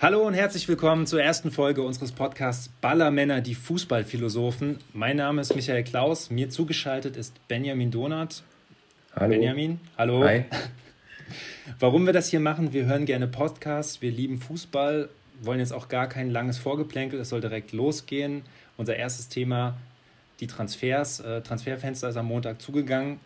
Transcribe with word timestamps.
Hallo 0.00 0.24
und 0.24 0.34
herzlich 0.34 0.68
willkommen 0.68 1.08
zur 1.08 1.20
ersten 1.20 1.50
Folge 1.50 1.82
unseres 1.82 2.12
Podcasts 2.12 2.68
Ballermänner, 2.80 3.40
die 3.40 3.56
Fußballphilosophen. 3.56 4.78
Mein 4.92 5.16
Name 5.16 5.40
ist 5.40 5.56
Michael 5.56 5.82
Klaus, 5.82 6.30
mir 6.30 6.50
zugeschaltet 6.50 7.16
ist 7.16 7.34
Benjamin 7.48 7.90
Donath. 7.90 8.44
Hallo. 9.16 9.30
Benjamin, 9.30 9.80
hallo. 9.96 10.22
Hi. 10.22 10.44
Warum 11.80 12.06
wir 12.06 12.12
das 12.12 12.28
hier 12.28 12.38
machen, 12.38 12.72
wir 12.72 12.86
hören 12.86 13.06
gerne 13.06 13.26
Podcasts, 13.26 14.00
wir 14.00 14.12
lieben 14.12 14.40
Fußball, 14.40 15.08
wollen 15.40 15.58
jetzt 15.58 15.72
auch 15.72 15.88
gar 15.88 16.08
kein 16.08 16.30
langes 16.30 16.58
Vorgeplänkel, 16.58 17.18
es 17.18 17.30
soll 17.30 17.40
direkt 17.40 17.72
losgehen. 17.72 18.42
Unser 18.76 18.94
erstes 18.94 19.28
Thema, 19.28 19.78
die 20.38 20.46
Transfers. 20.46 21.18
Äh, 21.18 21.42
Transferfenster 21.42 22.10
ist 22.10 22.16
am 22.16 22.26
Montag 22.26 22.62
zugegangen. 22.62 23.18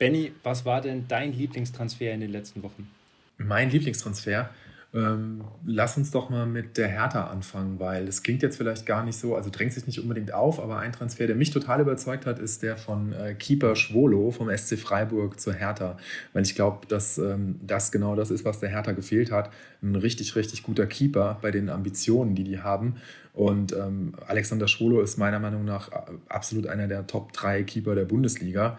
Benny, 0.00 0.32
was 0.42 0.64
war 0.64 0.80
denn 0.80 1.06
dein 1.06 1.32
Lieblingstransfer 1.32 2.10
in 2.10 2.22
den 2.22 2.32
letzten 2.32 2.64
Wochen? 2.64 2.90
Mein 3.36 3.70
Lieblingstransfer? 3.70 4.50
Ähm, 4.94 5.44
lass 5.66 5.98
uns 5.98 6.10
doch 6.10 6.30
mal 6.30 6.46
mit 6.46 6.78
der 6.78 6.88
Hertha 6.88 7.26
anfangen, 7.26 7.78
weil 7.78 8.08
es 8.08 8.22
klingt 8.22 8.42
jetzt 8.42 8.56
vielleicht 8.56 8.86
gar 8.86 9.04
nicht 9.04 9.18
so, 9.18 9.36
also 9.36 9.50
drängt 9.50 9.74
sich 9.74 9.86
nicht 9.86 10.00
unbedingt 10.00 10.32
auf, 10.32 10.58
aber 10.58 10.78
ein 10.78 10.92
Transfer, 10.92 11.26
der 11.26 11.36
mich 11.36 11.50
total 11.50 11.82
überzeugt 11.82 12.24
hat, 12.24 12.38
ist 12.38 12.62
der 12.62 12.78
von 12.78 13.12
äh, 13.12 13.34
Keeper 13.34 13.76
Schwolo 13.76 14.30
vom 14.30 14.48
SC 14.56 14.78
Freiburg 14.78 15.38
zur 15.38 15.52
Hertha, 15.52 15.98
weil 16.32 16.42
ich 16.42 16.54
glaube, 16.54 16.86
dass 16.86 17.18
ähm, 17.18 17.60
das 17.62 17.92
genau 17.92 18.16
das 18.16 18.30
ist, 18.30 18.46
was 18.46 18.60
der 18.60 18.70
Hertha 18.70 18.92
gefehlt 18.92 19.30
hat. 19.30 19.50
Ein 19.82 19.94
richtig, 19.94 20.34
richtig 20.36 20.62
guter 20.62 20.86
Keeper 20.86 21.38
bei 21.42 21.50
den 21.50 21.68
Ambitionen, 21.68 22.34
die 22.34 22.44
die 22.44 22.60
haben. 22.60 22.96
Und 23.34 23.72
ähm, 23.72 24.14
Alexander 24.26 24.68
Schwolo 24.68 25.02
ist 25.02 25.18
meiner 25.18 25.38
Meinung 25.38 25.66
nach 25.66 25.92
äh, 25.92 26.12
absolut 26.28 26.66
einer 26.66 26.88
der 26.88 27.06
Top 27.06 27.34
3 27.34 27.62
Keeper 27.64 27.94
der 27.94 28.06
Bundesliga. 28.06 28.78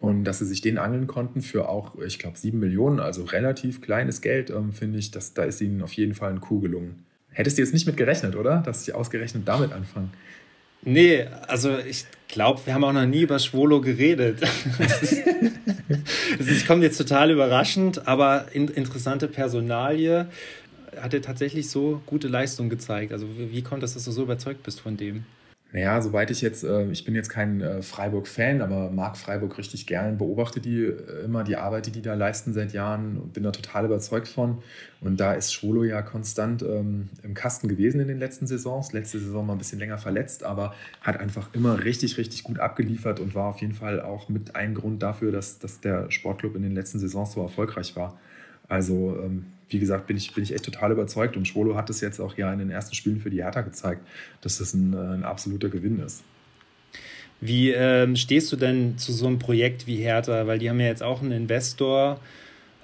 Und 0.00 0.24
dass 0.24 0.38
sie 0.38 0.46
sich 0.46 0.62
den 0.62 0.78
angeln 0.78 1.06
konnten 1.06 1.42
für 1.42 1.68
auch, 1.68 1.98
ich 1.98 2.18
glaube, 2.18 2.38
sieben 2.38 2.58
Millionen, 2.58 3.00
also 3.00 3.24
relativ 3.24 3.82
kleines 3.82 4.22
Geld, 4.22 4.48
ähm, 4.48 4.72
finde 4.72 4.98
ich, 4.98 5.10
dass, 5.10 5.34
da 5.34 5.44
ist 5.44 5.60
ihnen 5.60 5.82
auf 5.82 5.92
jeden 5.92 6.14
Fall 6.14 6.30
ein 6.30 6.40
Coup 6.40 6.62
gelungen. 6.62 7.04
Hättest 7.30 7.58
du 7.58 7.62
jetzt 7.62 7.74
nicht 7.74 7.86
mit 7.86 7.98
gerechnet, 7.98 8.34
oder? 8.34 8.62
Dass 8.64 8.84
sie 8.86 8.94
ausgerechnet 8.94 9.46
damit 9.46 9.72
anfangen? 9.72 10.10
Nee, 10.82 11.26
also 11.46 11.78
ich 11.78 12.06
glaube, 12.28 12.60
wir 12.64 12.72
haben 12.72 12.84
auch 12.84 12.92
noch 12.94 13.04
nie 13.04 13.22
über 13.22 13.38
Schwolo 13.38 13.80
geredet. 13.80 14.40
Es 16.38 16.66
kommt 16.66 16.84
jetzt 16.84 16.96
total 16.96 17.32
überraschend, 17.32 18.06
aber 18.06 18.46
in, 18.52 18.68
interessante 18.68 19.26
Personalie. 19.28 20.26
Hat 20.96 21.12
er 21.12 21.20
tatsächlich 21.20 21.68
so 21.68 22.00
gute 22.06 22.28
Leistung 22.28 22.68
gezeigt? 22.68 23.12
Also 23.12 23.26
wie, 23.36 23.50
wie 23.50 23.62
kommt 23.62 23.82
das, 23.82 23.94
dass 23.94 24.04
du 24.04 24.12
so 24.12 24.22
überzeugt 24.22 24.62
bist 24.62 24.80
von 24.80 24.96
dem? 24.96 25.24
Naja, 25.72 26.02
soweit 26.02 26.32
ich 26.32 26.40
jetzt, 26.40 26.64
äh, 26.64 26.90
ich 26.90 27.04
bin 27.04 27.14
jetzt 27.14 27.28
kein 27.28 27.60
äh, 27.60 27.80
Freiburg-Fan, 27.80 28.60
aber 28.60 28.90
mag 28.90 29.16
Freiburg 29.16 29.56
richtig 29.56 29.86
gern, 29.86 30.18
beobachte 30.18 30.60
die 30.60 30.82
äh, 30.82 31.24
immer, 31.24 31.44
die 31.44 31.54
Arbeit, 31.54 31.86
die 31.86 31.92
die 31.92 32.02
da 32.02 32.14
leisten 32.14 32.52
seit 32.52 32.72
Jahren 32.72 33.18
und 33.18 33.32
bin 33.32 33.44
da 33.44 33.52
total 33.52 33.84
überzeugt 33.84 34.26
von. 34.26 34.62
Und 35.00 35.20
da 35.20 35.32
ist 35.32 35.52
Schwolo 35.52 35.84
ja 35.84 36.02
konstant 36.02 36.62
ähm, 36.62 37.08
im 37.22 37.34
Kasten 37.34 37.68
gewesen 37.68 38.00
in 38.00 38.08
den 38.08 38.18
letzten 38.18 38.48
Saisons. 38.48 38.92
Letzte 38.92 39.20
Saison 39.20 39.46
mal 39.46 39.52
ein 39.52 39.58
bisschen 39.58 39.78
länger 39.78 39.98
verletzt, 39.98 40.42
aber 40.42 40.74
hat 41.02 41.20
einfach 41.20 41.54
immer 41.54 41.84
richtig, 41.84 42.18
richtig 42.18 42.42
gut 42.42 42.58
abgeliefert 42.58 43.20
und 43.20 43.36
war 43.36 43.46
auf 43.46 43.60
jeden 43.60 43.74
Fall 43.74 44.00
auch 44.00 44.28
mit 44.28 44.56
ein 44.56 44.74
Grund 44.74 45.04
dafür, 45.04 45.30
dass, 45.30 45.60
dass 45.60 45.80
der 45.80 46.10
Sportclub 46.10 46.56
in 46.56 46.62
den 46.62 46.74
letzten 46.74 46.98
Saisons 46.98 47.32
so 47.32 47.42
erfolgreich 47.42 47.94
war. 47.94 48.18
Also 48.68 49.16
ähm, 49.22 49.46
wie 49.70 49.78
gesagt, 49.78 50.06
bin 50.06 50.16
ich, 50.16 50.34
bin 50.34 50.42
ich 50.42 50.52
echt 50.52 50.64
total 50.64 50.92
überzeugt. 50.92 51.36
Und 51.36 51.46
Schwolo 51.46 51.76
hat 51.76 51.90
es 51.90 52.00
jetzt 52.00 52.20
auch 52.20 52.36
ja 52.36 52.52
in 52.52 52.58
den 52.58 52.70
ersten 52.70 52.94
Spielen 52.94 53.20
für 53.20 53.30
die 53.30 53.42
Hertha 53.42 53.62
gezeigt, 53.62 54.06
dass 54.42 54.58
das 54.58 54.74
ein, 54.74 54.92
äh, 54.92 54.96
ein 54.96 55.24
absoluter 55.24 55.68
Gewinn 55.68 56.00
ist. 56.00 56.22
Wie 57.40 57.70
ähm, 57.70 58.16
stehst 58.16 58.52
du 58.52 58.56
denn 58.56 58.98
zu 58.98 59.12
so 59.12 59.26
einem 59.26 59.38
Projekt 59.38 59.86
wie 59.86 59.96
Hertha? 59.96 60.46
Weil 60.46 60.58
die 60.58 60.68
haben 60.68 60.80
ja 60.80 60.86
jetzt 60.86 61.02
auch 61.02 61.22
einen 61.22 61.32
Investor, 61.32 62.20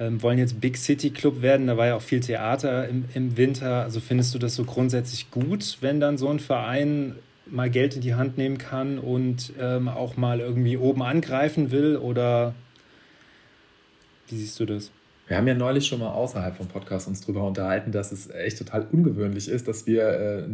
ähm, 0.00 0.22
wollen 0.22 0.38
jetzt 0.38 0.60
Big 0.60 0.78
City 0.78 1.10
Club 1.10 1.42
werden. 1.42 1.66
Da 1.66 1.76
war 1.76 1.86
ja 1.86 1.96
auch 1.96 2.02
viel 2.02 2.20
Theater 2.20 2.88
im, 2.88 3.04
im 3.12 3.36
Winter. 3.36 3.82
Also 3.82 4.00
findest 4.00 4.34
du 4.34 4.38
das 4.38 4.54
so 4.54 4.64
grundsätzlich 4.64 5.30
gut, 5.30 5.78
wenn 5.82 6.00
dann 6.00 6.16
so 6.16 6.30
ein 6.30 6.40
Verein 6.40 7.16
mal 7.46 7.70
Geld 7.70 7.94
in 7.94 8.00
die 8.00 8.14
Hand 8.14 8.38
nehmen 8.38 8.58
kann 8.58 8.98
und 8.98 9.52
ähm, 9.60 9.88
auch 9.88 10.16
mal 10.16 10.40
irgendwie 10.40 10.78
oben 10.78 11.02
angreifen 11.02 11.70
will? 11.70 11.96
Oder 11.96 12.54
wie 14.28 14.36
siehst 14.36 14.58
du 14.58 14.64
das? 14.64 14.90
Wir 15.28 15.36
haben 15.36 15.48
ja 15.48 15.54
neulich 15.54 15.86
schon 15.86 15.98
mal 15.98 16.12
außerhalb 16.12 16.56
vom 16.56 16.68
Podcast 16.68 17.08
uns 17.08 17.20
darüber 17.20 17.44
unterhalten, 17.44 17.90
dass 17.90 18.12
es 18.12 18.30
echt 18.30 18.58
total 18.58 18.86
ungewöhnlich 18.92 19.48
ist, 19.48 19.66
dass 19.66 19.84
wir 19.84 20.06
äh, 20.08 20.44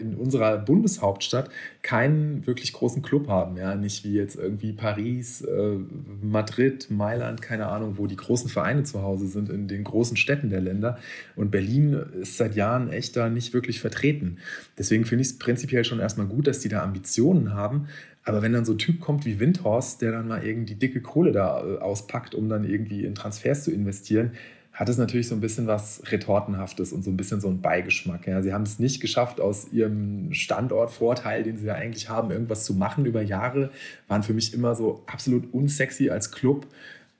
in 0.00 0.16
unserer 0.16 0.58
Bundeshauptstadt 0.58 1.48
keinen 1.82 2.44
wirklich 2.44 2.72
großen 2.72 3.02
Club 3.02 3.28
haben. 3.28 3.56
Ja? 3.56 3.76
Nicht 3.76 4.02
wie 4.02 4.14
jetzt 4.14 4.36
irgendwie 4.36 4.72
Paris, 4.72 5.42
äh, 5.42 5.76
Madrid, 6.22 6.90
Mailand, 6.90 7.40
keine 7.40 7.68
Ahnung, 7.68 7.98
wo 7.98 8.08
die 8.08 8.16
großen 8.16 8.50
Vereine 8.50 8.82
zu 8.82 9.02
Hause 9.02 9.28
sind 9.28 9.48
in 9.48 9.68
den 9.68 9.84
großen 9.84 10.16
Städten 10.16 10.50
der 10.50 10.60
Länder. 10.60 10.98
Und 11.36 11.52
Berlin 11.52 11.92
ist 12.20 12.36
seit 12.36 12.56
Jahren 12.56 12.90
echt 12.90 13.16
da 13.16 13.28
nicht 13.28 13.54
wirklich 13.54 13.80
vertreten. 13.80 14.38
Deswegen 14.76 15.04
finde 15.04 15.22
ich 15.22 15.28
es 15.28 15.38
prinzipiell 15.38 15.84
schon 15.84 16.00
erstmal 16.00 16.26
gut, 16.26 16.48
dass 16.48 16.58
die 16.58 16.68
da 16.68 16.82
Ambitionen 16.82 17.54
haben. 17.54 17.86
Aber 18.26 18.42
wenn 18.42 18.52
dann 18.52 18.64
so 18.64 18.72
ein 18.72 18.78
Typ 18.78 19.00
kommt 19.00 19.24
wie 19.24 19.38
Windhorst, 19.38 20.02
der 20.02 20.12
dann 20.12 20.28
mal 20.28 20.44
irgendwie 20.44 20.74
dicke 20.74 21.00
Kohle 21.00 21.32
da 21.32 21.64
äh, 21.64 21.78
auspackt, 21.78 22.34
um 22.34 22.48
dann 22.48 22.68
irgendwie 22.68 23.04
in 23.04 23.14
Transfers 23.14 23.64
zu 23.64 23.70
investieren, 23.70 24.32
hat 24.72 24.88
es 24.90 24.98
natürlich 24.98 25.28
so 25.28 25.34
ein 25.34 25.40
bisschen 25.40 25.68
was 25.68 26.02
Retortenhaftes 26.10 26.92
und 26.92 27.02
so 27.02 27.10
ein 27.10 27.16
bisschen 27.16 27.40
so 27.40 27.48
einen 27.48 27.62
Beigeschmack. 27.62 28.26
Ja. 28.26 28.42
Sie 28.42 28.52
haben 28.52 28.64
es 28.64 28.78
nicht 28.78 29.00
geschafft, 29.00 29.40
aus 29.40 29.72
ihrem 29.72 30.34
Standortvorteil, 30.34 31.44
den 31.44 31.56
sie 31.56 31.66
ja 31.66 31.74
eigentlich 31.74 32.10
haben, 32.10 32.30
irgendwas 32.30 32.64
zu 32.64 32.74
machen 32.74 33.06
über 33.06 33.22
Jahre, 33.22 33.70
waren 34.08 34.24
für 34.24 34.34
mich 34.34 34.52
immer 34.52 34.74
so 34.74 35.04
absolut 35.06 35.54
unsexy 35.54 36.10
als 36.10 36.32
Club, 36.32 36.66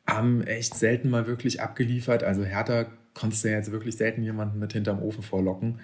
haben 0.06 0.42
echt 0.42 0.74
selten 0.74 1.08
mal 1.08 1.26
wirklich 1.28 1.62
abgeliefert. 1.62 2.24
Also 2.24 2.44
Hertha 2.44 2.86
konntest 3.14 3.44
du 3.44 3.48
ja 3.48 3.56
jetzt 3.56 3.72
wirklich 3.72 3.96
selten 3.96 4.22
jemanden 4.22 4.58
mit 4.58 4.72
hinterm 4.72 5.00
Ofen 5.00 5.22
vorlocken. 5.22 5.80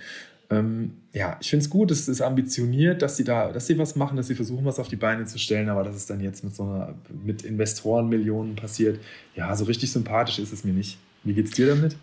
Ähm, 0.52 0.92
ja, 1.12 1.38
ich 1.40 1.48
finde 1.48 1.64
es 1.64 1.70
gut, 1.70 1.90
es 1.90 2.08
ist 2.08 2.20
ambitioniert, 2.20 3.00
dass 3.00 3.16
sie 3.16 3.24
da, 3.24 3.52
dass 3.52 3.66
sie 3.66 3.78
was 3.78 3.96
machen, 3.96 4.16
dass 4.16 4.26
sie 4.26 4.34
versuchen, 4.34 4.64
was 4.64 4.78
auf 4.78 4.88
die 4.88 4.96
Beine 4.96 5.24
zu 5.24 5.38
stellen, 5.38 5.68
aber 5.68 5.82
dass 5.82 5.96
es 5.96 6.06
dann 6.06 6.20
jetzt 6.20 6.44
mit 6.44 6.54
so 6.54 6.64
einer, 6.64 6.94
mit 7.24 7.42
Investorenmillionen 7.42 8.56
passiert, 8.56 9.00
ja, 9.34 9.54
so 9.56 9.64
richtig 9.64 9.90
sympathisch 9.92 10.38
ist 10.38 10.52
es 10.52 10.64
mir 10.64 10.72
nicht. 10.72 10.98
Wie 11.24 11.32
geht's 11.32 11.52
dir 11.52 11.68
damit? 11.68 11.96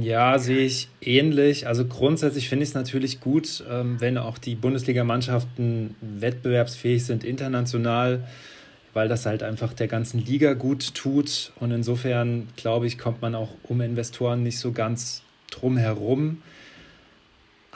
Ja, 0.00 0.38
sehe 0.38 0.64
ich 0.64 0.88
ähnlich. 1.02 1.66
Also 1.66 1.84
grundsätzlich 1.84 2.48
finde 2.48 2.62
ich 2.62 2.70
es 2.70 2.74
natürlich 2.74 3.20
gut, 3.20 3.62
ähm, 3.68 4.00
wenn 4.00 4.16
auch 4.16 4.38
die 4.38 4.54
Bundesligamannschaften 4.54 5.94
wettbewerbsfähig 6.00 7.04
sind 7.04 7.24
international, 7.24 8.26
weil 8.94 9.08
das 9.08 9.26
halt 9.26 9.42
einfach 9.42 9.74
der 9.74 9.88
ganzen 9.88 10.24
Liga 10.24 10.54
gut 10.54 10.94
tut. 10.94 11.52
Und 11.60 11.72
insofern, 11.72 12.48
glaube 12.56 12.86
ich, 12.86 12.96
kommt 12.96 13.20
man 13.20 13.34
auch 13.34 13.50
um 13.64 13.82
Investoren 13.82 14.42
nicht 14.42 14.58
so 14.58 14.72
ganz 14.72 15.22
drum 15.50 15.76
herum. 15.76 16.38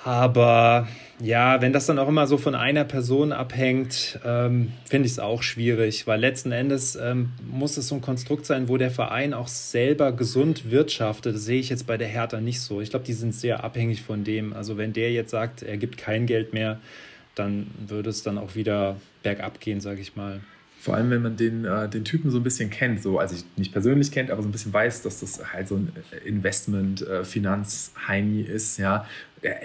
Aber 0.07 0.87
ja, 1.21 1.61
wenn 1.61 1.73
das 1.73 1.87
dann 1.87 1.99
auch 1.99 2.07
immer 2.07 2.29
so 2.29 2.39
von 2.39 2.55
einer 2.55 2.85
Person 2.85 3.33
abhängt, 3.33 4.21
ähm, 4.25 4.71
finde 4.85 5.07
ich 5.07 5.13
es 5.15 5.19
auch 5.19 5.43
schwierig, 5.43 6.07
weil 6.07 6.21
letzten 6.21 6.53
Endes 6.53 6.95
ähm, 6.95 7.31
muss 7.51 7.77
es 7.77 7.89
so 7.89 7.97
ein 7.97 8.03
Konstrukt 8.03 8.47
sein, 8.47 8.69
wo 8.69 8.77
der 8.77 8.93
Verein 8.93 9.35
auch 9.35 9.49
selber 9.49 10.13
gesund 10.13 10.71
wirtschaftet. 10.71 11.35
Das 11.35 11.45
sehe 11.45 11.59
ich 11.59 11.71
jetzt 11.71 11.89
bei 11.89 11.97
der 11.97 12.07
Hertha 12.07 12.41
nicht 12.41 12.61
so. 12.61 12.81
Ich 12.81 12.91
glaube, 12.91 13.05
die 13.05 13.15
sind 13.15 13.35
sehr 13.35 13.65
abhängig 13.65 14.03
von 14.03 14.23
dem. 14.23 14.53
Also 14.53 14.77
wenn 14.77 14.93
der 14.93 15.11
jetzt 15.11 15.33
sagt, 15.33 15.65
er 15.65 15.77
gibt 15.77 15.97
kein 15.97 16.27
Geld 16.27 16.53
mehr, 16.53 16.79
dann 17.35 17.67
würde 17.89 18.11
es 18.11 18.23
dann 18.23 18.39
auch 18.39 18.55
wieder 18.55 19.01
bergab 19.25 19.59
gehen, 19.59 19.81
sage 19.81 20.01
ich 20.01 20.15
mal. 20.15 20.39
Vor 20.79 20.95
allem, 20.95 21.11
wenn 21.11 21.23
man 21.23 21.37
den, 21.37 21.65
äh, 21.65 21.89
den 21.89 22.05
Typen 22.05 22.31
so 22.31 22.39
ein 22.39 22.45
bisschen 22.45 22.71
kennt, 22.71 23.03
so, 23.03 23.19
also 23.19 23.35
ich 23.35 23.45
nicht 23.57 23.73
persönlich 23.73 24.13
kennt, 24.13 24.31
aber 24.31 24.41
so 24.41 24.49
ein 24.49 24.53
bisschen 24.53 24.73
weiß, 24.73 25.03
dass 25.03 25.19
das 25.19 25.53
halt 25.53 25.67
so 25.67 25.75
ein 25.75 25.91
Investment, 26.25 27.03
äh, 27.03 27.25
Finanzheini 27.25 28.43
ist, 28.43 28.79
ja, 28.79 29.05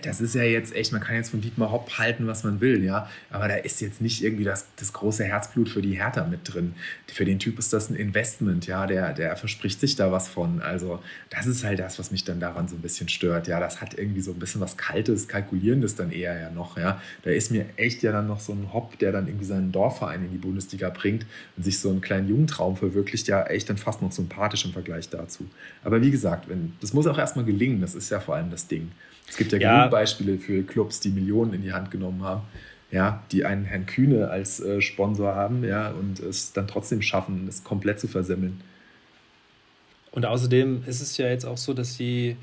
das 0.04 0.22
ist 0.22 0.36
ja 0.36 0.44
jetzt 0.44 0.76
echt, 0.76 0.92
man 0.92 1.02
kann 1.02 1.16
jetzt 1.16 1.30
von 1.30 1.42
Dietmar 1.42 1.72
Hopp 1.72 1.98
halten, 1.98 2.28
was 2.28 2.44
man 2.44 2.62
will, 2.62 2.84
ja, 2.84 3.10
aber 3.30 3.48
da 3.48 3.56
ist 3.56 3.82
jetzt 3.82 4.02
nicht 4.02 4.24
irgendwie 4.24 4.44
das, 4.44 4.68
das 4.76 4.94
große 4.94 5.24
Herzblut 5.24 5.70
für 5.70 5.82
die 5.82 5.94
Hertha 5.94 6.26
mit 6.26 6.42
drin. 6.44 6.74
Für 7.12 7.26
den 7.26 7.40
Typ 7.40 7.60
ist 7.60 7.74
das 7.74 7.90
ein 7.90 7.96
Investment, 7.96 8.68
ja, 8.68 8.88
der, 8.88 9.14
der 9.14 9.36
verspricht 9.36 9.80
sich 9.80 9.96
da 9.96 10.12
was 10.12 10.28
von. 10.28 10.62
Also, 10.62 11.02
das 11.30 11.48
ist 11.48 11.64
halt 11.64 11.80
das, 11.80 12.00
was 12.00 12.12
mich 12.12 12.24
dann 12.24 12.40
daran 12.40 12.68
so 12.68 12.76
ein 12.76 12.82
bisschen 12.82 13.10
stört, 13.10 13.48
ja, 13.48 13.60
das 13.60 13.82
hat 13.82 13.98
irgendwie 13.98 14.22
so 14.22 14.32
ein 14.32 14.40
bisschen 14.40 14.62
was 14.62 14.78
Kaltes, 14.78 15.28
Kalkulierendes 15.28 15.96
dann 15.96 16.12
eher 16.12 16.40
ja 16.40 16.50
noch, 16.50 16.78
ja. 16.78 17.02
Da 17.24 17.32
ist 17.32 17.52
mir 17.52 17.66
echt 17.78 18.04
ja 18.04 18.12
dann 18.12 18.28
noch 18.28 18.40
so 18.40 18.54
ein 18.54 18.74
Hopp, 18.74 18.98
der 19.00 19.12
dann 19.12 19.28
irgendwie 19.28 19.46
seinen 19.46 19.72
Dorfverein 19.72 20.26
in 20.26 20.32
die 20.32 20.38
Bundesliga 20.38 20.90
bringt 20.90 21.26
und 21.58 21.64
sich 21.64 21.80
so 21.80 21.90
einen 21.90 22.02
kleinen 22.02 22.28
Jugendtraum 22.28 22.76
verwirklicht, 22.78 23.28
ja, 23.28 23.44
echt 23.44 23.70
dann 23.70 23.78
fast 23.78 24.02
noch 24.02 24.12
sympathisch 24.12 24.66
im 24.66 24.74
Vergleich 24.74 25.10
dazu. 25.10 25.46
Aber 25.84 26.02
wie 26.02 26.12
gesagt, 26.12 26.50
wenn, 26.50 26.74
das 26.82 26.94
muss 26.94 27.08
auch 27.08 27.18
erstmal 27.18 27.46
gelingen, 27.46 27.82
das 27.82 27.96
ist 27.96 28.10
ja 28.10 28.20
vor 28.20 28.36
allem 28.36 28.52
das 28.52 28.68
Ding. 28.68 28.92
Es 29.32 29.38
gibt 29.38 29.54
ja, 29.54 29.60
ja. 29.60 29.78
genug 29.78 29.92
Beispiele 29.92 30.38
für 30.38 30.62
Clubs, 30.64 31.00
die 31.00 31.10
Millionen 31.10 31.54
in 31.54 31.62
die 31.62 31.72
Hand 31.72 31.90
genommen 31.90 32.22
haben, 32.22 32.42
ja, 32.92 33.24
die 33.32 33.46
einen 33.46 33.64
Herrn 33.64 33.86
Kühne 33.86 34.30
als 34.30 34.60
äh, 34.60 34.82
Sponsor 34.82 35.34
haben, 35.36 35.64
ja, 35.64 35.90
und 35.92 36.20
es 36.20 36.52
dann 36.52 36.68
trotzdem 36.68 37.02
schaffen, 37.02 37.48
es 37.48 37.64
komplett 37.64 38.02
zu 38.02 38.10
versemmeln. 38.10 38.60
Und 40.12 40.26
außerdem 40.26 40.84
ist 40.86 41.00
es 41.00 41.16
ja 41.16 41.30
jetzt 41.30 41.46
auch 41.46 41.58
so, 41.58 41.74
dass 41.74 41.96
sie 41.96 42.36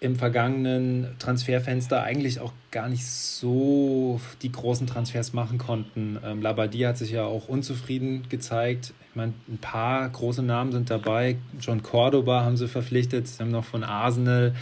im 0.00 0.16
vergangenen 0.16 1.08
Transferfenster 1.18 2.02
eigentlich 2.02 2.40
auch 2.40 2.54
gar 2.70 2.88
nicht 2.88 3.04
so 3.04 4.22
die 4.40 4.50
großen 4.50 4.86
Transfers 4.86 5.34
machen 5.34 5.58
konnten. 5.58 6.18
Ähm, 6.24 6.40
Labadie 6.40 6.86
hat 6.86 6.96
sich 6.96 7.10
ja 7.10 7.24
auch 7.24 7.48
unzufrieden 7.48 8.26
gezeigt. 8.30 8.94
Ich 9.10 9.16
meine, 9.16 9.34
ein 9.48 9.58
paar 9.58 10.08
große 10.08 10.42
Namen 10.42 10.72
sind 10.72 10.88
dabei. 10.88 11.36
John 11.60 11.82
Cordoba 11.82 12.42
haben 12.42 12.56
sie 12.56 12.68
verpflichtet. 12.68 13.28
Sie 13.28 13.42
haben 13.42 13.50
noch 13.50 13.66
von 13.66 13.84
Arsenal 13.84 14.54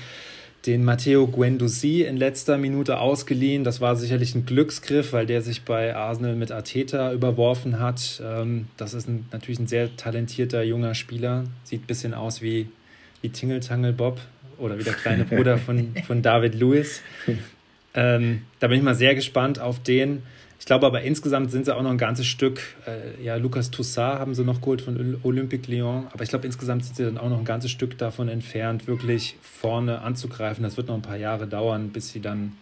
den 0.67 0.85
Matteo 0.85 1.27
Guendouzi 1.27 2.03
in 2.03 2.17
letzter 2.17 2.57
Minute 2.57 2.99
ausgeliehen. 2.99 3.65
Das 3.65 3.81
war 3.81 3.97
sicherlich 3.97 4.35
ein 4.35 4.47
Glücksgriff, 4.47 5.13
weil 5.13 5.27
der 5.27 5.43
sich 5.43 5.63
bei 5.63 5.97
Arsenal 5.97 6.37
mit 6.37 6.53
Arteta 6.53 7.13
überworfen 7.13 7.81
hat. 7.81 8.23
Ähm, 8.25 8.69
das 8.77 8.95
ist 8.95 9.09
ein, 9.09 9.27
natürlich 9.33 9.59
ein 9.59 9.67
sehr 9.67 9.97
talentierter 9.97 10.63
junger 10.63 10.95
Spieler. 10.95 11.45
Sieht 11.65 11.83
ein 11.83 11.87
bisschen 11.87 12.15
aus 12.15 12.43
wie, 12.43 12.69
wie 13.23 13.31
Tingle 13.31 13.61
Tangle 13.61 13.93
Bob 13.93 14.21
oder 14.59 14.79
wie 14.79 14.85
der 14.85 14.95
kleine 14.95 15.25
Bruder 15.25 15.59
von, 15.59 15.95
von 16.07 16.23
David 16.23 16.55
Lewis. 16.55 17.03
Ähm, 17.95 18.43
da 18.61 18.69
bin 18.69 18.79
ich 18.79 18.85
mal 18.85 18.95
sehr 18.95 19.17
gespannt 19.17 19.59
auf 19.59 19.83
den. 19.83 20.23
Ich 20.63 20.67
glaube 20.67 20.87
aber 20.87 21.03
insgesamt 21.03 21.51
sind 21.51 21.65
sie 21.65 21.75
auch 21.75 21.83
noch 21.83 21.91
ein 21.91 21.99
ganzes 21.99 22.29
Stück. 22.29 22.61
Äh, 22.87 23.21
ja, 23.21 23.35
Lucas 23.35 23.73
Toussaint 23.73 24.21
haben 24.21 24.33
sie 24.33 24.45
noch 24.45 24.61
geholt 24.61 24.81
von 24.81 25.19
Olympique 25.25 25.69
Lyon. 25.69 26.07
Aber 26.13 26.23
ich 26.23 26.29
glaube, 26.29 26.47
insgesamt 26.47 26.85
sind 26.85 26.95
sie 26.95 27.05
dann 27.05 27.19
auch 27.19 27.29
noch 27.29 27.41
ein 27.41 27.45
ganzes 27.45 27.73
Stück 27.73 27.99
davon 27.99 28.29
entfernt, 28.29 28.87
wirklich 28.87 29.35
vorne 29.43 30.03
anzugreifen. 30.03 30.63
Das 30.63 30.77
wird 30.77 30.87
noch 30.87 30.95
ein 30.95 31.03
paar 31.03 31.17
Jahre 31.17 31.49
dauern, 31.49 31.89
bis 31.89 32.11
sie 32.11 32.21
dann 32.21 32.53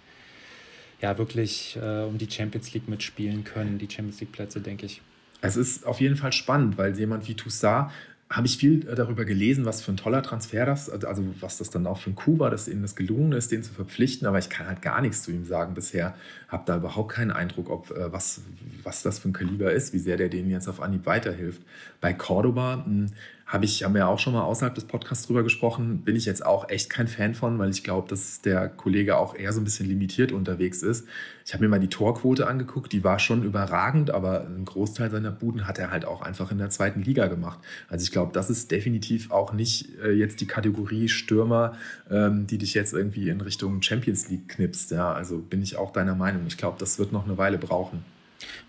ja 1.02 1.18
wirklich 1.18 1.76
äh, 1.76 2.04
um 2.04 2.16
die 2.16 2.30
Champions 2.30 2.72
League 2.72 2.88
mitspielen 2.88 3.44
können, 3.44 3.76
die 3.76 3.90
Champions 3.90 4.18
League 4.20 4.32
Plätze, 4.32 4.62
denke 4.62 4.86
ich. 4.86 5.02
Es 5.42 5.56
ist 5.56 5.86
auf 5.86 6.00
jeden 6.00 6.16
Fall 6.16 6.32
spannend, 6.32 6.78
weil 6.78 6.98
jemand 6.98 7.28
wie 7.28 7.34
Toussaint 7.34 7.90
habe 8.30 8.46
ich 8.46 8.56
viel 8.56 8.88
äh, 8.88 8.94
darüber 8.94 9.24
gelesen, 9.24 9.64
was 9.64 9.82
für 9.82 9.90
ein 9.90 9.96
toller 9.96 10.22
Transfer 10.22 10.64
das, 10.64 10.88
also 10.88 11.24
was 11.40 11.58
das 11.58 11.70
dann 11.70 11.86
auch 11.86 11.98
für 11.98 12.10
ein 12.10 12.14
Coup 12.14 12.38
war, 12.38 12.50
dass 12.50 12.68
ihnen 12.68 12.82
das 12.82 12.94
gelungen 12.94 13.32
ist, 13.32 13.50
den 13.50 13.64
zu 13.64 13.72
verpflichten. 13.72 14.26
Aber 14.28 14.38
ich 14.38 14.48
kann 14.48 14.68
halt 14.68 14.82
gar 14.82 15.00
nichts 15.00 15.22
zu 15.22 15.32
ihm 15.32 15.44
sagen 15.44 15.74
bisher. 15.74 16.14
Habe 16.48 16.62
da 16.64 16.76
überhaupt 16.76 17.12
keinen 17.12 17.32
Eindruck, 17.32 17.68
ob 17.68 17.90
äh, 17.90 18.12
was, 18.12 18.42
was 18.84 19.02
das 19.02 19.18
für 19.18 19.28
ein 19.30 19.32
Kaliber 19.32 19.72
ist, 19.72 19.92
wie 19.92 19.98
sehr 19.98 20.16
der 20.16 20.28
denen 20.28 20.48
jetzt 20.48 20.68
auf 20.68 20.80
Anhieb 20.80 21.06
weiterhilft. 21.06 21.60
Bei 22.00 22.12
Cordoba 22.12 22.84
hm, 22.84 23.06
habe 23.50 23.64
ich, 23.64 23.82
haben 23.82 23.94
wir 23.94 24.06
auch 24.06 24.20
schon 24.20 24.32
mal 24.32 24.42
außerhalb 24.42 24.76
des 24.76 24.84
Podcasts 24.84 25.26
drüber 25.26 25.42
gesprochen, 25.42 26.02
bin 26.02 26.14
ich 26.14 26.24
jetzt 26.24 26.46
auch 26.46 26.68
echt 26.68 26.88
kein 26.88 27.08
Fan 27.08 27.34
von, 27.34 27.58
weil 27.58 27.70
ich 27.70 27.82
glaube, 27.82 28.08
dass 28.08 28.40
der 28.42 28.68
Kollege 28.68 29.18
auch 29.18 29.34
eher 29.34 29.52
so 29.52 29.60
ein 29.60 29.64
bisschen 29.64 29.88
limitiert 29.88 30.30
unterwegs 30.30 30.84
ist. 30.84 31.08
Ich 31.44 31.52
habe 31.52 31.64
mir 31.64 31.68
mal 31.68 31.80
die 31.80 31.88
Torquote 31.88 32.46
angeguckt, 32.46 32.92
die 32.92 33.02
war 33.02 33.18
schon 33.18 33.42
überragend, 33.42 34.12
aber 34.12 34.42
einen 34.42 34.64
Großteil 34.66 35.10
seiner 35.10 35.32
Buden 35.32 35.66
hat 35.66 35.80
er 35.80 35.90
halt 35.90 36.04
auch 36.04 36.22
einfach 36.22 36.52
in 36.52 36.58
der 36.58 36.70
zweiten 36.70 37.02
Liga 37.02 37.26
gemacht. 37.26 37.58
Also 37.88 38.04
ich 38.04 38.12
glaube, 38.12 38.30
das 38.32 38.50
ist 38.50 38.70
definitiv 38.70 39.32
auch 39.32 39.52
nicht 39.52 39.98
äh, 40.00 40.12
jetzt 40.12 40.40
die 40.40 40.46
Kategorie 40.46 41.08
Stürmer, 41.08 41.72
ähm, 42.08 42.46
die 42.46 42.58
dich 42.58 42.74
jetzt 42.74 42.92
irgendwie 42.92 43.30
in 43.30 43.40
Richtung 43.40 43.82
Champions 43.82 44.28
League 44.28 44.48
knipst. 44.48 44.92
Ja, 44.92 45.12
also 45.12 45.38
bin 45.38 45.60
ich 45.60 45.76
auch 45.76 45.92
deiner 45.92 46.14
Meinung. 46.14 46.44
Ich 46.46 46.56
glaube, 46.56 46.76
das 46.78 47.00
wird 47.00 47.10
noch 47.10 47.24
eine 47.24 47.36
Weile 47.36 47.58
brauchen. 47.58 48.04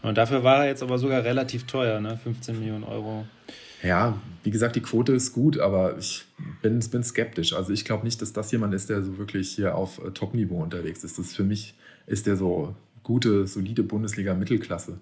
Und 0.01 0.17
dafür 0.17 0.43
war 0.43 0.63
er 0.63 0.69
jetzt 0.69 0.81
aber 0.81 0.97
sogar 0.97 1.23
relativ 1.23 1.67
teuer, 1.67 1.99
ne? 2.01 2.17
15 2.23 2.57
Millionen 2.57 2.83
Euro. 2.83 3.27
Ja, 3.83 4.19
wie 4.43 4.51
gesagt, 4.51 4.75
die 4.75 4.81
Quote 4.81 5.13
ist 5.13 5.33
gut, 5.33 5.59
aber 5.59 5.97
ich 5.97 6.25
bin, 6.61 6.79
bin 6.79 7.03
skeptisch. 7.03 7.53
Also 7.53 7.73
ich 7.73 7.85
glaube 7.85 8.03
nicht, 8.03 8.21
dass 8.21 8.33
das 8.33 8.51
jemand 8.51 8.73
ist, 8.73 8.89
der 8.89 9.01
so 9.01 9.17
wirklich 9.17 9.51
hier 9.51 9.75
auf 9.75 10.03
äh, 10.03 10.11
Top-Niveau 10.11 10.61
unterwegs 10.61 11.03
ist. 11.03 11.17
Das 11.19 11.33
für 11.33 11.43
mich 11.43 11.75
ist 12.07 12.27
der 12.27 12.37
so 12.37 12.75
gute, 13.03 13.47
solide 13.47 13.83
Bundesliga-Mittelklasse. 13.83 14.97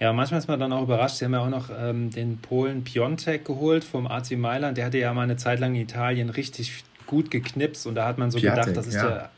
Ja, 0.00 0.12
manchmal 0.12 0.38
ist 0.38 0.48
man 0.48 0.58
dann 0.58 0.72
auch 0.72 0.82
überrascht. 0.82 1.16
Sie 1.16 1.24
haben 1.24 1.32
ja 1.32 1.40
auch 1.40 1.50
noch 1.50 1.70
ähm, 1.76 2.10
den 2.10 2.38
Polen 2.38 2.82
Piontek 2.82 3.44
geholt 3.44 3.84
vom 3.84 4.06
AC 4.06 4.32
Mailand. 4.32 4.76
Der 4.78 4.86
hatte 4.86 4.98
ja 4.98 5.12
mal 5.12 5.22
eine 5.22 5.36
Zeit 5.36 5.60
lang 5.60 5.74
in 5.74 5.82
Italien 5.82 6.30
richtig 6.30 6.84
gut 7.06 7.30
geknipst 7.30 7.86
und 7.86 7.94
da 7.94 8.06
hat 8.06 8.18
man 8.18 8.30
so 8.30 8.38
Piatek, 8.38 8.64
gedacht, 8.64 8.76
das 8.76 8.86
ist 8.86 8.94
ja. 8.94 9.08
der. 9.08 9.30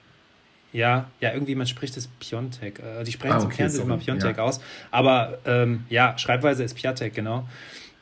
Ja, 0.74 1.10
ja, 1.20 1.34
irgendwie, 1.34 1.54
man 1.54 1.66
spricht 1.66 1.98
es 1.98 2.08
Piontek. 2.18 2.78
Äh, 2.78 3.04
die 3.04 3.12
sprechen 3.12 3.34
ah, 3.34 3.36
okay, 3.36 3.42
zum 3.42 3.52
Fernsehen 3.52 3.84
immer 3.84 3.98
Piontek 3.98 4.38
ja. 4.38 4.42
aus. 4.42 4.60
Aber 4.90 5.38
ähm, 5.44 5.84
ja, 5.90 6.16
Schreibweise 6.16 6.64
ist 6.64 6.74
Piatek, 6.74 7.14
genau. 7.14 7.46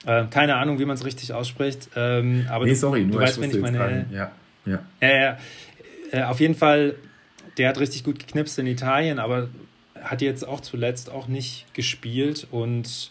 Äh, 0.07 0.25
keine 0.31 0.57
Ahnung, 0.57 0.79
wie 0.79 0.85
man 0.85 0.95
es 0.95 1.05
richtig 1.05 1.33
ausspricht. 1.33 1.91
Ähm, 1.95 2.47
aber 2.49 2.65
nee, 2.65 2.71
du, 2.71 2.77
sorry, 2.77 3.07
du 3.07 3.19
weißt, 3.19 3.41
wenn 3.41 3.51
ich 3.51 3.61
meine. 3.61 4.07
Ja, 4.11 4.33
ja. 4.65 4.83
Äh, 5.01 5.35
äh, 6.13 6.23
auf 6.23 6.41
jeden 6.41 6.55
Fall, 6.55 6.95
der 7.59 7.69
hat 7.69 7.79
richtig 7.79 8.05
gut 8.05 8.19
geknipst 8.19 8.59
in 8.59 8.67
Italien, 8.67 9.19
aber 9.19 9.49
hat 10.01 10.23
jetzt 10.23 10.47
auch 10.47 10.61
zuletzt 10.61 11.11
auch 11.11 11.29
nicht 11.29 11.67
gespielt 11.75 12.47
und 12.51 13.11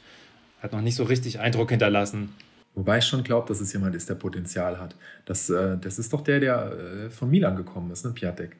hat 0.61 0.73
noch 0.73 0.81
nicht 0.81 0.95
so 0.95 1.03
richtig 1.03 1.39
Eindruck 1.39 1.69
hinterlassen. 1.69 2.33
Wobei 2.75 2.99
ich 2.99 3.05
schon 3.05 3.23
glaube, 3.23 3.47
dass 3.47 3.61
es 3.61 3.73
jemand 3.73 3.95
ist, 3.95 4.09
der 4.09 4.15
Potenzial 4.15 4.79
hat. 4.79 4.95
Das, 5.25 5.49
äh, 5.49 5.77
das 5.77 5.99
ist 5.99 6.13
doch 6.13 6.21
der, 6.21 6.39
der 6.39 6.71
äh, 6.71 7.09
von 7.09 7.29
Milan 7.29 7.55
gekommen 7.55 7.91
ist, 7.91 8.05
ne? 8.05 8.11
Piatek. 8.11 8.55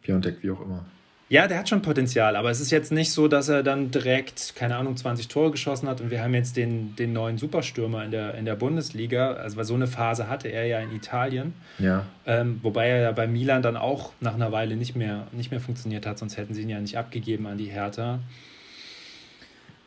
Piontek, 0.00 0.42
wie 0.42 0.50
auch 0.50 0.60
immer. 0.60 0.86
Ja, 1.28 1.48
der 1.48 1.58
hat 1.58 1.68
schon 1.68 1.82
Potenzial, 1.82 2.36
aber 2.36 2.50
es 2.50 2.60
ist 2.60 2.70
jetzt 2.70 2.92
nicht 2.92 3.10
so, 3.10 3.26
dass 3.26 3.48
er 3.48 3.64
dann 3.64 3.90
direkt, 3.90 4.54
keine 4.54 4.76
Ahnung, 4.76 4.96
20 4.96 5.26
Tore 5.26 5.50
geschossen 5.50 5.88
hat 5.88 6.00
und 6.00 6.12
wir 6.12 6.22
haben 6.22 6.34
jetzt 6.34 6.56
den, 6.56 6.94
den 6.94 7.12
neuen 7.12 7.36
Superstürmer 7.36 8.04
in 8.04 8.12
der, 8.12 8.34
in 8.34 8.44
der 8.44 8.54
Bundesliga. 8.54 9.32
Also, 9.32 9.56
weil 9.56 9.64
so 9.64 9.74
eine 9.74 9.88
Phase 9.88 10.28
hatte 10.28 10.46
er 10.46 10.66
ja 10.66 10.78
in 10.78 10.94
Italien. 10.94 11.54
Ja. 11.80 12.06
Ähm, 12.26 12.60
wobei 12.62 12.88
er 12.88 13.00
ja 13.00 13.12
bei 13.12 13.26
Milan 13.26 13.60
dann 13.60 13.76
auch 13.76 14.12
nach 14.20 14.34
einer 14.34 14.52
Weile 14.52 14.76
nicht 14.76 14.94
mehr, 14.94 15.26
nicht 15.32 15.50
mehr 15.50 15.60
funktioniert 15.60 16.06
hat, 16.06 16.16
sonst 16.18 16.36
hätten 16.36 16.54
sie 16.54 16.62
ihn 16.62 16.68
ja 16.68 16.80
nicht 16.80 16.96
abgegeben 16.96 17.48
an 17.48 17.58
die 17.58 17.70
Hertha. 17.70 18.20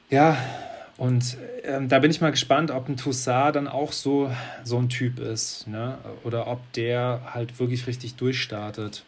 Ja, 0.10 0.38
und 0.98 1.38
ähm, 1.64 1.88
da 1.88 2.00
bin 2.00 2.12
ich 2.12 2.20
mal 2.20 2.32
gespannt, 2.32 2.72
ob 2.72 2.90
ein 2.90 2.98
Toussaint 2.98 3.56
dann 3.56 3.70
auch 3.70 3.94
so, 3.94 4.30
so 4.66 4.78
ein 4.78 4.90
Typ 4.90 5.20
ist. 5.20 5.68
Ne? 5.68 5.98
Oder 6.26 6.48
ob 6.48 6.74
der 6.74 7.22
halt 7.34 7.58
wirklich 7.60 7.88
richtig 7.88 8.16
durchstartet. 8.16 9.06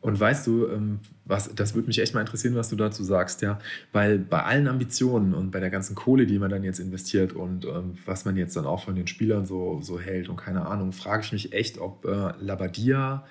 Und 0.00 0.18
weißt 0.18 0.46
du, 0.46 0.66
ähm, 0.66 1.00
was, 1.26 1.54
das 1.54 1.74
würde 1.74 1.88
mich 1.88 1.98
echt 1.98 2.14
mal 2.14 2.20
interessieren, 2.20 2.54
was 2.54 2.70
du 2.70 2.76
dazu 2.76 3.04
sagst, 3.04 3.42
ja. 3.42 3.58
Weil 3.92 4.18
bei 4.18 4.42
allen 4.42 4.66
Ambitionen 4.66 5.34
und 5.34 5.50
bei 5.50 5.60
der 5.60 5.70
ganzen 5.70 5.94
Kohle, 5.94 6.26
die 6.26 6.38
man 6.38 6.50
dann 6.50 6.64
jetzt 6.64 6.80
investiert 6.80 7.34
und 7.34 7.66
ähm, 7.66 7.98
was 8.06 8.24
man 8.24 8.36
jetzt 8.36 8.56
dann 8.56 8.64
auch 8.64 8.84
von 8.84 8.94
den 8.94 9.06
Spielern 9.06 9.44
so, 9.44 9.80
so 9.82 10.00
hält 10.00 10.28
und 10.28 10.36
keine 10.36 10.66
Ahnung, 10.66 10.92
frage 10.92 11.24
ich 11.24 11.32
mich 11.32 11.52
echt, 11.52 11.78
ob 11.78 12.06
äh, 12.06 12.32
Labadia 12.40 13.24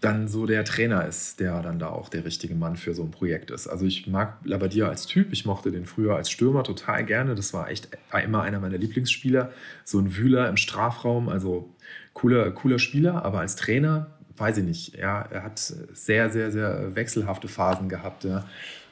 dann 0.00 0.28
so 0.28 0.46
der 0.46 0.64
Trainer 0.64 1.04
ist, 1.06 1.40
der 1.40 1.60
dann 1.60 1.80
da 1.80 1.88
auch 1.88 2.08
der 2.08 2.24
richtige 2.24 2.54
Mann 2.54 2.76
für 2.76 2.94
so 2.94 3.02
ein 3.02 3.10
Projekt 3.10 3.50
ist. 3.50 3.66
Also 3.66 3.84
ich 3.84 4.06
mag 4.06 4.38
Labadia 4.44 4.88
als 4.88 5.06
Typ, 5.06 5.32
ich 5.32 5.44
mochte 5.44 5.72
den 5.72 5.86
früher 5.86 6.14
als 6.14 6.30
Stürmer 6.30 6.62
total 6.62 7.04
gerne, 7.04 7.34
das 7.34 7.52
war 7.52 7.68
echt 7.68 7.88
immer 8.24 8.42
einer 8.42 8.60
meiner 8.60 8.78
Lieblingsspieler, 8.78 9.50
so 9.84 9.98
ein 9.98 10.16
Wühler 10.16 10.48
im 10.48 10.56
Strafraum, 10.56 11.28
also 11.28 11.74
cooler, 12.12 12.48
cooler 12.52 12.78
Spieler, 12.78 13.24
aber 13.24 13.40
als 13.40 13.56
Trainer 13.56 14.17
weiß 14.38 14.58
ich 14.58 14.64
nicht, 14.64 14.96
ja, 14.96 15.22
er 15.30 15.42
hat 15.42 15.58
sehr, 15.58 16.30
sehr, 16.30 16.50
sehr 16.50 16.94
wechselhafte 16.94 17.48
Phasen 17.48 17.88
gehabt. 17.88 18.24
Ja. 18.24 18.48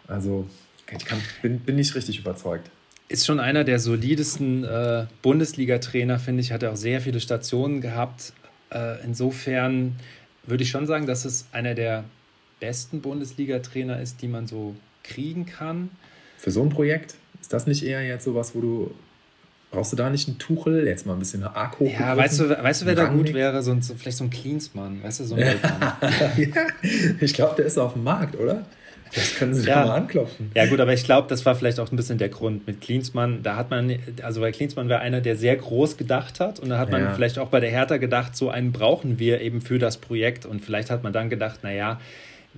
Also 0.06 0.46
ich 0.90 1.04
kann, 1.04 1.20
bin, 1.42 1.60
bin 1.60 1.76
nicht 1.76 1.94
richtig 1.94 2.18
überzeugt. 2.18 2.70
Ist 3.08 3.26
schon 3.26 3.38
einer 3.38 3.64
der 3.64 3.78
solidesten 3.78 4.64
äh, 4.64 5.06
Bundesliga-Trainer, 5.22 6.18
finde 6.18 6.40
ich. 6.40 6.52
Hat 6.52 6.62
er 6.62 6.72
auch 6.72 6.76
sehr 6.76 7.00
viele 7.00 7.20
Stationen 7.20 7.80
gehabt. 7.80 8.32
Äh, 8.70 9.02
insofern 9.04 9.96
würde 10.44 10.64
ich 10.64 10.70
schon 10.70 10.86
sagen, 10.86 11.06
dass 11.06 11.24
es 11.24 11.46
einer 11.52 11.74
der 11.74 12.04
besten 12.58 13.00
Bundesliga-Trainer 13.00 14.00
ist, 14.00 14.22
die 14.22 14.28
man 14.28 14.46
so 14.46 14.74
kriegen 15.04 15.46
kann. 15.46 15.90
Für 16.36 16.50
so 16.50 16.62
ein 16.62 16.68
Projekt? 16.68 17.14
Ist 17.40 17.52
das 17.52 17.66
nicht 17.66 17.84
eher 17.84 18.04
jetzt 18.04 18.24
sowas, 18.24 18.54
wo 18.54 18.60
du 18.60 18.94
Brauchst 19.70 19.92
du 19.92 19.96
da 19.96 20.08
nicht 20.10 20.28
einen 20.28 20.38
Tuchel? 20.38 20.86
Jetzt 20.86 21.06
mal 21.06 21.14
ein 21.14 21.18
bisschen 21.18 21.42
eine 21.42 21.54
Arco. 21.54 21.86
Ja, 21.86 22.16
weißt 22.16 22.40
du, 22.40 22.50
weißt 22.50 22.82
du, 22.82 22.86
wer 22.86 22.94
da 22.94 23.06
gut 23.06 23.34
wäre? 23.34 23.62
So 23.62 23.72
ein, 23.72 23.82
so, 23.82 23.94
vielleicht 23.94 24.16
so 24.16 24.24
ein 24.24 24.30
Cleansmann, 24.30 25.02
weißt 25.02 25.20
du, 25.20 25.24
so 25.24 25.34
ein 25.34 25.40
ja, 25.40 25.98
Ich 27.20 27.34
glaube, 27.34 27.56
der 27.56 27.66
ist 27.66 27.76
auf 27.78 27.94
dem 27.94 28.04
Markt, 28.04 28.36
oder? 28.38 28.64
Das 29.14 29.36
können 29.36 29.54
sie 29.54 29.68
ja. 29.68 29.84
mal 29.84 29.94
anklopfen. 29.94 30.50
Ja, 30.54 30.66
gut, 30.66 30.80
aber 30.80 30.92
ich 30.92 31.04
glaube, 31.04 31.28
das 31.28 31.44
war 31.46 31.54
vielleicht 31.54 31.78
auch 31.80 31.90
ein 31.90 31.96
bisschen 31.96 32.18
der 32.18 32.28
Grund 32.28 32.66
mit 32.66 32.80
Klinsmann. 32.80 33.42
Da 33.42 33.56
hat 33.56 33.70
man, 33.70 33.96
also 34.22 34.40
bei 34.40 34.52
Klinsmann 34.52 34.88
war 34.88 35.00
einer, 35.00 35.20
der 35.20 35.36
sehr 35.36 35.56
groß 35.56 35.96
gedacht 35.96 36.40
hat. 36.40 36.60
Und 36.60 36.70
da 36.70 36.78
hat 36.78 36.90
man 36.90 37.02
ja. 37.02 37.14
vielleicht 37.14 37.38
auch 37.38 37.48
bei 37.48 37.60
der 37.60 37.70
Hertha 37.70 37.96
gedacht, 37.98 38.36
so 38.36 38.50
einen 38.50 38.72
brauchen 38.72 39.18
wir 39.18 39.40
eben 39.40 39.60
für 39.60 39.78
das 39.78 39.96
Projekt. 39.96 40.44
Und 40.44 40.64
vielleicht 40.64 40.90
hat 40.90 41.02
man 41.02 41.12
dann 41.12 41.30
gedacht, 41.30 41.62
naja, 41.62 42.00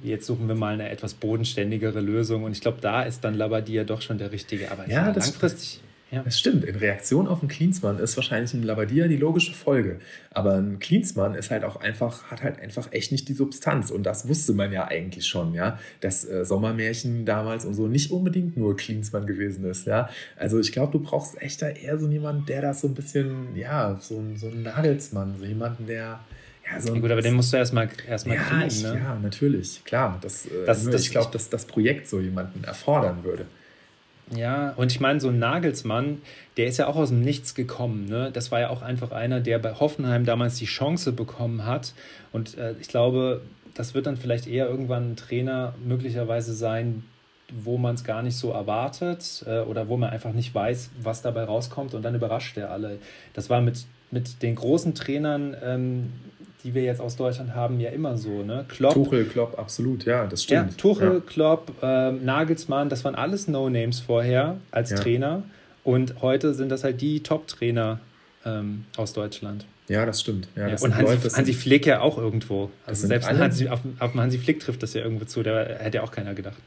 jetzt 0.03 0.27
suchen 0.27 0.49
wir 0.49 0.55
mal 0.55 0.75
eine 0.75 0.89
etwas 0.89 1.15
bodenständigere 1.15 2.01
Lösung. 2.01 2.45
Und 2.45 2.53
ich 2.53 2.61
glaube, 2.61 2.79
da 2.81 3.03
ist 3.03 3.25
dann 3.25 3.35
Labadia 3.35 3.85
doch 3.85 4.03
schon 4.03 4.19
der 4.19 4.33
richtige. 4.33 4.71
Aber 4.71 4.89
ja, 4.89 5.11
langfristig. 5.11 5.81
Ja. 6.11 6.23
Das 6.23 6.39
stimmt. 6.39 6.65
In 6.65 6.77
Reaktion 6.77 7.29
auf 7.29 7.41
einen 7.41 7.49
Cleansmann 7.49 7.99
ist 7.99 8.17
wahrscheinlich 8.17 8.55
ein 8.55 8.63
Labadia 8.63 9.09
die 9.09 9.17
logische 9.17 9.53
Folge. 9.53 9.99
Aber 10.31 10.55
ein 10.55 10.79
Cleansmann 10.79 11.35
ist 11.35 11.51
halt 11.51 11.65
auch 11.65 11.77
einfach, 11.77 12.31
hat 12.31 12.43
halt 12.43 12.61
einfach 12.61 12.93
echt 12.93 13.13
nicht 13.13 13.29
die 13.29 13.35
Substanz. 13.35 13.91
Und 13.91 14.05
das 14.05 14.27
wusste 14.27 14.55
man 14.55 14.73
ja 14.73 14.89
eigentlich 14.89 15.27
schon, 15.27 15.53
ja. 15.53 15.79
Dass 16.01 16.25
äh, 16.25 16.47
Sommermärchen 16.47 17.27
damals 17.27 17.67
und 17.67 17.75
so 17.75 17.89
nicht 17.89 18.11
unbedingt 18.11 18.57
nur 18.57 18.75
Cleansmann 18.77 19.27
gewesen 19.27 19.67
ist, 19.67 19.87
ja. 19.87 20.09
Also 20.37 20.59
ich 20.59 20.73
glaube, 20.73 20.93
du 20.93 21.01
brauchst 21.01 21.41
echt 21.43 21.61
da 21.61 21.69
eher 21.69 21.99
so 21.99 22.09
jemanden, 22.09 22.47
der 22.47 22.63
das 22.63 22.81
so 22.81 22.89
ein 22.89 22.95
bisschen, 22.95 23.55
ja, 23.55 23.99
so, 24.01 24.23
so 24.37 24.47
ein 24.47 24.63
Nagelsmann, 24.63 25.37
so 25.39 25.45
jemanden, 25.45 25.87
der. 25.87 26.21
Ja, 26.71 26.81
so 26.81 26.95
ja, 26.95 27.01
gut, 27.01 27.11
aber 27.11 27.23
den 27.23 27.35
musst 27.35 27.53
du 27.53 27.59
erstmal 27.59 27.89
erst 28.07 28.27
mal 28.27 28.35
ja, 28.35 28.43
kriegen, 28.43 28.83
ne? 28.83 29.01
Ja, 29.03 29.19
natürlich, 29.21 29.83
klar. 29.85 30.19
Das, 30.23 30.47
äh, 30.47 30.65
das, 30.67 30.85
das 30.85 31.03
ich 31.03 31.11
glaube, 31.11 31.31
dass 31.33 31.51
das 31.51 31.67
Projekt 31.67 32.09
so 32.09 32.19
jemanden 32.19 32.65
erfordern 32.65 33.25
würde. 33.25 33.47
Ja, 34.35 34.75
und 34.77 34.93
ich 34.93 35.01
meine, 35.01 35.21
so 35.21 35.29
ein 35.29 35.39
Nagelsmann, 35.39 36.21
der 36.57 36.67
ist 36.67 36.77
ja 36.77 36.87
auch 36.87 36.97
aus 36.97 37.09
dem 37.09 37.23
Nichts 37.23 37.55
gekommen. 37.55 38.07
Ne? 38.07 38.31
Das 38.33 38.51
war 38.51 38.61
ja 38.61 38.71
auch 38.71 38.83
einfach 38.83 39.11
einer, 39.11 39.41
der 39.41 39.59
bei 39.59 39.75
Hoffenheim 39.75 40.25
damals 40.25 40.57
die 40.57 40.67
Chance 40.67 41.13
bekommen 41.13 41.65
hat. 41.65 41.95
Und 42.33 42.59
äh, 42.59 42.75
ich 42.81 42.89
glaube, 42.89 43.43
das 43.75 43.95
wird 43.95 44.07
dann 44.07 44.17
vielleicht 44.17 44.47
eher 44.47 44.69
irgendwann 44.69 45.13
ein 45.13 45.17
Trainer 45.17 45.75
möglicherweise 45.85 46.53
sein, 46.53 47.05
wo 47.51 47.79
man 47.79 47.95
es 47.95 48.05
gar 48.05 48.23
nicht 48.23 48.37
so 48.37 48.51
erwartet 48.51 49.45
äh, 49.47 49.61
oder 49.61 49.89
wo 49.89 49.97
man 49.97 50.11
einfach 50.11 50.33
nicht 50.33 50.55
weiß, 50.55 50.91
was 51.01 51.23
dabei 51.23 51.45
rauskommt 51.45 51.95
und 51.95 52.03
dann 52.03 52.15
überrascht 52.15 52.59
er 52.59 52.71
alle. 52.71 52.99
Das 53.33 53.49
war 53.49 53.61
mit, 53.63 53.87
mit 54.11 54.43
den 54.43 54.55
großen 54.55 54.95
Trainern, 54.95 55.57
ähm, 55.63 56.13
die 56.65 56.75
wir 56.75 56.83
jetzt 56.83 57.01
aus 57.01 57.17
Deutschland 57.17 57.55
haben, 57.55 57.81
ja 57.81 57.91
immer 57.91 58.17
so. 58.17 58.43
Ne? 58.43 58.65
Klopp, 58.69 58.95
Tuchel, 58.95 59.25
Klopp, 59.25 59.59
absolut, 59.59 60.05
ja, 60.05 60.27
das 60.27 60.43
stimmt. 60.43 60.73
Ja, 60.73 60.77
Tuchel, 60.77 61.15
ja. 61.15 61.21
Klopp, 61.21 61.73
äh, 61.83 62.13
Nagelsmann, 62.13 62.89
das 62.89 63.05
waren 63.05 63.15
alles 63.15 63.49
No-Names 63.49 64.01
vorher 64.01 64.57
als 64.71 64.91
ja. 64.91 64.97
Trainer. 64.97 65.43
Und 65.85 66.21
heute 66.21 66.55
sind 66.55 66.71
das 66.71 66.85
halt 66.85 67.01
die 67.01 67.23
Top-Trainer 67.23 68.01
ähm, 68.45 68.85
aus 68.97 69.13
Deutschland. 69.13 69.65
Ja, 69.89 70.05
das 70.05 70.21
stimmt. 70.21 70.49
Ja, 70.55 70.69
das 70.69 70.83
und 70.83 70.95
Hansi, 70.95 71.15
Leute, 71.15 71.37
Hansi 71.37 71.55
Flick 71.55 71.87
ja 71.87 72.01
auch 72.01 72.19
irgendwo. 72.19 72.71
Also 72.85 73.07
selbst 73.07 73.27
Hansi, 73.29 73.69
auf, 73.69 73.81
auf 73.99 74.15
Hansi 74.15 74.39
Flick 74.39 74.61
trifft 74.61 74.83
das 74.83 74.93
ja 74.93 75.03
irgendwo 75.03 75.25
zu, 75.25 75.43
da 75.43 75.65
hätte 75.65 75.99
ja 75.99 76.03
auch 76.03 76.13
keiner 76.13 76.35
gedacht. 76.35 76.59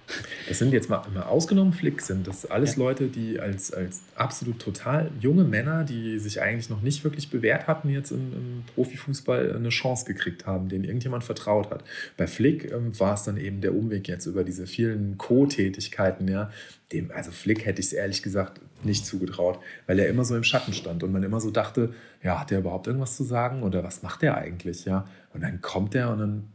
Das 0.48 0.58
sind 0.58 0.74
jetzt 0.74 0.90
mal, 0.90 1.04
mal 1.14 1.24
ausgenommen 1.24 1.72
Flick, 1.72 2.02
sind 2.02 2.28
das 2.28 2.50
alles 2.50 2.76
ja. 2.76 2.84
Leute, 2.84 3.08
die 3.08 3.40
als, 3.40 3.72
als 3.72 4.02
absolut 4.16 4.60
total 4.60 5.12
junge 5.20 5.44
Männer, 5.44 5.84
die 5.84 6.18
sich 6.18 6.42
eigentlich 6.42 6.70
noch 6.72 6.82
nicht 6.82 7.04
wirklich 7.04 7.30
bewährt 7.30 7.68
hatten, 7.68 7.90
jetzt 7.90 8.12
im, 8.12 8.34
im 8.34 8.64
Profifußball 8.74 9.56
eine 9.56 9.70
Chance 9.70 10.06
gekriegt 10.06 10.48
haben, 10.48 10.68
denen 10.68 10.84
irgendjemand 10.84 11.24
vertraut 11.24 11.70
hat. 11.70 11.84
Bei 12.18 12.26
Flick 12.26 12.72
ähm, 12.72 13.00
war 13.00 13.14
es 13.14 13.24
dann 13.24 13.38
eben 13.38 13.62
der 13.62 13.76
Umweg 13.76 14.08
jetzt 14.08 14.26
über 14.26 14.44
diese 14.44 14.66
vielen 14.66 15.18
Co-Tätigkeiten, 15.20 16.28
ja. 16.28 16.50
Dem, 16.92 17.12
also 17.12 17.32
Flick 17.32 17.66
hätte 17.66 17.80
ich 17.80 17.88
es 17.88 17.94
ehrlich 17.94 18.22
gesagt 18.22 18.60
nicht 18.84 19.06
zugetraut, 19.06 19.60
weil 19.88 20.00
er 20.00 20.10
immer 20.10 20.26
so 20.26 20.36
im 20.36 20.44
Schatten 20.44 20.74
stand 20.74 21.04
und 21.04 21.12
man 21.12 21.24
immer 21.24 21.40
so 21.40 21.52
dachte, 21.52 21.94
ja, 22.24 22.40
hat 22.40 22.52
der 22.52 22.60
überhaupt 22.60 22.88
irgendwas 22.88 23.16
zu 23.16 23.24
sagen 23.24 23.64
oder 23.64 23.84
was 23.84 24.04
macht 24.04 24.22
der 24.22 24.38
eigentlich, 24.38 24.86
ja? 24.86 25.08
Und 25.34 25.42
dann 25.42 25.62
kommt 25.62 25.96
er 25.96 26.12
und 26.12 26.20
dann 26.20 26.48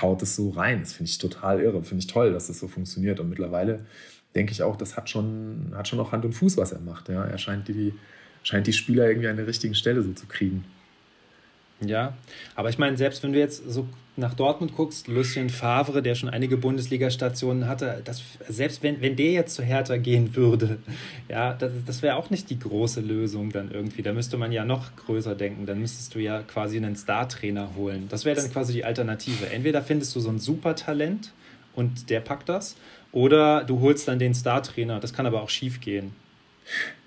haut 0.00 0.22
es 0.22 0.34
so 0.36 0.50
rein. 0.50 0.80
Das 0.80 0.94
finde 0.94 1.10
ich 1.10 1.18
total 1.18 1.60
irre, 1.60 1.82
finde 1.84 2.00
ich 2.00 2.06
toll, 2.06 2.32
dass 2.32 2.46
das 2.46 2.58
so 2.58 2.68
funktioniert 2.68 3.20
und 3.20 3.28
mittlerweile 3.28 3.84
denke 4.34 4.52
ich 4.52 4.62
auch, 4.62 4.76
das 4.76 4.96
hat 4.96 5.10
schon, 5.10 5.72
hat 5.74 5.88
schon 5.88 6.00
auch 6.00 6.12
Hand 6.12 6.24
und 6.24 6.32
Fuß, 6.32 6.56
was 6.56 6.72
er 6.72 6.80
macht, 6.80 7.08
ja. 7.08 7.24
Er 7.24 7.38
scheint 7.38 7.68
die, 7.68 7.94
scheint 8.42 8.66
die 8.66 8.72
Spieler 8.72 9.08
irgendwie 9.08 9.28
an 9.28 9.36
der 9.36 9.46
richtigen 9.46 9.74
Stelle 9.74 10.02
so 10.02 10.12
zu 10.12 10.26
kriegen. 10.26 10.64
Ja, 11.84 12.14
aber 12.54 12.68
ich 12.68 12.78
meine, 12.78 12.96
selbst 12.96 13.22
wenn 13.22 13.32
du 13.32 13.38
jetzt 13.38 13.68
so 13.68 13.86
nach 14.14 14.34
Dortmund 14.34 14.76
guckst, 14.76 15.08
Lucien 15.08 15.48
Favre, 15.48 16.02
der 16.02 16.14
schon 16.14 16.28
einige 16.28 16.58
Bundesliga-Stationen 16.58 17.66
hatte, 17.66 18.02
das, 18.04 18.22
selbst 18.46 18.82
wenn, 18.82 19.00
wenn 19.00 19.16
der 19.16 19.32
jetzt 19.32 19.54
zu 19.54 19.62
Hertha 19.62 19.96
gehen 19.96 20.36
würde, 20.36 20.78
ja, 21.28 21.54
das, 21.54 21.72
das 21.86 22.02
wäre 22.02 22.16
auch 22.16 22.28
nicht 22.28 22.50
die 22.50 22.58
große 22.58 23.00
Lösung 23.00 23.50
dann 23.50 23.70
irgendwie. 23.70 24.02
Da 24.02 24.12
müsste 24.12 24.36
man 24.36 24.52
ja 24.52 24.64
noch 24.64 24.94
größer 24.96 25.34
denken. 25.34 25.64
Dann 25.64 25.80
müsstest 25.80 26.14
du 26.14 26.18
ja 26.18 26.42
quasi 26.42 26.76
einen 26.76 26.94
Star-Trainer 26.94 27.70
holen. 27.74 28.06
Das 28.10 28.24
wäre 28.24 28.38
dann 28.38 28.50
quasi 28.52 28.74
die 28.74 28.84
Alternative. 28.84 29.48
Entweder 29.50 29.80
findest 29.82 30.14
du 30.14 30.20
so 30.20 30.28
ein 30.28 30.38
Supertalent 30.38 31.32
und 31.74 32.10
der 32.10 32.20
packt 32.20 32.48
das, 32.50 32.76
oder 33.12 33.64
du 33.64 33.80
holst 33.80 34.08
dann 34.08 34.18
den 34.18 34.34
Star-Trainer. 34.34 35.00
Das 35.00 35.12
kann 35.12 35.26
aber 35.26 35.42
auch 35.42 35.50
schief 35.50 35.80
gehen. 35.80 36.12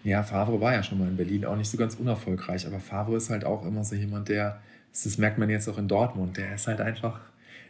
Ja, 0.03 0.23
Favre 0.23 0.61
war 0.61 0.73
ja 0.73 0.83
schon 0.83 0.99
mal 0.99 1.07
in 1.07 1.17
Berlin, 1.17 1.45
auch 1.45 1.55
nicht 1.55 1.69
so 1.69 1.77
ganz 1.77 1.95
unerfolgreich, 1.95 2.67
aber 2.67 2.79
Favre 2.79 3.17
ist 3.17 3.29
halt 3.29 3.43
auch 3.43 3.65
immer 3.65 3.83
so 3.83 3.95
jemand, 3.95 4.29
der 4.29 4.61
das 5.03 5.17
merkt 5.17 5.37
man 5.37 5.49
jetzt 5.49 5.67
auch 5.67 5.77
in 5.77 5.87
Dortmund. 5.87 6.37
Der 6.37 6.55
ist 6.55 6.67
halt 6.67 6.79
einfach, 6.79 7.19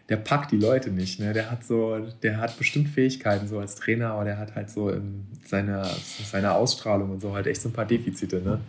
der 0.09 0.17
packt 0.17 0.51
die 0.51 0.57
Leute 0.57 0.91
nicht. 0.91 1.19
Ne? 1.19 1.33
Der 1.33 1.49
hat 1.49 1.63
so, 1.65 1.99
der 2.21 2.37
hat 2.37 2.57
bestimmt 2.57 2.89
Fähigkeiten 2.89 3.47
so 3.47 3.59
als 3.59 3.75
Trainer, 3.75 4.11
aber 4.11 4.25
der 4.25 4.37
hat 4.37 4.55
halt 4.55 4.69
so 4.69 4.89
in 4.89 5.25
seiner, 5.43 5.85
seiner 5.85 6.55
Ausstrahlung 6.55 7.09
und 7.09 7.21
so 7.21 7.33
halt 7.33 7.47
echt 7.47 7.61
so 7.61 7.69
ein 7.69 7.73
paar 7.73 7.85
Defizite. 7.85 8.41
Ne? 8.41 8.59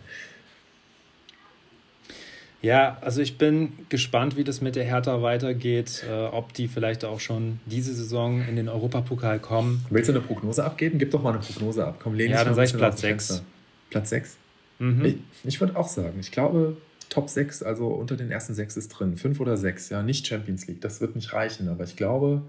Ja, 2.61 2.97
also 3.01 3.21
ich 3.21 3.37
bin 3.37 3.73
gespannt, 3.89 4.35
wie 4.35 4.43
das 4.43 4.61
mit 4.61 4.75
der 4.75 4.83
Hertha 4.83 5.21
weitergeht, 5.21 6.03
äh, 6.09 6.25
ob 6.25 6.53
die 6.53 6.67
vielleicht 6.67 7.05
auch 7.05 7.19
schon 7.19 7.59
diese 7.65 7.93
Saison 7.93 8.41
in 8.41 8.55
den 8.55 8.67
Europapokal 8.67 9.39
kommen. 9.39 9.85
Willst 9.89 10.09
du 10.09 10.13
eine 10.13 10.21
Prognose 10.21 10.63
abgeben? 10.63 10.97
Gib 10.97 11.11
doch 11.11 11.21
mal 11.21 11.33
eine 11.33 11.39
Prognose 11.39 11.85
ab. 11.85 11.99
Komm, 12.01 12.15
lehn 12.15 12.31
ja, 12.31 12.43
dann 12.43 12.55
sag 12.55 12.65
ich 12.65 12.73
Platz 12.73 13.01
6. 13.01 13.43
Platz 13.89 14.09
6? 14.09 14.37
Mhm. 14.79 15.05
Ich, 15.05 15.17
ich 15.43 15.61
würde 15.61 15.75
auch 15.75 15.87
sagen, 15.87 16.17
ich 16.19 16.31
glaube, 16.31 16.77
Top 17.09 17.29
6, 17.29 17.63
also 17.63 17.87
unter 17.87 18.17
den 18.17 18.31
ersten 18.31 18.53
6 18.53 18.75
ist 18.77 18.89
drin. 18.89 19.17
5 19.17 19.39
oder 19.39 19.55
6, 19.55 19.89
ja, 19.89 20.01
nicht 20.01 20.27
Champions 20.27 20.67
League. 20.67 20.81
Das 20.81 20.99
wird 20.99 21.15
nicht 21.15 21.33
reichen, 21.33 21.69
aber 21.69 21.83
ich 21.83 21.95
glaube, 21.95 22.41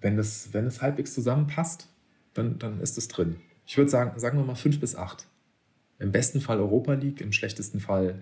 wenn 0.00 0.18
es, 0.18 0.50
wenn 0.52 0.70
halbwegs 0.70 1.14
zusammenpasst, 1.14 1.88
dann, 2.34 2.58
dann 2.58 2.80
ist 2.80 2.98
es 2.98 3.08
drin. 3.08 3.36
Ich 3.66 3.76
würde 3.76 3.90
sagen, 3.90 4.18
sagen 4.20 4.38
wir 4.38 4.44
mal 4.44 4.54
5 4.54 4.80
bis 4.80 4.96
8. 4.96 5.26
Im 5.98 6.12
besten 6.12 6.40
Fall 6.40 6.58
Europa 6.58 6.94
League, 6.94 7.20
im 7.20 7.32
schlechtesten 7.32 7.80
Fall 7.80 8.16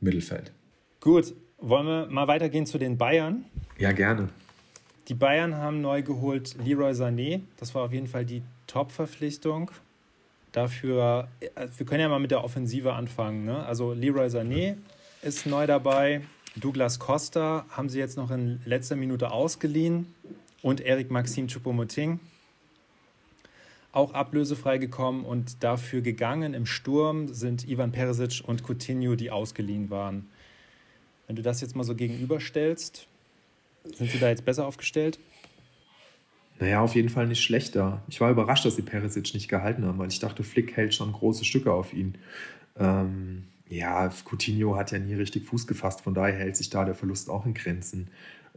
Mittelfeld. 0.00 0.52
Gut, 1.02 1.34
wollen 1.58 1.86
wir 1.88 2.06
mal 2.06 2.28
weitergehen 2.28 2.64
zu 2.64 2.78
den 2.78 2.96
Bayern? 2.96 3.44
Ja, 3.76 3.90
gerne. 3.90 4.28
Die 5.08 5.14
Bayern 5.14 5.56
haben 5.56 5.80
neu 5.80 6.00
geholt 6.00 6.54
Leroy 6.64 6.92
Sané. 6.92 7.40
Das 7.56 7.74
war 7.74 7.82
auf 7.82 7.92
jeden 7.92 8.06
Fall 8.06 8.24
die 8.24 8.44
Top-Verpflichtung. 8.68 9.72
Dafür, 10.52 11.26
äh, 11.40 11.66
wir 11.76 11.86
können 11.86 12.02
ja 12.02 12.08
mal 12.08 12.20
mit 12.20 12.30
der 12.30 12.44
Offensive 12.44 12.92
anfangen. 12.92 13.44
Ne? 13.44 13.66
Also 13.66 13.92
Leroy 13.94 14.28
Sané 14.28 14.76
ist 15.22 15.44
neu 15.44 15.66
dabei. 15.66 16.20
Douglas 16.54 17.00
Costa 17.00 17.66
haben 17.70 17.88
sie 17.88 17.98
jetzt 17.98 18.16
noch 18.16 18.30
in 18.30 18.60
letzter 18.64 18.94
Minute 18.94 19.32
ausgeliehen. 19.32 20.14
Und 20.62 20.80
Eric 20.80 21.10
Maxim 21.10 21.48
Choupo-Moting 21.48 22.20
auch 23.90 24.14
ablösefrei 24.14 24.78
gekommen 24.78 25.24
und 25.24 25.64
dafür 25.64 26.00
gegangen 26.00 26.54
im 26.54 26.64
Sturm 26.64 27.26
sind 27.26 27.68
Ivan 27.68 27.90
Perisic 27.90 28.44
und 28.46 28.62
Coutinho, 28.62 29.16
die 29.16 29.32
ausgeliehen 29.32 29.90
waren. 29.90 30.28
Wenn 31.32 31.36
du 31.36 31.42
das 31.42 31.62
jetzt 31.62 31.74
mal 31.74 31.82
so 31.82 31.94
gegenüberstellst, 31.94 33.06
sind 33.94 34.10
sie 34.10 34.18
da 34.18 34.28
jetzt 34.28 34.44
besser 34.44 34.66
aufgestellt? 34.66 35.18
Naja, 36.60 36.82
auf 36.82 36.94
jeden 36.94 37.08
Fall 37.08 37.26
nicht 37.26 37.42
schlechter. 37.42 38.02
Ich 38.06 38.20
war 38.20 38.30
überrascht, 38.30 38.66
dass 38.66 38.76
sie 38.76 38.82
Perisic 38.82 39.32
nicht 39.32 39.48
gehalten 39.48 39.86
haben, 39.86 39.96
weil 39.96 40.08
ich 40.08 40.18
dachte, 40.18 40.44
Flick 40.44 40.76
hält 40.76 40.94
schon 40.94 41.10
große 41.10 41.46
Stücke 41.46 41.72
auf 41.72 41.94
ihn. 41.94 42.18
Ähm, 42.78 43.44
ja, 43.70 44.12
Coutinho 44.28 44.76
hat 44.76 44.92
ja 44.92 44.98
nie 44.98 45.14
richtig 45.14 45.46
Fuß 45.46 45.66
gefasst, 45.66 46.02
von 46.02 46.12
daher 46.12 46.34
hält 46.34 46.54
sich 46.54 46.68
da 46.68 46.84
der 46.84 46.94
Verlust 46.94 47.30
auch 47.30 47.46
in 47.46 47.54
Grenzen. 47.54 48.08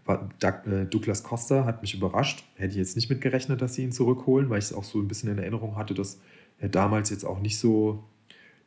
Äh, 0.05 0.85
Douglas 0.87 1.23
Costa 1.23 1.63
hat 1.63 1.81
mich 1.81 1.93
überrascht. 1.93 2.43
Hätte 2.57 2.71
ich 2.71 2.77
jetzt 2.77 2.97
nicht 2.97 3.09
mitgerechnet, 3.09 3.61
dass 3.61 3.75
sie 3.75 3.83
ihn 3.83 3.93
zurückholen, 3.93 4.49
weil 4.49 4.59
ich 4.59 4.65
es 4.65 4.73
auch 4.73 4.83
so 4.83 4.99
ein 4.99 5.07
bisschen 5.07 5.31
in 5.31 5.37
Erinnerung 5.37 5.77
hatte, 5.77 5.93
dass 5.93 6.19
er 6.59 6.67
damals 6.67 7.09
jetzt 7.09 7.23
auch 7.23 7.39
nicht 7.39 7.57
so, 7.57 8.03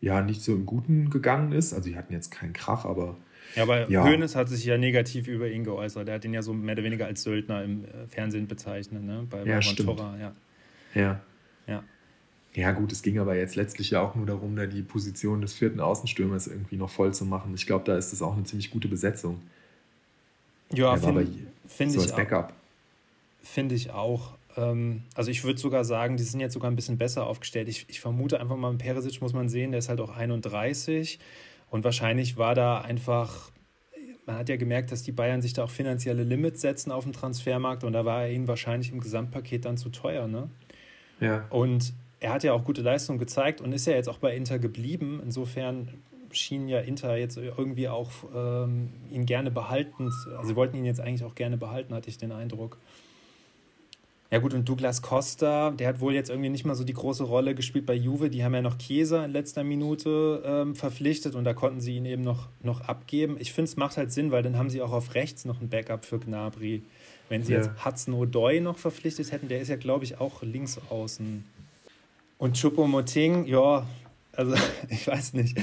ja, 0.00 0.22
nicht 0.22 0.40
so 0.40 0.54
im 0.54 0.64
Guten 0.64 1.10
gegangen 1.10 1.52
ist. 1.52 1.74
Also, 1.74 1.90
die 1.90 1.96
hatten 1.96 2.14
jetzt 2.14 2.30
keinen 2.30 2.54
Krach, 2.54 2.86
aber. 2.86 3.18
Ja, 3.54 3.62
aber 3.62 3.90
ja. 3.90 4.04
Hoeneß 4.04 4.36
hat 4.36 4.48
sich 4.48 4.64
ja 4.64 4.78
negativ 4.78 5.26
über 5.28 5.48
ihn 5.48 5.64
geäußert. 5.64 6.08
Er 6.08 6.16
hat 6.16 6.24
ihn 6.24 6.34
ja 6.34 6.42
so 6.42 6.52
mehr 6.52 6.74
oder 6.74 6.84
weniger 6.84 7.06
als 7.06 7.22
Söldner 7.22 7.64
im 7.64 7.84
äh, 7.84 8.06
Fernsehen 8.08 8.46
bezeichnet, 8.46 9.02
ne? 9.02 9.26
Bei, 9.28 9.44
bei 9.44 9.50
ja, 9.50 9.60
Torra, 9.60 10.16
ja. 10.18 10.32
Ja. 10.94 11.20
Ja. 11.66 11.84
Ja, 12.54 12.72
gut, 12.72 12.92
es 12.92 13.02
ging 13.02 13.18
aber 13.18 13.36
jetzt 13.36 13.56
letztlich 13.56 13.90
ja 13.90 14.00
auch 14.00 14.14
nur 14.14 14.26
darum, 14.26 14.56
da 14.56 14.66
die 14.66 14.82
Position 14.82 15.40
des 15.40 15.52
vierten 15.52 15.80
Außenstürmers 15.80 16.48
irgendwie 16.48 16.76
noch 16.76 16.90
voll 16.90 17.14
zu 17.14 17.24
machen. 17.24 17.54
Ich 17.54 17.66
glaube, 17.66 17.84
da 17.84 17.96
ist 17.96 18.12
das 18.12 18.22
auch 18.22 18.34
eine 18.34 18.44
ziemlich 18.44 18.70
gute 18.70 18.88
Besetzung. 18.88 19.40
Ja, 20.72 20.96
finde 20.96 21.26
find 21.66 21.92
so 21.92 22.04
ich 22.04 22.12
Backup. 22.12 22.52
Finde 23.42 23.74
ich 23.74 23.90
auch. 23.90 24.34
Ähm, 24.56 25.02
also 25.14 25.30
ich 25.30 25.44
würde 25.44 25.60
sogar 25.60 25.84
sagen, 25.84 26.16
die 26.16 26.24
sind 26.24 26.40
jetzt 26.40 26.54
sogar 26.54 26.70
ein 26.70 26.76
bisschen 26.76 26.98
besser 26.98 27.26
aufgestellt. 27.26 27.68
Ich, 27.68 27.86
ich 27.88 28.00
vermute 28.00 28.40
einfach 28.40 28.56
mal, 28.56 28.74
Peresic 28.74 29.20
muss 29.22 29.32
man 29.32 29.48
sehen, 29.48 29.70
der 29.70 29.78
ist 29.78 29.88
halt 29.88 30.00
auch 30.00 30.10
31 30.10 31.18
und 31.70 31.84
wahrscheinlich 31.84 32.36
war 32.36 32.54
da 32.54 32.80
einfach 32.80 33.50
man 34.28 34.36
hat 34.36 34.50
ja 34.50 34.56
gemerkt, 34.56 34.92
dass 34.92 35.02
die 35.02 35.10
Bayern 35.10 35.40
sich 35.40 35.54
da 35.54 35.64
auch 35.64 35.70
finanzielle 35.70 36.22
Limits 36.22 36.60
setzen 36.60 36.92
auf 36.92 37.04
dem 37.04 37.14
Transfermarkt 37.14 37.82
und 37.82 37.94
da 37.94 38.04
war 38.04 38.24
er 38.24 38.30
ihnen 38.30 38.46
wahrscheinlich 38.46 38.92
im 38.92 39.00
Gesamtpaket 39.00 39.64
dann 39.64 39.78
zu 39.78 39.88
teuer, 39.88 40.28
ne? 40.28 40.50
Ja. 41.18 41.46
Und 41.48 41.94
er 42.20 42.34
hat 42.34 42.44
ja 42.44 42.52
auch 42.52 42.62
gute 42.62 42.82
Leistungen 42.82 43.18
gezeigt 43.18 43.62
und 43.62 43.72
ist 43.72 43.86
ja 43.86 43.94
jetzt 43.94 44.08
auch 44.08 44.18
bei 44.18 44.36
Inter 44.36 44.58
geblieben. 44.58 45.20
Insofern 45.24 45.88
schien 46.30 46.68
ja 46.68 46.80
Inter 46.80 47.16
jetzt 47.16 47.38
irgendwie 47.38 47.88
auch 47.88 48.10
ähm, 48.34 48.90
ihn 49.10 49.24
gerne 49.24 49.50
behalten. 49.50 50.10
Also 50.36 50.48
sie 50.48 50.56
wollten 50.56 50.76
ihn 50.76 50.84
jetzt 50.84 51.00
eigentlich 51.00 51.24
auch 51.24 51.34
gerne 51.34 51.56
behalten, 51.56 51.94
hatte 51.94 52.10
ich 52.10 52.18
den 52.18 52.32
Eindruck. 52.32 52.78
Ja 54.30 54.40
gut, 54.40 54.52
und 54.52 54.68
Douglas 54.68 55.00
Costa, 55.00 55.70
der 55.70 55.88
hat 55.88 56.00
wohl 56.00 56.12
jetzt 56.12 56.28
irgendwie 56.28 56.50
nicht 56.50 56.66
mal 56.66 56.74
so 56.74 56.84
die 56.84 56.92
große 56.92 57.24
Rolle 57.24 57.54
gespielt 57.54 57.86
bei 57.86 57.94
Juve. 57.94 58.28
Die 58.28 58.44
haben 58.44 58.54
ja 58.54 58.60
noch 58.60 58.76
Chiesa 58.76 59.24
in 59.24 59.32
letzter 59.32 59.64
Minute 59.64 60.42
ähm, 60.44 60.74
verpflichtet 60.74 61.34
und 61.34 61.44
da 61.44 61.54
konnten 61.54 61.80
sie 61.80 61.96
ihn 61.96 62.04
eben 62.04 62.22
noch, 62.22 62.48
noch 62.62 62.82
abgeben. 62.82 63.36
Ich 63.38 63.54
finde, 63.54 63.70
es 63.70 63.76
macht 63.78 63.96
halt 63.96 64.12
Sinn, 64.12 64.30
weil 64.30 64.42
dann 64.42 64.58
haben 64.58 64.68
sie 64.68 64.82
auch 64.82 64.92
auf 64.92 65.14
rechts 65.14 65.46
noch 65.46 65.62
ein 65.62 65.70
Backup 65.70 66.04
für 66.04 66.18
Gnabry. 66.18 66.82
Wenn 67.30 67.42
sie 67.42 67.54
ja. 67.54 67.60
jetzt 67.60 67.70
Hudson 67.84 68.14
O'Doy 68.14 68.60
noch 68.60 68.76
verpflichtet 68.76 69.32
hätten, 69.32 69.48
der 69.48 69.60
ist 69.60 69.68
ja, 69.68 69.76
glaube 69.76 70.04
ich, 70.04 70.20
auch 70.20 70.42
links 70.42 70.78
außen. 70.90 71.44
Und 72.36 72.56
Choupo-Moting, 72.56 73.46
ja, 73.46 73.86
also 74.32 74.54
ich 74.90 75.06
weiß 75.06 75.32
nicht. 75.32 75.56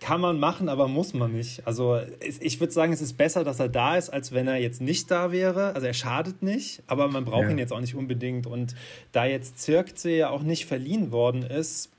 Kann 0.00 0.20
man 0.20 0.38
machen, 0.38 0.68
aber 0.68 0.86
muss 0.86 1.12
man 1.14 1.32
nicht. 1.32 1.66
Also 1.66 2.00
ich 2.20 2.60
würde 2.60 2.72
sagen, 2.72 2.92
es 2.92 3.00
ist 3.00 3.16
besser, 3.16 3.44
dass 3.44 3.58
er 3.58 3.68
da 3.68 3.96
ist, 3.96 4.10
als 4.10 4.32
wenn 4.32 4.46
er 4.46 4.56
jetzt 4.56 4.80
nicht 4.80 5.10
da 5.10 5.32
wäre. 5.32 5.74
Also 5.74 5.86
er 5.86 5.94
schadet 5.94 6.42
nicht, 6.42 6.82
aber 6.86 7.08
man 7.08 7.24
braucht 7.24 7.44
ja. 7.44 7.50
ihn 7.50 7.58
jetzt 7.58 7.72
auch 7.72 7.80
nicht 7.80 7.94
unbedingt. 7.94 8.46
Und 8.46 8.74
da 9.12 9.24
jetzt 9.24 9.58
Zirkze 9.58 10.10
ja 10.10 10.30
auch 10.30 10.42
nicht 10.42 10.66
verliehen 10.66 11.10
worden 11.10 11.42
ist, 11.42 11.90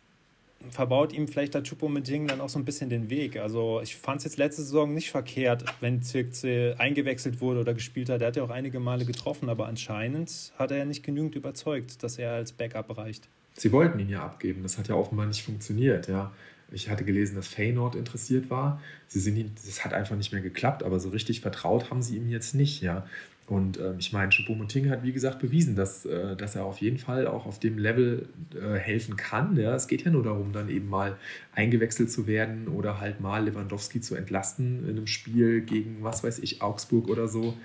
verbaut 0.70 1.14
ihm 1.14 1.28
vielleicht 1.28 1.54
der 1.54 1.64
Choupo-Moting 1.64 2.28
dann 2.28 2.42
auch 2.42 2.50
so 2.50 2.60
ein 2.60 2.66
bisschen 2.66 2.90
den 2.90 3.10
Weg. 3.10 3.38
Also 3.38 3.80
ich 3.82 3.96
fand 3.96 4.20
es 4.20 4.26
jetzt 4.26 4.38
letzte 4.38 4.62
Saison 4.62 4.94
nicht 4.94 5.10
verkehrt, 5.10 5.64
wenn 5.80 6.02
Zirkze 6.02 6.76
eingewechselt 6.78 7.42
wurde 7.42 7.62
oder 7.62 7.74
gespielt 7.74 8.10
hat. 8.10 8.22
Er 8.22 8.28
hat 8.28 8.36
ja 8.36 8.44
auch 8.44 8.50
einige 8.50 8.80
Male 8.80 9.06
getroffen, 9.06 9.50
aber 9.50 9.68
anscheinend 9.68 10.52
hat 10.58 10.72
er 10.72 10.78
ja 10.78 10.86
nicht 10.86 11.04
genügend 11.04 11.36
überzeugt, 11.36 12.04
dass 12.04 12.18
er 12.18 12.34
als 12.34 12.52
Backup 12.52 12.98
reicht. 12.98 13.30
Sie 13.54 13.72
wollten 13.72 14.00
ihn 14.00 14.10
ja 14.10 14.24
abgeben, 14.24 14.64
das 14.64 14.78
hat 14.78 14.88
ja 14.88 14.96
offenbar 14.96 15.26
nicht 15.26 15.44
funktioniert, 15.44 16.08
ja. 16.08 16.32
Ich 16.72 16.90
hatte 16.90 17.04
gelesen, 17.04 17.36
dass 17.36 17.48
Feyenoord 17.48 17.96
interessiert 17.96 18.50
war. 18.50 18.82
Sie 19.08 19.20
sind, 19.20 19.58
das 19.66 19.84
hat 19.84 19.94
einfach 19.94 20.16
nicht 20.16 20.32
mehr 20.32 20.42
geklappt, 20.42 20.84
aber 20.84 21.00
so 21.00 21.10
richtig 21.10 21.42
vertraut 21.42 21.90
haben 21.90 22.02
sie 22.02 22.18
ihm 22.18 22.30
jetzt 22.30 22.56
nicht, 22.56 22.82
ja. 22.82 23.06
Und 23.50 23.80
äh, 23.80 23.96
ich 23.98 24.14
meine, 24.14 24.30
Choupo-Moting 24.32 24.92
hat, 24.92 25.02
wie 25.02 25.12
gesagt, 25.12 25.40
bewiesen, 25.40 25.76
dass, 25.76 26.06
äh, 26.06 26.36
dass 26.36 26.56
er 26.56 26.66
auf 26.66 26.82
jeden 26.82 27.00
Fall 27.00 27.26
auch 27.26 27.48
auf 27.48 27.60
dem 27.60 27.80
Level 27.80 28.30
äh, 28.54 28.78
helfen 28.78 29.16
kann. 29.16 29.58
Ja? 29.58 29.74
Es 29.74 29.88
geht 29.88 30.04
ja 30.04 30.12
nur 30.12 30.22
darum, 30.22 30.54
dann 30.54 30.70
eben 30.70 30.88
mal 30.88 31.18
eingewechselt 31.56 32.12
zu 32.12 32.28
werden 32.28 32.68
oder 32.68 33.00
halt 33.00 33.22
mal 33.22 33.44
Lewandowski 33.44 34.02
zu 34.02 34.14
entlasten 34.14 34.84
in 34.88 34.98
einem 34.98 35.08
Spiel 35.08 35.62
gegen, 35.62 36.04
was 36.04 36.24
weiß 36.24 36.40
ich, 36.40 36.62
Augsburg 36.62 37.10
oder 37.10 37.28
so. 37.28 37.56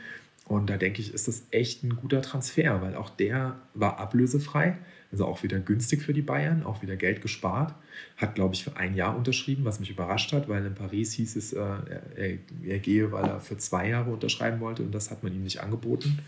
Und 0.46 0.70
da 0.70 0.78
denke 0.78 1.02
ich, 1.02 1.12
ist 1.12 1.28
das 1.28 1.42
echt 1.50 1.84
ein 1.84 1.96
guter 1.96 2.22
Transfer, 2.22 2.80
weil 2.80 2.94
auch 2.94 3.10
der 3.10 3.56
war 3.74 3.98
ablösefrei. 3.98 4.78
Also 5.14 5.26
auch 5.26 5.44
wieder 5.44 5.60
günstig 5.60 6.02
für 6.02 6.12
die 6.12 6.22
Bayern, 6.22 6.64
auch 6.64 6.82
wieder 6.82 6.96
Geld 6.96 7.22
gespart. 7.22 7.72
Hat, 8.16 8.34
glaube 8.34 8.52
ich, 8.56 8.64
für 8.64 8.76
ein 8.76 8.96
Jahr 8.96 9.16
unterschrieben, 9.16 9.64
was 9.64 9.78
mich 9.78 9.88
überrascht 9.88 10.32
hat, 10.32 10.48
weil 10.48 10.66
in 10.66 10.74
Paris 10.74 11.12
hieß 11.12 11.36
es, 11.36 11.52
äh, 11.52 11.60
er, 11.60 12.38
er, 12.66 12.78
gehe, 12.80 13.12
weil 13.12 13.24
er 13.24 13.40
für 13.40 13.56
zwei 13.56 13.90
Jahre 13.90 14.10
unterschreiben 14.10 14.58
wollte 14.58 14.82
und 14.82 14.92
das 14.92 15.12
hat 15.12 15.22
man 15.22 15.32
ihm 15.32 15.44
nicht 15.44 15.60
angeboten. 15.60 16.18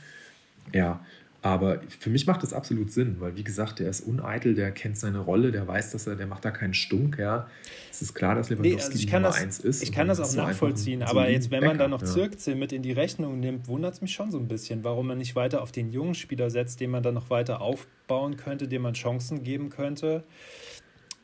Ja, 0.72 1.04
aber 1.46 1.80
für 2.00 2.10
mich 2.10 2.26
macht 2.26 2.42
das 2.42 2.52
absolut 2.52 2.90
Sinn, 2.92 3.16
weil 3.20 3.36
wie 3.36 3.44
gesagt, 3.44 3.78
der 3.78 3.88
ist 3.88 4.00
uneitel, 4.00 4.54
der 4.54 4.72
kennt 4.72 4.98
seine 4.98 5.18
Rolle, 5.18 5.52
der 5.52 5.66
weiß, 5.66 5.92
dass 5.92 6.06
er, 6.06 6.16
der 6.16 6.26
macht 6.26 6.44
da 6.44 6.50
keinen 6.50 6.74
Stunk, 6.74 7.18
ja. 7.18 7.46
Es 7.90 8.02
ist 8.02 8.14
klar, 8.14 8.34
dass 8.34 8.50
Lewandowski 8.50 8.76
nee, 8.76 8.82
also 8.82 8.98
die 8.98 9.06
Nummer 9.06 9.28
das, 9.28 9.36
eins 9.36 9.58
ist. 9.60 9.82
Ich 9.82 9.92
kann 9.92 10.08
das 10.08 10.20
auch 10.20 10.34
nachvollziehen, 10.34 11.02
aber 11.02 11.28
jetzt, 11.28 11.50
wenn 11.50 11.64
man 11.64 11.78
da 11.78 11.88
noch 11.88 12.00
ja. 12.00 12.06
Zirkzee 12.06 12.54
mit 12.54 12.72
in 12.72 12.82
die 12.82 12.92
Rechnung 12.92 13.38
nimmt, 13.38 13.68
wundert 13.68 13.94
es 13.94 14.00
mich 14.00 14.12
schon 14.12 14.30
so 14.30 14.38
ein 14.38 14.48
bisschen, 14.48 14.82
warum 14.82 15.06
man 15.06 15.18
nicht 15.18 15.36
weiter 15.36 15.62
auf 15.62 15.72
den 15.72 15.92
jungen 15.92 16.14
Spieler 16.14 16.50
setzt, 16.50 16.80
den 16.80 16.90
man 16.90 17.02
dann 17.02 17.14
noch 17.14 17.30
weiter 17.30 17.60
aufbauen 17.60 18.36
könnte, 18.36 18.66
dem 18.66 18.82
man 18.82 18.94
Chancen 18.94 19.44
geben 19.44 19.70
könnte. 19.70 20.24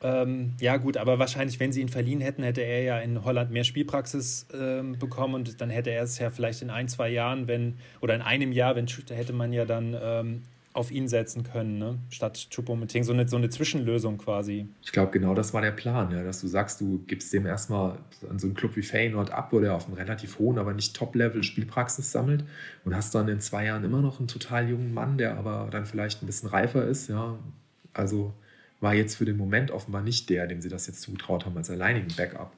Ähm, 0.03 0.55
ja, 0.61 0.77
gut, 0.79 0.97
aber 0.97 1.19
wahrscheinlich, 1.19 1.61
wenn 1.61 1.73
sie 1.73 1.81
ihn 1.81 1.89
verliehen 1.89 2.21
hätten, 2.21 2.43
hätte 2.43 2.61
er 2.61 2.83
ja 2.83 2.99
in 2.99 3.25
Holland 3.25 3.53
mehr 3.53 3.65
Spielpraxis 3.65 4.47
ähm, 4.53 4.99
bekommen 4.99 5.35
und 5.35 5.61
dann 5.61 5.71
hätte 5.71 5.91
er 5.91 6.03
es 6.03 6.19
ja 6.19 6.31
vielleicht 6.31 6.61
in 6.63 6.71
ein, 6.71 6.89
zwei 6.89 7.09
Jahren, 7.09 7.47
wenn, 7.47 7.75
oder 8.01 8.15
in 8.15 8.23
einem 8.23 8.53
Jahr, 8.53 8.75
wenn 8.75 8.87
hätte 8.87 9.33
man 9.33 9.53
ja 9.53 9.65
dann 9.65 9.97
ähm, 10.01 10.43
auf 10.75 10.91
ihn 10.91 11.07
setzen 11.07 11.45
können, 11.45 11.79
ne? 11.79 11.99
statt 12.09 12.49
Choupo-Moting. 12.51 13.05
So 13.05 13.13
eine, 13.13 13.29
so 13.29 13.37
eine 13.37 13.51
Zwischenlösung 13.51 14.19
quasi. 14.19 14.67
Ich 14.83 14.93
glaube, 14.93 15.13
genau 15.13 15.35
das 15.35 15.53
war 15.53 15.61
der 15.61 15.71
Plan, 15.71 16.11
ja? 16.11 16.25
dass 16.25 16.41
du 16.41 16.49
sagst, 16.49 16.81
du 16.81 17.05
gibst 17.07 17.33
dem 17.33 17.47
erstmal 17.47 17.99
an 18.29 18.39
so 18.39 18.47
einen 18.47 18.55
Club 18.55 18.75
wie 18.77 18.83
Feyenoord 18.83 19.31
ab, 19.31 19.53
wo 19.53 19.61
der 19.61 19.75
auf 19.75 19.87
einem 19.87 19.95
relativ 19.95 20.39
hohen, 20.39 20.59
aber 20.59 20.73
nicht 20.73 20.97
Top-Level 20.97 21.43
Spielpraxis 21.43 22.11
sammelt 22.11 22.45
und 22.85 22.97
hast 22.97 23.15
dann 23.15 23.29
in 23.29 23.41
zwei 23.41 23.67
Jahren 23.67 23.85
immer 23.85 24.01
noch 24.01 24.19
einen 24.19 24.29
total 24.29 24.69
jungen 24.69 24.95
Mann, 24.95 25.19
der 25.19 25.37
aber 25.37 25.69
dann 25.71 25.85
vielleicht 25.85 26.23
ein 26.23 26.27
bisschen 26.27 26.49
reifer 26.49 26.87
ist. 26.87 27.09
Ja? 27.09 27.39
Also 27.93 28.33
war 28.83 28.95
jetzt 28.95 29.15
für 29.15 29.25
den 29.25 29.37
Moment 29.37 29.71
offenbar 29.71 30.03
nicht 30.03 30.29
der, 30.29 30.47
dem 30.47 30.61
sie 30.61 30.69
das 30.69 30.87
jetzt 30.87 31.03
zugetraut 31.03 31.47
haben 31.47 31.57
als 31.57 31.71
alleinigen 31.71 32.15
Backup. 32.17 32.53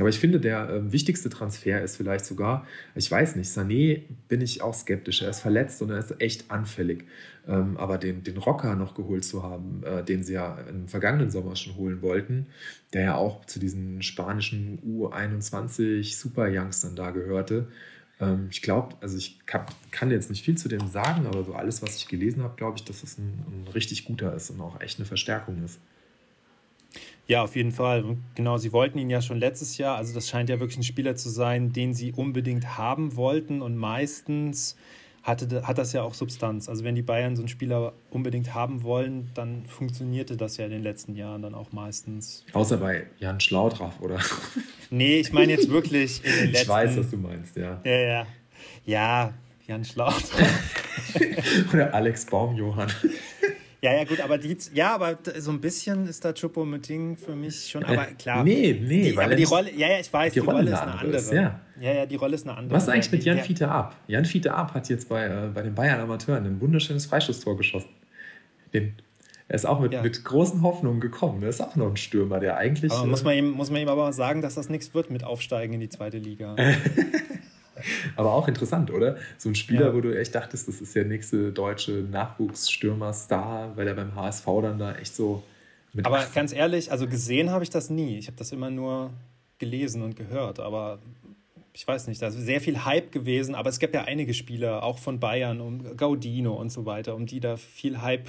Aber 0.00 0.08
ich 0.08 0.18
finde, 0.18 0.40
der 0.40 0.68
äh, 0.68 0.92
wichtigste 0.92 1.30
Transfer 1.30 1.80
ist 1.80 1.96
vielleicht 1.96 2.24
sogar, 2.24 2.66
ich 2.96 3.08
weiß 3.08 3.36
nicht, 3.36 3.48
Sané 3.48 4.02
bin 4.26 4.40
ich 4.40 4.60
auch 4.60 4.74
skeptisch. 4.74 5.22
Er 5.22 5.30
ist 5.30 5.40
verletzt 5.40 5.80
und 5.82 5.90
er 5.90 5.98
ist 5.98 6.20
echt 6.20 6.50
anfällig. 6.50 7.04
Ähm, 7.46 7.76
aber 7.76 7.98
den, 7.98 8.24
den 8.24 8.36
Rocker 8.38 8.74
noch 8.74 8.94
geholt 8.94 9.24
zu 9.24 9.44
haben, 9.44 9.84
äh, 9.84 10.02
den 10.02 10.24
sie 10.24 10.32
ja 10.32 10.58
im 10.68 10.88
vergangenen 10.88 11.30
Sommer 11.30 11.54
schon 11.54 11.76
holen 11.76 12.02
wollten, 12.02 12.46
der 12.92 13.02
ja 13.02 13.14
auch 13.14 13.44
zu 13.44 13.60
diesen 13.60 14.02
spanischen 14.02 14.80
U21 14.84 16.16
Super-Youngstern 16.16 16.96
da 16.96 17.12
gehörte, 17.12 17.68
ähm, 18.24 18.48
ich 18.50 18.62
glaube, 18.62 18.96
also 19.00 19.16
ich 19.16 19.38
kann 19.46 20.10
jetzt 20.10 20.30
nicht 20.30 20.44
viel 20.44 20.56
zu 20.56 20.68
dem 20.68 20.88
sagen, 20.88 21.26
aber 21.26 21.44
so 21.44 21.54
alles, 21.54 21.82
was 21.82 21.96
ich 21.96 22.08
gelesen 22.08 22.42
habe, 22.42 22.56
glaube 22.56 22.78
ich, 22.78 22.84
dass 22.84 23.02
es 23.02 23.18
ein, 23.18 23.44
ein 23.48 23.68
richtig 23.72 24.04
guter 24.04 24.34
ist 24.34 24.50
und 24.50 24.60
auch 24.60 24.80
echt 24.80 24.98
eine 24.98 25.06
Verstärkung 25.06 25.62
ist. 25.64 25.80
Ja, 27.26 27.42
auf 27.42 27.56
jeden 27.56 27.72
Fall. 27.72 28.18
genau, 28.34 28.58
sie 28.58 28.72
wollten 28.72 28.98
ihn 28.98 29.08
ja 29.08 29.22
schon 29.22 29.38
letztes 29.38 29.78
Jahr. 29.78 29.96
Also 29.96 30.14
das 30.14 30.28
scheint 30.28 30.50
ja 30.50 30.60
wirklich 30.60 30.78
ein 30.78 30.82
Spieler 30.82 31.16
zu 31.16 31.30
sein, 31.30 31.72
den 31.72 31.94
sie 31.94 32.12
unbedingt 32.12 32.76
haben 32.76 33.16
wollten. 33.16 33.62
Und 33.62 33.76
meistens 33.76 34.76
hatte, 35.24 35.66
hat 35.66 35.78
das 35.78 35.92
ja 35.92 36.02
auch 36.02 36.14
Substanz. 36.14 36.68
Also 36.68 36.84
wenn 36.84 36.94
die 36.94 37.02
Bayern 37.02 37.34
so 37.34 37.42
einen 37.42 37.48
Spieler 37.48 37.94
unbedingt 38.10 38.54
haben 38.54 38.82
wollen, 38.82 39.30
dann 39.34 39.64
funktionierte 39.66 40.36
das 40.36 40.58
ja 40.58 40.66
in 40.66 40.70
den 40.70 40.82
letzten 40.82 41.16
Jahren 41.16 41.42
dann 41.42 41.54
auch 41.54 41.72
meistens. 41.72 42.44
Außer 42.52 42.76
bei 42.76 43.06
Jan 43.18 43.40
Schlaudraff, 43.40 44.00
oder? 44.00 44.20
Nee, 44.90 45.18
ich 45.18 45.32
meine 45.32 45.50
jetzt 45.50 45.70
wirklich 45.70 46.24
in 46.24 46.30
den 46.30 46.50
letzten... 46.52 46.62
Ich 46.62 46.68
weiß, 46.68 46.96
was 46.98 47.10
du 47.10 47.16
meinst, 47.16 47.56
ja. 47.56 47.80
Ja, 47.84 47.96
ja. 47.96 48.26
Ja, 48.84 49.34
Jan 49.66 49.84
Schlaudraff. 49.84 51.14
oder 51.72 51.92
Alex 51.92 52.26
Baumjohann. 52.26 52.92
Ja, 53.84 53.92
ja, 53.92 54.04
gut, 54.04 54.18
aber 54.22 54.38
die, 54.38 54.56
ja, 54.72 54.94
aber 54.94 55.18
so 55.36 55.50
ein 55.50 55.60
bisschen 55.60 56.08
ist 56.08 56.24
da 56.24 56.32
Chupo 56.32 56.64
Ding 56.78 57.18
für 57.18 57.36
mich 57.36 57.68
schon, 57.68 57.84
aber 57.84 58.06
klar. 58.06 58.42
Nee, 58.42 58.80
nee, 58.80 59.10
die, 59.10 59.16
weil 59.16 59.26
aber 59.26 59.34
die 59.36 59.44
Rolle, 59.44 59.70
ja, 59.76 59.88
ja, 59.88 60.00
ich 60.00 60.10
weiß, 60.10 60.32
die, 60.32 60.40
die 60.40 60.46
Rolle, 60.46 60.60
Rolle, 60.60 60.70
ist 60.70 60.78
eine 60.78 60.92
andere. 60.98 61.16
Ist, 61.18 61.32
ja. 61.32 61.60
ja, 61.78 61.92
ja, 61.92 62.06
die 62.06 62.16
Rolle 62.16 62.34
ist 62.34 62.48
eine 62.48 62.56
andere. 62.56 62.76
Was 62.76 62.84
ist 62.84 62.88
eigentlich 62.88 63.12
mit 63.12 63.24
Jan 63.24 63.40
Fiete 63.40 63.68
ab? 63.68 63.94
Jan 64.06 64.24
Fiete 64.24 64.54
ab 64.54 64.72
hat 64.72 64.88
jetzt 64.88 65.10
bei, 65.10 65.26
äh, 65.26 65.50
bei 65.52 65.60
den 65.60 65.74
Bayern 65.74 66.00
Amateuren 66.00 66.46
ein 66.46 66.62
wunderschönes 66.62 67.04
Freistoßtor 67.04 67.58
geschossen. 67.58 67.90
Den, 68.72 68.94
er 69.48 69.56
ist 69.56 69.66
auch 69.66 69.80
mit, 69.80 69.92
ja. 69.92 70.00
mit 70.00 70.24
großen 70.24 70.62
Hoffnungen 70.62 71.00
gekommen. 71.00 71.42
Er 71.42 71.50
ist 71.50 71.60
auch 71.60 71.76
noch 71.76 71.90
ein 71.90 71.98
Stürmer, 71.98 72.40
der 72.40 72.56
eigentlich. 72.56 72.90
Aber 72.90 73.04
muss, 73.04 73.22
man 73.22 73.34
ihm, 73.34 73.50
muss 73.50 73.70
man 73.70 73.82
ihm 73.82 73.88
aber 73.88 74.14
sagen, 74.14 74.40
dass 74.40 74.54
das 74.54 74.70
nichts 74.70 74.94
wird 74.94 75.10
mit 75.10 75.24
Aufsteigen 75.24 75.74
in 75.74 75.80
die 75.80 75.90
zweite 75.90 76.16
Liga. 76.16 76.56
Aber 78.16 78.32
auch 78.32 78.48
interessant, 78.48 78.90
oder? 78.90 79.16
So 79.38 79.48
ein 79.48 79.54
Spieler, 79.54 79.86
ja. 79.86 79.94
wo 79.94 80.00
du 80.00 80.18
echt 80.18 80.34
dachtest, 80.34 80.68
das 80.68 80.80
ist 80.80 80.94
der 80.94 81.04
nächste 81.04 81.52
deutsche 81.52 81.92
Nachwuchsstürmer-Star, 82.10 83.76
weil 83.76 83.86
er 83.86 83.94
beim 83.94 84.14
HSV 84.14 84.46
dann 84.62 84.78
da 84.78 84.94
echt 84.96 85.14
so 85.14 85.42
mit. 85.92 86.06
Aber 86.06 86.24
ganz 86.34 86.52
ehrlich, 86.52 86.90
also 86.90 87.06
gesehen 87.06 87.50
habe 87.50 87.64
ich 87.64 87.70
das 87.70 87.90
nie. 87.90 88.18
Ich 88.18 88.26
habe 88.26 88.36
das 88.36 88.52
immer 88.52 88.70
nur 88.70 89.10
gelesen 89.58 90.02
und 90.02 90.16
gehört, 90.16 90.60
aber 90.60 90.98
ich 91.72 91.86
weiß 91.86 92.06
nicht, 92.06 92.22
da 92.22 92.28
ist 92.28 92.36
sehr 92.36 92.60
viel 92.60 92.84
Hype 92.84 93.10
gewesen, 93.10 93.54
aber 93.54 93.68
es 93.68 93.78
gibt 93.78 93.94
ja 93.94 94.02
einige 94.02 94.34
Spieler, 94.34 94.82
auch 94.82 94.98
von 94.98 95.18
Bayern, 95.18 95.60
um 95.60 95.96
Gaudino 95.96 96.54
und 96.54 96.70
so 96.70 96.86
weiter, 96.86 97.14
um 97.14 97.26
die 97.26 97.40
da 97.40 97.56
viel 97.56 98.00
Hype 98.00 98.28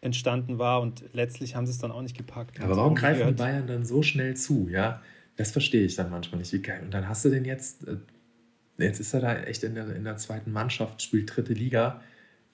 entstanden 0.00 0.58
war 0.58 0.80
und 0.80 1.04
letztlich 1.12 1.56
haben 1.56 1.66
sie 1.66 1.72
es 1.72 1.78
dann 1.78 1.90
auch 1.90 2.02
nicht 2.02 2.16
gepackt. 2.16 2.60
Aber 2.60 2.76
warum 2.76 2.94
greifen 2.94 3.28
die 3.28 3.32
Bayern 3.32 3.66
dann 3.66 3.84
so 3.84 4.02
schnell 4.02 4.36
zu, 4.36 4.68
ja? 4.70 5.00
Das 5.36 5.50
verstehe 5.50 5.84
ich 5.84 5.96
dann 5.96 6.10
manchmal 6.10 6.38
nicht. 6.38 6.52
Wie 6.52 6.62
geil. 6.62 6.80
Und 6.84 6.94
dann 6.94 7.08
hast 7.08 7.24
du 7.24 7.28
den 7.28 7.44
jetzt 7.44 7.88
äh, 7.88 7.96
Jetzt 8.78 9.00
ist 9.00 9.14
er 9.14 9.20
da 9.20 9.36
echt 9.36 9.62
in 9.62 9.74
der, 9.74 9.94
in 9.94 10.04
der 10.04 10.16
zweiten 10.16 10.52
Mannschaft, 10.52 11.02
spielt 11.02 11.34
dritte 11.34 11.52
Liga. 11.52 12.00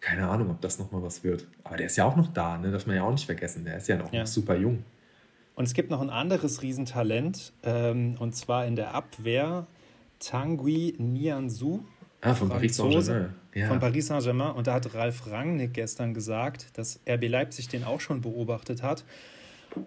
Keine 0.00 0.28
Ahnung, 0.28 0.50
ob 0.50 0.61
das 0.61 0.78
nochmal 0.78 1.02
was 1.02 1.24
wird. 1.24 1.46
Aber 1.64 1.76
der 1.76 1.87
ist 1.87 1.96
ja 1.96 2.04
auch 2.04 2.16
noch 2.16 2.33
da, 2.33 2.59
ne? 2.59 2.70
darf 2.70 2.87
man 2.87 2.96
ja 2.96 3.02
auch 3.02 3.11
nicht 3.11 3.26
vergessen. 3.26 3.64
Der 3.64 3.76
ist 3.76 3.88
ja 3.88 3.96
noch, 3.96 4.12
ja. 4.12 4.26
super 4.26 4.56
jung. 4.56 4.85
Und 5.54 5.64
es 5.64 5.74
gibt 5.74 5.90
noch 5.90 6.00
ein 6.00 6.11
anderes 6.11 6.62
Riesentalent, 6.62 7.52
ähm, 7.64 8.16
und 8.18 8.35
zwar 8.35 8.66
in 8.66 8.76
der 8.76 8.94
Abwehr 8.94 9.66
Tanguy 10.18 10.94
Nianzou. 10.98 11.85
Ah, 12.22 12.35
von 12.35 12.48
Paris 12.48 12.76
Saint-Germain. 12.76 13.35
Ja. 13.54 13.68
Von 13.68 13.78
Paris 13.78 14.06
Saint-Germain. 14.06 14.52
Und 14.52 14.66
da 14.66 14.74
hat 14.74 14.94
Ralf 14.94 15.30
Rangnick 15.30 15.74
gestern 15.74 16.14
gesagt, 16.14 16.78
dass 16.78 17.00
RB 17.09 17.28
Leipzig 17.28 17.68
den 17.68 17.85
auch 17.85 18.00
schon 18.00 18.20
beobachtet 18.20 18.83
hat 18.83 19.04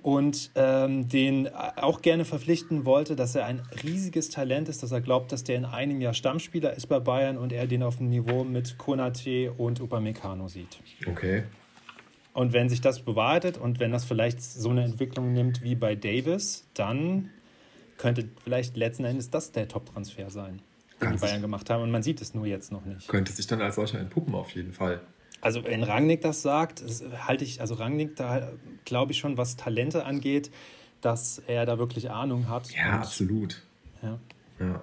und 0.01 0.51
ähm, 0.55 1.07
den 1.09 1.49
auch 1.53 2.01
gerne 2.01 2.25
verpflichten 2.25 2.85
wollte, 2.85 3.15
dass 3.15 3.35
er 3.35 3.45
ein 3.45 3.61
riesiges 3.83 4.29
Talent 4.29 4.69
ist, 4.69 4.83
dass 4.83 4.91
er 4.91 5.01
glaubt, 5.01 5.31
dass 5.31 5.43
der 5.43 5.57
in 5.57 5.65
einem 5.65 6.01
Jahr 6.01 6.13
Stammspieler 6.13 6.73
ist 6.73 6.87
bei 6.87 6.99
Bayern 6.99 7.37
und 7.37 7.53
er 7.53 7.67
den 7.67 7.83
auf 7.83 7.97
dem 7.97 8.09
Niveau 8.09 8.43
mit 8.43 8.77
Konate 8.77 9.51
und 9.51 9.81
Upamecano 9.81 10.47
sieht. 10.47 10.79
Okay. 11.07 11.43
Und 12.33 12.53
wenn 12.53 12.67
sich 12.67 12.81
das 12.81 13.01
bewahrheitet 13.01 13.57
und 13.57 13.79
wenn 13.79 13.91
das 13.91 14.05
vielleicht 14.05 14.41
so 14.41 14.69
eine 14.69 14.83
Entwicklung 14.83 15.33
nimmt 15.33 15.61
wie 15.61 15.75
bei 15.75 15.95
Davis, 15.95 16.67
dann 16.73 17.29
könnte 17.97 18.27
vielleicht 18.43 18.75
letzten 18.75 19.05
Endes 19.05 19.29
das 19.29 19.51
der 19.51 19.67
Top-Transfer 19.67 20.29
sein, 20.29 20.61
den 21.01 21.11
die 21.11 21.17
Bayern 21.17 21.41
gemacht 21.41 21.69
haben. 21.69 21.83
Und 21.83 21.91
man 21.91 22.01
sieht 22.01 22.21
es 22.21 22.33
nur 22.33 22.47
jetzt 22.47 22.71
noch 22.71 22.85
nicht. 22.85 23.07
Könnte 23.07 23.31
sich 23.31 23.45
dann 23.45 23.61
als 23.61 23.75
solcher 23.75 23.99
entpuppen, 23.99 24.33
auf 24.33 24.55
jeden 24.55 24.73
Fall. 24.73 25.01
Also 25.43 25.65
wenn 25.65 25.83
Rangnick 25.83 26.21
das 26.21 26.41
sagt, 26.41 26.81
halte 27.27 27.43
ich, 27.43 27.59
also 27.59 27.73
Rangnick, 27.73 28.15
da 28.15 28.49
glaube 28.85 29.11
ich 29.11 29.17
schon, 29.17 29.37
was 29.37 29.57
Talente 29.57 30.05
angeht, 30.05 30.51
dass 31.01 31.41
er 31.47 31.65
da 31.65 31.77
wirklich 31.77 32.09
Ahnung 32.09 32.47
hat. 32.47 32.71
Ja, 32.71 32.93
und, 32.93 32.99
absolut. 33.01 33.61
Ja. 34.01 34.19
ja. 34.61 34.81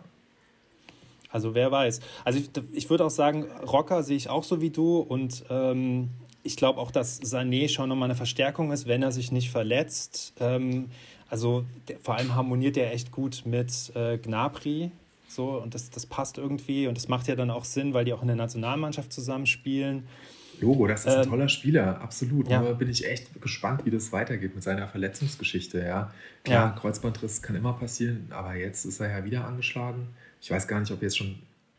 Also 1.30 1.54
wer 1.54 1.72
weiß. 1.72 2.00
Also 2.26 2.40
ich, 2.40 2.50
ich 2.72 2.90
würde 2.90 3.06
auch 3.06 3.10
sagen, 3.10 3.46
Rocker 3.62 4.02
sehe 4.02 4.18
ich 4.18 4.28
auch 4.28 4.44
so 4.44 4.60
wie 4.60 4.68
du 4.68 4.98
und 4.98 5.44
ähm, 5.48 6.10
ich 6.42 6.56
glaube 6.56 6.78
auch, 6.78 6.90
dass 6.90 7.22
Sané 7.22 7.70
schon 7.70 7.88
nochmal 7.88 8.08
eine 8.08 8.16
Verstärkung 8.16 8.70
ist, 8.70 8.86
wenn 8.86 9.02
er 9.02 9.12
sich 9.12 9.32
nicht 9.32 9.50
verletzt. 9.50 10.34
Ähm, 10.40 10.90
also 11.30 11.64
der, 11.88 11.98
vor 12.00 12.16
allem 12.16 12.34
harmoniert 12.34 12.76
er 12.76 12.92
echt 12.92 13.12
gut 13.12 13.44
mit 13.46 13.96
äh, 13.96 14.18
Gnabry. 14.18 14.90
So, 15.26 15.52
und 15.52 15.74
das, 15.74 15.88
das 15.88 16.04
passt 16.04 16.36
irgendwie 16.36 16.86
und 16.86 16.98
das 16.98 17.08
macht 17.08 17.28
ja 17.28 17.34
dann 17.36 17.50
auch 17.50 17.64
Sinn, 17.64 17.94
weil 17.94 18.04
die 18.04 18.12
auch 18.12 18.20
in 18.20 18.26
der 18.26 18.36
Nationalmannschaft 18.36 19.10
zusammenspielen. 19.10 20.06
Logo, 20.60 20.86
das 20.86 21.06
ist 21.06 21.14
ein 21.14 21.24
ähm, 21.24 21.30
toller 21.30 21.48
Spieler, 21.48 22.00
absolut. 22.00 22.48
Ja. 22.48 22.60
Nur 22.60 22.74
bin 22.74 22.88
ich 22.88 23.06
echt 23.06 23.40
gespannt, 23.40 23.84
wie 23.84 23.90
das 23.90 24.12
weitergeht 24.12 24.54
mit 24.54 24.62
seiner 24.62 24.88
Verletzungsgeschichte. 24.88 25.78
Ja, 25.78 26.12
klar, 26.44 26.74
ja. 26.74 26.78
Kreuzbandriss 26.78 27.42
kann 27.42 27.56
immer 27.56 27.72
passieren, 27.72 28.26
aber 28.30 28.54
jetzt 28.54 28.84
ist 28.84 29.00
er 29.00 29.10
ja 29.10 29.24
wieder 29.24 29.46
angeschlagen. 29.46 30.08
Ich 30.40 30.50
weiß 30.50 30.68
gar 30.68 30.80
nicht, 30.80 30.92
ob 30.92 31.02
jetzt 31.02 31.18
schon. 31.18 31.36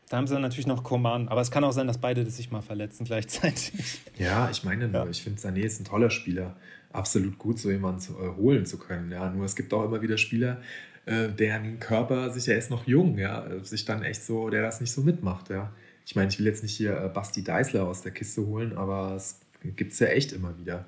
da 0.08 0.16
haben 0.16 0.26
sie 0.26 0.34
dann 0.34 0.42
natürlich 0.42 0.66
noch 0.66 0.84
Koman. 0.84 1.28
Aber 1.28 1.40
es 1.40 1.50
kann 1.50 1.64
auch 1.64 1.72
sein, 1.72 1.86
dass 1.86 1.98
beide 1.98 2.28
sich 2.30 2.50
mal 2.50 2.62
verletzen 2.62 3.04
gleichzeitig. 3.04 4.00
Ja, 4.18 4.50
ich 4.50 4.62
meine 4.62 4.86
nur, 4.86 5.04
ja. 5.04 5.10
ich 5.10 5.22
finde 5.22 5.40
Sané 5.40 5.64
ist 5.64 5.80
ein 5.80 5.84
toller 5.84 6.10
Spieler. 6.10 6.56
Absolut 6.92 7.38
gut, 7.38 7.58
so 7.58 7.70
jemanden 7.70 8.00
zu, 8.00 8.12
äh, 8.12 8.36
holen 8.36 8.66
zu 8.66 8.78
können. 8.78 9.10
Ja, 9.10 9.30
nur 9.30 9.46
es 9.46 9.56
gibt 9.56 9.72
auch 9.72 9.84
immer 9.84 10.02
wieder 10.02 10.18
Spieler, 10.18 10.60
äh, 11.06 11.28
deren 11.28 11.80
Körper 11.80 12.30
sich 12.30 12.46
ja 12.46 12.54
erst 12.54 12.70
noch 12.70 12.86
jung, 12.86 13.18
ja, 13.18 13.44
sich 13.64 13.84
dann 13.84 14.02
echt 14.04 14.22
so, 14.22 14.50
der 14.50 14.62
das 14.62 14.80
nicht 14.80 14.92
so 14.92 15.00
mitmacht, 15.00 15.50
ja. 15.50 15.72
Ich 16.06 16.16
meine, 16.16 16.28
ich 16.28 16.38
will 16.38 16.46
jetzt 16.46 16.62
nicht 16.62 16.76
hier 16.76 16.96
äh, 16.96 17.08
Basti 17.08 17.44
Deißler 17.44 17.86
aus 17.86 18.02
der 18.02 18.12
Kiste 18.12 18.46
holen, 18.46 18.76
aber 18.76 19.14
es 19.14 19.40
gibt 19.62 19.92
es 19.92 19.98
ja 19.98 20.08
echt 20.08 20.32
immer 20.32 20.58
wieder. 20.58 20.84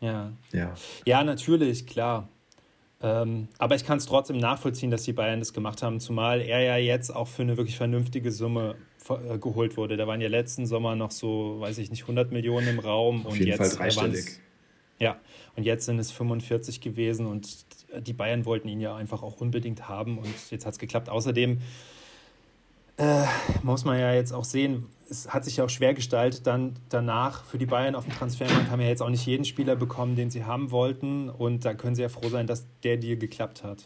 Ja. 0.00 0.32
Ja, 0.52 0.74
ja 1.04 1.24
natürlich, 1.24 1.86
klar. 1.86 2.28
Ähm, 3.02 3.48
aber 3.58 3.76
ich 3.76 3.84
kann 3.84 3.98
es 3.98 4.06
trotzdem 4.06 4.38
nachvollziehen, 4.38 4.90
dass 4.90 5.04
die 5.04 5.12
Bayern 5.12 5.38
das 5.38 5.54
gemacht 5.54 5.82
haben, 5.82 6.00
zumal 6.00 6.42
er 6.42 6.60
ja 6.60 6.76
jetzt 6.76 7.14
auch 7.14 7.28
für 7.28 7.42
eine 7.42 7.56
wirklich 7.56 7.76
vernünftige 7.76 8.30
Summe 8.30 8.76
äh, 9.08 9.38
geholt 9.38 9.76
wurde. 9.78 9.96
Da 9.96 10.06
waren 10.06 10.20
ja 10.20 10.28
letzten 10.28 10.66
Sommer 10.66 10.96
noch 10.96 11.10
so, 11.10 11.60
weiß 11.60 11.78
ich 11.78 11.90
nicht, 11.90 12.02
100 12.02 12.30
Millionen 12.30 12.68
im 12.68 12.78
Raum. 12.78 13.24
Auf 13.24 13.32
und 13.32 13.38
jeden 13.38 13.50
jetzt 13.50 13.58
Fall 13.58 13.70
dreistellig. 13.70 14.40
Ja, 14.98 15.18
und 15.56 15.64
jetzt 15.64 15.86
sind 15.86 15.98
es 15.98 16.10
45 16.10 16.82
gewesen 16.82 17.26
und 17.26 17.64
die 18.06 18.12
Bayern 18.12 18.44
wollten 18.44 18.68
ihn 18.68 18.80
ja 18.80 18.94
einfach 18.94 19.22
auch 19.22 19.40
unbedingt 19.40 19.88
haben 19.88 20.18
und 20.18 20.28
jetzt 20.50 20.66
hat 20.66 20.74
es 20.74 20.78
geklappt. 20.78 21.08
Außerdem 21.08 21.60
äh, 23.00 23.24
muss 23.62 23.84
man 23.84 23.98
ja 23.98 24.12
jetzt 24.12 24.32
auch 24.32 24.44
sehen, 24.44 24.86
es 25.08 25.28
hat 25.28 25.44
sich 25.44 25.56
ja 25.56 25.64
auch 25.64 25.70
schwer 25.70 25.94
gestaltet, 25.94 26.46
dann 26.46 26.76
danach 26.88 27.44
für 27.44 27.58
die 27.58 27.66
Bayern 27.66 27.94
auf 27.94 28.04
dem 28.04 28.14
Transfermarkt 28.14 28.70
haben 28.70 28.80
ja 28.80 28.88
jetzt 28.88 29.02
auch 29.02 29.08
nicht 29.08 29.26
jeden 29.26 29.44
Spieler 29.44 29.74
bekommen, 29.74 30.14
den 30.14 30.30
sie 30.30 30.44
haben 30.44 30.70
wollten 30.70 31.28
und 31.28 31.64
da 31.64 31.74
können 31.74 31.96
sie 31.96 32.02
ja 32.02 32.08
froh 32.08 32.28
sein, 32.28 32.46
dass 32.46 32.66
der 32.84 32.96
Deal 32.96 33.16
geklappt 33.16 33.64
hat. 33.64 33.84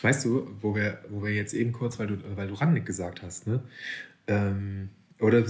Weißt 0.00 0.24
du, 0.24 0.48
wo 0.60 0.74
wir, 0.74 0.98
wo 1.10 1.22
wir 1.22 1.34
jetzt 1.34 1.52
eben 1.52 1.72
kurz, 1.72 1.98
weil 1.98 2.06
du, 2.06 2.16
weil 2.36 2.48
du 2.48 2.54
Rangnick 2.54 2.86
gesagt 2.86 3.22
hast, 3.22 3.46
ne? 3.46 3.62
Ähm, 4.26 4.88
oder 5.20 5.44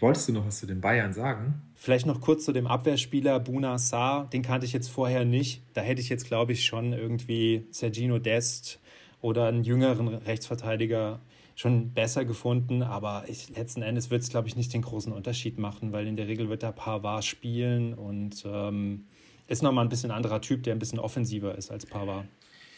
wolltest 0.00 0.28
du 0.28 0.32
noch 0.32 0.46
was 0.46 0.58
zu 0.60 0.66
den 0.66 0.80
Bayern 0.80 1.12
sagen? 1.12 1.62
Vielleicht 1.74 2.06
noch 2.06 2.20
kurz 2.20 2.44
zu 2.44 2.52
dem 2.52 2.66
Abwehrspieler 2.66 3.40
Buna 3.40 3.78
Saar. 3.78 4.28
Den 4.30 4.42
kannte 4.42 4.66
ich 4.66 4.72
jetzt 4.72 4.88
vorher 4.88 5.24
nicht. 5.24 5.62
Da 5.72 5.80
hätte 5.80 6.00
ich 6.00 6.08
jetzt, 6.10 6.26
glaube 6.26 6.52
ich, 6.52 6.64
schon 6.64 6.92
irgendwie 6.92 7.66
Sergino 7.70 8.18
Dest 8.18 8.78
oder 9.20 9.46
einen 9.46 9.64
jüngeren 9.64 10.08
Rechtsverteidiger 10.08 11.20
schon 11.60 11.92
besser 11.92 12.24
gefunden. 12.24 12.82
Aber 12.82 13.24
ich, 13.28 13.50
letzten 13.50 13.82
Endes 13.82 14.10
wird 14.10 14.22
es, 14.22 14.30
glaube 14.30 14.48
ich, 14.48 14.56
nicht 14.56 14.72
den 14.72 14.82
großen 14.82 15.12
Unterschied 15.12 15.58
machen, 15.58 15.92
weil 15.92 16.06
in 16.06 16.16
der 16.16 16.26
Regel 16.26 16.48
wird 16.48 16.62
der 16.62 16.72
Pavard 16.72 17.24
spielen 17.24 17.92
und 17.92 18.44
ähm, 18.46 19.04
ist 19.46 19.62
nochmal 19.62 19.84
ein 19.84 19.90
bisschen 19.90 20.10
anderer 20.10 20.40
Typ, 20.40 20.62
der 20.62 20.74
ein 20.74 20.78
bisschen 20.78 20.98
offensiver 20.98 21.56
ist 21.56 21.70
als 21.70 21.84
Pavard. 21.84 22.24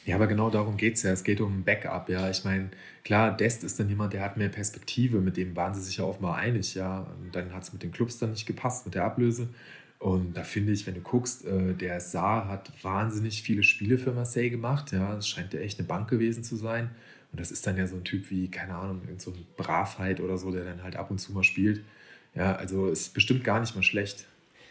Ja, 0.05 0.17
aber 0.17 0.27
genau 0.27 0.51
darum 0.51 0.77
geht 0.77 0.97
es 0.97 1.05
ja. 1.05 1.13
Es 1.13 1.23
geht 1.23 1.41
um 1.41 1.63
Backup, 1.63 2.09
ja. 2.09 2.29
Ich 2.29 2.45
meine, 2.45 2.71
klar, 3.05 3.37
Dest 3.37 3.63
ist 3.63 3.79
dann 3.79 3.89
jemand, 3.89 4.15
der 4.15 4.23
hat 4.23 4.37
mehr 4.37 4.49
Perspektive, 4.49 5.21
mit 5.21 5.37
dem 5.37 5.55
waren 5.55 5.75
sie 5.75 5.83
sich 5.83 5.99
ja 5.99 6.05
offenbar 6.05 6.35
einig, 6.35 6.75
ja. 6.75 7.07
Und 7.21 7.37
dann 7.37 7.55
hat 7.55 7.63
es 7.63 7.73
mit 7.73 7.85
den 7.85 7.93
Clubs 7.93 8.19
dann 8.19 8.31
nicht 8.31 8.47
gepasst, 8.47 8.85
mit 8.85 8.97
der 8.97 9.05
Ablöse. 9.05 9.49
Und 10.01 10.37
da 10.37 10.43
finde 10.43 10.73
ich, 10.73 10.89
wenn 10.89 10.95
du 10.95 11.03
guckst, 11.03 11.45
äh, 11.45 11.75
der 11.75 12.01
Saar 12.01 12.49
hat 12.49 12.73
wahnsinnig 12.83 13.43
viele 13.43 13.63
Spiele 13.63 13.97
für 13.97 14.11
Marseille 14.11 14.51
gemacht, 14.51 14.91
ja. 14.91 15.17
Es 15.17 15.29
scheint 15.29 15.55
ja 15.55 15.61
echt 15.61 15.79
eine 15.79 15.87
Bank 15.87 16.11
gewesen 16.11 16.43
zu 16.43 16.57
sein. 16.57 16.91
Und 17.33 17.41
das 17.41 17.51
ist 17.51 17.67
dann 17.67 17.77
ja 17.77 17.87
so 17.87 17.97
ein 17.97 18.05
Typ 18.05 18.31
wie, 18.31 18.51
keine 18.51 18.75
Ahnung, 18.75 19.01
so 19.19 19.31
ein 19.31 19.47
Bravheit 19.57 20.21
oder 20.21 20.39
so, 20.39 20.53
der 20.53 20.65
dann 20.65 20.83
halt 20.83 20.97
ab 20.97 21.11
und 21.11 21.19
zu 21.19 21.33
mal 21.33 21.43
spielt. 21.43 21.83
Ja, 22.35 22.55
also 22.57 22.89
ist 22.89 23.15
bestimmt 23.15 23.43
gar 23.43 23.61
nicht 23.61 23.75
mal 23.75 23.83
schlecht. 23.83 24.27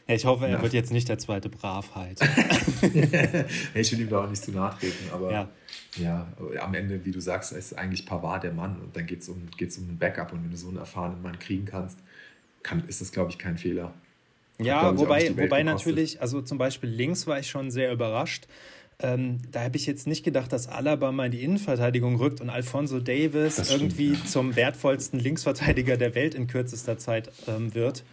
Ja, 0.08 0.16
ich 0.16 0.26
hoffe, 0.26 0.46
er 0.46 0.52
ja. 0.52 0.62
wird 0.62 0.74
jetzt 0.74 0.92
nicht 0.92 1.10
der 1.10 1.18
zweite 1.18 1.50
Bravheit. 1.50 2.20
ich 3.74 3.92
will 3.92 4.02
ihm 4.02 4.10
da 4.10 4.24
auch 4.24 4.30
nicht 4.30 4.44
zu 4.44 4.52
nachtreten, 4.52 5.12
aber 5.12 5.32
ja. 5.32 5.50
ja. 5.98 6.28
am 6.60 6.74
Ende, 6.74 7.06
wie 7.06 7.12
du 7.12 7.20
sagst, 7.20 7.52
ist 7.52 7.78
eigentlich 7.78 8.06
Pavard 8.06 8.44
der 8.44 8.52
Mann 8.52 8.80
und 8.80 8.96
dann 8.96 9.06
geht 9.06 9.22
es 9.22 9.30
um, 9.30 9.50
geht's 9.58 9.78
um 9.78 9.90
ein 9.90 9.98
Backup 9.98 10.34
und 10.34 10.44
wenn 10.44 10.52
du 10.52 10.58
so 10.58 10.70
einen 10.70 10.78
erfahrenen 10.78 11.22
Mann 11.22 11.38
kriegen 11.40 11.66
kannst, 11.66 12.00
kann, 12.64 12.84
ist 12.88 13.02
das, 13.02 13.12
glaube 13.12 13.32
ich, 13.32 13.38
kein 13.38 13.58
Fehler. 13.58 13.94
Ja, 14.60 14.98
wobei, 14.98 15.36
wobei 15.38 15.64
natürlich, 15.64 16.22
also 16.22 16.42
zum 16.42 16.58
Beispiel 16.58 16.90
links 16.90 17.26
war 17.26 17.40
ich 17.40 17.50
schon 17.50 17.72
sehr 17.72 17.92
überrascht. 17.92 18.48
Ähm, 19.02 19.40
da 19.52 19.64
habe 19.64 19.78
ich 19.78 19.86
jetzt 19.86 20.06
nicht 20.06 20.24
gedacht, 20.24 20.54
dass 20.54 20.68
Alaba 20.68 21.12
mal 21.12 21.26
in 21.26 21.32
die 21.32 21.44
Innenverteidigung 21.44 22.18
rückt 22.18 22.42
und 22.42 22.50
Alfonso 22.50 23.00
Davis 23.00 23.56
stimmt, 23.56 23.70
irgendwie 23.70 24.14
ja. 24.14 24.26
zum 24.26 24.56
wertvollsten 24.56 25.20
Linksverteidiger 25.20 25.98
der 25.98 26.14
Welt 26.14 26.36
in 26.36 26.48
kürzester 26.48 26.98
Zeit 26.98 27.32
ähm, 27.48 27.74
wird. 27.74 28.04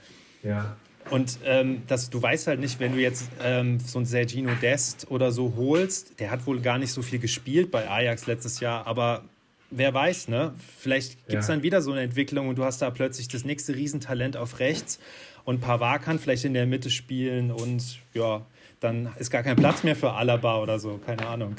Ja. 0.42 0.76
Und 1.10 1.38
ähm, 1.44 1.82
das, 1.86 2.10
du 2.10 2.20
weißt 2.20 2.46
halt 2.46 2.60
nicht, 2.60 2.80
wenn 2.80 2.92
du 2.92 3.00
jetzt 3.00 3.30
ähm, 3.42 3.80
so 3.80 3.98
einen 3.98 4.06
Sergino 4.06 4.50
Dest 4.60 5.06
oder 5.10 5.32
so 5.32 5.54
holst, 5.56 6.20
der 6.20 6.30
hat 6.30 6.46
wohl 6.46 6.60
gar 6.60 6.78
nicht 6.78 6.92
so 6.92 7.02
viel 7.02 7.18
gespielt 7.18 7.70
bei 7.70 7.88
Ajax 7.88 8.26
letztes 8.26 8.60
Jahr, 8.60 8.86
aber 8.86 9.24
wer 9.70 9.92
weiß, 9.92 10.28
ne? 10.28 10.54
Vielleicht 10.78 11.26
gibt 11.28 11.40
es 11.40 11.48
ja. 11.48 11.54
dann 11.54 11.62
wieder 11.62 11.82
so 11.82 11.92
eine 11.92 12.02
Entwicklung 12.02 12.48
und 12.48 12.56
du 12.56 12.64
hast 12.64 12.82
da 12.82 12.90
plötzlich 12.90 13.28
das 13.28 13.44
nächste 13.44 13.74
Riesentalent 13.74 14.36
auf 14.36 14.60
rechts 14.60 14.98
und 15.44 15.60
Pavard 15.60 16.02
kann 16.02 16.18
vielleicht 16.18 16.44
in 16.44 16.54
der 16.54 16.66
Mitte 16.66 16.90
spielen 16.90 17.50
und 17.50 18.00
ja, 18.12 18.44
dann 18.80 19.12
ist 19.18 19.30
gar 19.30 19.42
kein 19.42 19.56
Platz 19.56 19.82
mehr 19.82 19.96
für 19.96 20.12
Alaba 20.12 20.60
oder 20.60 20.78
so, 20.78 20.98
keine 21.04 21.26
Ahnung. 21.26 21.56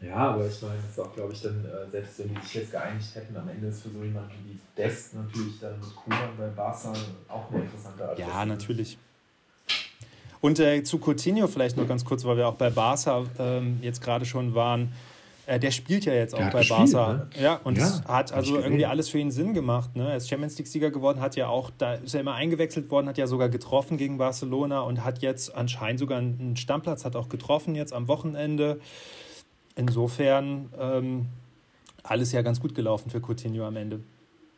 Ja, 0.00 0.16
aber 0.16 0.46
ich 0.46 0.62
meine, 0.62 0.76
das 0.76 0.92
ist 0.92 0.98
auch, 0.98 1.14
glaube 1.14 1.32
ich, 1.32 1.42
dann, 1.42 1.62
äh, 1.64 1.90
selbst 1.90 2.18
wenn 2.18 2.34
die 2.34 2.40
sich 2.40 2.54
jetzt 2.54 2.70
geeinigt 2.70 3.14
hätten, 3.14 3.36
am 3.36 3.48
Ende 3.48 3.66
ist 3.66 3.82
für 3.82 3.90
so 3.90 4.02
jemanden 4.02 4.32
wie 4.46 4.58
Dest 4.76 5.14
natürlich 5.14 5.60
dann 5.60 5.78
mit 5.78 5.94
Kuman 5.94 6.30
bei 6.38 6.48
Barca 6.48 6.92
auch 7.28 7.50
eine 7.50 7.64
interessante 7.64 8.08
Art. 8.08 8.18
Ja, 8.18 8.46
natürlich. 8.46 8.96
Und 10.40 10.58
äh, 10.58 10.82
zu 10.82 10.98
Coutinho 10.98 11.46
vielleicht 11.48 11.76
noch 11.76 11.86
ganz 11.86 12.02
kurz, 12.04 12.24
weil 12.24 12.38
wir 12.38 12.48
auch 12.48 12.54
bei 12.54 12.70
Barca 12.70 13.24
ähm, 13.38 13.78
jetzt 13.82 14.02
gerade 14.02 14.24
schon 14.24 14.54
waren. 14.54 14.90
Äh, 15.50 15.58
der 15.58 15.72
spielt 15.72 16.04
ja 16.04 16.14
jetzt 16.14 16.32
auch 16.32 16.50
bei 16.52 16.60
gespielt, 16.60 16.92
Barca. 16.92 17.12
Ne? 17.12 17.28
Ja, 17.42 17.60
und 17.64 17.76
ja, 17.76 18.04
hat 18.04 18.32
also 18.32 18.60
irgendwie 18.60 18.86
alles 18.86 19.08
für 19.08 19.18
ihn 19.18 19.32
Sinn 19.32 19.52
gemacht. 19.52 19.96
Ne? 19.96 20.08
Er 20.08 20.16
ist 20.16 20.28
Champions 20.28 20.56
League-Sieger 20.56 20.92
geworden, 20.92 21.20
hat 21.20 21.34
ja 21.34 21.48
auch, 21.48 21.72
da 21.76 21.94
ist 21.94 22.14
er 22.14 22.20
immer 22.20 22.34
eingewechselt 22.34 22.88
worden, 22.88 23.08
hat 23.08 23.18
ja 23.18 23.26
sogar 23.26 23.48
getroffen 23.48 23.96
gegen 23.96 24.16
Barcelona 24.16 24.78
und 24.82 25.04
hat 25.04 25.22
jetzt 25.22 25.52
anscheinend 25.52 25.98
sogar 25.98 26.18
einen 26.18 26.56
Stammplatz, 26.56 27.04
hat 27.04 27.16
auch 27.16 27.28
getroffen 27.28 27.74
jetzt 27.74 27.92
am 27.92 28.06
Wochenende. 28.06 28.78
Insofern 29.74 30.68
ähm, 30.78 31.26
alles 32.04 32.30
ja 32.30 32.42
ganz 32.42 32.60
gut 32.60 32.76
gelaufen 32.76 33.10
für 33.10 33.20
Coutinho 33.20 33.66
am 33.66 33.74
Ende. 33.74 33.98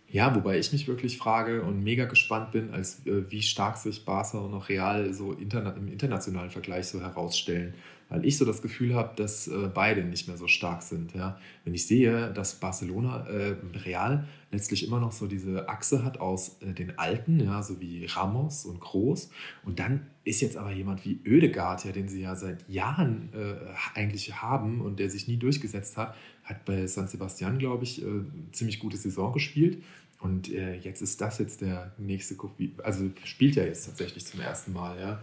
Ja, 0.08 0.34
wobei 0.34 0.58
ich 0.58 0.72
mich 0.72 0.88
wirklich 0.88 1.16
frage 1.16 1.62
und 1.62 1.82
mega 1.82 2.04
gespannt 2.04 2.52
bin, 2.52 2.74
als 2.74 3.06
äh, 3.06 3.30
wie 3.30 3.40
stark 3.40 3.78
sich 3.78 4.04
Barca 4.04 4.40
und 4.40 4.52
auch 4.52 4.68
Real 4.68 5.14
so 5.14 5.32
interna 5.32 5.70
im 5.70 5.88
internationalen 5.88 6.50
Vergleich 6.50 6.88
so 6.88 7.00
herausstellen 7.00 7.72
weil 8.12 8.26
ich 8.26 8.36
so 8.36 8.44
das 8.44 8.60
Gefühl 8.60 8.94
habe, 8.94 9.16
dass 9.16 9.48
äh, 9.48 9.70
beide 9.72 10.04
nicht 10.04 10.28
mehr 10.28 10.36
so 10.36 10.46
stark 10.46 10.82
sind. 10.82 11.14
Ja? 11.14 11.38
Wenn 11.64 11.72
ich 11.72 11.86
sehe, 11.86 12.30
dass 12.30 12.56
Barcelona, 12.56 13.26
äh, 13.26 13.56
Real 13.86 14.28
letztlich 14.50 14.86
immer 14.86 15.00
noch 15.00 15.12
so 15.12 15.26
diese 15.26 15.70
Achse 15.70 16.04
hat 16.04 16.20
aus 16.20 16.58
äh, 16.60 16.74
den 16.74 16.98
Alten, 16.98 17.40
ja, 17.40 17.62
so 17.62 17.80
wie 17.80 18.04
Ramos 18.04 18.66
und 18.66 18.80
Groß. 18.80 19.30
Und 19.64 19.78
dann 19.78 20.06
ist 20.24 20.42
jetzt 20.42 20.58
aber 20.58 20.72
jemand 20.72 21.06
wie 21.06 21.20
Oedegaard, 21.26 21.86
ja, 21.86 21.92
den 21.92 22.08
sie 22.08 22.20
ja 22.20 22.36
seit 22.36 22.68
Jahren 22.68 23.30
äh, 23.32 23.54
eigentlich 23.98 24.42
haben 24.42 24.82
und 24.82 25.00
der 25.00 25.08
sich 25.08 25.26
nie 25.26 25.38
durchgesetzt 25.38 25.96
hat, 25.96 26.14
hat 26.44 26.66
bei 26.66 26.86
San 26.86 27.08
Sebastian, 27.08 27.58
glaube 27.58 27.84
ich, 27.84 28.02
äh, 28.02 28.06
ziemlich 28.52 28.78
gute 28.78 28.98
Saison 28.98 29.32
gespielt. 29.32 29.82
Und 30.20 30.46
jetzt 30.46 31.02
ist 31.02 31.20
das 31.20 31.40
jetzt 31.40 31.62
der 31.62 31.94
nächste, 31.98 32.36
also 32.84 33.10
spielt 33.24 33.56
ja 33.56 33.64
jetzt 33.64 33.86
tatsächlich 33.86 34.24
zum 34.24 34.38
ersten 34.38 34.72
Mal, 34.72 35.00
ja. 35.00 35.20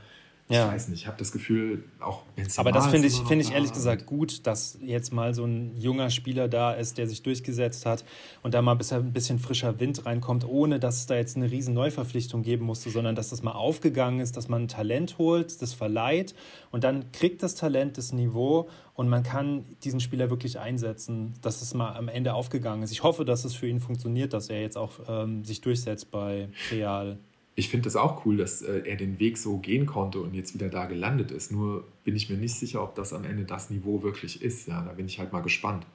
Ja. 0.49 0.65
Ich 0.65 0.73
weiß 0.73 0.87
nicht, 0.87 1.01
ich 1.01 1.07
habe 1.07 1.17
das 1.17 1.31
Gefühl, 1.31 1.83
auch 1.99 2.23
Benzema 2.35 2.67
Aber 2.67 2.71
das 2.71 2.87
finde 2.87 3.07
ich, 3.07 3.19
find 3.21 3.39
ich 3.39 3.51
ehrlich 3.51 3.71
gesagt 3.71 4.07
gut, 4.07 4.47
dass 4.47 4.79
jetzt 4.81 5.13
mal 5.13 5.35
so 5.35 5.45
ein 5.45 5.77
junger 5.77 6.09
Spieler 6.09 6.47
da 6.47 6.71
ist, 6.71 6.97
der 6.97 7.07
sich 7.07 7.21
durchgesetzt 7.21 7.85
hat 7.85 8.03
und 8.41 8.55
da 8.55 8.63
mal 8.63 8.75
ein 8.75 9.13
bisschen 9.13 9.37
frischer 9.37 9.79
Wind 9.79 10.07
reinkommt, 10.07 10.47
ohne 10.47 10.79
dass 10.79 10.97
es 10.97 11.05
da 11.05 11.15
jetzt 11.15 11.37
eine 11.37 11.51
riesen 11.51 11.75
Neuverpflichtung 11.75 12.41
geben 12.41 12.65
musste, 12.65 12.89
sondern 12.89 13.15
dass 13.15 13.29
das 13.29 13.43
mal 13.43 13.51
aufgegangen 13.51 14.21
ist, 14.21 14.37
dass 14.37 14.47
man 14.47 14.63
ein 14.63 14.67
Talent 14.67 15.19
holt, 15.19 15.61
das 15.61 15.75
verleiht 15.75 16.33
und 16.71 16.83
dann 16.83 17.11
kriegt 17.11 17.43
das 17.43 17.53
Talent 17.53 17.99
das 17.99 18.11
Niveau 18.11 18.69
und 18.95 19.07
man 19.07 19.21
kann 19.21 19.65
diesen 19.83 19.99
Spieler 19.99 20.31
wirklich 20.31 20.59
einsetzen, 20.59 21.35
dass 21.41 21.61
es 21.61 21.75
mal 21.75 21.95
am 21.95 22.07
Ende 22.07 22.33
aufgegangen 22.33 22.81
ist. 22.81 22.91
Ich 22.91 23.03
hoffe, 23.03 23.23
dass 23.23 23.45
es 23.45 23.53
für 23.53 23.67
ihn 23.67 23.79
funktioniert, 23.79 24.33
dass 24.33 24.49
er 24.49 24.61
jetzt 24.61 24.77
auch 24.77 24.93
ähm, 25.07 25.45
sich 25.45 25.61
durchsetzt 25.61 26.09
bei 26.09 26.49
Real 26.71 27.19
ich 27.59 27.67
finde 27.67 27.89
es 27.89 27.97
auch 27.97 28.25
cool, 28.25 28.37
dass 28.37 28.61
äh, 28.61 28.83
er 28.85 28.95
den 28.95 29.19
Weg 29.19 29.37
so 29.37 29.57
gehen 29.57 29.85
konnte 29.85 30.19
und 30.21 30.33
jetzt 30.33 30.53
wieder 30.53 30.69
da 30.69 30.85
gelandet 30.85 31.29
ist. 31.29 31.51
Nur 31.51 31.83
bin 32.05 32.15
ich 32.15 32.29
mir 32.29 32.37
nicht 32.37 32.55
sicher, 32.55 32.81
ob 32.81 32.95
das 32.95 33.11
am 33.11 33.25
Ende 33.25 33.43
das 33.43 33.69
Niveau 33.69 34.01
wirklich 34.01 34.41
ist. 34.41 34.67
Ja, 34.67 34.81
da 34.81 34.93
bin 34.93 35.05
ich 35.05 35.19
halt 35.19 35.33
mal 35.33 35.41
gespannt. 35.41 35.85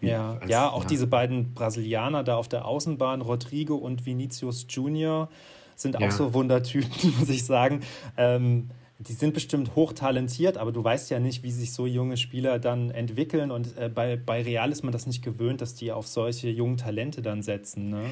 ja, 0.00 0.36
als, 0.40 0.50
ja, 0.50 0.68
auch 0.68 0.82
ja. 0.82 0.88
diese 0.88 1.06
beiden 1.06 1.54
Brasilianer 1.54 2.24
da 2.24 2.36
auf 2.36 2.48
der 2.48 2.64
Außenbahn, 2.64 3.20
Rodrigo 3.20 3.76
und 3.76 4.04
Vinicius 4.04 4.66
Junior, 4.68 5.28
sind 5.76 5.96
auch 5.96 6.00
ja. 6.00 6.10
so 6.10 6.34
Wundertypen, 6.34 7.14
muss 7.20 7.28
ich 7.28 7.44
sagen. 7.44 7.82
Ähm, 8.16 8.70
die 8.98 9.12
sind 9.12 9.34
bestimmt 9.34 9.74
hochtalentiert, 9.74 10.58
aber 10.58 10.72
du 10.72 10.82
weißt 10.82 11.10
ja 11.10 11.18
nicht, 11.18 11.42
wie 11.42 11.50
sich 11.50 11.72
so 11.72 11.86
junge 11.86 12.16
Spieler 12.16 12.58
dann 12.58 12.90
entwickeln. 12.90 13.50
Und 13.50 13.76
äh, 13.76 13.88
bei, 13.88 14.16
bei 14.16 14.42
Real 14.42 14.70
ist 14.70 14.82
man 14.82 14.92
das 14.92 15.06
nicht 15.06 15.22
gewöhnt, 15.22 15.60
dass 15.60 15.74
die 15.74 15.92
auf 15.92 16.06
solche 16.06 16.50
jungen 16.50 16.76
Talente 16.76 17.22
dann 17.22 17.42
setzen. 17.42 17.90
Ne? 17.90 18.04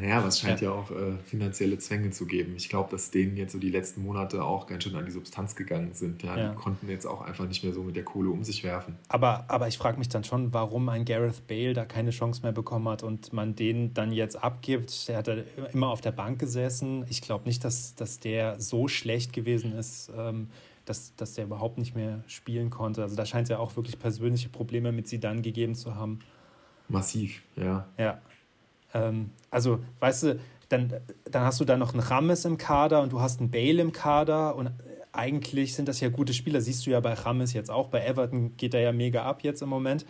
Naja, 0.00 0.18
aber 0.18 0.28
es 0.28 0.40
scheint 0.40 0.60
ja, 0.60 0.70
ja 0.70 0.74
auch 0.74 0.90
äh, 0.90 1.16
finanzielle 1.24 1.78
Zwänge 1.78 2.10
zu 2.10 2.26
geben. 2.26 2.54
Ich 2.56 2.68
glaube, 2.68 2.90
dass 2.90 3.10
denen 3.10 3.36
jetzt 3.36 3.52
so 3.52 3.58
die 3.58 3.70
letzten 3.70 4.02
Monate 4.02 4.42
auch 4.42 4.66
ganz 4.66 4.84
schön 4.84 4.94
an 4.96 5.04
die 5.04 5.10
Substanz 5.10 5.56
gegangen 5.56 5.94
sind. 5.94 6.22
Ja, 6.22 6.36
ja. 6.36 6.48
Die 6.50 6.56
konnten 6.56 6.88
jetzt 6.88 7.06
auch 7.06 7.22
einfach 7.22 7.46
nicht 7.46 7.64
mehr 7.64 7.72
so 7.72 7.82
mit 7.82 7.96
der 7.96 8.04
Kohle 8.04 8.30
um 8.30 8.44
sich 8.44 8.64
werfen. 8.64 8.96
Aber, 9.08 9.44
aber 9.48 9.68
ich 9.68 9.78
frage 9.78 9.98
mich 9.98 10.08
dann 10.08 10.24
schon, 10.24 10.52
warum 10.52 10.88
ein 10.88 11.04
Gareth 11.04 11.46
Bale 11.46 11.72
da 11.72 11.84
keine 11.84 12.10
Chance 12.10 12.42
mehr 12.42 12.52
bekommen 12.52 12.88
hat 12.88 13.02
und 13.02 13.32
man 13.32 13.54
den 13.54 13.94
dann 13.94 14.12
jetzt 14.12 14.42
abgibt. 14.42 15.08
Der 15.08 15.18
hat 15.18 15.28
immer 15.72 15.88
auf 15.88 16.00
der 16.00 16.12
Bank 16.12 16.38
gesessen. 16.38 17.04
Ich 17.08 17.22
glaube 17.22 17.44
nicht, 17.44 17.64
dass, 17.64 17.94
dass 17.94 18.20
der 18.20 18.60
so 18.60 18.88
schlecht 18.88 19.32
gewesen 19.32 19.72
ist. 19.72 20.10
Ähm, 20.16 20.48
dass, 20.84 21.16
dass 21.16 21.34
der 21.34 21.44
überhaupt 21.44 21.78
nicht 21.78 21.96
mehr 21.96 22.22
spielen 22.28 22.70
konnte. 22.70 23.02
Also 23.02 23.16
da 23.16 23.26
scheint 23.26 23.44
es 23.44 23.48
ja 23.50 23.58
auch 23.58 23.76
wirklich 23.76 23.98
persönliche 23.98 24.48
Probleme 24.48 24.92
mit 24.92 25.08
sie 25.08 25.18
dann 25.18 25.42
gegeben 25.42 25.74
zu 25.74 25.96
haben. 25.96 26.20
Massiv, 26.88 27.42
ja. 27.56 27.88
Ja. 27.98 28.20
Ähm, 28.94 29.30
also, 29.50 29.80
weißt 30.00 30.22
du, 30.24 30.40
dann, 30.68 30.94
dann 31.30 31.42
hast 31.44 31.60
du 31.60 31.64
da 31.64 31.76
noch 31.76 31.92
einen 31.92 32.02
Rames 32.02 32.44
im 32.44 32.58
Kader 32.58 33.02
und 33.02 33.12
du 33.12 33.20
hast 33.20 33.40
einen 33.40 33.50
Bale 33.50 33.80
im 33.80 33.92
Kader 33.92 34.56
und 34.56 34.70
eigentlich 35.12 35.74
sind 35.74 35.88
das 35.88 36.00
ja 36.00 36.08
gute 36.08 36.34
Spieler. 36.34 36.60
Siehst 36.60 36.86
du 36.86 36.90
ja 36.90 37.00
bei 37.00 37.14
Rames 37.14 37.52
jetzt 37.52 37.70
auch. 37.70 37.88
Bei 37.88 38.04
Everton 38.04 38.56
geht 38.56 38.74
er 38.74 38.80
ja 38.80 38.92
mega 38.92 39.22
ab 39.22 39.42
jetzt 39.42 39.62
im 39.62 39.68
Moment. 39.68 40.04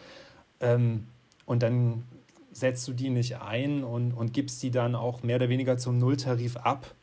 Ähm, 0.61 1.07
und 1.45 1.62
dann 1.62 2.05
setzt 2.53 2.89
du 2.89 2.93
die 2.93 3.11
nicht 3.11 3.41
ein 3.41 3.85
und, 3.85 4.12
und 4.12 4.33
gibst 4.33 4.62
die 4.62 4.71
dann 4.71 4.95
auch 4.95 5.23
mehr 5.23 5.37
oder 5.37 5.49
weniger 5.49 5.77
zum 5.77 5.99
Nulltarif 5.99 6.57
ab 6.57 6.95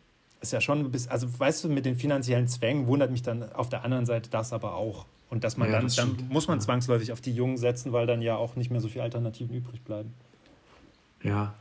ist 0.44 0.52
ja 0.52 0.62
schon 0.62 0.80
ein 0.80 0.92
bisschen, 0.92 1.10
also 1.10 1.28
weißt 1.40 1.64
du, 1.64 1.70
mit 1.70 1.86
den 1.86 1.96
finanziellen 1.96 2.48
Zwängen 2.48 2.86
wundert 2.88 3.10
mich 3.10 3.24
dann 3.24 3.52
auf 3.54 3.70
der 3.70 3.84
anderen 3.84 4.06
Seite 4.06 4.30
das 4.30 4.54
aber 4.54 4.76
auch. 4.76 5.06
Und 5.30 5.44
dass 5.44 5.58
man 5.58 5.70
ja, 5.70 5.76
dann, 5.78 5.86
das 5.86 5.96
dann 5.96 6.18
muss 6.30 6.48
man 6.48 6.62
zwangsläufig 6.62 7.12
auf 7.12 7.22
die 7.22 7.34
Jungen 7.34 7.58
setzen, 7.58 7.94
weil 7.94 8.06
dann 8.06 8.22
ja 8.22 8.36
auch 8.36 8.56
nicht 8.56 8.70
mehr 8.70 8.82
so 8.82 8.90
viele 8.90 9.06
Alternativen 9.06 9.56
übrig 9.56 9.82
bleiben. 9.84 10.14
Ja, 11.24 11.56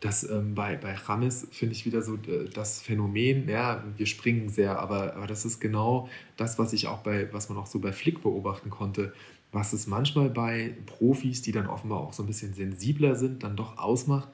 das 0.00 0.28
ähm, 0.28 0.54
bei, 0.54 0.76
bei 0.76 0.94
Rames 0.94 1.48
finde 1.50 1.74
ich 1.74 1.86
wieder 1.86 2.02
so 2.02 2.14
äh, 2.14 2.48
das 2.52 2.82
Phänomen, 2.82 3.48
ja, 3.48 3.82
wir 3.96 4.06
springen 4.06 4.48
sehr, 4.48 4.78
aber, 4.78 5.14
aber 5.16 5.26
das 5.26 5.44
ist 5.44 5.60
genau 5.60 6.08
das, 6.36 6.58
was 6.58 6.72
ich 6.72 6.86
auch 6.86 6.98
bei, 6.98 7.32
was 7.32 7.48
man 7.48 7.58
auch 7.58 7.66
so 7.66 7.78
bei 7.78 7.92
Flick 7.92 8.22
beobachten 8.22 8.70
konnte, 8.70 9.12
was 9.52 9.72
es 9.72 9.86
manchmal 9.86 10.28
bei 10.28 10.74
Profis, 10.86 11.40
die 11.42 11.52
dann 11.52 11.66
offenbar 11.66 12.00
auch 12.00 12.12
so 12.12 12.22
ein 12.22 12.26
bisschen 12.26 12.52
sensibler 12.52 13.16
sind, 13.16 13.42
dann 13.42 13.56
doch 13.56 13.78
ausmacht, 13.78 14.28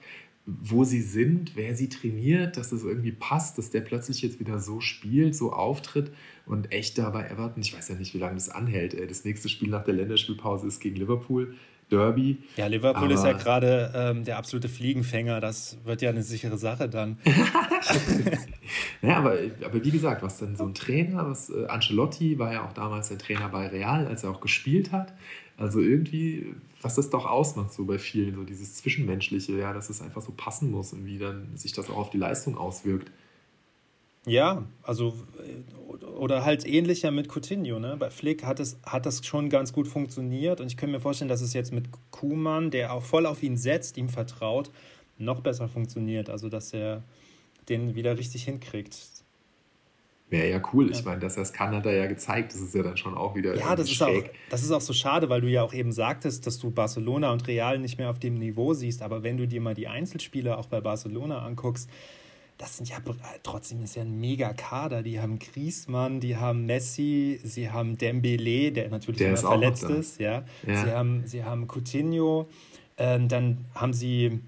wo 0.44 0.82
sie 0.82 1.00
sind, 1.00 1.54
wer 1.54 1.76
sie 1.76 1.88
trainiert, 1.88 2.56
dass 2.56 2.72
es 2.72 2.82
irgendwie 2.82 3.12
passt, 3.12 3.58
dass 3.58 3.70
der 3.70 3.82
plötzlich 3.82 4.22
jetzt 4.22 4.40
wieder 4.40 4.58
so 4.58 4.80
spielt, 4.80 5.36
so 5.36 5.52
auftritt 5.52 6.10
und 6.46 6.72
echt 6.72 6.98
da 6.98 7.10
bei 7.10 7.28
Everton, 7.28 7.62
ich 7.62 7.76
weiß 7.76 7.88
ja 7.88 7.94
nicht, 7.94 8.12
wie 8.14 8.18
lange 8.18 8.34
das 8.34 8.48
anhält. 8.48 8.98
Das 9.08 9.24
nächste 9.24 9.48
Spiel 9.48 9.68
nach 9.68 9.84
der 9.84 9.94
Länderspielpause 9.94 10.66
ist 10.66 10.80
gegen 10.80 10.96
Liverpool. 10.96 11.54
Derby. 11.92 12.38
Ja, 12.56 12.66
Liverpool 12.66 13.04
aber 13.04 13.14
ist 13.14 13.24
ja 13.24 13.32
gerade 13.32 13.92
ähm, 13.94 14.24
der 14.24 14.38
absolute 14.38 14.68
Fliegenfänger. 14.68 15.40
Das 15.40 15.76
wird 15.84 16.00
ja 16.02 16.10
eine 16.10 16.22
sichere 16.22 16.56
Sache 16.56 16.88
dann. 16.88 17.18
ja, 19.02 19.18
aber, 19.18 19.36
aber 19.64 19.84
wie 19.84 19.90
gesagt, 19.90 20.22
was 20.22 20.38
dann 20.38 20.56
so 20.56 20.64
ein 20.64 20.74
Trainer, 20.74 21.28
was 21.28 21.50
äh, 21.50 21.66
Ancelotti 21.66 22.38
war 22.38 22.52
ja 22.52 22.64
auch 22.64 22.72
damals 22.72 23.08
der 23.08 23.18
Trainer 23.18 23.48
bei 23.48 23.68
Real, 23.68 24.06
als 24.06 24.24
er 24.24 24.30
auch 24.30 24.40
gespielt 24.40 24.90
hat. 24.90 25.12
Also 25.58 25.80
irgendwie, 25.80 26.54
was 26.80 26.94
das 26.94 27.10
doch 27.10 27.26
ausmacht, 27.26 27.72
so 27.72 27.84
bei 27.84 27.98
vielen, 27.98 28.34
so 28.34 28.44
dieses 28.44 28.74
Zwischenmenschliche, 28.76 29.52
ja, 29.58 29.72
dass 29.72 29.90
es 29.90 30.00
einfach 30.00 30.22
so 30.22 30.32
passen 30.32 30.70
muss 30.70 30.92
und 30.92 31.04
wie 31.04 31.18
dann 31.18 31.56
sich 31.56 31.72
das 31.72 31.90
auch 31.90 31.96
auf 31.96 32.10
die 32.10 32.18
Leistung 32.18 32.56
auswirkt. 32.56 33.12
Ja, 34.26 34.64
also 34.82 35.14
oder 36.16 36.44
halt 36.44 36.64
ähnlicher 36.64 37.10
mit 37.10 37.28
Coutinho. 37.28 37.80
Ne? 37.80 37.96
Bei 37.98 38.10
Flick 38.10 38.44
hat, 38.44 38.60
es, 38.60 38.78
hat 38.84 39.06
das 39.06 39.26
schon 39.26 39.50
ganz 39.50 39.72
gut 39.72 39.88
funktioniert 39.88 40.60
und 40.60 40.68
ich 40.68 40.76
könnte 40.76 40.94
mir 40.94 41.00
vorstellen, 41.00 41.28
dass 41.28 41.40
es 41.40 41.52
jetzt 41.52 41.72
mit 41.72 41.86
Kuhmann, 42.10 42.70
der 42.70 42.92
auch 42.92 43.02
voll 43.02 43.26
auf 43.26 43.42
ihn 43.42 43.56
setzt, 43.56 43.96
ihm 43.96 44.08
vertraut, 44.08 44.70
noch 45.18 45.40
besser 45.40 45.68
funktioniert. 45.68 46.30
Also 46.30 46.48
dass 46.48 46.72
er 46.72 47.02
den 47.68 47.94
wieder 47.94 48.16
richtig 48.18 48.44
hinkriegt. 48.44 48.96
Wäre 50.30 50.48
ja 50.48 50.62
cool. 50.72 50.86
Ja. 50.86 50.92
Ich 50.92 51.04
meine, 51.04 51.20
das 51.20 51.36
hat 51.36 51.52
Kanada 51.52 51.90
ja 51.92 52.06
gezeigt. 52.06 52.54
Das 52.54 52.60
ist 52.60 52.74
ja 52.74 52.82
dann 52.82 52.96
schon 52.96 53.14
auch 53.14 53.34
wieder. 53.34 53.54
Ja, 53.54 53.76
das 53.76 53.90
ist 53.90 54.02
auch, 54.02 54.22
das 54.48 54.62
ist 54.62 54.70
auch 54.70 54.80
so 54.80 54.94
schade, 54.94 55.28
weil 55.28 55.42
du 55.42 55.48
ja 55.48 55.62
auch 55.62 55.74
eben 55.74 55.92
sagtest, 55.92 56.46
dass 56.46 56.58
du 56.58 56.70
Barcelona 56.70 57.32
und 57.32 57.46
Real 57.48 57.78
nicht 57.78 57.98
mehr 57.98 58.08
auf 58.08 58.18
dem 58.18 58.34
Niveau 58.34 58.72
siehst. 58.72 59.02
Aber 59.02 59.22
wenn 59.22 59.36
du 59.36 59.46
dir 59.46 59.60
mal 59.60 59.74
die 59.74 59.88
Einzelspieler 59.88 60.56
auch 60.56 60.66
bei 60.66 60.80
Barcelona 60.80 61.44
anguckst, 61.44 61.90
das 62.58 62.76
sind 62.76 62.88
ja 62.88 62.98
trotzdem 63.42 63.82
ist 63.82 63.96
ja 63.96 64.02
ein 64.02 64.20
mega 64.20 64.52
Kader. 64.52 65.02
Die 65.02 65.20
haben 65.20 65.38
Griezmann, 65.38 66.20
die 66.20 66.36
haben 66.36 66.66
Messi, 66.66 67.40
sie 67.42 67.70
haben 67.70 67.98
Dembele, 67.98 68.72
der 68.72 68.88
natürlich 68.88 69.18
der 69.18 69.28
immer 69.28 69.34
ist 69.34 69.44
verletzt 69.44 69.84
ist, 69.84 70.20
ja. 70.20 70.44
ja. 70.66 70.84
Sie 70.84 70.90
haben 70.90 71.22
sie 71.26 71.44
haben 71.44 71.66
Coutinho, 71.66 72.48
ähm, 72.98 73.28
dann 73.28 73.64
haben 73.74 73.92
sie 73.92 74.40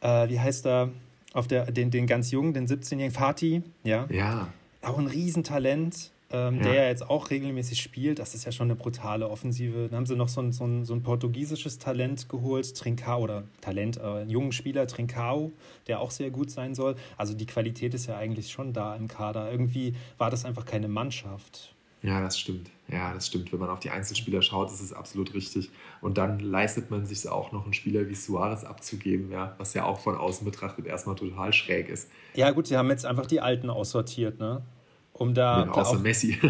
äh, 0.00 0.28
wie 0.28 0.40
heißt 0.40 0.66
er 0.66 0.90
auf 1.32 1.46
der 1.46 1.70
den, 1.70 1.90
den 1.90 2.06
ganz 2.06 2.30
jungen, 2.30 2.54
den 2.54 2.66
17-jährigen 2.66 3.12
Fatih, 3.12 3.62
ja. 3.84 4.06
Ja. 4.10 4.52
Auch 4.82 4.98
ein 4.98 5.06
Riesentalent 5.06 6.10
ähm, 6.32 6.56
ja. 6.56 6.62
der 6.62 6.74
ja 6.74 6.88
jetzt 6.88 7.08
auch 7.08 7.30
regelmäßig 7.30 7.80
spielt. 7.80 8.18
Das 8.18 8.34
ist 8.34 8.44
ja 8.44 8.52
schon 8.52 8.68
eine 8.68 8.76
brutale 8.76 9.28
Offensive. 9.28 9.88
Dann 9.88 9.98
haben 9.98 10.06
sie 10.06 10.16
noch 10.16 10.28
so 10.28 10.40
ein, 10.40 10.52
so 10.52 10.64
ein, 10.64 10.84
so 10.84 10.94
ein 10.94 11.02
portugiesisches 11.02 11.78
Talent 11.78 12.28
geholt, 12.28 12.76
Trincao, 12.76 13.20
oder 13.20 13.44
Talent, 13.60 13.96
äh, 13.96 14.00
einen 14.00 14.30
jungen 14.30 14.52
Spieler, 14.52 14.86
Trincao, 14.86 15.52
der 15.86 16.00
auch 16.00 16.10
sehr 16.10 16.30
gut 16.30 16.50
sein 16.50 16.74
soll. 16.74 16.96
Also 17.16 17.34
die 17.34 17.46
Qualität 17.46 17.94
ist 17.94 18.06
ja 18.06 18.16
eigentlich 18.16 18.50
schon 18.50 18.72
da 18.72 18.94
im 18.94 19.08
Kader. 19.08 19.50
Irgendwie 19.50 19.94
war 20.18 20.30
das 20.30 20.44
einfach 20.44 20.64
keine 20.64 20.88
Mannschaft. 20.88 21.74
Ja, 22.02 22.22
das 22.22 22.38
stimmt. 22.38 22.70
Ja, 22.88 23.12
das 23.12 23.26
stimmt. 23.26 23.52
Wenn 23.52 23.60
man 23.60 23.68
auf 23.68 23.80
die 23.80 23.90
Einzelspieler 23.90 24.40
schaut, 24.40 24.70
ist 24.72 24.80
es 24.80 24.92
absolut 24.92 25.34
richtig. 25.34 25.70
Und 26.00 26.16
dann 26.16 26.40
leistet 26.40 26.90
man 26.90 27.04
sich 27.04 27.28
auch 27.28 27.52
noch 27.52 27.64
einen 27.64 27.74
Spieler 27.74 28.08
wie 28.08 28.14
Suarez 28.14 28.64
abzugeben, 28.64 29.30
ja, 29.30 29.54
was 29.58 29.74
ja 29.74 29.84
auch 29.84 30.00
von 30.00 30.16
außen 30.16 30.44
betrachtet 30.44 30.86
erstmal 30.86 31.16
total 31.16 31.52
schräg 31.52 31.88
ist. 31.90 32.10
Ja, 32.34 32.50
gut, 32.52 32.68
sie 32.68 32.76
haben 32.76 32.88
jetzt 32.88 33.04
einfach 33.04 33.26
die 33.26 33.40
Alten 33.40 33.68
aussortiert, 33.68 34.38
ne? 34.38 34.62
Um 35.20 35.34
da. 35.34 35.64
Ja, 35.64 35.70
außer 35.72 35.96
auch, 35.96 36.00
Messi. 36.00 36.38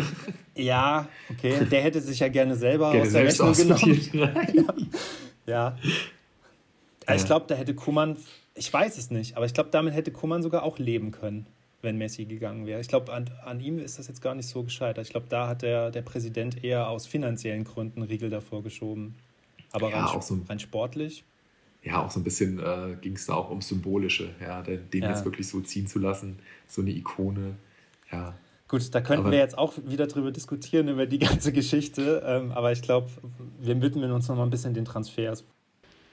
Ja, 0.57 1.09
okay. 1.31 1.65
Der 1.71 1.81
hätte 1.81 2.03
sich 2.03 2.19
ja 2.19 2.29
gerne 2.29 2.55
selber 2.55 2.93
gerne 2.93 3.07
aus 3.07 3.13
der 3.13 3.25
Rechnung 3.25 3.55
genommen. 3.55 4.11
ja. 5.47 5.77
ja. 7.07 7.15
Ich 7.15 7.25
glaube, 7.25 7.47
da 7.49 7.55
hätte 7.55 7.75
Kuman, 7.75 8.19
ich 8.55 8.71
weiß 8.71 8.99
es 8.99 9.11
nicht, 9.11 9.39
aber 9.39 9.47
ich 9.47 9.55
glaube, 9.55 9.71
damit 9.71 9.95
hätte 9.95 10.11
Kuman 10.11 10.43
sogar 10.43 10.65
auch 10.65 10.79
leben 10.79 11.13
können, 11.13 11.47
wenn 11.81 11.97
Messi 11.97 12.27
gegangen 12.27 12.67
wäre. 12.67 12.79
Ich 12.81 12.89
glaube, 12.89 13.11
an, 13.11 13.31
an 13.43 13.61
ihm 13.61 13.79
ist 13.79 13.99
das 13.99 14.09
jetzt 14.09 14.21
gar 14.21 14.35
nicht 14.35 14.49
so 14.49 14.63
gescheitert. 14.63 15.07
Ich 15.07 15.13
glaube, 15.13 15.27
da 15.31 15.49
hat 15.49 15.63
der, 15.63 15.91
der 15.91 16.03
Präsident 16.03 16.63
eher 16.63 16.91
aus 16.91 17.07
finanziellen 17.07 17.65
Gründen 17.65 18.03
Riegel 18.03 18.29
davor 18.29 18.63
geschoben. 18.63 19.15
Aber 19.73 19.91
ja, 19.91 20.05
rein, 20.05 20.21
so 20.21 20.39
rein 20.47 20.59
sportlich 20.59 21.25
ja, 21.83 22.05
auch 22.05 22.11
so 22.11 22.21
ein 22.21 22.25
bisschen 22.25 22.59
äh, 22.59 22.97
ging 23.01 23.15
es 23.15 23.27
da 23.27 23.35
auch 23.35 23.49
ums 23.49 23.69
Symbolische, 23.69 24.35
ja, 24.41 24.61
den, 24.63 24.91
den 24.91 25.03
ja. 25.03 25.11
jetzt 25.11 25.25
wirklich 25.25 25.49
so 25.49 25.61
ziehen 25.61 25.87
zu 25.87 25.99
lassen, 25.99 26.39
so 26.69 26.83
eine 26.83 26.91
Ikone, 26.91 27.55
ja. 28.13 28.35
Gut, 28.71 28.95
da 28.95 29.01
könnten 29.01 29.23
aber 29.25 29.33
wir 29.33 29.39
jetzt 29.41 29.59
auch 29.59 29.75
wieder 29.85 30.07
drüber 30.07 30.31
diskutieren, 30.31 30.87
über 30.87 31.05
die 31.05 31.19
ganze 31.19 31.51
Geschichte. 31.53 32.23
Ähm, 32.25 32.53
aber 32.53 32.71
ich 32.71 32.83
glaube, 32.83 33.11
wir 33.59 33.83
widmen 33.83 34.13
uns 34.13 34.29
noch 34.29 34.37
mal 34.37 34.45
ein 34.45 34.51
bisschen 34.51 34.75
den 34.75 34.85
Transfers. 34.85 35.43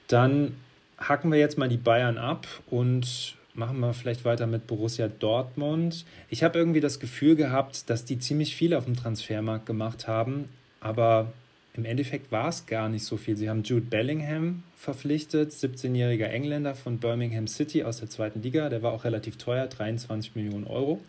Dann 0.08 0.56
hacken 0.98 1.30
wir 1.30 1.38
jetzt 1.38 1.56
mal 1.56 1.68
die 1.68 1.76
Bayern 1.76 2.18
ab 2.18 2.48
und 2.68 3.36
machen 3.54 3.78
wir 3.78 3.94
vielleicht 3.94 4.24
weiter 4.24 4.48
mit 4.48 4.66
Borussia 4.66 5.06
Dortmund. 5.06 6.04
Ich 6.30 6.42
habe 6.42 6.58
irgendwie 6.58 6.80
das 6.80 6.98
Gefühl 6.98 7.36
gehabt, 7.36 7.88
dass 7.90 8.04
die 8.04 8.18
ziemlich 8.18 8.56
viel 8.56 8.74
auf 8.74 8.86
dem 8.86 8.96
Transfermarkt 8.96 9.64
gemacht 9.64 10.08
haben, 10.08 10.46
aber 10.80 11.32
im 11.74 11.84
Endeffekt 11.84 12.32
war 12.32 12.48
es 12.48 12.66
gar 12.66 12.88
nicht 12.88 13.04
so 13.04 13.16
viel. 13.16 13.36
Sie 13.36 13.48
haben 13.48 13.62
Jude 13.62 13.86
Bellingham 13.86 14.64
verpflichtet, 14.74 15.52
17-jähriger 15.52 16.26
Engländer 16.26 16.74
von 16.74 16.98
Birmingham 16.98 17.46
City 17.46 17.84
aus 17.84 17.98
der 17.98 18.10
zweiten 18.10 18.42
Liga. 18.42 18.68
Der 18.68 18.82
war 18.82 18.92
auch 18.92 19.04
relativ 19.04 19.36
teuer, 19.36 19.68
23 19.68 20.34
Millionen 20.34 20.66
Euro. 20.66 21.00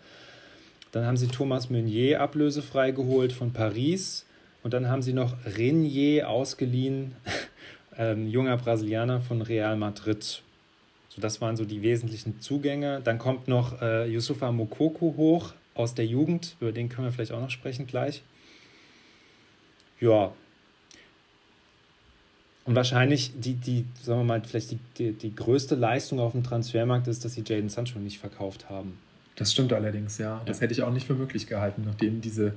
Dann 0.92 1.06
haben 1.06 1.18
sie 1.18 1.28
Thomas 1.28 1.70
Meunier 1.70 2.22
ablösefrei 2.22 2.92
geholt 2.92 3.32
von 3.32 3.54
Paris. 3.54 4.26
Und 4.64 4.74
dann 4.74 4.90
haben 4.90 5.02
sie 5.02 5.14
noch 5.14 5.36
Renier 5.46 6.30
ausgeliehen, 6.30 7.16
ähm, 7.98 8.28
junger 8.28 8.58
Brasilianer 8.58 9.22
von 9.22 9.42
Real 9.42 9.78
Madrid. 9.78 10.42
So, 11.10 11.22
das 11.22 11.42
waren 11.42 11.56
so 11.56 11.66
die 11.66 11.82
wesentlichen 11.82 12.42
Zugänge. 12.42 13.02
Dann 13.04 13.20
kommt 13.20 13.48
noch 13.48 13.82
äh, 13.82 14.12
Yusufa 14.12 14.52
Mokoko 14.52 15.16
hoch 15.18 15.54
aus 15.76 15.96
der 15.96 16.06
Jugend. 16.06 16.56
Über 16.60 16.72
den 16.72 16.90
können 16.90 17.08
wir 17.08 17.12
vielleicht 17.12 17.32
auch 17.32 17.42
noch 17.42 17.50
sprechen 17.50 17.88
gleich. 17.88 18.22
Ja. 20.00 20.34
Und 22.66 22.76
wahrscheinlich 22.76 23.32
die, 23.40 23.54
die 23.54 23.86
sagen 24.02 24.20
wir 24.20 24.26
mal, 24.26 24.42
vielleicht 24.44 24.72
die, 24.72 24.80
die, 24.98 25.12
die 25.14 25.36
größte 25.36 25.76
Leistung 25.76 26.20
auf 26.20 26.34
dem 26.34 26.44
Transfermarkt 26.44 27.08
ist, 27.08 27.26
dass 27.26 27.34
sie 27.34 27.44
Jaden 27.46 27.70
Sancho 27.70 27.98
nicht 27.98 28.20
verkauft 28.20 28.70
haben. 28.70 29.00
Das 29.40 29.54
stimmt 29.54 29.72
allerdings, 29.72 30.18
ja. 30.18 30.42
Das 30.46 30.60
hätte 30.60 30.74
ich 30.74 30.84
auch 30.84 30.92
nicht 30.92 31.08
für 31.08 31.14
möglich 31.14 31.48
gehalten, 31.48 31.84
nachdem 31.86 32.20
diese 32.20 32.56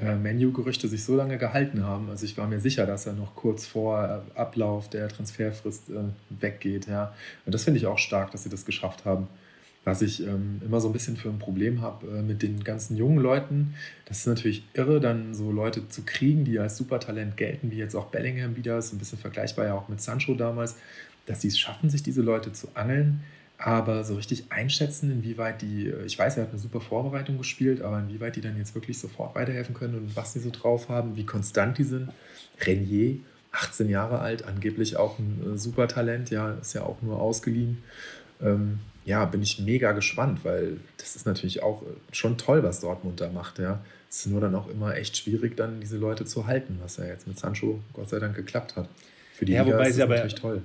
äh, 0.00 0.14
Menu-Gerüchte 0.14 0.86
sich 0.86 1.02
so 1.02 1.16
lange 1.16 1.36
gehalten 1.36 1.82
haben. 1.82 2.08
Also 2.10 2.24
ich 2.24 2.38
war 2.38 2.46
mir 2.46 2.60
sicher, 2.60 2.86
dass 2.86 3.06
er 3.06 3.12
noch 3.12 3.34
kurz 3.34 3.66
vor 3.66 4.22
äh, 4.36 4.38
Ablauf 4.38 4.88
der 4.88 5.08
Transferfrist 5.08 5.90
äh, 5.90 5.94
weggeht, 6.30 6.86
ja. 6.86 7.12
Und 7.44 7.56
das 7.56 7.64
finde 7.64 7.78
ich 7.78 7.86
auch 7.86 7.98
stark, 7.98 8.30
dass 8.30 8.44
sie 8.44 8.50
das 8.50 8.64
geschafft 8.64 9.04
haben. 9.04 9.26
Was 9.82 10.00
ich 10.00 10.24
ähm, 10.24 10.62
immer 10.64 10.80
so 10.80 10.88
ein 10.88 10.92
bisschen 10.92 11.16
für 11.16 11.28
ein 11.28 11.40
Problem 11.40 11.80
habe 11.80 12.06
äh, 12.06 12.22
mit 12.22 12.42
den 12.42 12.62
ganzen 12.62 12.96
jungen 12.96 13.18
Leuten, 13.18 13.74
das 14.04 14.18
ist 14.18 14.26
natürlich 14.28 14.64
irre, 14.74 15.00
dann 15.00 15.34
so 15.34 15.50
Leute 15.50 15.88
zu 15.88 16.02
kriegen, 16.02 16.44
die 16.44 16.56
als 16.60 16.76
Supertalent 16.76 17.36
gelten, 17.36 17.72
wie 17.72 17.78
jetzt 17.78 17.96
auch 17.96 18.06
Bellingham 18.06 18.54
wieder, 18.54 18.78
ist 18.78 18.92
ein 18.92 18.98
bisschen 18.98 19.18
vergleichbar 19.18 19.66
ja 19.66 19.74
auch 19.74 19.88
mit 19.88 20.00
Sancho 20.00 20.34
damals, 20.34 20.76
dass 21.26 21.40
sie 21.40 21.48
es 21.48 21.58
schaffen, 21.58 21.90
sich 21.90 22.04
diese 22.04 22.22
Leute 22.22 22.52
zu 22.52 22.68
angeln 22.74 23.24
Aber 23.64 24.02
so 24.02 24.16
richtig 24.16 24.46
einschätzen, 24.50 25.12
inwieweit 25.12 25.62
die, 25.62 25.86
äh, 25.86 26.04
ich 26.04 26.18
weiß, 26.18 26.36
er 26.36 26.44
hat 26.44 26.50
eine 26.50 26.58
super 26.58 26.80
Vorbereitung 26.80 27.38
gespielt, 27.38 27.80
aber 27.80 28.00
inwieweit 28.00 28.34
die 28.34 28.40
dann 28.40 28.58
jetzt 28.58 28.74
wirklich 28.74 28.98
sofort 28.98 29.36
weiterhelfen 29.36 29.74
können 29.74 29.94
und 29.94 30.16
was 30.16 30.32
sie 30.32 30.40
so 30.40 30.50
drauf 30.50 30.88
haben, 30.88 31.16
wie 31.16 31.24
konstant 31.24 31.78
die 31.78 31.84
sind. 31.84 32.10
Renier, 32.60 33.20
18 33.52 33.88
Jahre 33.88 34.18
alt, 34.18 34.44
angeblich 34.44 34.96
auch 34.96 35.18
ein 35.18 35.54
äh, 35.54 35.58
super 35.58 35.86
Talent, 35.86 36.30
ja, 36.30 36.54
ist 36.54 36.74
ja 36.74 36.82
auch 36.82 37.02
nur 37.02 37.20
ausgeliehen. 37.20 37.82
Ähm, 38.40 38.80
ja, 39.04 39.24
bin 39.24 39.42
ich 39.42 39.60
mega 39.60 39.92
gespannt, 39.92 40.40
weil 40.44 40.78
das 40.96 41.14
ist 41.14 41.26
natürlich 41.26 41.62
auch 41.62 41.82
äh, 41.82 41.86
schon 42.10 42.38
toll, 42.38 42.64
was 42.64 42.80
Dortmund 42.80 43.20
da 43.20 43.30
macht, 43.30 43.60
ja. 43.60 43.80
Es 44.10 44.18
ist 44.18 44.26
nur 44.26 44.40
dann 44.40 44.54
auch 44.56 44.68
immer 44.68 44.96
echt 44.96 45.16
schwierig, 45.16 45.56
dann 45.56 45.80
diese 45.80 45.96
Leute 45.96 46.24
zu 46.24 46.46
halten, 46.46 46.78
was 46.82 46.96
ja 46.96 47.04
jetzt 47.04 47.28
mit 47.28 47.38
Sancho 47.38 47.80
Gott 47.92 48.08
sei 48.08 48.18
Dank 48.18 48.34
geklappt 48.34 48.76
hat. 48.76 48.88
Für 49.34 49.44
die 49.44 49.52
ja, 49.52 49.62
Liga 49.62 49.76
wobei 49.76 49.88
ist 49.88 49.94
sie 49.94 50.02
aber, 50.02 50.16
natürlich 50.16 50.34
toll. 50.34 50.62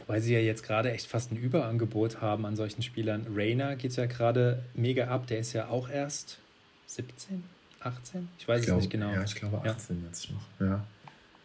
Wobei 0.00 0.20
sie 0.20 0.34
ja 0.34 0.40
jetzt 0.40 0.62
gerade 0.62 0.92
echt 0.92 1.06
fast 1.06 1.32
ein 1.32 1.36
Überangebot 1.36 2.20
haben 2.20 2.46
an 2.46 2.56
solchen 2.56 2.82
Spielern. 2.82 3.26
Rainer 3.34 3.76
geht 3.76 3.96
ja 3.96 4.06
gerade 4.06 4.62
mega 4.74 5.08
ab, 5.08 5.26
der 5.26 5.38
ist 5.38 5.52
ja 5.52 5.68
auch 5.68 5.88
erst 5.88 6.38
17, 6.86 7.44
18? 7.80 8.28
Ich 8.38 8.48
weiß 8.48 8.56
ich 8.56 8.60
es 8.60 8.66
glaube, 8.66 8.80
nicht 8.80 8.90
genau. 8.90 9.12
Ja, 9.12 9.22
ich 9.22 9.34
glaube 9.34 9.58
18 9.68 10.00
ja. 10.00 10.06
jetzt 10.06 10.30
noch. 10.30 10.66
Ja. 10.66 10.84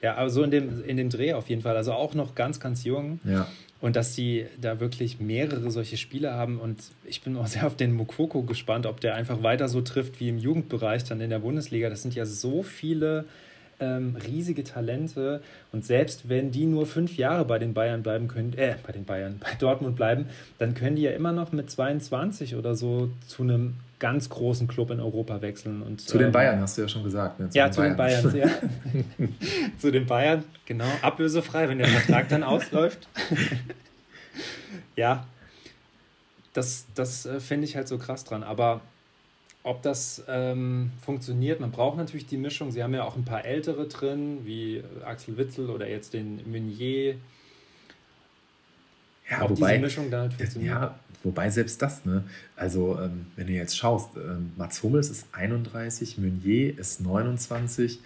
Ja, 0.03 0.15
aber 0.15 0.29
so 0.29 0.43
in 0.43 0.51
dem, 0.51 0.83
in 0.83 0.97
dem 0.97 1.09
Dreh 1.09 1.33
auf 1.33 1.47
jeden 1.47 1.61
Fall. 1.61 1.77
Also 1.77 1.93
auch 1.93 2.13
noch 2.13 2.35
ganz, 2.35 2.59
ganz 2.59 2.83
jung. 2.83 3.21
Ja. 3.23 3.47
Und 3.79 3.95
dass 3.95 4.13
sie 4.13 4.45
da 4.59 4.81
wirklich 4.81 5.19
mehrere 5.21 5.71
solche 5.71 5.95
Spiele 5.95 6.33
haben. 6.33 6.59
Und 6.59 6.83
ich 7.05 7.21
bin 7.21 7.37
auch 7.37 7.47
sehr 7.47 7.65
auf 7.65 7.77
den 7.77 7.93
Mokoko 7.93 8.43
gespannt, 8.43 8.85
ob 8.85 8.99
der 8.99 9.15
einfach 9.15 9.43
weiter 9.43 9.69
so 9.69 9.79
trifft 9.81 10.19
wie 10.19 10.27
im 10.27 10.37
Jugendbereich 10.37 11.05
dann 11.05 11.21
in 11.21 11.29
der 11.29 11.39
Bundesliga. 11.39 11.89
Das 11.89 12.01
sind 12.01 12.15
ja 12.15 12.25
so 12.25 12.63
viele 12.63 13.25
ähm, 13.83 14.15
riesige 14.15 14.63
Talente. 14.63 15.41
Und 15.71 15.85
selbst 15.85 16.29
wenn 16.29 16.51
die 16.51 16.65
nur 16.65 16.85
fünf 16.85 17.17
Jahre 17.17 17.45
bei 17.45 17.59
den 17.59 17.73
Bayern 17.73 18.03
bleiben 18.03 18.27
können, 18.27 18.53
äh, 18.53 18.75
bei 18.85 18.93
den 18.93 19.05
Bayern, 19.05 19.39
bei 19.43 19.53
Dortmund 19.59 19.95
bleiben, 19.95 20.27
dann 20.57 20.73
können 20.73 20.95
die 20.95 21.03
ja 21.03 21.11
immer 21.11 21.31
noch 21.31 21.51
mit 21.51 21.69
22 21.69 22.55
oder 22.55 22.75
so 22.75 23.09
zu 23.27 23.43
einem 23.43 23.75
ganz 23.99 24.29
großen 24.29 24.67
Club 24.67 24.91
in 24.91 24.99
Europa 24.99 25.41
wechseln. 25.41 25.81
Und, 25.81 26.01
zu 26.01 26.17
den 26.17 26.27
ähm, 26.27 26.33
Bayern 26.33 26.59
hast 26.59 26.77
du 26.77 26.81
ja 26.81 26.87
schon 26.87 27.03
gesagt. 27.03 27.39
Ne? 27.39 27.49
Zu 27.49 27.57
ja, 27.57 27.67
den 27.67 27.73
zu 27.73 27.81
Bayern. 27.81 28.23
den 28.23 28.31
Bayern. 28.31 28.49
Ja. 29.17 29.27
zu 29.77 29.91
den 29.91 30.05
Bayern, 30.05 30.43
genau. 30.65 30.91
Ablösefrei, 31.01 31.69
wenn 31.69 31.77
der 31.77 31.87
Vertrag 31.87 32.27
dann 32.29 32.43
ausläuft. 32.43 33.07
ja, 34.95 35.25
das, 36.53 36.85
das 36.95 37.25
äh, 37.25 37.39
finde 37.39 37.65
ich 37.65 37.75
halt 37.75 37.87
so 37.87 37.97
krass 37.97 38.23
dran. 38.23 38.43
Aber 38.43 38.81
ob 39.63 39.81
das 39.81 40.23
ähm, 40.27 40.91
funktioniert, 41.01 41.61
man 41.61 41.71
braucht 41.71 41.97
natürlich 41.97 42.27
die 42.27 42.37
Mischung. 42.37 42.71
Sie 42.71 42.83
haben 42.83 42.93
ja 42.93 43.03
auch 43.03 43.15
ein 43.15 43.23
paar 43.23 43.45
ältere 43.45 43.87
drin, 43.87 44.39
wie 44.43 44.83
Axel 45.05 45.37
Witzel 45.37 45.69
oder 45.69 45.89
jetzt 45.89 46.13
den 46.13 46.41
Meunier. 46.51 47.15
Ja, 49.29 49.43
ob 49.43 49.51
wobei, 49.51 49.71
diese 49.71 49.81
Mischung 49.81 50.11
da 50.11 50.21
halt 50.21 50.33
funktioniert. 50.33 50.73
Ja, 50.73 50.99
wobei 51.23 51.49
selbst 51.49 51.81
das, 51.81 52.03
ne? 52.03 52.25
Also, 52.57 52.99
ähm, 52.99 53.27
wenn 53.37 53.47
du 53.47 53.53
jetzt 53.53 53.77
schaust, 53.77 54.17
ähm, 54.17 54.51
Mats 54.57 54.83
Hummels 54.83 55.09
ist 55.09 55.27
31, 55.31 56.17
Meunier 56.17 56.77
ist 56.77 56.99
29, 56.99 57.99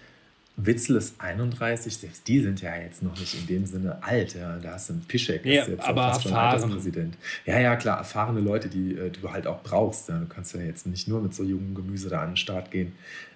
Witzel 0.60 0.96
ist 0.96 1.20
31, 1.20 1.96
selbst 1.96 2.26
die 2.26 2.40
sind 2.40 2.60
ja 2.60 2.76
jetzt 2.76 3.02
noch 3.02 3.18
nicht 3.18 3.32
in 3.38 3.46
dem 3.46 3.64
Sinne 3.64 4.02
alt. 4.02 4.34
Ja. 4.34 4.58
Da 4.58 4.72
hast 4.72 4.88
du 4.88 4.94
einen 4.94 5.02
Pischek, 5.02 5.46
ja, 5.46 5.62
ist 5.62 5.68
jetzt 5.68 5.84
aber 5.84 6.12
fast 6.12 6.26
erfahren. 6.26 6.60
schon 6.60 6.70
Präsident. 6.72 7.16
Ja, 7.46 7.60
ja, 7.60 7.76
klar, 7.76 7.98
erfahrene 7.98 8.40
Leute, 8.40 8.68
die 8.68 8.94
äh, 8.94 9.10
du 9.10 9.30
halt 9.30 9.46
auch 9.46 9.62
brauchst. 9.62 10.08
Ja. 10.08 10.18
Du 10.18 10.26
kannst 10.26 10.54
ja 10.54 10.60
jetzt 10.60 10.86
nicht 10.86 11.06
nur 11.06 11.22
mit 11.22 11.32
so 11.32 11.44
jungem 11.44 11.76
Gemüse 11.76 12.08
da 12.08 12.22
an 12.22 12.30
den 12.30 12.36
Start 12.36 12.72
gehen. 12.72 12.92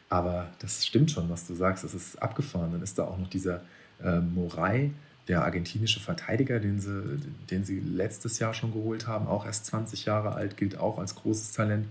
Aber 0.08 0.48
das 0.58 0.84
stimmt 0.84 1.12
schon, 1.12 1.30
was 1.30 1.46
du 1.46 1.54
sagst. 1.54 1.84
Das 1.84 1.94
ist 1.94 2.20
abgefahren. 2.20 2.72
Dann 2.72 2.82
ist 2.82 2.98
da 2.98 3.04
auch 3.04 3.18
noch 3.18 3.30
dieser 3.30 3.62
äh, 4.02 4.18
Morai, 4.18 4.90
der 5.28 5.44
argentinische 5.44 6.00
Verteidiger, 6.00 6.58
den 6.58 6.80
sie, 6.80 7.20
den 7.50 7.64
sie 7.64 7.78
letztes 7.78 8.40
Jahr 8.40 8.52
schon 8.52 8.72
geholt 8.72 9.06
haben, 9.06 9.28
auch 9.28 9.46
erst 9.46 9.66
20 9.66 10.06
Jahre 10.06 10.34
alt, 10.34 10.56
gilt 10.56 10.76
auch 10.76 10.98
als 10.98 11.14
großes 11.14 11.52
Talent. 11.52 11.86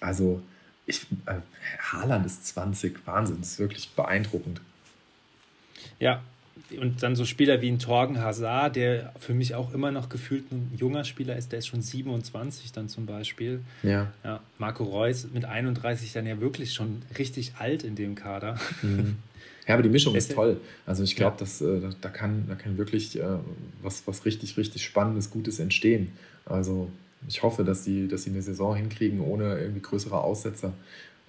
Also, 0.00 0.40
ich, 0.86 1.06
äh, 1.26 1.40
Haaland 1.80 2.24
ist 2.24 2.46
20, 2.46 3.04
Wahnsinn, 3.06 3.38
das 3.40 3.52
ist 3.52 3.58
wirklich 3.58 3.90
beeindruckend. 3.90 4.60
Ja, 5.98 6.22
und 6.80 7.02
dann 7.02 7.16
so 7.16 7.24
Spieler 7.24 7.62
wie 7.62 7.68
ein 7.68 7.78
Torgen 7.78 8.20
Hazard, 8.20 8.76
der 8.76 9.12
für 9.18 9.32
mich 9.32 9.54
auch 9.54 9.72
immer 9.72 9.90
noch 9.90 10.08
gefühlt 10.08 10.50
ein 10.52 10.72
junger 10.76 11.04
Spieler 11.04 11.36
ist, 11.36 11.52
der 11.52 11.60
ist 11.60 11.68
schon 11.68 11.82
27 11.82 12.72
dann 12.72 12.88
zum 12.88 13.06
Beispiel. 13.06 13.60
Ja. 13.82 14.12
ja 14.24 14.40
Marco 14.58 14.84
Reus 14.84 15.28
mit 15.32 15.44
31 15.44 16.12
dann 16.12 16.26
ja 16.26 16.40
wirklich 16.40 16.74
schon 16.74 17.02
richtig 17.18 17.52
alt 17.58 17.84
in 17.84 17.94
dem 17.94 18.14
Kader. 18.14 18.58
Mhm. 18.82 19.16
Ja, 19.66 19.74
aber 19.74 19.82
die 19.82 19.88
Mischung 19.88 20.14
ist 20.14 20.32
toll. 20.34 20.60
Also 20.86 21.04
ich 21.04 21.14
glaube, 21.14 21.36
ja. 21.44 21.66
äh, 21.66 21.92
da, 22.00 22.08
kann, 22.08 22.44
da 22.48 22.54
kann 22.54 22.78
wirklich 22.78 23.18
äh, 23.18 23.24
was, 23.82 24.06
was 24.06 24.24
richtig, 24.24 24.56
richtig 24.56 24.84
Spannendes, 24.84 25.30
Gutes 25.30 25.60
entstehen. 25.60 26.12
Also 26.44 26.90
ich 27.28 27.42
hoffe, 27.42 27.64
dass 27.64 27.84
sie, 27.84 28.08
dass 28.08 28.22
sie 28.22 28.30
eine 28.30 28.42
Saison 28.42 28.76
hinkriegen 28.76 29.20
ohne 29.20 29.58
irgendwie 29.58 29.82
größere 29.82 30.20
Aussetzer. 30.20 30.72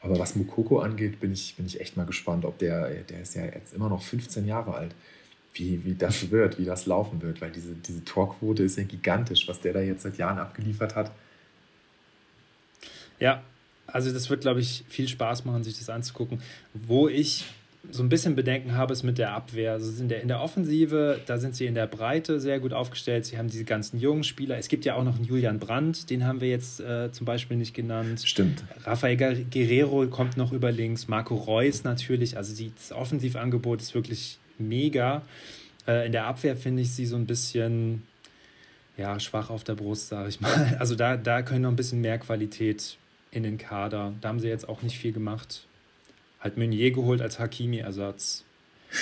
Aber 0.01 0.17
was 0.17 0.35
Mukoko 0.35 0.79
angeht, 0.79 1.19
bin 1.19 1.33
ich, 1.33 1.55
bin 1.55 1.65
ich 1.65 1.81
echt 1.81 1.97
mal 1.97 2.05
gespannt, 2.05 2.45
ob 2.45 2.57
der, 2.57 2.89
der 3.03 3.21
ist 3.21 3.35
ja 3.35 3.45
jetzt 3.45 3.73
immer 3.73 3.89
noch 3.89 4.01
15 4.01 4.47
Jahre 4.47 4.73
alt, 4.73 4.95
wie, 5.53 5.83
wie 5.83 5.95
das 5.95 6.31
wird, 6.31 6.57
wie 6.57 6.65
das 6.65 6.85
laufen 6.85 7.21
wird, 7.21 7.41
weil 7.41 7.51
diese, 7.51 7.73
diese 7.73 8.03
Torquote 8.05 8.63
ist 8.63 8.77
ja 8.77 8.83
gigantisch, 8.83 9.47
was 9.47 9.59
der 9.59 9.73
da 9.73 9.81
jetzt 9.81 10.03
seit 10.03 10.17
Jahren 10.17 10.37
abgeliefert 10.37 10.95
hat. 10.95 11.11
Ja, 13.19 13.43
also 13.87 14.11
das 14.13 14.29
wird, 14.29 14.41
glaube 14.41 14.61
ich, 14.61 14.85
viel 14.87 15.07
Spaß 15.07 15.45
machen, 15.45 15.63
sich 15.63 15.77
das 15.77 15.89
anzugucken. 15.89 16.41
Wo 16.73 17.09
ich 17.09 17.45
so 17.91 18.03
ein 18.03 18.09
bisschen 18.09 18.35
Bedenken 18.35 18.75
habe, 18.75 18.93
ist 18.93 19.03
mit 19.03 19.17
der 19.17 19.33
Abwehr. 19.33 19.73
Also 19.73 20.01
in 20.01 20.09
der, 20.09 20.21
in 20.21 20.27
der 20.27 20.41
Offensive, 20.41 21.19
da 21.25 21.37
sind 21.37 21.55
sie 21.55 21.65
in 21.65 21.75
der 21.75 21.87
Breite 21.87 22.39
sehr 22.39 22.59
gut 22.59 22.73
aufgestellt. 22.73 23.25
Sie 23.25 23.37
haben 23.37 23.49
diese 23.49 23.63
ganzen 23.63 23.99
jungen 23.99 24.23
Spieler. 24.23 24.57
Es 24.57 24.67
gibt 24.67 24.85
ja 24.85 24.95
auch 24.95 25.03
noch 25.03 25.15
einen 25.15 25.25
Julian 25.25 25.59
Brandt, 25.59 26.09
den 26.09 26.25
haben 26.25 26.41
wir 26.41 26.49
jetzt 26.49 26.81
äh, 26.81 27.11
zum 27.11 27.25
Beispiel 27.25 27.57
nicht 27.57 27.73
genannt. 27.73 28.21
Stimmt. 28.25 28.63
Rafael 28.83 29.17
Guerrero 29.17 30.05
kommt 30.07 30.37
noch 30.37 30.51
über 30.51 30.71
links. 30.71 31.07
Marco 31.07 31.35
Reus 31.35 31.83
natürlich. 31.83 32.37
Also 32.37 32.53
das 32.75 32.91
Offensivangebot 32.91 33.81
ist 33.81 33.95
wirklich 33.95 34.37
mega. 34.57 35.23
Äh, 35.87 36.05
in 36.05 36.11
der 36.11 36.25
Abwehr 36.25 36.57
finde 36.57 36.81
ich 36.81 36.91
sie 36.91 37.05
so 37.05 37.15
ein 37.15 37.25
bisschen 37.25 38.03
ja, 38.97 39.19
schwach 39.19 39.49
auf 39.49 39.63
der 39.63 39.75
Brust, 39.75 40.09
sage 40.09 40.29
ich 40.29 40.41
mal. 40.41 40.75
Also 40.79 40.95
da, 40.95 41.15
da 41.15 41.41
können 41.41 41.61
noch 41.61 41.69
ein 41.69 41.77
bisschen 41.77 42.01
mehr 42.01 42.19
Qualität 42.19 42.97
in 43.31 43.43
den 43.43 43.57
Kader. 43.57 44.13
Da 44.19 44.27
haben 44.27 44.39
sie 44.39 44.49
jetzt 44.49 44.67
auch 44.67 44.81
nicht 44.81 44.97
viel 44.97 45.13
gemacht 45.13 45.65
halt 46.39 46.57
Meunier 46.57 46.91
geholt 46.91 47.21
als 47.21 47.39
Hakimi-Ersatz, 47.39 48.43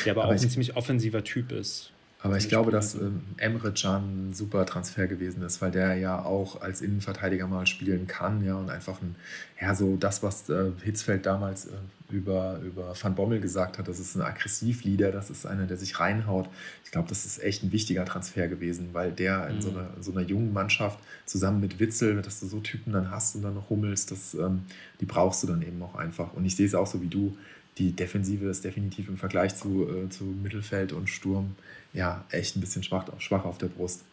der 0.05 0.13
aber, 0.13 0.23
aber 0.23 0.35
auch 0.35 0.41
ein 0.41 0.49
ziemlich 0.49 0.75
offensiver 0.75 1.23
Typ 1.23 1.51
ist. 1.51 1.91
Aber 2.21 2.37
ich 2.37 2.49
glaube, 2.49 2.71
dass 2.71 2.95
ähm, 2.95 3.21
Emre 3.37 3.71
Can 3.71 4.29
ein 4.29 4.33
super 4.33 4.65
Transfer 4.65 5.07
gewesen 5.07 5.43
ist, 5.43 5.61
weil 5.61 5.71
der 5.71 5.95
ja 5.95 6.23
auch 6.23 6.61
als 6.61 6.81
Innenverteidiger 6.81 7.47
mal 7.47 7.67
spielen 7.67 8.07
kann, 8.07 8.43
ja, 8.43 8.55
und 8.55 8.69
einfach 8.69 9.01
ein, 9.01 9.15
ja, 9.61 9.75
so 9.75 9.97
das, 9.97 10.23
was 10.23 10.49
äh, 10.49 10.71
Hitzfeld 10.83 11.25
damals 11.25 11.67
äh, 11.67 11.73
über, 12.09 12.59
über 12.59 12.93
Van 12.99 13.15
Bommel 13.15 13.41
gesagt 13.41 13.77
hat, 13.77 13.87
das 13.87 13.99
ist 13.99 14.15
ein 14.15 14.21
Aggressivleader, 14.21 15.11
das 15.11 15.29
ist 15.29 15.45
einer, 15.45 15.65
der 15.65 15.77
sich 15.77 15.99
reinhaut. 15.99 16.49
Ich 16.85 16.91
glaube, 16.91 17.09
das 17.09 17.25
ist 17.25 17.43
echt 17.43 17.63
ein 17.63 17.71
wichtiger 17.71 18.05
Transfer 18.05 18.47
gewesen, 18.47 18.89
weil 18.93 19.11
der 19.11 19.47
in 19.49 19.61
so, 19.61 19.71
mhm. 19.71 19.77
einer, 19.77 19.89
so 19.99 20.11
einer 20.11 20.21
jungen 20.21 20.53
Mannschaft 20.53 20.99
zusammen 21.25 21.59
mit 21.59 21.79
Witzel, 21.79 22.21
dass 22.21 22.39
du 22.39 22.47
so 22.47 22.59
Typen 22.59 22.93
dann 22.93 23.11
hast 23.11 23.35
und 23.35 23.41
dann 23.41 23.55
noch 23.55 23.69
hummelst, 23.69 24.11
das, 24.11 24.33
ähm, 24.35 24.63
die 25.01 25.05
brauchst 25.05 25.43
du 25.43 25.47
dann 25.47 25.61
eben 25.61 25.81
auch 25.81 25.95
einfach. 25.95 26.33
Und 26.33 26.45
ich 26.45 26.55
sehe 26.55 26.65
es 26.65 26.75
auch 26.75 26.87
so 26.87 27.01
wie 27.01 27.07
du, 27.07 27.37
die 27.77 27.91
Defensive 27.91 28.47
ist 28.47 28.63
definitiv 28.63 29.09
im 29.09 29.17
Vergleich 29.17 29.55
zu, 29.55 29.87
äh, 29.87 30.09
zu 30.09 30.23
Mittelfeld 30.23 30.93
und 30.93 31.09
Sturm 31.09 31.55
ja 31.93 32.25
echt 32.31 32.55
ein 32.55 32.61
bisschen 32.61 32.83
schwach, 32.83 33.05
schwach 33.19 33.45
auf 33.45 33.57
der 33.57 33.67
Brust. 33.67 34.03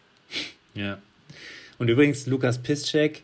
Ja. 0.75 0.99
Und 1.79 1.89
übrigens, 1.89 2.27
Lukas 2.27 2.63
Piszczek 2.63 3.23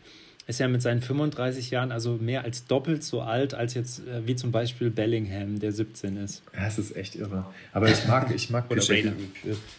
ist 0.51 0.59
ja 0.59 0.67
mit 0.67 0.81
seinen 0.81 1.01
35 1.01 1.71
Jahren 1.71 1.93
also 1.93 2.17
mehr 2.19 2.43
als 2.43 2.65
doppelt 2.65 3.03
so 3.03 3.21
alt 3.21 3.53
als 3.53 3.73
jetzt 3.73 4.05
äh, 4.05 4.27
wie 4.27 4.35
zum 4.35 4.51
Beispiel 4.51 4.91
Bellingham, 4.91 5.59
der 5.59 5.71
17 5.71 6.17
ist. 6.17 6.43
Ja, 6.53 6.67
es 6.67 6.77
ist 6.77 6.95
echt 6.95 7.15
irre. 7.15 7.45
Aber 7.71 7.89
ich 7.89 8.05
mag, 8.05 8.35
ich 8.35 8.49
mag 8.49 8.67
Piszczek, 8.69 9.13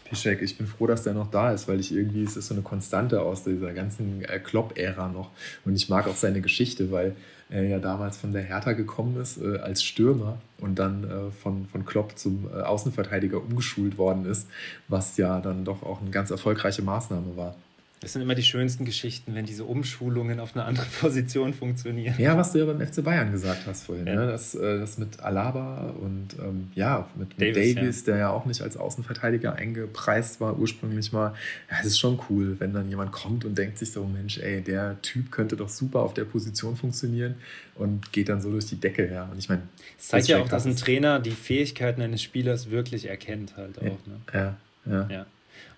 Piszczek. 0.08 0.40
Ich 0.40 0.56
bin 0.56 0.66
froh, 0.66 0.86
dass 0.86 1.02
der 1.02 1.12
noch 1.12 1.30
da 1.30 1.52
ist, 1.52 1.68
weil 1.68 1.78
ich 1.78 1.92
irgendwie, 1.92 2.24
es 2.24 2.38
ist 2.38 2.48
so 2.48 2.54
eine 2.54 2.62
Konstante 2.62 3.20
aus 3.20 3.44
dieser 3.44 3.74
ganzen 3.74 4.24
äh, 4.24 4.38
Klopp-Ära 4.38 5.08
noch. 5.08 5.30
Und 5.66 5.76
ich 5.76 5.90
mag 5.90 6.08
auch 6.08 6.16
seine 6.16 6.40
Geschichte, 6.40 6.90
weil 6.90 7.14
er 7.50 7.64
ja 7.64 7.78
damals 7.78 8.16
von 8.16 8.32
der 8.32 8.42
Hertha 8.42 8.72
gekommen 8.72 9.20
ist 9.20 9.36
äh, 9.42 9.58
als 9.58 9.84
Stürmer 9.84 10.38
und 10.58 10.78
dann 10.78 11.04
äh, 11.04 11.30
von, 11.30 11.66
von 11.66 11.84
Klopp 11.84 12.18
zum 12.18 12.48
äh, 12.50 12.62
Außenverteidiger 12.62 13.36
umgeschult 13.36 13.98
worden 13.98 14.24
ist, 14.24 14.48
was 14.88 15.18
ja 15.18 15.38
dann 15.40 15.66
doch 15.66 15.82
auch 15.82 16.00
eine 16.00 16.10
ganz 16.10 16.30
erfolgreiche 16.30 16.80
Maßnahme 16.80 17.36
war. 17.36 17.54
Das 18.02 18.14
sind 18.14 18.22
immer 18.22 18.34
die 18.34 18.42
schönsten 18.42 18.84
Geschichten, 18.84 19.36
wenn 19.36 19.46
diese 19.46 19.64
Umschulungen 19.64 20.40
auf 20.40 20.56
eine 20.56 20.64
andere 20.64 20.86
Position 21.00 21.54
funktionieren. 21.54 22.16
Ja, 22.18 22.36
was 22.36 22.50
du 22.50 22.58
ja 22.58 22.64
beim 22.64 22.84
FC 22.84 23.04
Bayern 23.04 23.30
gesagt 23.30 23.64
hast 23.64 23.84
vorhin, 23.84 24.08
ja. 24.08 24.16
ne? 24.16 24.26
das, 24.26 24.56
äh, 24.56 24.80
das 24.80 24.98
mit 24.98 25.20
Alaba 25.20 25.94
und 26.00 26.36
ähm, 26.40 26.72
ja, 26.74 27.08
mit, 27.14 27.38
mit 27.38 27.56
Davis, 27.56 27.74
Davis 27.76 28.00
ja. 28.00 28.06
der 28.06 28.16
ja 28.16 28.30
auch 28.30 28.44
nicht 28.44 28.60
als 28.60 28.76
Außenverteidiger 28.76 29.54
eingepreist 29.54 30.40
war 30.40 30.58
ursprünglich 30.58 31.12
mal. 31.12 31.34
Ja, 31.70 31.76
es 31.80 31.86
ist 31.86 32.00
schon 32.00 32.18
cool, 32.28 32.56
wenn 32.58 32.72
dann 32.72 32.88
jemand 32.88 33.12
kommt 33.12 33.44
und 33.44 33.56
denkt 33.56 33.78
sich 33.78 33.92
so, 33.92 34.04
Mensch, 34.04 34.38
ey, 34.38 34.62
der 34.62 35.00
Typ 35.02 35.30
könnte 35.30 35.56
doch 35.56 35.68
super 35.68 36.00
auf 36.00 36.12
der 36.12 36.24
Position 36.24 36.74
funktionieren 36.74 37.36
und 37.76 38.12
geht 38.12 38.28
dann 38.28 38.42
so 38.42 38.50
durch 38.50 38.66
die 38.66 38.80
Decke. 38.80 39.12
Ja. 39.12 39.26
Und 39.26 39.38
ich 39.38 39.48
meine, 39.48 39.62
es 39.96 40.08
zeigt 40.08 40.26
ja 40.26 40.42
auch, 40.42 40.48
dass 40.48 40.66
ein 40.66 40.74
Trainer 40.74 41.20
die 41.20 41.30
Fähigkeiten 41.30 42.02
eines 42.02 42.20
Spielers 42.20 42.68
wirklich 42.68 43.08
erkennt 43.08 43.56
halt 43.56 43.78
auch. 43.78 43.84
Ne? 43.84 44.20
Ja, 44.34 44.56
ja. 44.86 45.08
ja. 45.08 45.26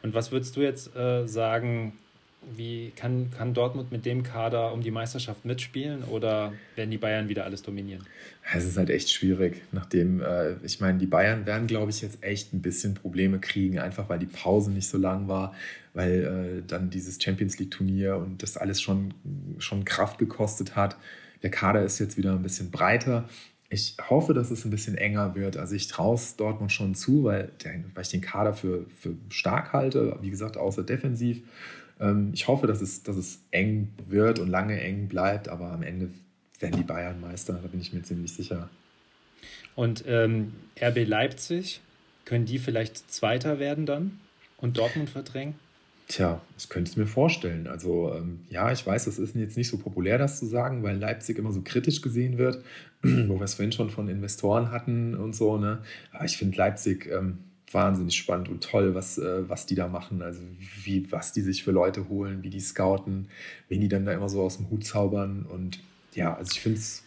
Und 0.02 0.14
was 0.14 0.32
würdest 0.32 0.56
du 0.56 0.62
jetzt 0.62 0.96
äh, 0.96 1.26
sagen, 1.26 1.92
wie 2.56 2.92
kann, 2.96 3.30
kann 3.30 3.54
Dortmund 3.54 3.92
mit 3.92 4.04
dem 4.06 4.22
Kader 4.22 4.72
um 4.72 4.82
die 4.82 4.90
Meisterschaft 4.90 5.44
mitspielen 5.44 6.04
oder 6.04 6.52
werden 6.76 6.90
die 6.90 6.98
Bayern 6.98 7.28
wieder 7.28 7.44
alles 7.44 7.62
dominieren? 7.62 8.04
Es 8.52 8.64
ist 8.64 8.76
halt 8.76 8.90
echt 8.90 9.10
schwierig, 9.10 9.62
nachdem, 9.72 10.20
äh, 10.20 10.54
ich 10.62 10.80
meine, 10.80 10.98
die 10.98 11.06
Bayern 11.06 11.46
werden, 11.46 11.66
glaube 11.66 11.90
ich, 11.90 12.02
jetzt 12.02 12.22
echt 12.22 12.52
ein 12.52 12.60
bisschen 12.60 12.94
Probleme 12.94 13.38
kriegen, 13.40 13.78
einfach 13.78 14.08
weil 14.08 14.18
die 14.18 14.26
Pause 14.26 14.70
nicht 14.70 14.88
so 14.88 14.98
lang 14.98 15.28
war, 15.28 15.54
weil 15.94 16.60
äh, 16.60 16.62
dann 16.66 16.90
dieses 16.90 17.22
Champions 17.22 17.58
League-Turnier 17.58 18.16
und 18.16 18.42
das 18.42 18.56
alles 18.56 18.82
schon, 18.82 19.14
schon 19.58 19.84
Kraft 19.84 20.18
gekostet 20.18 20.76
hat. 20.76 20.96
Der 21.42 21.50
Kader 21.50 21.82
ist 21.82 21.98
jetzt 21.98 22.16
wieder 22.16 22.32
ein 22.32 22.42
bisschen 22.42 22.70
breiter. 22.70 23.28
Ich 23.70 23.96
hoffe, 24.08 24.34
dass 24.34 24.50
es 24.50 24.64
ein 24.64 24.70
bisschen 24.70 24.96
enger 24.96 25.34
wird. 25.34 25.56
Also 25.56 25.74
ich 25.74 25.88
traue 25.88 26.14
es 26.16 26.36
Dortmund 26.36 26.70
schon 26.70 26.94
zu, 26.94 27.24
weil, 27.24 27.50
weil 27.94 28.02
ich 28.02 28.08
den 28.08 28.20
Kader 28.20 28.54
für, 28.54 28.86
für 28.98 29.14
stark 29.30 29.72
halte, 29.72 30.18
wie 30.20 30.30
gesagt, 30.30 30.56
außer 30.56 30.82
defensiv. 30.82 31.42
Ähm, 32.04 32.30
ich 32.34 32.46
hoffe, 32.46 32.66
dass 32.66 32.80
es, 32.80 33.02
dass 33.02 33.16
es 33.16 33.40
eng 33.50 33.88
wird 34.06 34.38
und 34.38 34.48
lange 34.48 34.80
eng 34.80 35.08
bleibt, 35.08 35.48
aber 35.48 35.72
am 35.72 35.82
Ende 35.82 36.10
werden 36.60 36.76
die 36.76 36.84
Bayern 36.84 37.20
Meister, 37.20 37.54
da 37.54 37.68
bin 37.68 37.80
ich 37.80 37.92
mir 37.92 38.02
ziemlich 38.02 38.32
sicher. 38.32 38.68
Und 39.74 40.04
ähm, 40.06 40.52
RB 40.80 41.06
Leipzig, 41.06 41.80
können 42.24 42.46
die 42.46 42.58
vielleicht 42.58 43.10
Zweiter 43.10 43.58
werden 43.58 43.86
dann 43.86 44.20
und 44.58 44.78
Dortmund 44.78 45.10
verdrängen? 45.10 45.54
Tja, 46.06 46.40
das 46.54 46.68
könnte 46.68 46.90
ich 46.90 46.96
mir 46.96 47.06
vorstellen. 47.06 47.66
Also 47.66 48.12
ähm, 48.14 48.40
ja, 48.50 48.70
ich 48.70 48.86
weiß, 48.86 49.06
es 49.06 49.18
ist 49.18 49.34
jetzt 49.36 49.56
nicht 49.56 49.68
so 49.68 49.78
populär, 49.78 50.18
das 50.18 50.38
zu 50.38 50.46
sagen, 50.46 50.82
weil 50.82 50.98
Leipzig 50.98 51.38
immer 51.38 51.50
so 51.50 51.62
kritisch 51.62 52.02
gesehen 52.02 52.36
wird, 52.36 52.62
wo 53.02 53.38
wir 53.38 53.42
es 53.42 53.54
vorhin 53.54 53.72
schon 53.72 53.90
von 53.90 54.08
Investoren 54.08 54.70
hatten 54.70 55.14
und 55.14 55.34
so. 55.34 55.56
Ne? 55.56 55.82
Aber 56.12 56.24
ich 56.24 56.36
finde 56.36 56.58
Leipzig 56.58 57.06
ähm, 57.10 57.38
wahnsinnig 57.74 58.16
spannend 58.16 58.48
und 58.48 58.62
toll, 58.62 58.94
was, 58.94 59.18
äh, 59.18 59.48
was 59.48 59.66
die 59.66 59.74
da 59.74 59.88
machen. 59.88 60.22
Also 60.22 60.40
wie, 60.84 61.10
was 61.10 61.32
die 61.32 61.42
sich 61.42 61.64
für 61.64 61.72
Leute 61.72 62.08
holen, 62.08 62.42
wie 62.42 62.50
die 62.50 62.60
scouten, 62.60 63.28
wen 63.68 63.80
die 63.80 63.88
dann 63.88 64.06
da 64.06 64.12
immer 64.12 64.28
so 64.28 64.42
aus 64.42 64.56
dem 64.56 64.70
Hut 64.70 64.84
zaubern. 64.86 65.44
Und 65.44 65.80
ja, 66.14 66.34
also 66.34 66.52
ich 66.52 66.60
finde 66.60 66.78
es 66.78 67.04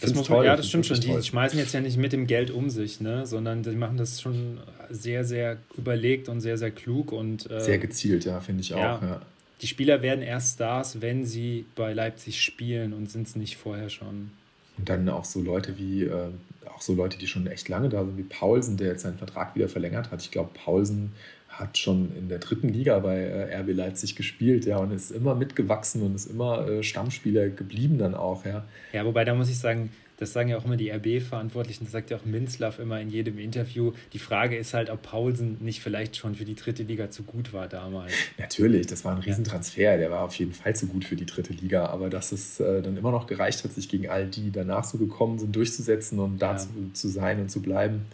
das 0.00 0.14
muss 0.14 0.28
man, 0.28 0.38
toll, 0.38 0.46
ja, 0.46 0.56
das 0.56 0.68
stimmt 0.68 0.86
schon. 0.86 1.00
Die 1.00 1.22
schmeißen 1.22 1.58
jetzt 1.58 1.72
ja 1.74 1.80
nicht 1.80 1.96
mit 1.96 2.12
dem 2.12 2.26
Geld 2.26 2.50
um 2.50 2.70
sich, 2.70 3.00
ne? 3.00 3.26
sondern 3.26 3.62
die 3.62 3.70
machen 3.70 3.96
das 3.96 4.20
schon 4.20 4.58
sehr, 4.90 5.24
sehr 5.24 5.58
überlegt 5.76 6.28
und 6.28 6.40
sehr, 6.40 6.58
sehr 6.58 6.70
klug. 6.70 7.12
und 7.12 7.50
äh, 7.50 7.60
Sehr 7.60 7.78
gezielt, 7.78 8.24
ja, 8.24 8.40
finde 8.40 8.60
ich 8.60 8.70
ja, 8.70 8.96
auch. 8.96 9.02
Ja. 9.02 9.22
Die 9.60 9.66
Spieler 9.66 10.02
werden 10.02 10.22
erst 10.22 10.54
Stars, 10.54 11.00
wenn 11.00 11.24
sie 11.24 11.64
bei 11.74 11.92
Leipzig 11.92 12.42
spielen 12.42 12.92
und 12.92 13.10
sind 13.10 13.26
es 13.26 13.36
nicht 13.36 13.56
vorher 13.56 13.88
schon. 13.88 14.30
Und 14.76 14.88
dann 14.88 15.08
auch 15.08 15.24
so 15.24 15.40
Leute 15.40 15.78
wie, 15.78 16.04
äh, 16.04 16.28
auch 16.68 16.80
so 16.80 16.94
Leute, 16.94 17.18
die 17.18 17.26
schon 17.26 17.46
echt 17.46 17.68
lange 17.68 17.88
da 17.88 18.04
sind, 18.04 18.16
wie 18.16 18.22
Paulsen, 18.22 18.76
der 18.76 18.88
jetzt 18.88 19.02
seinen 19.02 19.18
Vertrag 19.18 19.54
wieder 19.54 19.68
verlängert 19.68 20.10
hat. 20.10 20.22
Ich 20.22 20.30
glaube, 20.30 20.50
Paulsen 20.54 21.12
hat 21.48 21.78
schon 21.78 22.14
in 22.16 22.28
der 22.28 22.38
dritten 22.38 22.68
Liga 22.68 22.98
bei 22.98 23.16
äh, 23.16 23.60
RB 23.60 23.74
Leipzig 23.74 24.16
gespielt, 24.16 24.66
ja, 24.66 24.78
und 24.78 24.90
ist 24.92 25.10
immer 25.10 25.34
mitgewachsen 25.34 26.02
und 26.02 26.14
ist 26.14 26.26
immer 26.26 26.68
äh, 26.68 26.82
Stammspieler 26.82 27.48
geblieben 27.48 27.98
dann 27.98 28.14
auch, 28.14 28.44
ja. 28.44 28.64
Ja, 28.92 29.04
wobei 29.04 29.24
da 29.24 29.34
muss 29.34 29.48
ich 29.48 29.58
sagen, 29.58 29.90
das 30.16 30.32
sagen 30.32 30.48
ja 30.48 30.56
auch 30.56 30.64
immer 30.64 30.76
die 30.76 30.90
RB-Verantwortlichen, 30.90 31.84
das 31.84 31.92
sagt 31.92 32.10
ja 32.10 32.16
auch 32.16 32.24
Minzlaff 32.24 32.78
immer 32.78 33.00
in 33.00 33.10
jedem 33.10 33.38
Interview. 33.38 33.92
Die 34.12 34.18
Frage 34.18 34.56
ist 34.56 34.74
halt, 34.74 34.90
ob 34.90 35.02
Paulsen 35.02 35.58
nicht 35.60 35.80
vielleicht 35.80 36.16
schon 36.16 36.34
für 36.34 36.44
die 36.44 36.54
dritte 36.54 36.82
Liga 36.82 37.10
zu 37.10 37.22
gut 37.22 37.52
war 37.52 37.68
damals. 37.68 38.12
Natürlich, 38.38 38.86
das 38.86 39.04
war 39.04 39.14
ein 39.14 39.22
Riesentransfer, 39.22 39.96
der 39.96 40.10
war 40.10 40.22
auf 40.22 40.34
jeden 40.36 40.52
Fall 40.52 40.76
zu 40.76 40.86
gut 40.86 41.04
für 41.04 41.16
die 41.16 41.26
dritte 41.26 41.52
Liga, 41.52 41.86
aber 41.86 42.10
dass 42.10 42.32
es 42.32 42.60
äh, 42.60 42.82
dann 42.82 42.96
immer 42.96 43.10
noch 43.10 43.26
gereicht 43.26 43.64
hat, 43.64 43.72
sich 43.72 43.88
gegen 43.88 44.08
all 44.08 44.26
die 44.26 44.50
danach 44.50 44.84
so 44.84 44.98
gekommen 44.98 45.38
sind, 45.38 45.54
durchzusetzen 45.54 46.18
und 46.18 46.38
da 46.38 46.52
ja. 46.52 46.58
zu, 46.58 46.68
zu 46.92 47.08
sein 47.08 47.40
und 47.40 47.50
zu 47.50 47.60
bleiben 47.60 48.06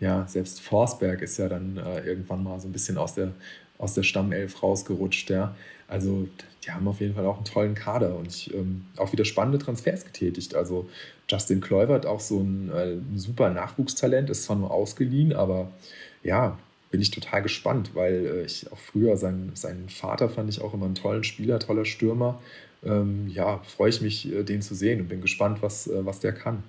ja, 0.00 0.26
selbst 0.26 0.60
Forsberg 0.60 1.22
ist 1.22 1.38
ja 1.38 1.48
dann 1.48 1.76
äh, 1.76 2.00
irgendwann 2.00 2.42
mal 2.42 2.58
so 2.60 2.68
ein 2.68 2.72
bisschen 2.72 2.98
aus 2.98 3.14
der, 3.14 3.32
aus 3.78 3.94
der 3.94 4.02
Stammelf 4.02 4.62
rausgerutscht, 4.62 5.30
ja. 5.30 5.54
Also 5.88 6.28
die 6.64 6.70
haben 6.70 6.88
auf 6.88 7.00
jeden 7.00 7.14
Fall 7.14 7.26
auch 7.26 7.36
einen 7.36 7.44
tollen 7.44 7.74
Kader 7.74 8.16
und 8.16 8.28
ich, 8.28 8.52
ähm, 8.54 8.86
auch 8.96 9.12
wieder 9.12 9.24
spannende 9.24 9.58
Transfers 9.58 10.04
getätigt. 10.04 10.54
Also 10.54 10.88
Justin 11.28 11.60
Kluivert 11.60 12.06
auch 12.06 12.20
so 12.20 12.40
ein, 12.40 12.70
äh, 12.70 12.94
ein, 12.94 13.18
super 13.18 13.50
Nachwuchstalent, 13.50 14.30
ist 14.30 14.44
zwar 14.44 14.56
nur 14.56 14.70
ausgeliehen, 14.70 15.32
aber 15.32 15.70
ja, 16.22 16.58
bin 16.90 17.00
ich 17.00 17.10
total 17.10 17.42
gespannt, 17.42 17.90
weil 17.94 18.26
äh, 18.26 18.44
ich 18.44 18.70
auch 18.72 18.78
früher 18.78 19.16
seinen, 19.16 19.54
seinen 19.56 19.88
Vater 19.88 20.28
fand 20.28 20.48
ich 20.48 20.60
auch 20.60 20.74
immer 20.74 20.86
einen 20.86 20.94
tollen 20.94 21.24
Spieler, 21.24 21.58
toller 21.58 21.84
Stürmer. 21.84 22.40
Ähm, 22.84 23.28
ja, 23.28 23.60
freue 23.64 23.90
ich 23.90 24.00
mich, 24.00 24.32
äh, 24.32 24.42
den 24.42 24.62
zu 24.62 24.74
sehen 24.74 25.00
und 25.00 25.08
bin 25.08 25.20
gespannt, 25.20 25.58
was, 25.60 25.86
äh, 25.86 26.06
was 26.06 26.20
der 26.20 26.32
kann. 26.32 26.62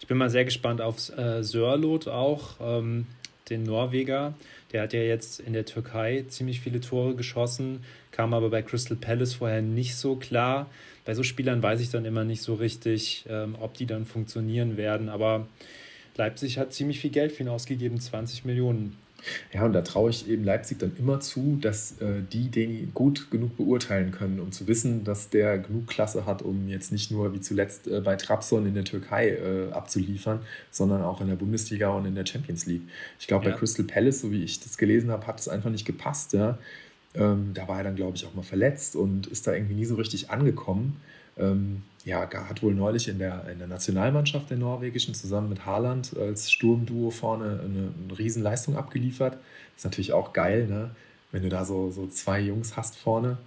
Ich 0.00 0.06
bin 0.06 0.16
mal 0.16 0.30
sehr 0.30 0.44
gespannt 0.44 0.80
auf 0.80 1.16
äh, 1.16 1.42
Sörlot 1.42 2.08
auch, 2.08 2.56
ähm, 2.60 3.06
den 3.52 3.62
Norweger. 3.62 4.34
Der 4.72 4.82
hat 4.82 4.92
ja 4.92 5.00
jetzt 5.00 5.40
in 5.40 5.52
der 5.52 5.64
Türkei 5.64 6.24
ziemlich 6.28 6.60
viele 6.60 6.80
Tore 6.80 7.14
geschossen, 7.14 7.84
kam 8.10 8.34
aber 8.34 8.50
bei 8.50 8.62
Crystal 8.62 8.96
Palace 8.96 9.34
vorher 9.34 9.62
nicht 9.62 9.96
so 9.96 10.16
klar. 10.16 10.68
Bei 11.04 11.14
so 11.14 11.22
Spielern 11.22 11.62
weiß 11.62 11.80
ich 11.80 11.90
dann 11.90 12.04
immer 12.04 12.24
nicht 12.24 12.42
so 12.42 12.54
richtig, 12.54 13.24
ähm, 13.28 13.56
ob 13.60 13.74
die 13.74 13.86
dann 13.86 14.06
funktionieren 14.06 14.76
werden. 14.76 15.08
Aber 15.08 15.46
Leipzig 16.16 16.58
hat 16.58 16.72
ziemlich 16.72 17.00
viel 17.00 17.10
Geld 17.10 17.32
für 17.32 17.42
ihn 17.42 17.48
ausgegeben, 17.48 18.00
20 18.00 18.44
Millionen. 18.44 18.96
Ja, 19.52 19.64
und 19.64 19.72
da 19.72 19.82
traue 19.82 20.10
ich 20.10 20.28
eben 20.28 20.44
Leipzig 20.44 20.78
dann 20.78 20.92
immer 20.98 21.20
zu, 21.20 21.58
dass 21.60 22.00
äh, 22.00 22.22
die 22.32 22.48
den 22.48 22.92
gut 22.94 23.30
genug 23.30 23.56
beurteilen 23.56 24.10
können, 24.10 24.40
um 24.40 24.52
zu 24.52 24.66
wissen, 24.66 25.04
dass 25.04 25.30
der 25.30 25.58
genug 25.58 25.86
Klasse 25.86 26.26
hat, 26.26 26.42
um 26.42 26.68
jetzt 26.68 26.92
nicht 26.92 27.10
nur 27.10 27.32
wie 27.34 27.40
zuletzt 27.40 27.86
äh, 27.86 28.00
bei 28.00 28.16
Trabzon 28.16 28.66
in 28.66 28.74
der 28.74 28.84
Türkei 28.84 29.30
äh, 29.30 29.72
abzuliefern, 29.72 30.40
sondern 30.70 31.02
auch 31.02 31.20
in 31.20 31.28
der 31.28 31.36
Bundesliga 31.36 31.90
und 31.90 32.06
in 32.06 32.14
der 32.14 32.26
Champions 32.26 32.66
League. 32.66 32.82
Ich 33.18 33.26
glaube, 33.26 33.44
ja. 33.44 33.52
bei 33.52 33.58
Crystal 33.58 33.84
Palace, 33.84 34.20
so 34.20 34.30
wie 34.30 34.42
ich 34.42 34.60
das 34.60 34.76
gelesen 34.76 35.10
habe, 35.10 35.26
hat 35.26 35.40
es 35.40 35.48
einfach 35.48 35.70
nicht 35.70 35.84
gepasst. 35.84 36.32
Ja? 36.32 36.58
Ähm, 37.14 37.52
da 37.54 37.68
war 37.68 37.78
er 37.78 37.84
dann, 37.84 37.96
glaube 37.96 38.16
ich, 38.16 38.26
auch 38.26 38.34
mal 38.34 38.42
verletzt 38.42 38.96
und 38.96 39.26
ist 39.26 39.46
da 39.46 39.52
irgendwie 39.52 39.74
nie 39.74 39.84
so 39.84 39.94
richtig 39.96 40.30
angekommen. 40.30 41.00
Ähm, 41.38 41.82
ja, 42.04 42.28
hat 42.32 42.62
wohl 42.62 42.74
neulich 42.74 43.08
in 43.08 43.18
der, 43.18 43.48
in 43.48 43.58
der 43.58 43.68
Nationalmannschaft 43.68 44.50
der 44.50 44.56
norwegischen 44.56 45.14
zusammen 45.14 45.48
mit 45.48 45.64
Haaland 45.64 46.16
als 46.16 46.50
Sturmduo 46.50 47.10
vorne 47.10 47.60
eine, 47.64 47.92
eine 48.04 48.18
Riesenleistung 48.18 48.76
abgeliefert. 48.76 49.38
Ist 49.76 49.84
natürlich 49.84 50.12
auch 50.12 50.32
geil, 50.32 50.66
ne? 50.66 50.90
wenn 51.30 51.42
du 51.42 51.48
da 51.48 51.64
so, 51.64 51.90
so 51.90 52.06
zwei 52.08 52.40
Jungs 52.40 52.76
hast 52.76 52.96
vorne. 52.96 53.38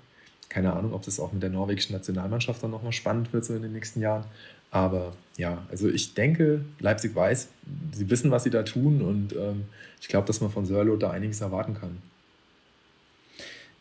Keine 0.47 0.73
Ahnung, 0.73 0.93
ob 0.93 1.03
das 1.03 1.19
auch 1.19 1.33
mit 1.33 1.43
der 1.43 1.49
norwegischen 1.49 1.93
Nationalmannschaft 1.93 2.63
dann 2.63 2.71
nochmal 2.71 2.93
spannend 2.93 3.33
wird 3.33 3.43
so 3.45 3.55
in 3.55 3.61
den 3.61 3.73
nächsten 3.73 3.99
Jahren. 3.99 4.25
Aber 4.71 5.13
ja, 5.37 5.65
also 5.69 5.89
ich 5.89 6.13
denke, 6.13 6.63
Leipzig 6.79 7.15
weiß, 7.15 7.49
sie 7.93 8.09
wissen, 8.09 8.31
was 8.31 8.43
sie 8.43 8.49
da 8.49 8.63
tun 8.63 9.01
und 9.01 9.33
ähm, 9.35 9.65
ich 10.01 10.07
glaube, 10.07 10.27
dass 10.27 10.41
man 10.41 10.51
von 10.51 10.65
Sörlo 10.65 10.97
da 10.97 11.11
einiges 11.11 11.41
erwarten 11.41 11.75
kann. 11.75 11.97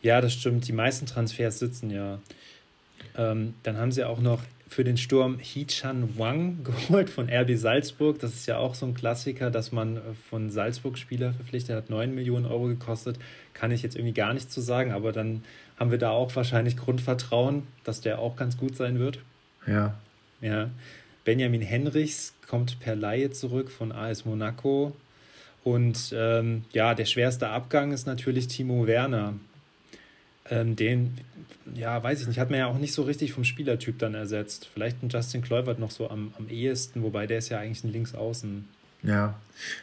Ja, 0.01 0.21
das 0.21 0.33
stimmt. 0.33 0.67
Die 0.67 0.73
meisten 0.73 1.05
Transfers 1.05 1.59
sitzen 1.59 1.89
ja. 1.89 2.19
Ähm, 3.17 3.53
dann 3.63 3.77
haben 3.77 3.91
sie 3.91 4.03
auch 4.03 4.19
noch 4.19 4.41
für 4.67 4.83
den 4.83 4.97
Sturm 4.97 5.39
Hee-Chan 5.39 6.17
Wang 6.17 6.63
geholt 6.63 7.09
von 7.09 7.29
RB 7.29 7.55
Salzburg. 7.55 8.19
Das 8.19 8.33
ist 8.33 8.45
ja 8.45 8.57
auch 8.57 8.75
so 8.75 8.85
ein 8.85 8.93
Klassiker, 8.93 9.51
dass 9.51 9.71
man 9.71 9.97
äh, 9.97 9.99
von 10.29 10.49
Salzburg 10.49 10.97
Spieler 10.97 11.33
verpflichtet 11.33 11.75
hat. 11.75 11.89
9 11.89 12.13
Millionen 12.13 12.45
Euro 12.45 12.65
gekostet. 12.67 13.17
Kann 13.53 13.71
ich 13.71 13.83
jetzt 13.83 13.95
irgendwie 13.95 14.13
gar 14.13 14.33
nichts 14.33 14.53
zu 14.53 14.61
sagen, 14.61 14.91
aber 14.91 15.11
dann 15.11 15.43
haben 15.77 15.91
wir 15.91 15.97
da 15.97 16.11
auch 16.11 16.35
wahrscheinlich 16.35 16.77
Grundvertrauen, 16.77 17.63
dass 17.83 18.01
der 18.01 18.19
auch 18.19 18.35
ganz 18.35 18.57
gut 18.57 18.75
sein 18.75 18.99
wird. 18.99 19.19
Ja. 19.67 19.95
Ja. 20.41 20.69
Benjamin 21.23 21.61
Henrichs 21.61 22.33
kommt 22.47 22.79
per 22.79 22.95
Laie 22.95 23.31
zurück 23.31 23.71
von 23.71 23.91
AS 23.91 24.25
Monaco. 24.25 24.95
Und 25.63 26.13
ähm, 26.15 26.63
ja, 26.71 26.93
der 26.93 27.05
schwerste 27.05 27.49
Abgang 27.49 27.91
ist 27.91 28.05
natürlich 28.05 28.47
Timo 28.47 28.85
Werner. 28.85 29.33
Ähm, 30.49 30.75
den, 30.75 31.17
ja, 31.73 32.01
weiß 32.01 32.21
ich 32.21 32.27
nicht, 32.27 32.39
hat 32.39 32.49
man 32.49 32.59
ja 32.59 32.67
auch 32.67 32.77
nicht 32.77 32.93
so 32.93 33.03
richtig 33.03 33.33
vom 33.33 33.43
Spielertyp 33.43 33.97
dann 33.99 34.13
ersetzt. 34.13 34.69
Vielleicht 34.73 35.01
ein 35.01 35.09
Justin 35.09 35.41
Kluivert 35.41 35.79
noch 35.79 35.91
so 35.91 36.09
am, 36.09 36.33
am 36.37 36.47
ehesten, 36.49 37.03
wobei 37.03 37.27
der 37.27 37.39
ist 37.39 37.49
ja 37.49 37.59
eigentlich 37.59 37.83
ein 37.83 37.91
Linksaußen. 37.91 38.65
Ja, 39.03 39.35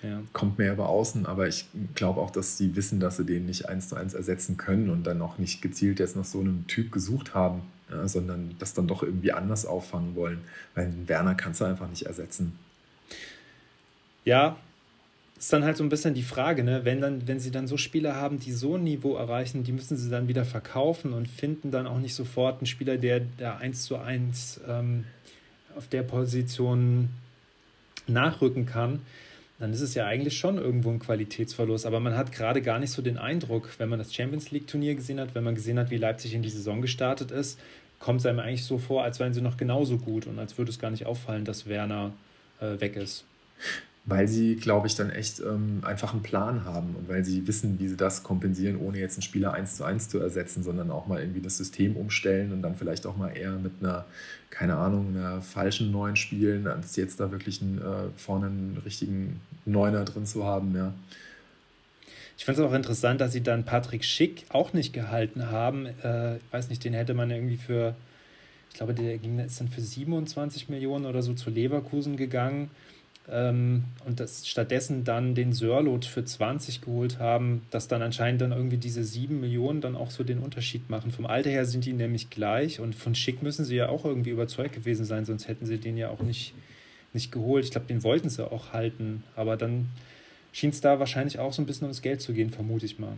ja. 0.03 0.21
kommt 0.33 0.59
mehr 0.59 0.73
über 0.73 0.89
außen, 0.89 1.27
aber 1.27 1.47
ich 1.47 1.67
glaube 1.95 2.21
auch, 2.21 2.31
dass 2.31 2.59
sie 2.59 2.75
wissen, 2.75 2.99
dass 2.99 3.19
sie 3.19 3.25
den 3.25 3.47
nicht 3.47 3.69
eins 3.69 3.89
zu 3.89 3.95
eins 3.95 4.15
ersetzen 4.15 4.57
können 4.57 4.91
und 4.91 5.05
dann 5.05 5.23
auch 5.23 5.39
nicht 5.39 5.63
gezielt 5.63 6.01
jetzt 6.01 6.17
nach 6.17 6.25
so 6.25 6.41
einem 6.41 6.67
Typ 6.67 6.91
gesucht 6.91 7.35
haben, 7.35 7.63
ja, 7.89 8.09
sondern 8.09 8.57
das 8.59 8.75
dann 8.75 8.89
doch 8.89 9.05
irgendwie 9.05 9.33
anders 9.33 9.65
auffangen 9.65 10.17
wollen. 10.17 10.41
Weil 10.75 10.93
Werner 11.07 11.37
kannst 11.37 11.61
du 11.61 11.65
einfach 11.67 11.89
nicht 11.89 12.07
ersetzen. 12.07 12.59
Ja, 14.25 14.57
ist 15.43 15.53
dann 15.53 15.64
halt 15.64 15.76
so 15.76 15.82
ein 15.82 15.88
bisschen 15.88 16.14
die 16.14 16.22
Frage, 16.22 16.62
ne? 16.62 16.84
wenn, 16.84 17.01
dann, 17.01 17.26
wenn 17.26 17.40
sie 17.40 17.51
dann 17.51 17.66
so 17.66 17.76
Spieler 17.76 18.14
haben, 18.14 18.38
die 18.38 18.53
so 18.53 18.76
ein 18.76 18.84
Niveau 18.84 19.16
erreichen, 19.16 19.64
die 19.64 19.72
müssen 19.72 19.97
sie 19.97 20.09
dann 20.09 20.28
wieder 20.28 20.45
verkaufen 20.45 21.12
und 21.12 21.26
finden 21.26 21.72
dann 21.72 21.88
auch 21.88 21.99
nicht 21.99 22.14
sofort 22.14 22.59
einen 22.59 22.66
Spieler, 22.66 22.97
der 22.97 23.22
da 23.38 23.57
eins 23.57 23.82
zu 23.82 23.97
eins 23.97 24.61
ähm, 24.68 25.03
auf 25.74 25.88
der 25.88 26.05
Position 26.05 27.09
nachrücken 28.07 28.66
kann, 28.66 29.01
dann 29.59 29.72
ist 29.72 29.80
es 29.80 29.97
ja 29.97 30.07
eigentlich 30.07 30.38
schon 30.38 30.59
irgendwo 30.59 30.90
ein 30.90 31.01
Qualitätsverlust. 31.01 31.86
Aber 31.86 31.99
man 31.99 32.16
hat 32.16 32.30
gerade 32.30 32.62
gar 32.62 32.78
nicht 32.78 32.93
so 32.93 33.03
den 33.03 33.18
Eindruck, 33.18 33.68
wenn 33.78 33.88
man 33.88 33.99
das 33.99 34.14
Champions 34.14 34.53
League-Turnier 34.53 34.95
gesehen 34.95 35.18
hat, 35.18 35.34
wenn 35.34 35.43
man 35.43 35.57
gesehen 35.57 35.76
hat, 35.76 35.90
wie 35.90 35.97
Leipzig 35.97 36.34
in 36.34 36.43
die 36.43 36.51
Saison 36.51 36.80
gestartet 36.80 37.32
ist, 37.32 37.59
kommt 37.99 38.20
es 38.20 38.26
einem 38.26 38.38
eigentlich 38.38 38.64
so 38.64 38.78
vor, 38.78 39.03
als 39.03 39.18
wären 39.18 39.34
sie 39.34 39.40
noch 39.40 39.57
genauso 39.57 39.99
gut 39.99 40.28
und 40.28 40.38
als 40.38 40.57
würde 40.57 40.70
es 40.70 40.78
gar 40.78 40.93
nicht 40.93 41.07
auffallen, 41.07 41.45
dass 41.45 41.66
Werner 41.66 42.12
äh, 42.61 42.78
weg 42.78 42.95
ist. 42.95 43.24
Weil 44.05 44.26
sie, 44.26 44.57
glaube 44.57 44.88
ich, 44.88 44.96
dann 44.96 45.11
echt 45.11 45.40
ähm, 45.40 45.80
einfach 45.82 46.12
einen 46.12 46.22
Plan 46.22 46.64
haben 46.64 46.96
und 46.96 47.09
weil 47.09 47.24
sie 47.24 47.46
wissen, 47.46 47.78
wie 47.78 47.86
sie 47.86 47.96
das 47.96 48.24
kompensieren, 48.24 48.76
ohne 48.76 48.98
jetzt 48.98 49.16
einen 49.16 49.22
Spieler 49.22 49.55
eins 49.55 49.76
zu 49.76 49.84
eins 49.84 50.09
zu 50.09 50.18
ersetzen, 50.18 50.64
sondern 50.64 50.90
auch 50.90 51.07
mal 51.07 51.20
irgendwie 51.20 51.40
das 51.40 51.57
System 51.57 51.96
umstellen 51.96 52.53
und 52.53 52.62
dann 52.62 52.74
vielleicht 52.74 53.07
auch 53.07 53.16
mal 53.16 53.28
eher 53.28 53.53
mit 53.53 53.72
einer, 53.80 54.05
keine 54.50 54.76
Ahnung, 54.76 55.16
einer 55.16 55.40
falschen 55.40 55.92
Neuen 55.92 56.16
spielen, 56.16 56.66
als 56.66 56.96
jetzt 56.96 57.20
da 57.20 57.30
wirklich 57.30 57.62
einen, 57.62 57.78
äh, 57.78 58.11
vorne 58.16 58.46
einen 58.46 58.82
richtigen 58.84 59.40
Neuner 59.66 60.05
drin 60.05 60.26
zu 60.26 60.44
haben, 60.44 60.74
ja. 60.74 60.92
Ich 62.36 62.44
finde 62.44 62.62
es 62.62 62.68
auch 62.68 62.74
interessant, 62.74 63.20
dass 63.20 63.30
sie 63.30 63.42
dann 63.42 63.64
Patrick 63.64 64.05
Schick 64.05 64.46
auch 64.48 64.72
nicht 64.72 64.92
gehalten 64.92 65.53
haben. 65.53 65.86
Äh, 66.03 66.38
ich 66.38 66.42
weiß 66.50 66.70
nicht, 66.70 66.82
den 66.82 66.92
hätte 66.92 67.14
man 67.14 67.30
irgendwie 67.30 67.57
für, 67.57 67.94
ich 68.70 68.76
glaube, 68.76 68.94
der 68.94 69.16
ging 69.18 69.38
ist 69.38 69.61
dann 69.61 69.68
für 69.68 69.80
27 69.80 70.68
Millionen 70.68 71.07
oder 71.07 71.22
so 71.22 71.34
zu 71.34 71.50
Leverkusen 71.50 72.16
gegangen. 72.16 72.70
Ähm, 73.31 73.85
und 74.05 74.18
das 74.18 74.49
stattdessen 74.49 75.05
dann 75.05 75.35
den 75.35 75.53
Sörlot 75.53 76.05
für 76.05 76.25
20 76.25 76.81
geholt 76.81 77.18
haben, 77.18 77.62
dass 77.70 77.87
dann 77.87 78.03
anscheinend 78.03 78.41
dann 78.41 78.53
irgendwie 78.53 78.79
diese 78.79 79.05
7 79.05 79.41
Millionen 79.41 79.81
dann 79.81 79.95
auch 79.95 80.11
so 80.11 80.25
den 80.25 80.39
Unterschied 80.39 80.91
machen. 80.91 81.12
Vom 81.12 81.27
Alter 81.27 81.51
her 81.51 81.64
sind 81.64 81.85
die 81.85 81.93
nämlich 81.93 82.31
gleich 82.31 82.81
und 82.81 82.95
von 82.95 83.14
Schick 83.14 83.43
müssen 83.43 83.64
sie 83.64 83.77
ja 83.77 83.89
auch 83.89 84.05
irgendwie 84.05 84.31
überzeugt 84.31 84.75
gewesen 84.75 85.05
sein, 85.05 85.25
sonst 85.25 85.47
hätten 85.47 85.66
sie 85.66 85.79
den 85.79 85.97
ja 85.97 86.09
auch 86.09 86.20
nicht, 86.20 86.55
nicht 87.12 87.31
geholt. 87.31 87.64
Ich 87.64 87.70
glaube, 87.70 87.87
den 87.87 88.03
wollten 88.03 88.29
sie 88.29 88.45
auch 88.45 88.73
halten, 88.73 89.23
aber 89.37 89.57
dann 89.57 89.89
schien 90.53 90.70
es 90.70 90.80
da 90.80 90.98
wahrscheinlich 90.98 91.38
auch 91.38 91.53
so 91.53 91.62
ein 91.62 91.66
bisschen 91.66 91.84
ums 91.84 92.03
Geld 92.03 92.20
zu 92.20 92.32
gehen, 92.32 92.50
vermute 92.50 92.84
ich 92.84 92.98
mal. 92.98 93.14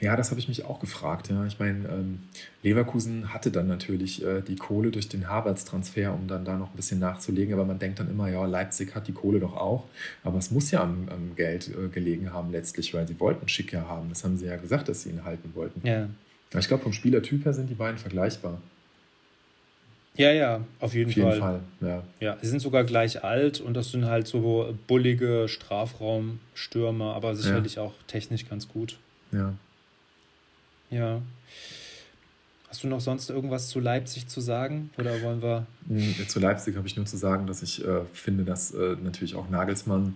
Ja, 0.00 0.16
das 0.16 0.30
habe 0.30 0.40
ich 0.40 0.48
mich 0.48 0.64
auch 0.64 0.78
gefragt. 0.78 1.28
Ja. 1.28 1.44
Ich 1.44 1.58
meine, 1.58 1.88
ähm, 1.88 2.20
Leverkusen 2.62 3.34
hatte 3.34 3.50
dann 3.50 3.66
natürlich 3.66 4.24
äh, 4.24 4.40
die 4.40 4.56
Kohle 4.56 4.90
durch 4.92 5.08
den 5.08 5.28
Havertz-Transfer, 5.28 6.14
um 6.14 6.28
dann 6.28 6.44
da 6.44 6.56
noch 6.56 6.70
ein 6.70 6.76
bisschen 6.76 7.00
nachzulegen. 7.00 7.52
Aber 7.54 7.64
man 7.64 7.80
denkt 7.80 7.98
dann 7.98 8.08
immer, 8.08 8.28
ja, 8.30 8.46
Leipzig 8.46 8.94
hat 8.94 9.08
die 9.08 9.12
Kohle 9.12 9.40
doch 9.40 9.56
auch. 9.56 9.84
Aber 10.22 10.38
es 10.38 10.50
muss 10.52 10.70
ja 10.70 10.82
am, 10.82 11.08
am 11.08 11.34
Geld 11.34 11.68
äh, 11.68 11.88
gelegen 11.88 12.32
haben 12.32 12.52
letztlich, 12.52 12.94
weil 12.94 13.06
sie 13.08 13.18
wollten 13.18 13.48
Schick 13.48 13.72
ja 13.72 13.88
haben. 13.88 14.08
Das 14.08 14.22
haben 14.22 14.38
sie 14.38 14.46
ja 14.46 14.56
gesagt, 14.56 14.88
dass 14.88 15.02
sie 15.02 15.10
ihn 15.10 15.24
halten 15.24 15.50
wollten. 15.54 15.86
Ja. 15.86 16.08
Ich 16.56 16.68
glaube, 16.68 16.84
vom 16.84 16.92
Spielertyp 16.92 17.44
her 17.44 17.52
sind 17.52 17.68
die 17.68 17.74
beiden 17.74 17.98
vergleichbar. 17.98 18.60
Ja, 20.16 20.32
ja, 20.32 20.60
auf 20.80 20.94
jeden, 20.94 21.10
auf 21.10 21.16
jeden 21.16 21.30
Fall. 21.30 21.40
Fall. 21.40 21.60
ja. 21.80 22.02
ja, 22.20 22.36
sie 22.40 22.48
sind 22.48 22.60
sogar 22.60 22.84
gleich 22.84 23.22
alt 23.22 23.60
und 23.60 23.74
das 23.74 23.90
sind 23.90 24.06
halt 24.06 24.26
so 24.26 24.74
bullige 24.86 25.46
Strafraumstürmer, 25.48 27.14
aber 27.14 27.34
sicherlich 27.34 27.76
ja. 27.76 27.82
auch 27.82 27.92
technisch 28.06 28.48
ganz 28.48 28.68
gut. 28.68 28.98
Ja. 29.32 29.52
Ja. 30.90 31.20
Hast 32.68 32.82
du 32.82 32.88
noch 32.88 33.00
sonst 33.00 33.30
irgendwas 33.30 33.68
zu 33.68 33.80
Leipzig 33.80 34.28
zu 34.28 34.40
sagen 34.40 34.90
oder 34.98 35.22
wollen 35.22 35.42
wir? 35.42 35.66
Hm, 35.88 36.28
zu 36.28 36.40
Leipzig 36.40 36.76
habe 36.76 36.86
ich 36.86 36.96
nur 36.96 37.06
zu 37.06 37.16
sagen, 37.16 37.46
dass 37.46 37.62
ich 37.62 37.84
äh, 37.84 38.00
finde, 38.12 38.44
dass 38.44 38.72
äh, 38.72 38.96
natürlich 39.02 39.34
auch 39.34 39.48
Nagelsmann 39.48 40.14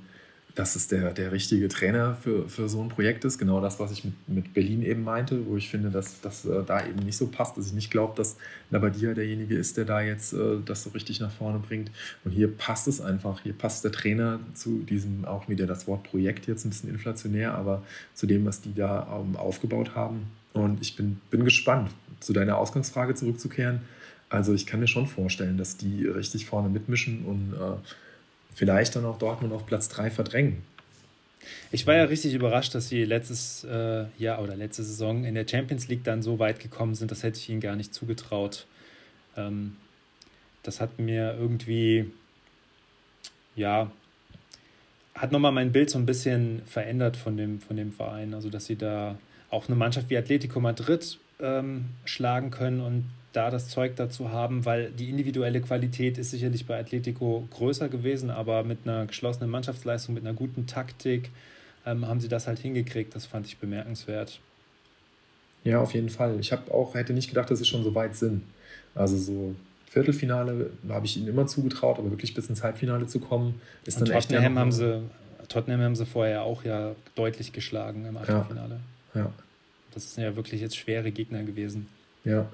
dass 0.60 0.76
es 0.76 0.88
der, 0.88 1.14
der 1.14 1.32
richtige 1.32 1.68
Trainer 1.68 2.16
für, 2.16 2.46
für 2.46 2.68
so 2.68 2.82
ein 2.82 2.90
Projekt 2.90 3.24
ist. 3.24 3.38
Genau 3.38 3.62
das, 3.62 3.80
was 3.80 3.92
ich 3.92 4.04
mit, 4.04 4.28
mit 4.28 4.52
Berlin 4.52 4.82
eben 4.82 5.02
meinte, 5.02 5.46
wo 5.46 5.56
ich 5.56 5.70
finde, 5.70 5.88
dass 5.88 6.20
das 6.20 6.44
äh, 6.44 6.62
da 6.66 6.86
eben 6.86 6.98
nicht 6.98 7.16
so 7.16 7.28
passt, 7.28 7.56
dass 7.56 7.68
ich 7.68 7.72
nicht 7.72 7.90
glaube, 7.90 8.14
dass 8.14 8.36
Labadia 8.70 9.14
derjenige 9.14 9.56
ist, 9.56 9.78
der 9.78 9.86
da 9.86 10.02
jetzt 10.02 10.34
äh, 10.34 10.58
das 10.62 10.82
so 10.82 10.90
richtig 10.90 11.18
nach 11.18 11.32
vorne 11.32 11.60
bringt. 11.60 11.90
Und 12.26 12.32
hier 12.32 12.54
passt 12.54 12.88
es 12.88 13.00
einfach. 13.00 13.40
Hier 13.40 13.54
passt 13.54 13.84
der 13.84 13.92
Trainer 13.92 14.38
zu 14.52 14.80
diesem, 14.80 15.24
auch 15.24 15.48
wieder 15.48 15.66
das 15.66 15.86
Wort 15.86 16.02
Projekt 16.02 16.46
jetzt 16.46 16.66
ein 16.66 16.68
bisschen 16.70 16.90
inflationär, 16.90 17.54
aber 17.54 17.82
zu 18.12 18.26
dem, 18.26 18.44
was 18.44 18.60
die 18.60 18.74
da 18.74 19.18
ähm, 19.18 19.36
aufgebaut 19.36 19.94
haben. 19.94 20.26
Und 20.52 20.82
ich 20.82 20.94
bin, 20.94 21.22
bin 21.30 21.42
gespannt, 21.42 21.90
zu 22.20 22.34
deiner 22.34 22.58
Ausgangsfrage 22.58 23.14
zurückzukehren. 23.14 23.80
Also 24.28 24.52
ich 24.52 24.66
kann 24.66 24.80
mir 24.80 24.88
schon 24.88 25.06
vorstellen, 25.06 25.56
dass 25.56 25.78
die 25.78 26.04
richtig 26.04 26.44
vorne 26.44 26.68
mitmischen 26.68 27.24
und 27.24 27.54
äh, 27.54 27.78
vielleicht 28.60 28.94
dann 28.94 29.06
auch 29.06 29.16
Dortmund 29.16 29.54
auf 29.54 29.64
Platz 29.64 29.88
3 29.88 30.10
verdrängen. 30.10 30.62
Ich 31.72 31.86
war 31.86 31.94
ja 31.94 32.04
richtig 32.04 32.34
überrascht, 32.34 32.74
dass 32.74 32.90
sie 32.90 33.06
letztes 33.06 33.64
äh, 33.64 34.04
Jahr 34.18 34.42
oder 34.42 34.54
letzte 34.54 34.84
Saison 34.84 35.24
in 35.24 35.34
der 35.34 35.48
Champions 35.48 35.88
League 35.88 36.04
dann 36.04 36.20
so 36.20 36.38
weit 36.38 36.60
gekommen 36.60 36.94
sind. 36.94 37.10
Das 37.10 37.22
hätte 37.22 37.38
ich 37.38 37.48
ihnen 37.48 37.62
gar 37.62 37.74
nicht 37.74 37.94
zugetraut. 37.94 38.66
Ähm, 39.34 39.76
das 40.62 40.78
hat 40.78 40.98
mir 40.98 41.34
irgendwie, 41.40 42.10
ja, 43.56 43.90
hat 45.14 45.32
nochmal 45.32 45.52
mein 45.52 45.72
Bild 45.72 45.88
so 45.88 45.98
ein 45.98 46.04
bisschen 46.04 46.60
verändert 46.66 47.16
von 47.16 47.38
dem, 47.38 47.62
von 47.62 47.78
dem 47.78 47.92
Verein. 47.92 48.34
Also, 48.34 48.50
dass 48.50 48.66
sie 48.66 48.76
da 48.76 49.16
auch 49.48 49.68
eine 49.68 49.76
Mannschaft 49.76 50.10
wie 50.10 50.18
Atletico 50.18 50.60
Madrid 50.60 51.18
ähm, 51.40 51.86
schlagen 52.04 52.50
können 52.50 52.82
und 52.82 53.04
da 53.32 53.50
das 53.50 53.68
Zeug 53.68 53.96
dazu 53.96 54.30
haben, 54.30 54.64
weil 54.64 54.90
die 54.90 55.08
individuelle 55.08 55.60
Qualität 55.60 56.18
ist 56.18 56.30
sicherlich 56.30 56.66
bei 56.66 56.78
Atletico 56.78 57.46
größer 57.50 57.88
gewesen, 57.88 58.30
aber 58.30 58.64
mit 58.64 58.78
einer 58.84 59.06
geschlossenen 59.06 59.50
Mannschaftsleistung, 59.50 60.14
mit 60.14 60.24
einer 60.24 60.34
guten 60.34 60.66
Taktik 60.66 61.30
ähm, 61.86 62.06
haben 62.06 62.20
sie 62.20 62.28
das 62.28 62.46
halt 62.46 62.58
hingekriegt. 62.58 63.14
Das 63.14 63.26
fand 63.26 63.46
ich 63.46 63.58
bemerkenswert. 63.58 64.40
Ja, 65.62 65.80
auf 65.80 65.94
jeden 65.94 66.08
Fall. 66.08 66.40
Ich 66.40 66.52
habe 66.52 66.72
auch 66.72 66.94
hätte 66.94 67.12
nicht 67.12 67.28
gedacht, 67.28 67.50
dass 67.50 67.58
sie 67.58 67.64
schon 67.64 67.84
so 67.84 67.94
weit 67.94 68.16
sind. 68.16 68.42
Also 68.94 69.16
so 69.16 69.54
Viertelfinale 69.86 70.70
habe 70.88 71.06
ich 71.06 71.16
ihnen 71.16 71.28
immer 71.28 71.46
zugetraut, 71.46 71.98
aber 71.98 72.10
wirklich 72.10 72.34
bis 72.34 72.48
ins 72.48 72.62
Halbfinale 72.62 73.06
zu 73.06 73.20
kommen, 73.20 73.60
ist 73.84 74.00
Und 74.00 74.08
dann 74.08 74.16
echt. 74.16 74.30
Tottenham 74.30 74.58
haben 74.58 74.72
sie, 74.72 75.02
Tottenham 75.48 75.80
haben 75.80 75.96
sie 75.96 76.06
vorher 76.06 76.42
auch 76.42 76.64
ja 76.64 76.94
deutlich 77.14 77.52
geschlagen 77.52 78.06
im 78.06 78.16
Achtelfinale. 78.16 78.80
Ja. 79.14 79.20
ja. 79.20 79.32
Das 79.92 80.14
sind 80.14 80.24
ja 80.24 80.36
wirklich 80.36 80.60
jetzt 80.60 80.76
schwere 80.76 81.10
Gegner 81.10 81.42
gewesen. 81.42 81.88
Ja. 82.24 82.46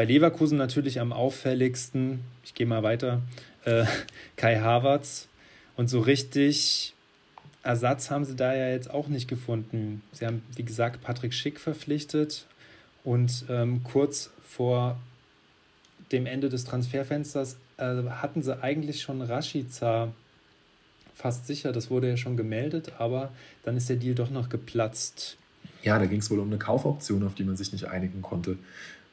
Bei 0.00 0.06
Leverkusen 0.06 0.56
natürlich 0.56 0.98
am 0.98 1.12
auffälligsten, 1.12 2.20
ich 2.42 2.54
gehe 2.54 2.66
mal 2.66 2.82
weiter, 2.82 3.20
äh, 3.66 3.84
Kai 4.36 4.58
Havertz. 4.58 5.28
Und 5.76 5.90
so 5.90 6.00
richtig 6.00 6.94
Ersatz 7.62 8.10
haben 8.10 8.24
sie 8.24 8.34
da 8.34 8.54
ja 8.54 8.70
jetzt 8.70 8.88
auch 8.88 9.08
nicht 9.08 9.28
gefunden. 9.28 10.00
Sie 10.12 10.24
haben, 10.24 10.42
wie 10.56 10.62
gesagt, 10.62 11.02
Patrick 11.02 11.34
Schick 11.34 11.60
verpflichtet 11.60 12.46
und 13.04 13.44
ähm, 13.50 13.82
kurz 13.84 14.30
vor 14.42 14.98
dem 16.12 16.24
Ende 16.24 16.48
des 16.48 16.64
Transferfensters 16.64 17.58
äh, 17.76 18.02
hatten 18.08 18.42
sie 18.42 18.58
eigentlich 18.62 19.02
schon 19.02 19.20
Rashica 19.20 20.14
fast 21.14 21.46
sicher. 21.46 21.72
Das 21.72 21.90
wurde 21.90 22.08
ja 22.08 22.16
schon 22.16 22.38
gemeldet, 22.38 22.92
aber 22.96 23.32
dann 23.64 23.76
ist 23.76 23.90
der 23.90 23.96
Deal 23.96 24.14
doch 24.14 24.30
noch 24.30 24.48
geplatzt. 24.48 25.36
Ja, 25.82 25.98
da 25.98 26.06
ging 26.06 26.20
es 26.20 26.30
wohl 26.30 26.38
um 26.38 26.48
eine 26.48 26.58
Kaufoption, 26.58 27.22
auf 27.22 27.34
die 27.34 27.44
man 27.44 27.58
sich 27.58 27.70
nicht 27.72 27.84
einigen 27.84 28.22
konnte. 28.22 28.56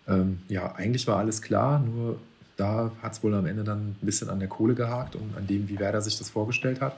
Ähm, 0.08 0.40
ja, 0.48 0.74
eigentlich 0.76 1.08
war 1.08 1.18
alles 1.18 1.42
klar, 1.42 1.80
nur 1.80 2.20
da 2.56 2.92
hat 3.02 3.14
es 3.14 3.24
wohl 3.24 3.34
am 3.36 3.46
Ende 3.46 3.64
dann 3.64 3.90
ein 3.90 3.98
bisschen 4.02 4.30
an 4.30 4.40
der 4.40 4.48
Kohle 4.48 4.74
gehakt 4.74 5.16
und 5.16 5.36
an 5.38 5.48
dem, 5.48 5.70
wie 5.70 5.80
Werder 5.80 6.02
sich 6.02 6.18
das 6.18 6.30
vorgestellt 6.30 6.82
hat. 6.82 6.98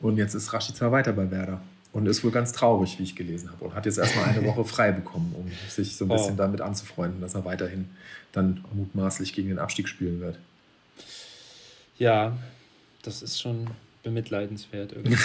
Und 0.00 0.16
jetzt 0.16 0.34
ist 0.34 0.52
Rashica 0.52 0.90
weiter 0.92 1.12
bei 1.12 1.30
Werder. 1.30 1.60
Und 1.92 2.06
ist 2.06 2.22
wohl 2.22 2.30
ganz 2.30 2.52
traurig, 2.52 2.98
wie 2.98 3.02
ich 3.02 3.16
gelesen 3.16 3.50
habe. 3.50 3.64
Und 3.64 3.74
hat 3.74 3.86
jetzt 3.86 3.98
erstmal 3.98 4.26
eine 4.26 4.44
Woche 4.46 4.64
frei 4.64 4.92
bekommen, 4.92 5.34
um 5.36 5.50
sich 5.68 5.96
so 5.96 6.04
ein 6.04 6.08
bisschen 6.08 6.34
oh. 6.34 6.36
damit 6.36 6.60
anzufreunden, 6.60 7.20
dass 7.20 7.34
er 7.34 7.44
weiterhin 7.44 7.88
dann 8.32 8.64
mutmaßlich 8.74 9.32
gegen 9.32 9.48
den 9.48 9.58
Abstieg 9.58 9.88
spielen 9.88 10.20
wird. 10.20 10.38
Ja, 11.96 12.36
das 13.02 13.22
ist 13.22 13.40
schon 13.40 13.68
bemitleidenswert 14.02 14.92
irgendwie. 14.92 15.16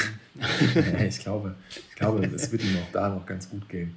ich 1.07 1.19
glaube, 1.19 1.55
ich 1.69 1.95
glaube, 1.95 2.25
es 2.25 2.51
wird 2.51 2.63
ihm 2.63 2.77
auch 2.77 2.91
da 2.91 3.09
noch 3.09 3.25
ganz 3.25 3.49
gut 3.49 3.67
gehen. 3.69 3.95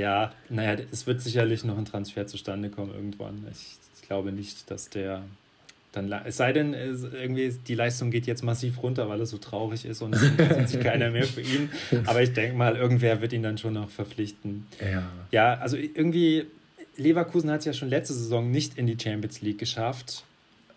Ja, 0.00 0.32
naja, 0.48 0.82
es 0.90 1.06
wird 1.06 1.20
sicherlich 1.20 1.64
noch 1.64 1.76
ein 1.76 1.84
Transfer 1.84 2.26
zustande 2.26 2.70
kommen 2.70 2.94
irgendwann. 2.94 3.46
Ich, 3.52 3.76
ich 3.96 4.08
glaube 4.08 4.32
nicht, 4.32 4.70
dass 4.70 4.88
der 4.88 5.22
dann, 5.92 6.12
es 6.24 6.36
sei 6.36 6.52
denn, 6.52 6.72
es, 6.72 7.02
irgendwie 7.02 7.52
die 7.66 7.74
Leistung 7.74 8.10
geht 8.10 8.26
jetzt 8.26 8.44
massiv 8.44 8.82
runter, 8.82 9.08
weil 9.08 9.20
es 9.20 9.30
so 9.30 9.38
traurig 9.38 9.84
ist 9.84 10.02
und 10.02 10.14
es 10.14 10.22
interessiert 10.22 10.68
sich 10.68 10.80
keiner 10.80 11.10
mehr 11.10 11.24
für 11.24 11.40
ihn. 11.40 11.68
Aber 12.06 12.22
ich 12.22 12.32
denke 12.32 12.56
mal, 12.56 12.76
irgendwer 12.76 13.20
wird 13.20 13.32
ihn 13.32 13.42
dann 13.42 13.58
schon 13.58 13.74
noch 13.74 13.90
verpflichten. 13.90 14.66
Ja. 14.80 15.10
Ja, 15.32 15.54
also 15.58 15.76
irgendwie, 15.76 16.46
Leverkusen 16.96 17.50
hat 17.50 17.60
es 17.60 17.64
ja 17.66 17.72
schon 17.72 17.88
letzte 17.88 18.14
Saison 18.14 18.50
nicht 18.50 18.78
in 18.78 18.86
die 18.86 18.96
Champions 19.00 19.40
League 19.42 19.58
geschafft 19.58 20.24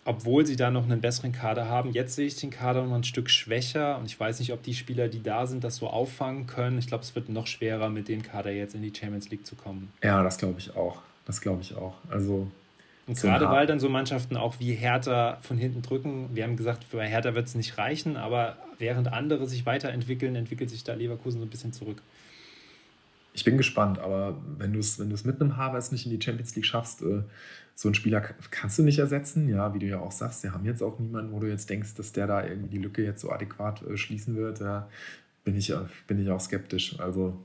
obwohl 0.04 0.46
sie 0.46 0.56
da 0.56 0.70
noch 0.70 0.84
einen 0.84 1.00
besseren 1.00 1.32
Kader 1.32 1.68
haben. 1.68 1.92
Jetzt 1.92 2.14
sehe 2.14 2.26
ich 2.26 2.36
den 2.36 2.50
Kader 2.50 2.84
noch 2.84 2.94
ein 2.94 3.04
Stück 3.04 3.30
schwächer 3.30 3.98
und 3.98 4.06
ich 4.06 4.18
weiß 4.18 4.38
nicht, 4.38 4.52
ob 4.52 4.62
die 4.62 4.74
Spieler, 4.74 5.08
die 5.08 5.22
da 5.22 5.46
sind, 5.46 5.64
das 5.64 5.76
so 5.76 5.88
auffangen 5.88 6.46
können. 6.46 6.78
Ich 6.78 6.86
glaube, 6.86 7.04
es 7.04 7.14
wird 7.14 7.28
noch 7.28 7.46
schwerer, 7.46 7.88
mit 7.88 8.08
dem 8.08 8.22
Kader 8.22 8.50
jetzt 8.50 8.74
in 8.74 8.82
die 8.82 8.92
Champions 8.94 9.30
League 9.30 9.46
zu 9.46 9.56
kommen. 9.56 9.92
Ja, 10.02 10.22
das 10.22 10.38
glaube 10.38 10.58
ich 10.58 10.76
auch. 10.76 11.00
Das 11.26 11.40
glaube 11.40 11.62
ich 11.62 11.74
auch. 11.74 11.94
Also 12.10 12.48
und 13.06 13.20
gerade 13.20 13.48
weil 13.50 13.66
dann 13.66 13.80
so 13.80 13.88
Mannschaften 13.88 14.36
auch 14.36 14.60
wie 14.60 14.72
Hertha 14.72 15.38
von 15.42 15.58
hinten 15.58 15.82
drücken. 15.82 16.30
Wir 16.32 16.44
haben 16.44 16.56
gesagt, 16.56 16.84
für 16.84 17.02
Hertha 17.02 17.34
wird 17.34 17.46
es 17.46 17.54
nicht 17.54 17.76
reichen, 17.76 18.16
aber 18.16 18.56
während 18.78 19.12
andere 19.12 19.46
sich 19.46 19.66
weiterentwickeln, 19.66 20.36
entwickelt 20.36 20.70
sich 20.70 20.84
da 20.84 20.94
Leverkusen 20.94 21.40
so 21.40 21.46
ein 21.46 21.50
bisschen 21.50 21.72
zurück. 21.72 22.00
Ich 23.34 23.42
bin 23.42 23.56
gespannt, 23.56 23.98
aber 23.98 24.40
wenn 24.58 24.72
du 24.72 24.78
es 24.78 24.98
wenn 25.00 25.08
mit 25.08 25.40
einem 25.40 25.56
Havertz 25.56 25.90
nicht 25.90 26.06
in 26.06 26.16
die 26.16 26.24
Champions 26.24 26.54
League 26.54 26.64
schaffst, 26.64 27.02
äh, 27.02 27.24
so 27.74 27.88
einen 27.88 27.96
Spieler 27.96 28.20
kannst 28.20 28.78
du 28.78 28.84
nicht 28.84 29.00
ersetzen. 29.00 29.48
Ja, 29.48 29.74
wie 29.74 29.80
du 29.80 29.86
ja 29.86 29.98
auch 29.98 30.12
sagst, 30.12 30.42
sie 30.42 30.50
haben 30.50 30.64
jetzt 30.64 30.82
auch 30.82 31.00
niemanden, 31.00 31.32
wo 31.32 31.40
du 31.40 31.48
jetzt 31.48 31.68
denkst, 31.68 31.94
dass 31.94 32.12
der 32.12 32.28
da 32.28 32.46
irgendwie 32.46 32.70
die 32.70 32.82
Lücke 32.82 33.02
jetzt 33.02 33.20
so 33.20 33.30
adäquat 33.30 33.82
äh, 33.82 33.96
schließen 33.96 34.36
wird. 34.36 34.60
Da 34.60 34.88
bin 35.42 35.56
ich, 35.56 35.72
bin 36.06 36.22
ich 36.22 36.30
auch 36.30 36.40
skeptisch. 36.40 36.98
Also. 37.00 37.36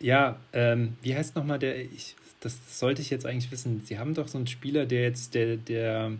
Ja, 0.00 0.36
ähm, 0.52 0.96
wie 1.02 1.14
heißt 1.14 1.36
nochmal 1.36 1.60
der, 1.60 1.80
ich, 1.80 2.16
das 2.40 2.80
sollte 2.80 3.00
ich 3.00 3.10
jetzt 3.10 3.26
eigentlich 3.26 3.52
wissen. 3.52 3.82
Sie 3.84 3.98
haben 3.98 4.14
doch 4.14 4.26
so 4.26 4.38
einen 4.38 4.48
Spieler, 4.48 4.86
der 4.86 5.02
jetzt, 5.02 5.34
der, 5.34 5.56
der, 5.56 6.12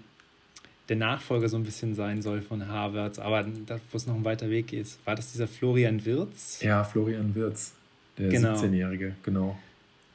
der 0.91 0.97
Nachfolger 0.97 1.49
so 1.49 1.57
ein 1.57 1.63
bisschen 1.63 1.95
sein 1.95 2.21
soll 2.21 2.43
von 2.43 2.67
Havertz, 2.67 3.21
aber 3.21 3.47
wo 3.47 3.97
es 3.97 4.09
noch 4.09 4.17
ein 4.17 4.25
weiter 4.25 4.51
Weg 4.51 4.73
ist. 4.73 4.99
War 5.07 5.15
das 5.15 5.31
dieser 5.31 5.47
Florian 5.47 6.05
Wirz? 6.05 6.61
Ja, 6.63 6.83
Florian 6.83 7.33
Wirz, 7.37 7.75
der 8.19 8.29
genau. 8.29 8.55
17-Jährige, 8.55 9.15
genau. 9.23 9.57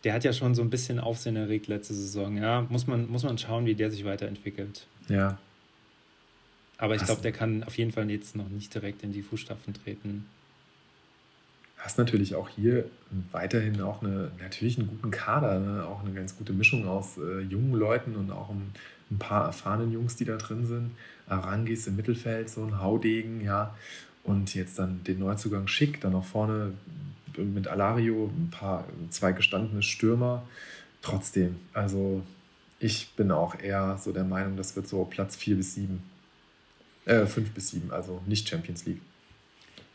Der 0.03 0.13
hat 0.13 0.25
ja 0.25 0.33
schon 0.33 0.53
so 0.53 0.61
ein 0.61 0.69
bisschen 0.69 0.99
Aufsehen 0.99 1.37
erregt 1.37 1.67
letzte 1.67 1.93
Saison. 1.93 2.35
Ja, 2.35 2.67
muss 2.69 2.87
man, 2.87 3.09
muss 3.09 3.23
man 3.23 3.37
schauen, 3.37 3.65
wie 3.65 3.73
der 3.73 3.89
sich 3.89 4.03
weiterentwickelt. 4.03 4.85
Ja. 5.07 5.37
Aber 6.77 6.95
ich 6.95 7.05
glaube, 7.05 7.21
der 7.21 7.31
kann 7.31 7.63
auf 7.63 7.77
jeden 7.77 7.93
Fall 7.93 8.11
jetzt 8.11 8.35
noch 8.35 8.49
nicht 8.49 8.75
direkt 8.75 9.01
in 9.01 9.13
die 9.13 9.21
Fußstapfen 9.21 9.73
treten 9.73 10.25
hast 11.85 11.99
natürlich 11.99 12.33
auch 12.33 12.49
hier 12.49 12.85
weiterhin 13.31 13.79
auch 13.81 14.01
eine, 14.01 14.31
natürlich 14.41 14.79
einen 14.79 14.87
guten 14.87 15.11
Kader, 15.11 15.59
ne? 15.59 15.85
auch 15.85 16.03
eine 16.03 16.13
ganz 16.13 16.35
gute 16.35 16.51
Mischung 16.51 16.87
aus 16.87 17.17
äh, 17.17 17.41
jungen 17.41 17.73
Leuten 17.73 18.15
und 18.15 18.31
auch 18.31 18.49
ein, 18.49 18.73
ein, 19.11 19.19
paar 19.19 19.45
erfahrenen 19.45 19.91
Jungs, 19.91 20.15
die 20.15 20.25
da 20.25 20.35
drin 20.37 20.65
sind. 20.65 20.91
Arangis 21.27 21.85
im 21.85 21.95
Mittelfeld, 21.95 22.49
so 22.49 22.63
ein 22.63 22.81
Haudegen, 22.81 23.41
ja. 23.41 23.75
Und 24.23 24.55
jetzt 24.55 24.79
dann 24.79 25.03
den 25.03 25.19
Neuzugang 25.19 25.67
Schick, 25.67 26.01
dann 26.01 26.15
auch 26.15 26.25
vorne 26.25 26.73
mit 27.37 27.67
Alario 27.67 28.31
ein 28.35 28.49
paar, 28.49 28.85
zwei 29.11 29.31
gestandene 29.31 29.83
Stürmer. 29.83 30.43
Trotzdem, 31.03 31.57
also 31.73 32.23
ich 32.79 33.11
bin 33.15 33.29
auch 33.29 33.59
eher 33.59 33.99
so 34.01 34.11
der 34.11 34.23
Meinung, 34.23 34.57
das 34.57 34.75
wird 34.75 34.87
so 34.87 35.05
Platz 35.05 35.35
4 35.35 35.57
bis 35.57 35.75
7. 35.75 36.01
Äh, 37.05 37.27
5 37.27 37.51
bis 37.51 37.69
7, 37.69 37.91
also 37.91 38.23
nicht 38.25 38.49
Champions 38.49 38.87
League. 38.87 39.01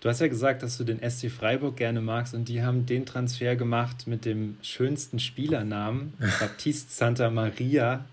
Du 0.00 0.08
hast 0.08 0.20
ja 0.20 0.28
gesagt, 0.28 0.62
dass 0.62 0.78
du 0.78 0.84
den 0.84 0.98
SC 0.98 1.30
Freiburg 1.30 1.76
gerne 1.76 2.00
magst 2.00 2.32
und 2.32 2.48
die 2.48 2.62
haben 2.62 2.86
den 2.86 3.04
Transfer 3.04 3.54
gemacht 3.54 4.06
mit 4.06 4.24
dem 4.24 4.56
schönsten 4.62 5.18
Spielernamen, 5.18 6.14
Baptiste 6.40 6.90
Santa 6.90 7.28
Maria. 7.28 8.06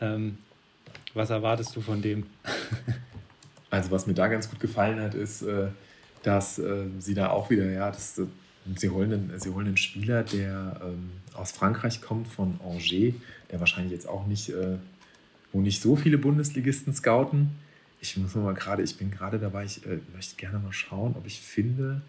Ähm, 0.00 0.38
was 1.14 1.30
erwartest 1.30 1.74
du 1.74 1.80
von 1.80 2.00
dem? 2.00 2.26
also 3.70 3.90
was 3.90 4.06
mir 4.06 4.14
da 4.14 4.28
ganz 4.28 4.48
gut 4.48 4.60
gefallen 4.60 5.00
hat, 5.00 5.14
ist, 5.14 5.42
äh, 5.42 5.66
dass 6.22 6.60
äh, 6.60 6.84
sie 7.00 7.14
da 7.14 7.30
auch 7.30 7.50
wieder, 7.50 7.68
ja, 7.72 7.90
das, 7.90 8.20
äh, 8.20 8.26
sie, 8.76 8.90
holen 8.90 9.12
einen, 9.12 9.40
sie 9.40 9.50
holen 9.50 9.66
einen 9.66 9.76
Spieler, 9.76 10.22
der 10.22 10.80
ähm, 10.84 11.10
aus 11.34 11.50
Frankreich 11.50 12.02
kommt, 12.02 12.28
von 12.28 12.60
Angers, 12.64 13.14
der 13.50 13.58
wahrscheinlich 13.58 13.92
jetzt 13.92 14.08
auch 14.08 14.26
nicht, 14.26 14.52
wo 15.52 15.60
nicht 15.60 15.82
so 15.82 15.96
viele 15.96 16.18
Bundesligisten 16.18 16.94
scouten 16.94 17.50
ich 18.06 18.16
muss 18.16 18.34
mal 18.34 18.54
gerade, 18.54 18.82
ich 18.82 18.96
bin 18.96 19.10
gerade 19.10 19.38
dabei, 19.38 19.64
ich 19.64 19.84
äh, 19.86 19.98
möchte 20.14 20.36
gerne 20.36 20.58
mal 20.58 20.72
schauen, 20.72 21.14
ob 21.16 21.26
ich 21.26 21.40
finde, 21.40 22.02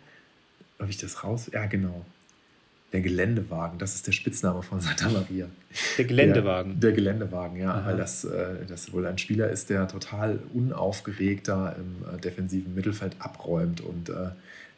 ob 0.80 0.89
ich 0.89 0.98
das 0.98 1.24
raus. 1.24 1.50
Ja, 1.54 1.66
genau. 1.66 2.06
Der 2.93 3.02
Geländewagen, 3.02 3.80
das 3.80 3.95
ist 3.95 4.08
der 4.08 4.14
Spitzname 4.14 4.64
von 4.64 4.80
Santa 4.80 5.10
Maria. 5.10 5.48
Der 5.98 6.06
Geländewagen. 6.06 6.80
Der, 6.80 6.91
der 6.91 6.95
Geländewagen, 6.95 7.58
ja, 7.58 7.72
Aha. 7.72 7.86
weil 7.86 7.98
das, 7.98 8.24
äh, 8.24 8.66
das 8.66 8.93
wohl 8.93 9.06
ein 9.06 9.18
Spieler 9.18 9.50
ist, 9.50 9.70
der 9.70 9.88
total 9.88 10.39
unaufgeregt 10.54 11.48
da 11.50 11.72
im 11.72 12.16
äh, 12.16 12.20
defensiven 12.22 12.74
Mittelfeld 12.76 13.16
abräumt 13.20 13.82
und 13.82 14.10
äh, 14.10 14.30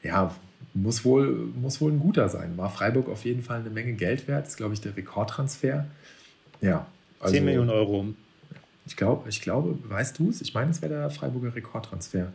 ja, 0.02 0.36
muss 0.74 1.06
wohl, 1.06 1.52
muss 1.56 1.82
wohl 1.82 1.92
ein 1.92 2.00
guter 2.00 2.30
sein. 2.30 2.58
War 2.58 2.70
Freiburg 2.70 3.10
auf 3.10 3.26
jeden 3.26 3.44
Fall 3.44 3.60
eine 3.60 3.70
Menge 3.70 3.94
Geld 3.94 4.28
wert, 4.28 4.48
ist 4.48 4.58
glaube 4.58 4.74
ich 4.74 4.82
der 4.82 4.96
Rekordtransfer. 4.96 5.86
Ja. 6.62 6.88
Also, 7.20 7.36
10 7.36 7.46
Millionen 7.46 7.70
Euro. 7.70 8.08
Ich 8.90 8.96
glaube, 8.96 9.30
ich 9.30 9.42
glaube, 9.42 9.78
weißt 9.88 10.18
du 10.18 10.30
es? 10.30 10.42
Ich 10.42 10.56
meine, 10.56 10.72
es 10.72 10.82
wäre 10.82 10.94
der 10.94 11.10
Freiburger 11.12 11.56
Rekordtransfer. 11.56 12.34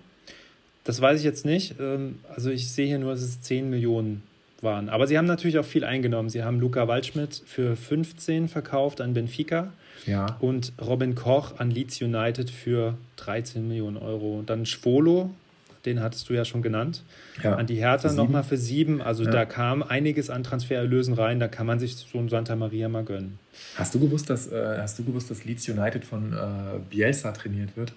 Das 0.85 1.01
weiß 1.01 1.19
ich 1.19 1.25
jetzt 1.25 1.45
nicht. 1.45 1.75
Ähm, 1.81 2.21
also 2.29 2.51
ich 2.51 2.71
sehe 2.71 2.87
hier 2.87 3.01
nur, 3.01 3.13
dass 3.13 3.23
es 3.23 3.41
10 3.41 3.69
Millionen 3.69 4.23
waren. 4.63 4.89
Aber 4.89 5.09
sie 5.09 5.19
haben 5.19 5.27
natürlich 5.27 5.59
auch 5.59 5.65
viel 5.65 5.85
eingenommen. 5.85 6.31
Sie 6.31 6.45
haben 6.45 6.61
Luca 6.61 6.87
Waldschmidt 6.87 7.43
für 7.45 7.75
15 7.75 8.49
verkauft 8.49 9.01
an 9.01 9.15
Benfica. 9.15 9.73
Ja. 10.07 10.37
Und 10.39 10.73
Robin 10.81 11.17
Koch 11.17 11.59
an 11.59 11.73
Leeds 11.73 12.01
United 12.01 12.51
für 12.51 12.97
13 13.17 13.67
Millionen 13.67 13.97
Euro. 13.97 14.45
Dann 14.47 14.65
Schwolo 14.65 15.31
den 15.87 16.01
hattest 16.01 16.29
du 16.29 16.35
ja 16.35 16.45
schon 16.45 16.63
genannt. 16.63 17.03
Ja. 17.43 17.57
An 17.57 17.67
die 17.67 17.77
Hertha 17.77 18.13
nochmal 18.13 18.45
für 18.45 18.57
sieben. 18.57 19.03
Also 19.03 19.25
ja. 19.25 19.31
da 19.31 19.45
kam 19.45 19.83
einiges 19.83 20.31
an 20.31 20.43
Transfererlösen 20.43 21.15
rein, 21.15 21.41
da 21.41 21.49
kann 21.49 21.67
man 21.67 21.79
sich 21.79 21.97
so 21.97 22.19
ein 22.19 22.29
Santa 22.29 22.57
Maria 22.57 22.89
mal 22.89 23.05
gönnen. 23.05 23.39
Hast 23.77 23.95
du 23.95 24.01
gewusst, 24.01 24.31
dass, 24.31 24.51
äh, 24.51 24.79
hast 24.79 24.99
du 24.99 25.05
gewusst, 25.05 25.31
dass 25.31 25.45
Leeds 25.45 25.69
United 25.69 26.05
von 26.05 26.33
äh, 26.33 26.79
Bielsa 26.91 27.33
trainiert 27.33 27.77
wird? 27.77 27.93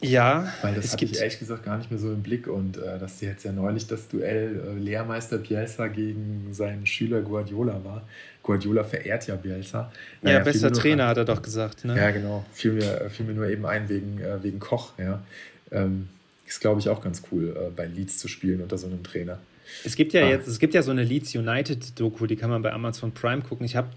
Ja. 0.00 0.52
Weil 0.62 0.74
das 0.74 0.92
hatte 0.92 1.04
ich 1.04 1.18
ehrlich 1.18 1.38
gesagt 1.38 1.64
gar 1.64 1.78
nicht 1.78 1.90
mehr 1.90 1.98
so 1.98 2.12
im 2.12 2.22
Blick 2.22 2.46
und 2.46 2.76
äh, 2.76 2.98
dass 2.98 3.20
jetzt 3.20 3.44
ja 3.44 3.52
neulich 3.52 3.86
das 3.86 4.08
Duell 4.08 4.60
äh, 4.66 4.78
Lehrmeister 4.78 5.38
Bielsa 5.38 5.88
gegen 5.88 6.48
seinen 6.52 6.86
Schüler 6.86 7.22
Guardiola 7.22 7.82
war. 7.84 8.02
Guardiola 8.42 8.84
verehrt 8.84 9.26
ja 9.26 9.36
Bielsa. 9.36 9.90
Naja, 10.20 10.38
ja, 10.38 10.44
bester 10.44 10.72
Trainer 10.72 11.04
an, 11.04 11.10
hat 11.10 11.16
er 11.16 11.24
doch 11.24 11.40
gesagt. 11.40 11.84
Ne? 11.84 11.96
Ja, 11.96 12.10
genau. 12.10 12.44
Fiel 12.52 12.72
mir, 12.72 13.08
fiel 13.08 13.26
mir 13.26 13.32
nur 13.32 13.48
eben 13.48 13.64
ein 13.64 13.88
wegen, 13.88 14.20
äh, 14.20 14.42
wegen 14.42 14.58
Koch. 14.58 14.92
Ja. 14.98 15.22
Ähm, 15.70 16.08
ist, 16.54 16.60
glaube 16.60 16.80
ich, 16.80 16.88
auch 16.88 17.02
ganz 17.02 17.22
cool, 17.30 17.56
äh, 17.56 17.70
bei 17.70 17.86
Leeds 17.86 18.18
zu 18.18 18.28
spielen 18.28 18.60
unter 18.62 18.78
so 18.78 18.86
einem 18.86 19.02
Trainer. 19.02 19.38
Es 19.84 19.96
gibt 19.96 20.12
ja 20.12 20.24
ah. 20.24 20.28
jetzt, 20.28 20.46
es 20.46 20.58
gibt 20.58 20.74
ja 20.74 20.82
so 20.82 20.90
eine 20.90 21.02
Leeds 21.02 21.34
United-Doku, 21.34 22.26
die 22.26 22.36
kann 22.36 22.50
man 22.50 22.62
bei 22.62 22.72
Amazon 22.72 23.12
Prime 23.12 23.42
gucken. 23.42 23.66
Ich 23.66 23.76
habe 23.76 23.88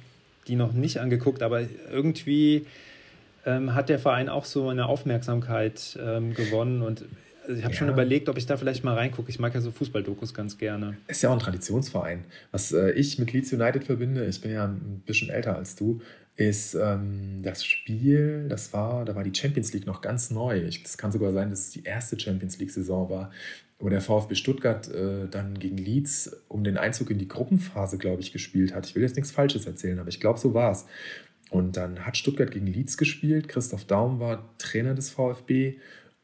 die 0.47 0.55
noch 0.55 0.73
nicht 0.73 0.99
angeguckt, 0.99 1.43
aber 1.43 1.61
irgendwie 1.91 2.65
ähm, 3.45 3.75
hat 3.75 3.89
der 3.89 3.99
Verein 3.99 4.29
auch 4.29 4.45
so 4.45 4.69
eine 4.69 4.87
Aufmerksamkeit 4.87 5.99
ähm, 6.01 6.33
gewonnen 6.33 6.81
und 6.81 7.05
ich 7.47 7.63
habe 7.63 7.73
ja. 7.73 7.79
schon 7.79 7.89
überlegt, 7.89 8.29
ob 8.29 8.37
ich 8.37 8.45
da 8.45 8.57
vielleicht 8.57 8.83
mal 8.83 8.95
reingucke. 8.95 9.29
Ich 9.29 9.39
mag 9.39 9.53
ja 9.53 9.61
so 9.61 9.71
Fußballdokus 9.71 10.33
ganz 10.33 10.57
gerne. 10.57 10.97
Ist 11.07 11.21
ja 11.21 11.29
auch 11.29 11.33
ein 11.33 11.39
Traditionsverein. 11.39 12.25
Was 12.51 12.71
äh, 12.71 12.91
ich 12.91 13.19
mit 13.19 13.33
Leeds 13.33 13.53
United 13.53 13.83
verbinde, 13.83 14.25
ich 14.25 14.41
bin 14.41 14.51
ja 14.51 14.65
ein 14.65 15.01
bisschen 15.05 15.29
älter 15.29 15.55
als 15.55 15.75
du, 15.75 16.01
ist 16.35 16.75
ähm, 16.75 17.41
das 17.41 17.65
Spiel, 17.65 18.47
das 18.47 18.71
war, 18.73 19.05
da 19.05 19.15
war 19.15 19.23
die 19.23 19.33
Champions 19.33 19.73
League 19.73 19.87
noch 19.87 20.01
ganz 20.01 20.29
neu. 20.29 20.59
Es 20.59 20.97
kann 20.97 21.11
sogar 21.11 21.33
sein, 21.33 21.49
dass 21.49 21.67
es 21.67 21.69
die 21.71 21.83
erste 21.83 22.19
Champions 22.19 22.59
League-Saison 22.59 23.09
war, 23.09 23.31
wo 23.79 23.89
der 23.89 24.01
VfB 24.01 24.35
Stuttgart 24.35 24.87
äh, 24.89 25.27
dann 25.29 25.57
gegen 25.57 25.77
Leeds 25.77 26.35
um 26.47 26.63
den 26.63 26.77
Einzug 26.77 27.09
in 27.09 27.17
die 27.17 27.27
Gruppenphase, 27.27 27.97
glaube 27.97 28.21
ich, 28.21 28.33
gespielt 28.33 28.75
hat. 28.75 28.85
Ich 28.85 28.95
will 28.95 29.01
jetzt 29.01 29.15
nichts 29.15 29.31
Falsches 29.31 29.65
erzählen, 29.65 29.99
aber 29.99 30.09
ich 30.09 30.19
glaube, 30.19 30.39
so 30.39 30.53
war 30.53 30.71
es. 30.71 30.85
Und 31.49 31.77
dann 31.77 32.05
hat 32.05 32.17
Stuttgart 32.17 32.51
gegen 32.51 32.67
Leeds 32.67 32.97
gespielt. 32.97 33.47
Christoph 33.47 33.85
Daum 33.85 34.19
war 34.19 34.49
Trainer 34.57 34.93
des 34.93 35.09
VfB 35.09 35.77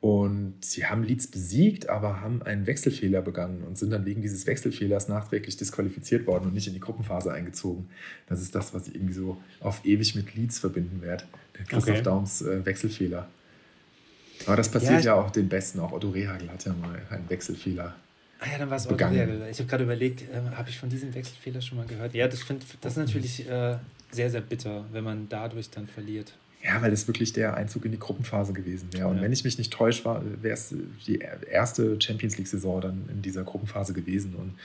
und 0.04 0.56
sie 0.60 0.86
haben 0.86 1.02
Leeds 1.02 1.28
besiegt, 1.28 1.88
aber 1.88 2.20
haben 2.20 2.44
einen 2.44 2.68
Wechselfehler 2.68 3.22
begangen 3.22 3.64
und 3.64 3.78
sind 3.78 3.90
dann 3.90 4.06
wegen 4.06 4.22
dieses 4.22 4.46
Wechselfehlers 4.46 5.08
nachträglich 5.08 5.56
disqualifiziert 5.56 6.28
worden 6.28 6.48
und 6.48 6.54
nicht 6.54 6.68
in 6.68 6.74
die 6.74 6.82
Gruppenphase 6.82 7.32
eingezogen. 7.32 7.88
Das 8.28 8.42
ist 8.42 8.54
das, 8.54 8.74
was 8.74 8.90
ich 8.90 8.96
irgendwie 8.96 9.14
so 9.14 9.38
auf 9.62 9.86
ewig 9.86 10.14
mit 10.16 10.36
Leeds 10.36 10.60
verbinden 10.60 11.02
werde. 11.02 11.24
Der 11.58 11.64
Christoph 11.64 11.96
okay. 11.96 12.04
Daums 12.04 12.42
äh, 12.42 12.66
Wechselfehler. 12.66 13.30
Aber 14.46 14.58
das 14.58 14.70
passiert 14.70 15.06
ja, 15.06 15.16
ja, 15.16 15.22
auch 15.22 15.32
den 15.32 15.48
Besten. 15.48 15.80
Auch 15.80 15.94
Otto 15.94 16.10
Rehagel 16.10 16.52
hat 16.52 16.66
ja 16.66 16.74
mal 16.74 17.02
einen 17.10 17.30
Wechselfehler. 17.30 17.96
Ah 18.42 18.46
ja, 18.52 18.58
dann 18.58 18.70
war 18.70 18.76
es 18.76 18.86
Otto 18.86 19.06
Rehagel. 19.06 19.48
Ich 19.50 19.60
habe 19.60 19.70
gerade 19.70 19.86
überlegt, 19.86 20.24
äh, 20.24 20.42
habe 20.54 20.70
ich 20.70 20.78
von 20.78 20.90
diesem 20.90 21.16
Wechselfehler 21.16 21.62
schon 21.62 21.78
mal 21.78 21.88
gehört? 21.88 22.14
Ja, 22.14 22.28
das, 22.28 22.44
find, 22.44 22.66
das 22.82 22.92
ist 22.92 22.98
natürlich 22.98 23.48
äh, 23.48 23.78
sehr, 24.12 24.30
sehr 24.30 24.42
bitter, 24.42 24.84
wenn 24.92 25.06
man 25.06 25.30
dadurch 25.30 25.70
dann 25.70 25.88
verliert. 25.88 26.34
Ja, 26.64 26.82
weil 26.82 26.92
das 26.92 27.08
wirklich 27.08 27.34
der 27.34 27.58
Einzug 27.58 27.84
in 27.84 27.92
die 27.92 28.00
Gruppenphase 28.00 28.54
gewesen 28.54 28.88
wäre. 28.94 29.08
Und 29.08 29.18
ja. 29.18 29.24
wenn 29.24 29.34
ich 29.34 29.44
mich 29.44 29.58
nicht 29.58 29.74
täusche, 29.74 30.06
wäre 30.42 30.54
es 30.54 30.74
die 31.06 31.20
erste 31.20 32.00
Champions 32.02 32.38
League-Saison 32.38 32.80
dann 32.80 33.10
in 33.12 33.22
dieser 33.22 33.44
Gruppenphase 33.44 33.94
gewesen. 33.94 34.36
Und 34.36 34.56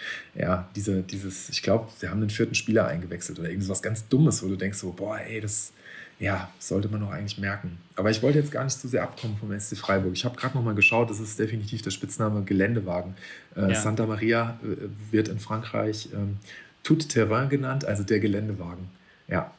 ja, 0.41 0.69
diese, 0.77 1.03
dieses, 1.03 1.49
ich 1.49 1.61
glaube, 1.61 1.89
sie 1.97 2.09
haben 2.09 2.21
den 2.21 2.31
vierten 2.31 2.55
Spieler 2.55 2.87
eingewechselt 2.87 3.41
oder 3.41 3.51
irgendwas 3.51 3.83
ganz 3.83 4.07
Dummes, 4.07 4.45
wo 4.45 4.49
du 4.49 4.55
denkst 4.55 4.79
so, 4.79 4.93
boah, 4.93 5.19
ey, 5.19 5.41
das 5.41 5.73
ja, 6.21 6.51
sollte 6.61 6.89
man 6.89 7.01
doch 7.01 7.11
eigentlich 7.11 7.39
merken. 7.39 7.79
Aber 7.97 8.11
ich 8.11 8.23
wollte 8.23 8.39
jetzt 8.39 8.53
gar 8.53 8.63
nicht 8.65 8.79
zu 8.79 8.87
sehr 8.87 9.03
abkommen 9.03 9.37
vom 9.37 9.59
SC 9.59 9.77
Freiburg. 9.77 10.13
Ich 10.15 10.25
habe 10.25 10.37
gerade 10.37 10.57
noch 10.57 10.65
mal 10.65 10.75
geschaut, 10.75 11.11
das 11.11 11.19
ist 11.19 11.39
definitiv 11.39 11.83
der 11.83 11.91
Spitzname 11.91 12.43
Geländewagen. 12.43 13.15
Äh, 13.57 13.73
ja. 13.73 13.75
Santa 13.75 14.07
Maria 14.07 14.59
äh, 14.63 14.89
wird 15.13 15.29
in 15.29 15.39
Frankreich 15.39 16.11
ähm, 16.13 16.37
Tout 16.83 17.09
Terrain 17.09 17.49
genannt, 17.49 17.85
also 17.85 18.03
der 18.03 18.21
Geländewagen. 18.21 18.89
Ja, 19.29 19.53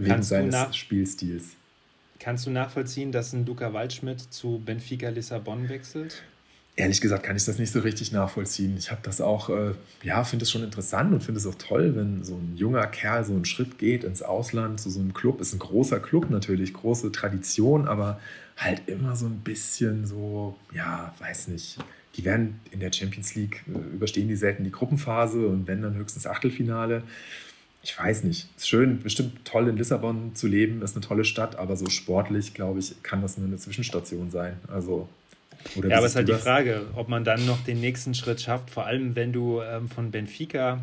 wegen 0.00 0.10
kannst 0.10 0.30
seines 0.30 0.76
Spielstils. 0.76 1.56
Kannst 2.18 2.46
du 2.46 2.50
nachvollziehen, 2.50 3.12
dass 3.12 3.32
ein 3.32 3.46
Luca 3.46 3.72
Waldschmidt 3.72 4.20
zu 4.20 4.60
Benfica 4.64 5.08
Lissabon 5.08 5.68
wechselt? 5.68 6.22
Ehrlich 6.76 7.00
gesagt 7.00 7.24
kann 7.24 7.36
ich 7.36 7.44
das 7.44 7.58
nicht 7.58 7.72
so 7.72 7.80
richtig 7.80 8.12
nachvollziehen. 8.12 8.76
Ich 8.78 8.90
habe 8.90 9.00
das 9.02 9.20
auch, 9.20 9.50
äh, 9.50 9.72
ja, 10.02 10.22
finde 10.24 10.44
es 10.44 10.50
schon 10.50 10.62
interessant 10.62 11.12
und 11.12 11.22
finde 11.22 11.38
es 11.38 11.46
auch 11.46 11.56
toll, 11.56 11.96
wenn 11.96 12.22
so 12.22 12.34
ein 12.34 12.56
junger 12.56 12.86
Kerl 12.86 13.24
so 13.24 13.32
einen 13.32 13.44
Schritt 13.44 13.78
geht 13.78 14.04
ins 14.04 14.22
Ausland 14.22 14.80
zu 14.80 14.88
so 14.90 15.00
einem 15.00 15.12
Club. 15.12 15.40
Ist 15.40 15.52
ein 15.52 15.58
großer 15.58 16.00
Club 16.00 16.30
natürlich, 16.30 16.72
große 16.72 17.10
Tradition, 17.12 17.88
aber 17.88 18.20
halt 18.56 18.82
immer 18.86 19.16
so 19.16 19.26
ein 19.26 19.40
bisschen 19.40 20.06
so, 20.06 20.56
ja, 20.72 21.14
weiß 21.18 21.48
nicht. 21.48 21.78
Die 22.16 22.24
werden 22.24 22.60
in 22.70 22.80
der 22.80 22.92
Champions 22.92 23.34
League 23.34 23.62
äh, 23.66 23.94
überstehen 23.94 24.28
die 24.28 24.36
selten 24.36 24.64
die 24.64 24.72
Gruppenphase 24.72 25.46
und 25.46 25.66
wenn 25.66 25.82
dann 25.82 25.94
höchstens 25.94 26.26
Achtelfinale 26.26 27.02
ich 27.82 27.98
weiß 27.98 28.24
nicht. 28.24 28.48
Es 28.56 28.64
ist 28.64 28.68
schön, 28.68 29.02
bestimmt 29.02 29.44
toll 29.44 29.68
in 29.68 29.76
Lissabon 29.76 30.34
zu 30.34 30.46
leben, 30.46 30.82
ist 30.82 30.96
eine 30.96 31.04
tolle 31.04 31.24
Stadt, 31.24 31.56
aber 31.56 31.76
so 31.76 31.88
sportlich, 31.88 32.52
glaube 32.52 32.78
ich, 32.78 33.02
kann 33.02 33.22
das 33.22 33.38
nur 33.38 33.46
eine 33.46 33.56
Zwischenstation 33.56 34.30
sein. 34.30 34.58
Also, 34.68 35.08
ja, 35.76 35.96
aber 35.96 36.06
es 36.06 36.12
ist 36.12 36.16
halt 36.16 36.28
die 36.28 36.34
Frage, 36.34 36.86
ob 36.94 37.08
man 37.08 37.24
dann 37.24 37.44
noch 37.46 37.62
den 37.64 37.80
nächsten 37.80 38.14
Schritt 38.14 38.40
schafft, 38.40 38.70
vor 38.70 38.86
allem 38.86 39.16
wenn 39.16 39.32
du 39.32 39.60
ähm, 39.60 39.88
von 39.88 40.10
Benfica 40.10 40.80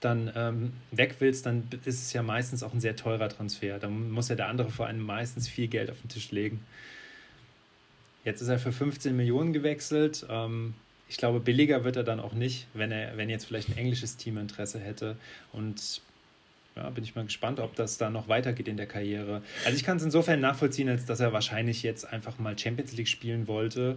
dann 0.00 0.30
ähm, 0.34 0.72
weg 0.90 1.16
willst, 1.20 1.46
dann 1.46 1.68
ist 1.84 2.02
es 2.02 2.12
ja 2.12 2.22
meistens 2.22 2.62
auch 2.62 2.74
ein 2.74 2.80
sehr 2.80 2.96
teurer 2.96 3.28
Transfer. 3.28 3.78
Da 3.78 3.88
muss 3.88 4.28
ja 4.28 4.36
der 4.36 4.48
andere 4.48 4.70
Verein 4.70 5.00
meistens 5.00 5.48
viel 5.48 5.68
Geld 5.68 5.90
auf 5.90 6.00
den 6.02 6.08
Tisch 6.08 6.30
legen. 6.30 6.60
Jetzt 8.24 8.40
ist 8.40 8.48
er 8.48 8.58
für 8.58 8.72
15 8.72 9.16
Millionen 9.16 9.52
gewechselt. 9.52 10.26
Ähm, 10.28 10.74
ich 11.08 11.16
glaube, 11.16 11.40
billiger 11.40 11.84
wird 11.84 11.96
er 11.96 12.04
dann 12.04 12.20
auch 12.20 12.32
nicht, 12.32 12.66
wenn 12.74 12.90
er, 12.90 13.16
wenn 13.16 13.28
jetzt 13.28 13.44
vielleicht 13.46 13.68
ein 13.68 13.76
englisches 13.76 14.16
Team 14.16 14.38
Interesse 14.38 14.78
hätte. 14.78 15.16
Und 15.52 16.00
ja, 16.76 16.90
bin 16.90 17.04
ich 17.04 17.14
mal 17.14 17.24
gespannt, 17.24 17.60
ob 17.60 17.76
das 17.76 17.98
da 17.98 18.10
noch 18.10 18.28
weitergeht 18.28 18.66
in 18.66 18.76
der 18.76 18.86
Karriere. 18.86 19.42
Also 19.64 19.76
ich 19.76 19.84
kann 19.84 19.98
es 19.98 20.02
insofern 20.02 20.40
nachvollziehen, 20.40 20.88
als 20.88 21.06
dass 21.06 21.20
er 21.20 21.32
wahrscheinlich 21.32 21.82
jetzt 21.82 22.04
einfach 22.12 22.38
mal 22.38 22.58
Champions 22.58 22.92
League 22.92 23.08
spielen 23.08 23.46
wollte 23.46 23.96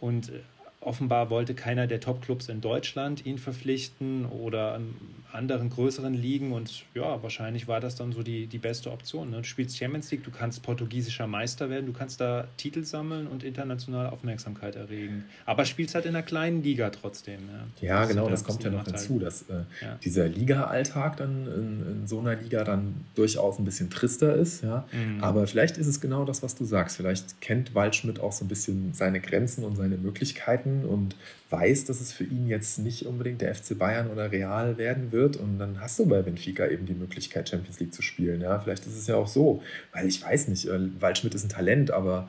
und 0.00 0.30
äh, 0.30 0.40
offenbar 0.86 1.30
wollte 1.30 1.54
keiner 1.54 1.86
der 1.86 2.00
Top-Clubs 2.00 2.48
in 2.48 2.60
Deutschland 2.60 3.26
ihn 3.26 3.38
verpflichten 3.38 4.24
oder 4.26 4.76
in 4.76 4.94
anderen 5.32 5.68
größeren 5.68 6.14
Ligen 6.14 6.52
und 6.52 6.84
ja, 6.94 7.22
wahrscheinlich 7.22 7.68
war 7.68 7.80
das 7.80 7.96
dann 7.96 8.12
so 8.12 8.22
die, 8.22 8.46
die 8.46 8.58
beste 8.58 8.90
Option. 8.90 9.30
Ne? 9.30 9.38
Du 9.38 9.44
spielst 9.44 9.76
Champions 9.76 10.10
League, 10.10 10.24
du 10.24 10.30
kannst 10.30 10.62
portugiesischer 10.62 11.26
Meister 11.26 11.68
werden, 11.68 11.86
du 11.86 11.92
kannst 11.92 12.20
da 12.20 12.46
Titel 12.56 12.84
sammeln 12.84 13.26
und 13.26 13.44
internationale 13.44 14.12
Aufmerksamkeit 14.12 14.76
erregen. 14.76 15.24
Aber 15.44 15.64
spielst 15.64 15.94
halt 15.94 16.06
in 16.06 16.14
einer 16.14 16.22
kleinen 16.22 16.62
Liga 16.62 16.90
trotzdem. 16.90 17.40
Ja, 17.80 17.88
ja 17.88 18.00
das 18.00 18.08
genau, 18.08 18.28
das 18.28 18.44
kommt 18.44 18.64
ja 18.64 18.70
noch 18.70 18.84
hinzu, 18.84 19.18
dass 19.18 19.42
äh, 19.42 19.64
ja. 19.82 19.98
dieser 20.02 20.28
Liga-Alltag 20.28 21.18
dann 21.18 21.46
in, 21.46 21.86
in, 21.86 22.06
so 22.06 22.20
einer 22.20 22.36
Liga 22.36 22.64
dann 22.64 23.04
durchaus 23.14 23.58
ein 23.58 23.64
bisschen 23.64 23.90
trister 23.90 24.34
ist. 24.34 24.62
Ja? 24.62 24.86
Mhm. 24.92 25.22
Aber 25.22 25.46
vielleicht 25.46 25.76
ist 25.76 25.86
es 25.86 26.00
genau 26.00 26.24
das, 26.24 26.42
was 26.42 26.54
du 26.54 26.64
sagst. 26.64 26.96
Vielleicht 26.96 27.40
kennt 27.40 27.74
Waldschmidt 27.74 28.20
auch 28.20 28.32
so 28.32 28.44
ein 28.44 28.48
bisschen 28.48 28.94
seine 28.94 29.20
Grenzen 29.20 29.64
und 29.64 29.76
seine 29.76 29.96
Möglichkeiten 29.96 30.75
und 30.84 31.16
weiß, 31.50 31.84
dass 31.84 32.00
es 32.00 32.12
für 32.12 32.24
ihn 32.24 32.48
jetzt 32.48 32.78
nicht 32.78 33.06
unbedingt 33.06 33.40
der 33.40 33.54
FC 33.54 33.78
Bayern 33.78 34.10
oder 34.10 34.32
Real 34.32 34.78
werden 34.78 35.12
wird. 35.12 35.36
Und 35.36 35.58
dann 35.58 35.80
hast 35.80 35.98
du 35.98 36.06
bei 36.06 36.22
Benfica 36.22 36.66
eben 36.66 36.86
die 36.86 36.94
Möglichkeit, 36.94 37.48
Champions 37.48 37.80
League 37.80 37.94
zu 37.94 38.02
spielen. 38.02 38.40
Ja, 38.40 38.58
vielleicht 38.58 38.86
ist 38.86 38.96
es 38.96 39.06
ja 39.06 39.16
auch 39.16 39.28
so, 39.28 39.62
weil 39.92 40.06
ich 40.06 40.22
weiß 40.22 40.48
nicht, 40.48 40.66
äh, 40.66 40.78
Waldschmidt 41.00 41.34
ist 41.34 41.44
ein 41.44 41.48
Talent, 41.48 41.90
aber 41.90 42.28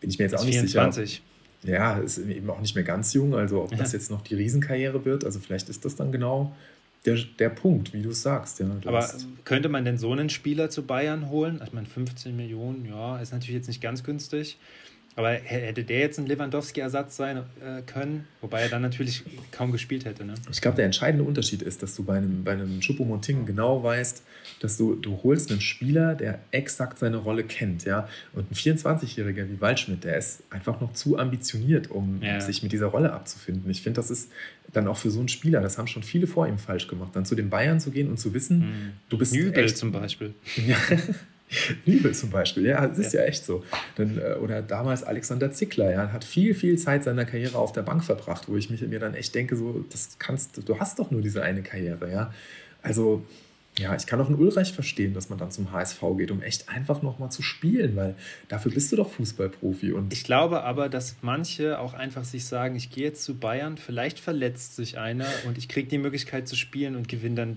bin 0.00 0.10
ich 0.10 0.18
mir 0.18 0.26
jetzt 0.26 0.36
auch 0.36 0.44
nicht 0.44 0.58
24. 0.58 1.10
sicher. 1.10 1.22
Ja, 1.64 1.98
ist 1.98 2.18
eben 2.18 2.50
auch 2.50 2.60
nicht 2.60 2.74
mehr 2.74 2.84
ganz 2.84 3.14
jung, 3.14 3.34
also 3.34 3.62
ob 3.62 3.72
ja. 3.72 3.78
das 3.78 3.92
jetzt 3.92 4.10
noch 4.10 4.20
die 4.20 4.34
Riesenkarriere 4.34 5.04
wird, 5.06 5.24
also 5.24 5.40
vielleicht 5.40 5.70
ist 5.70 5.86
das 5.86 5.96
dann 5.96 6.12
genau 6.12 6.54
der, 7.06 7.18
der 7.38 7.48
Punkt, 7.50 7.92
wie 7.92 8.02
du 8.02 8.10
es 8.10 8.22
sagst. 8.22 8.60
Ja, 8.60 8.66
Aber 8.84 9.08
könnte 9.44 9.68
man 9.68 9.84
denn 9.84 9.98
so 9.98 10.12
einen 10.12 10.30
Spieler 10.30 10.70
zu 10.70 10.86
Bayern 10.86 11.28
holen? 11.28 11.60
Ich 11.64 11.72
meine, 11.72 11.86
15 11.86 12.34
Millionen, 12.34 12.86
ja, 12.86 13.18
ist 13.18 13.32
natürlich 13.32 13.56
jetzt 13.56 13.68
nicht 13.68 13.80
ganz 13.80 14.04
günstig. 14.04 14.58
Aber 15.16 15.30
hätte 15.30 15.84
der 15.84 16.00
jetzt 16.00 16.18
ein 16.18 16.26
Lewandowski-Ersatz 16.26 17.16
sein 17.16 17.38
äh, 17.38 17.82
können, 17.82 18.26
wobei 18.40 18.62
er 18.62 18.68
dann 18.68 18.82
natürlich 18.82 19.22
kaum 19.52 19.70
gespielt 19.70 20.04
hätte. 20.04 20.24
Ne? 20.24 20.34
Ich 20.50 20.60
glaube, 20.60 20.76
der 20.76 20.86
entscheidende 20.86 21.24
Unterschied 21.24 21.62
ist, 21.62 21.84
dass 21.84 21.94
du 21.94 22.02
bei 22.02 22.16
einem, 22.16 22.42
bei 22.42 22.52
einem 22.52 22.80
Choupo-Moting 22.80 23.46
genau 23.46 23.82
weißt, 23.84 24.24
dass 24.60 24.76
du, 24.76 24.96
du 24.96 25.20
holst 25.22 25.52
einen 25.52 25.60
Spieler, 25.60 26.16
der 26.16 26.40
exakt 26.50 26.98
seine 26.98 27.18
Rolle 27.18 27.44
kennt. 27.44 27.84
Ja? 27.84 28.08
Und 28.32 28.50
ein 28.50 28.54
24-Jähriger 28.54 29.48
wie 29.48 29.60
Waldschmidt, 29.60 30.02
der 30.02 30.16
ist 30.16 30.42
einfach 30.50 30.80
noch 30.80 30.92
zu 30.94 31.16
ambitioniert, 31.16 31.92
um 31.92 32.20
ja. 32.20 32.40
sich 32.40 32.64
mit 32.64 32.72
dieser 32.72 32.86
Rolle 32.86 33.12
abzufinden. 33.12 33.70
Ich 33.70 33.82
finde, 33.82 34.00
das 34.00 34.10
ist 34.10 34.32
dann 34.72 34.88
auch 34.88 34.96
für 34.96 35.10
so 35.10 35.20
einen 35.20 35.28
Spieler, 35.28 35.60
das 35.60 35.78
haben 35.78 35.86
schon 35.86 36.02
viele 36.02 36.26
vor 36.26 36.48
ihm 36.48 36.58
falsch 36.58 36.88
gemacht, 36.88 37.10
dann 37.14 37.24
zu 37.24 37.36
den 37.36 37.50
Bayern 37.50 37.78
zu 37.78 37.92
gehen 37.92 38.10
und 38.10 38.18
zu 38.18 38.34
wissen, 38.34 38.58
mhm. 38.58 38.92
du 39.08 39.18
bist 39.18 39.32
Nübel 39.32 39.64
echt, 39.64 39.76
zum 39.76 39.92
Beispiel. 39.92 40.34
Ja, 40.66 40.76
Liebe 41.84 42.12
zum 42.12 42.30
Beispiel, 42.30 42.66
ja, 42.66 42.84
es 42.84 42.98
ist 42.98 43.12
ja, 43.12 43.20
ja 43.20 43.26
echt 43.26 43.44
so. 43.44 43.64
Dann, 43.96 44.18
äh, 44.18 44.34
oder 44.34 44.62
damals 44.62 45.02
Alexander 45.02 45.50
Zickler, 45.52 45.90
ja, 45.92 46.12
hat 46.12 46.24
viel, 46.24 46.54
viel 46.54 46.78
Zeit 46.78 47.04
seiner 47.04 47.24
Karriere 47.24 47.58
auf 47.58 47.72
der 47.72 47.82
Bank 47.82 48.04
verbracht, 48.04 48.48
wo 48.48 48.56
ich 48.56 48.70
mich, 48.70 48.80
mir 48.82 49.00
dann 49.00 49.14
echt 49.14 49.34
denke, 49.34 49.56
so, 49.56 49.84
das 49.90 50.16
kannst 50.18 50.68
du, 50.68 50.78
hast 50.78 50.98
doch 50.98 51.10
nur 51.10 51.22
diese 51.22 51.42
eine 51.42 51.62
Karriere, 51.62 52.10
ja. 52.10 52.32
Also, 52.82 53.24
ja, 53.76 53.96
ich 53.96 54.06
kann 54.06 54.20
auch 54.20 54.28
einen 54.28 54.38
Ulreich 54.38 54.72
verstehen, 54.72 55.14
dass 55.14 55.30
man 55.30 55.38
dann 55.38 55.50
zum 55.50 55.72
HSV 55.72 56.00
geht, 56.16 56.30
um 56.30 56.42
echt 56.42 56.68
einfach 56.68 57.02
nochmal 57.02 57.32
zu 57.32 57.42
spielen, 57.42 57.96
weil 57.96 58.14
dafür 58.46 58.70
bist 58.70 58.92
du 58.92 58.96
doch 58.96 59.10
Fußballprofi. 59.10 59.92
Und 59.92 60.12
ich 60.12 60.22
glaube 60.22 60.62
aber, 60.62 60.88
dass 60.88 61.16
manche 61.22 61.80
auch 61.80 61.92
einfach 61.92 62.22
sich 62.22 62.44
sagen, 62.44 62.76
ich 62.76 62.90
gehe 62.90 63.04
jetzt 63.04 63.24
zu 63.24 63.36
Bayern, 63.36 63.76
vielleicht 63.76 64.20
verletzt 64.20 64.76
sich 64.76 64.98
einer 64.98 65.26
und 65.46 65.58
ich 65.58 65.68
kriege 65.68 65.88
die 65.88 65.98
Möglichkeit 65.98 66.46
zu 66.46 66.54
spielen 66.54 66.94
und 66.94 67.08
gewinne 67.08 67.34
dann 67.34 67.56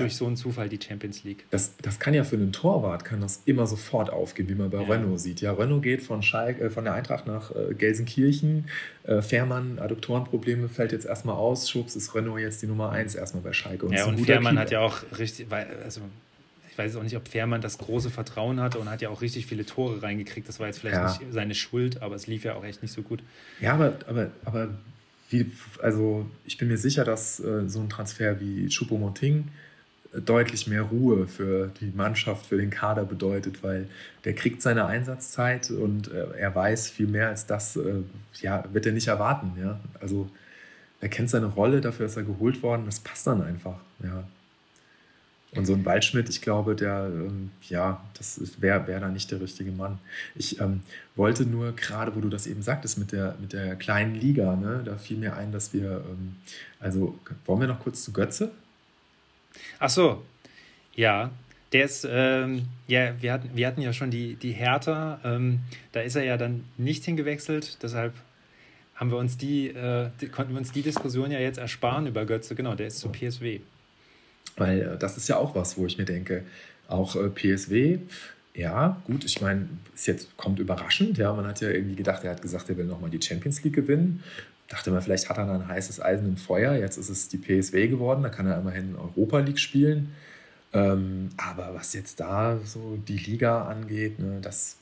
durch 0.00 0.16
so 0.16 0.26
einen 0.26 0.36
Zufall 0.36 0.68
die 0.68 0.78
Champions 0.80 1.24
League. 1.24 1.44
Das, 1.50 1.76
das 1.78 1.98
kann 1.98 2.14
ja 2.14 2.24
für 2.24 2.36
einen 2.36 2.52
Torwart 2.52 3.04
kann 3.04 3.20
das 3.20 3.42
immer 3.44 3.66
sofort 3.66 4.10
aufgehen, 4.10 4.48
wie 4.48 4.54
man 4.54 4.70
bei 4.70 4.82
ja. 4.82 4.88
Renault 4.88 5.20
sieht. 5.20 5.40
Ja, 5.40 5.52
Renault 5.52 5.82
geht 5.82 6.02
von, 6.02 6.22
Schalke, 6.22 6.64
äh, 6.64 6.70
von 6.70 6.84
der 6.84 6.94
Eintracht 6.94 7.26
nach 7.26 7.50
äh, 7.54 7.74
Gelsenkirchen. 7.74 8.68
Äh, 9.04 9.22
Fährmann, 9.22 9.78
Adduktorenprobleme, 9.78 10.68
fällt 10.68 10.92
jetzt 10.92 11.06
erstmal 11.06 11.36
aus. 11.36 11.68
Schubs 11.68 11.96
ist 11.96 12.14
Renault 12.14 12.40
jetzt 12.40 12.62
die 12.62 12.66
Nummer 12.66 12.90
1 12.90 13.14
erstmal 13.14 13.42
bei 13.42 13.52
Schalke. 13.52 13.86
Und 13.86 13.92
ja, 13.92 14.06
und 14.06 14.18
Fährmann 14.24 14.54
Keeper. 14.54 14.60
hat 14.62 14.70
ja 14.70 14.80
auch 14.80 15.18
richtig, 15.18 15.50
weil, 15.50 15.66
also 15.84 16.00
ich 16.70 16.78
weiß 16.78 16.96
auch 16.96 17.02
nicht, 17.02 17.16
ob 17.16 17.26
Fährmann 17.26 17.60
das 17.60 17.78
große 17.78 18.10
Vertrauen 18.10 18.60
hatte 18.60 18.78
und 18.78 18.88
hat 18.88 19.02
ja 19.02 19.08
auch 19.08 19.20
richtig 19.20 19.46
viele 19.46 19.66
Tore 19.66 20.02
reingekriegt. 20.02 20.48
Das 20.48 20.60
war 20.60 20.68
jetzt 20.68 20.78
vielleicht 20.78 20.96
ja. 20.96 21.08
nicht 21.08 21.32
seine 21.32 21.54
Schuld, 21.54 22.02
aber 22.02 22.14
es 22.14 22.26
lief 22.26 22.44
ja 22.44 22.54
auch 22.54 22.64
echt 22.64 22.82
nicht 22.82 22.92
so 22.92 23.02
gut. 23.02 23.22
Ja, 23.60 23.74
aber, 23.74 23.98
aber, 24.06 24.30
aber 24.44 24.68
wie, 25.30 25.50
also 25.82 26.26
ich 26.44 26.56
bin 26.56 26.68
mir 26.68 26.78
sicher, 26.78 27.04
dass 27.04 27.40
äh, 27.40 27.68
so 27.68 27.80
ein 27.80 27.88
Transfer 27.88 28.40
wie 28.40 28.68
Choupo-Moting 28.68 29.48
deutlich 30.12 30.66
mehr 30.66 30.82
Ruhe 30.82 31.26
für 31.26 31.70
die 31.80 31.92
Mannschaft, 31.94 32.46
für 32.46 32.56
den 32.56 32.70
Kader 32.70 33.04
bedeutet, 33.04 33.62
weil 33.62 33.88
der 34.24 34.34
kriegt 34.34 34.62
seine 34.62 34.86
Einsatzzeit 34.86 35.70
und 35.70 36.10
äh, 36.10 36.38
er 36.38 36.54
weiß 36.54 36.90
viel 36.90 37.06
mehr 37.06 37.28
als 37.28 37.46
das, 37.46 37.76
äh, 37.76 38.02
ja, 38.40 38.64
wird 38.72 38.86
er 38.86 38.92
nicht 38.92 39.08
erwarten. 39.08 39.52
Ja? 39.60 39.80
Also 40.00 40.30
er 41.00 41.08
kennt 41.08 41.30
seine 41.30 41.46
Rolle, 41.46 41.80
dafür 41.80 42.06
ist 42.06 42.16
er 42.16 42.22
geholt 42.22 42.62
worden, 42.62 42.84
das 42.86 43.00
passt 43.00 43.26
dann 43.26 43.42
einfach. 43.42 43.78
Ja. 44.02 44.24
Und 45.52 45.64
so 45.64 45.72
ein 45.72 45.84
Waldschmidt, 45.84 46.28
ich 46.28 46.42
glaube, 46.42 46.76
der, 46.76 47.10
ähm, 47.10 47.50
ja, 47.68 48.04
das 48.16 48.40
wäre 48.60 48.86
wär 48.86 49.00
da 49.00 49.08
nicht 49.08 49.30
der 49.30 49.40
richtige 49.40 49.72
Mann. 49.72 49.98
Ich 50.34 50.60
ähm, 50.60 50.80
wollte 51.16 51.44
nur, 51.44 51.72
gerade 51.72 52.14
wo 52.14 52.20
du 52.20 52.28
das 52.28 52.46
eben 52.46 52.60
sagtest 52.60 52.98
mit 52.98 53.12
der, 53.12 53.34
mit 53.40 53.54
der 53.54 53.74
kleinen 53.76 54.14
Liga, 54.14 54.56
ne, 54.56 54.82
da 54.84 54.96
fiel 54.96 55.16
mir 55.16 55.36
ein, 55.36 55.50
dass 55.50 55.72
wir, 55.72 56.04
ähm, 56.06 56.36
also 56.80 57.18
wollen 57.46 57.60
wir 57.60 57.68
noch 57.68 57.80
kurz 57.80 58.04
zu 58.04 58.12
Götze? 58.12 58.50
Ach 59.78 59.90
so, 59.90 60.24
ja. 60.94 61.30
Der 61.72 61.84
ist, 61.84 62.08
ähm, 62.10 62.62
ja, 62.86 63.20
wir 63.20 63.32
hatten, 63.32 63.50
wir 63.54 63.66
hatten 63.66 63.82
ja 63.82 63.92
schon 63.92 64.10
die, 64.10 64.36
die 64.36 64.52
Hertha, 64.52 65.20
ähm, 65.22 65.60
da 65.92 66.00
ist 66.00 66.16
er 66.16 66.24
ja 66.24 66.38
dann 66.38 66.64
nicht 66.78 67.04
hingewechselt, 67.04 67.76
deshalb 67.82 68.14
haben 68.94 69.10
wir 69.10 69.18
uns 69.18 69.36
die, 69.36 69.68
äh, 69.68 70.08
die, 70.20 70.28
konnten 70.28 70.52
wir 70.52 70.58
uns 70.58 70.72
die 70.72 70.80
Diskussion 70.80 71.30
ja 71.30 71.38
jetzt 71.38 71.58
ersparen 71.58 72.06
über 72.06 72.24
Götze, 72.24 72.54
genau, 72.54 72.74
der 72.74 72.86
ist 72.86 73.00
zu 73.00 73.10
PSW. 73.10 73.60
Weil 74.56 74.80
äh, 74.80 74.98
das 74.98 75.18
ist 75.18 75.28
ja 75.28 75.36
auch 75.36 75.54
was, 75.54 75.76
wo 75.76 75.84
ich 75.84 75.98
mir 75.98 76.06
denke, 76.06 76.44
auch 76.88 77.14
äh, 77.16 77.28
PSW, 77.28 77.98
ja, 78.54 79.00
gut, 79.04 79.24
ich 79.24 79.40
meine, 79.42 79.68
es 79.94 80.06
jetzt 80.06 80.36
kommt 80.38 80.58
überraschend, 80.58 81.18
ja, 81.18 81.34
man 81.34 81.46
hat 81.46 81.60
ja 81.60 81.68
irgendwie 81.68 81.96
gedacht, 81.96 82.24
er 82.24 82.30
hat 82.30 82.42
gesagt, 82.42 82.70
er 82.70 82.78
will 82.78 82.86
nochmal 82.86 83.10
die 83.10 83.22
Champions 83.22 83.62
League 83.62 83.74
gewinnen 83.74 84.24
dachte 84.68 84.90
mal, 84.90 85.00
vielleicht 85.00 85.28
hat 85.28 85.38
er 85.38 85.50
ein 85.50 85.66
heißes 85.66 86.00
Eisen 86.00 86.28
im 86.28 86.36
Feuer. 86.36 86.74
Jetzt 86.74 86.98
ist 86.98 87.08
es 87.08 87.28
die 87.28 87.38
PSW 87.38 87.88
geworden, 87.88 88.22
da 88.22 88.28
kann 88.28 88.46
er 88.46 88.58
immerhin 88.58 88.96
Europa 88.96 89.38
League 89.40 89.58
spielen. 89.58 90.12
Ähm, 90.74 91.30
aber 91.38 91.74
was 91.74 91.94
jetzt 91.94 92.20
da 92.20 92.58
so 92.64 92.98
die 93.08 93.16
Liga 93.16 93.66
angeht, 93.66 94.18
ne, 94.18 94.38
das, 94.42 94.76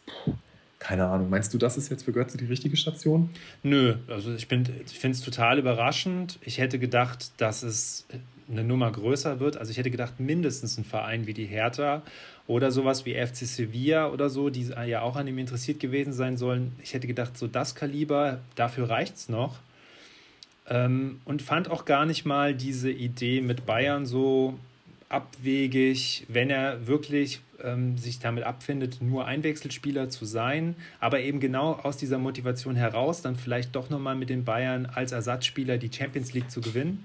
keine 0.81 1.07
Ahnung. 1.07 1.31
Meinst 1.31 1.55
du, 1.55 1.59
das 1.59 1.77
ist 1.77 1.89
jetzt 1.91 2.05
für 2.05 2.13
Götze 2.13 2.37
die 2.37 2.47
richtige 2.47 2.77
Station? 2.77 3.31
Nö, 3.63 3.95
also 4.09 4.35
ich, 4.35 4.49
ich 4.51 4.99
finde 4.99 5.17
es 5.17 5.21
total 5.21 5.59
überraschend. 5.61 6.41
Ich 6.43 6.59
hätte 6.59 6.81
gedacht, 6.81 7.31
dass 7.37 7.63
es 7.63 8.07
eine 8.51 8.65
Nummer 8.65 8.91
größer 8.91 9.39
wird. 9.39 9.57
Also 9.57 9.71
ich 9.71 9.79
hätte 9.79 9.91
gedacht, 9.93 10.19
mindestens 10.19 10.77
ein 10.79 10.85
Verein 10.85 11.27
wie 11.27 11.35
die 11.35 11.47
Hertha 11.47 12.03
oder 12.49 12.71
sowas 12.71 13.07
wie 13.07 13.15
FC 13.15 13.39
Sevilla 13.39 14.09
oder 14.11 14.29
so, 14.29 14.51
die 14.51 14.71
ja 14.87 15.03
auch 15.03 15.17
an 15.17 15.27
ihm 15.27 15.39
interessiert 15.39 15.81
gewesen 15.81 16.13
sein 16.13 16.37
sollen. 16.37 16.73
Ich 16.83 16.95
hätte 16.95 17.07
gedacht, 17.07 17.37
so 17.39 17.47
das 17.47 17.75
Kaliber, 17.75 18.41
dafür 18.55 18.89
reicht 18.89 19.17
es 19.17 19.29
noch. 19.29 19.59
Ähm, 20.69 21.21
und 21.25 21.43
fand 21.43 21.71
auch 21.71 21.85
gar 21.85 22.07
nicht 22.07 22.25
mal 22.25 22.55
diese 22.55 22.91
Idee 22.91 23.41
mit 23.41 23.67
Bayern 23.67 24.07
so 24.07 24.59
abwegig, 25.09 26.25
wenn 26.29 26.51
er 26.51 26.87
wirklich 26.87 27.41
ähm, 27.63 27.97
sich 27.99 28.19
damit 28.19 28.45
abfindet, 28.45 29.01
nur 29.01 29.27
Einwechselspieler 29.27 30.09
zu 30.09 30.25
sein, 30.25 30.75
aber 31.01 31.21
eben 31.21 31.41
genau 31.41 31.73
aus 31.75 31.97
dieser 31.97 32.19
Motivation 32.19 32.75
heraus 32.75 33.23
dann 33.23 33.37
vielleicht 33.37 33.77
doch 33.77 33.91
nochmal 33.91 34.17
mit 34.17 34.31
den 34.31 34.45
Bayern 34.45 34.87
als 34.87 35.13
Ersatzspieler 35.13 35.79
die 35.79 35.91
Champions 35.93 36.33
League 36.33 36.51
zu 36.51 36.61
gewinnen. 36.61 37.05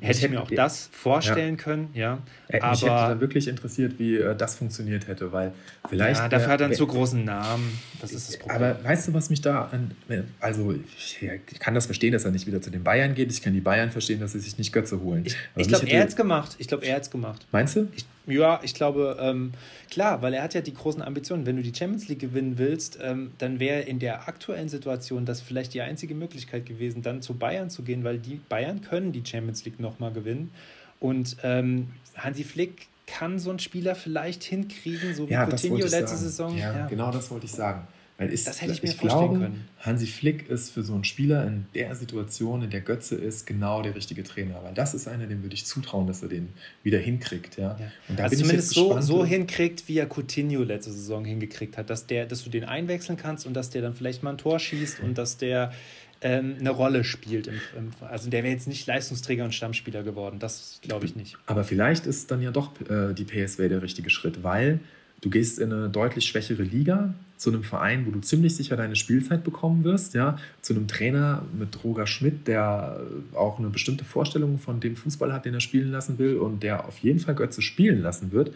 Hätte 0.00 0.18
ich 0.18 0.30
mir 0.30 0.42
auch 0.42 0.50
das 0.50 0.88
vorstellen 0.92 1.56
ja. 1.56 1.62
können, 1.62 1.88
ja. 1.94 2.18
Äh, 2.48 2.60
aber 2.60 2.70
mich 2.70 2.82
hätte 2.82 2.90
dann 2.90 3.20
wirklich 3.20 3.48
interessiert, 3.48 3.98
wie 3.98 4.16
äh, 4.16 4.36
das 4.36 4.56
funktioniert 4.56 5.08
hätte, 5.08 5.32
weil 5.32 5.52
vielleicht. 5.88 6.20
Ja, 6.20 6.28
dafür 6.28 6.48
hat 6.48 6.60
er 6.60 6.66
einen 6.66 6.74
zu 6.74 6.86
großen 6.86 7.24
Namen. 7.24 7.78
Das 8.00 8.12
ist 8.12 8.28
das 8.28 8.38
Problem. 8.38 8.56
Aber 8.56 8.84
weißt 8.84 9.08
du, 9.08 9.14
was 9.14 9.30
mich 9.30 9.40
da 9.40 9.70
an. 9.72 9.92
Also, 10.40 10.72
ich, 10.72 11.22
ich 11.22 11.58
kann 11.58 11.74
das 11.74 11.86
verstehen, 11.86 12.12
dass 12.12 12.24
er 12.24 12.30
nicht 12.30 12.46
wieder 12.46 12.62
zu 12.62 12.70
den 12.70 12.84
Bayern 12.84 13.14
geht. 13.14 13.32
Ich 13.32 13.42
kann 13.42 13.52
die 13.52 13.60
Bayern 13.60 13.90
verstehen, 13.90 14.20
dass 14.20 14.32
sie 14.32 14.40
sich 14.40 14.58
nicht 14.58 14.72
Götze 14.72 15.00
holen. 15.00 15.24
Ich, 15.24 15.36
ich 15.56 15.68
glaube, 15.68 15.88
er 15.88 16.02
hat 16.02 16.08
es 16.08 16.16
gemacht. 16.16 16.54
Ich 16.58 16.68
glaube, 16.68 16.84
er 16.84 16.96
hat 16.96 17.02
es 17.02 17.10
gemacht. 17.10 17.46
Meinst 17.52 17.76
du? 17.76 17.88
Ich, 17.94 18.04
ja, 18.26 18.60
ich 18.62 18.74
glaube, 18.74 19.16
ähm, 19.20 19.52
klar, 19.90 20.20
weil 20.20 20.34
er 20.34 20.42
hat 20.42 20.54
ja 20.54 20.60
die 20.60 20.74
großen 20.74 21.00
Ambitionen. 21.00 21.46
Wenn 21.46 21.56
du 21.56 21.62
die 21.62 21.72
Champions 21.74 22.08
League 22.08 22.18
gewinnen 22.18 22.58
willst, 22.58 22.98
ähm, 23.02 23.30
dann 23.38 23.60
wäre 23.60 23.82
in 23.82 23.98
der 23.98 24.28
aktuellen 24.28 24.68
Situation 24.68 25.24
das 25.24 25.40
vielleicht 25.40 25.74
die 25.74 25.80
einzige 25.80 26.14
Möglichkeit 26.14 26.66
gewesen, 26.66 27.02
dann 27.02 27.22
zu 27.22 27.34
Bayern 27.34 27.70
zu 27.70 27.82
gehen, 27.82 28.02
weil 28.02 28.18
die 28.18 28.40
Bayern 28.48 28.80
können 28.80 29.12
die 29.12 29.22
Champions 29.24 29.64
League 29.64 29.75
nochmal 29.80 30.12
gewinnen. 30.12 30.52
Und 31.00 31.36
ähm, 31.42 31.88
Hansi 32.16 32.44
Flick 32.44 32.88
kann 33.06 33.38
so 33.38 33.50
ein 33.50 33.58
Spieler 33.58 33.94
vielleicht 33.94 34.42
hinkriegen, 34.42 35.14
so 35.14 35.28
wie 35.28 35.32
ja, 35.32 35.46
Coutinho 35.46 35.76
letzte 35.76 36.08
sagen. 36.08 36.18
Saison. 36.18 36.58
Ja, 36.58 36.76
ja, 36.76 36.86
genau 36.86 37.10
das 37.10 37.30
wollte 37.30 37.46
ich 37.46 37.52
sagen. 37.52 37.86
Weil 38.18 38.30
ist, 38.30 38.46
das 38.46 38.62
hätte 38.62 38.72
ich 38.72 38.82
mir 38.82 38.88
ich 38.88 38.96
vorstellen 38.96 39.28
glaube, 39.28 39.44
können. 39.44 39.68
Hansi 39.78 40.06
Flick 40.06 40.48
ist 40.48 40.70
für 40.70 40.82
so 40.82 40.94
einen 40.94 41.04
Spieler 41.04 41.46
in 41.46 41.66
der 41.74 41.94
Situation, 41.94 42.62
in 42.62 42.70
der 42.70 42.80
Götze 42.80 43.14
ist, 43.14 43.46
genau 43.46 43.82
der 43.82 43.94
richtige 43.94 44.22
Trainer. 44.24 44.62
Weil 44.62 44.72
das 44.72 44.94
ist 44.94 45.06
einer, 45.06 45.26
dem 45.26 45.42
würde 45.42 45.54
ich 45.54 45.66
zutrauen, 45.66 46.06
dass 46.06 46.22
er 46.22 46.28
den 46.28 46.48
wieder 46.82 46.98
hinkriegt. 46.98 47.58
Ja? 47.58 47.76
ja. 47.78 47.92
Und 48.08 48.18
da 48.18 48.24
also 48.24 48.36
bin 48.36 48.44
zumindest 48.44 48.70
ich 48.70 48.74
so, 48.74 49.00
so 49.02 49.24
hinkriegt, 49.24 49.86
wie 49.88 49.98
er 49.98 50.06
Coutinho 50.06 50.62
letzte 50.62 50.92
Saison 50.92 51.26
hingekriegt 51.26 51.76
hat, 51.76 51.90
dass, 51.90 52.06
der, 52.06 52.24
dass 52.24 52.42
du 52.42 52.48
den 52.48 52.64
einwechseln 52.64 53.18
kannst 53.18 53.46
und 53.46 53.52
dass 53.52 53.68
der 53.68 53.82
dann 53.82 53.94
vielleicht 53.94 54.22
mal 54.22 54.30
ein 54.30 54.38
Tor 54.38 54.58
schießt 54.58 55.00
und 55.00 55.18
dass 55.18 55.36
der 55.36 55.72
ähm, 56.20 56.56
eine 56.58 56.70
Rolle 56.70 57.04
spielt. 57.04 57.46
Im, 57.46 57.54
im, 57.76 57.90
also 58.08 58.30
der 58.30 58.42
wäre 58.42 58.52
jetzt 58.52 58.68
nicht 58.68 58.86
Leistungsträger 58.86 59.44
und 59.44 59.54
Stammspieler 59.54 60.02
geworden. 60.02 60.38
Das 60.38 60.78
glaube 60.82 61.06
ich 61.06 61.16
nicht. 61.16 61.36
Aber 61.46 61.64
vielleicht 61.64 62.06
ist 62.06 62.30
dann 62.30 62.42
ja 62.42 62.50
doch 62.50 62.72
äh, 62.88 63.12
die 63.14 63.24
PSW 63.24 63.68
der 63.68 63.82
richtige 63.82 64.10
Schritt, 64.10 64.42
weil 64.42 64.80
du 65.20 65.30
gehst 65.30 65.58
in 65.58 65.72
eine 65.72 65.88
deutlich 65.88 66.26
schwächere 66.26 66.62
Liga 66.62 67.14
zu 67.36 67.50
einem 67.50 67.64
Verein, 67.64 68.06
wo 68.06 68.10
du 68.10 68.20
ziemlich 68.20 68.56
sicher 68.56 68.76
deine 68.76 68.96
Spielzeit 68.96 69.44
bekommen 69.44 69.84
wirst, 69.84 70.14
ja, 70.14 70.38
zu 70.62 70.74
einem 70.74 70.88
Trainer 70.88 71.42
mit 71.58 71.84
Roger 71.84 72.06
Schmidt, 72.06 72.48
der 72.48 73.00
auch 73.34 73.58
eine 73.58 73.68
bestimmte 73.68 74.04
Vorstellung 74.04 74.58
von 74.58 74.80
dem 74.80 74.96
Fußball 74.96 75.32
hat, 75.32 75.44
den 75.44 75.54
er 75.54 75.60
spielen 75.60 75.90
lassen 75.90 76.18
will 76.18 76.36
und 76.36 76.62
der 76.62 76.86
auf 76.86 76.98
jeden 76.98 77.18
Fall 77.18 77.34
Götze 77.34 77.60
spielen 77.60 78.00
lassen 78.00 78.32
wird. 78.32 78.52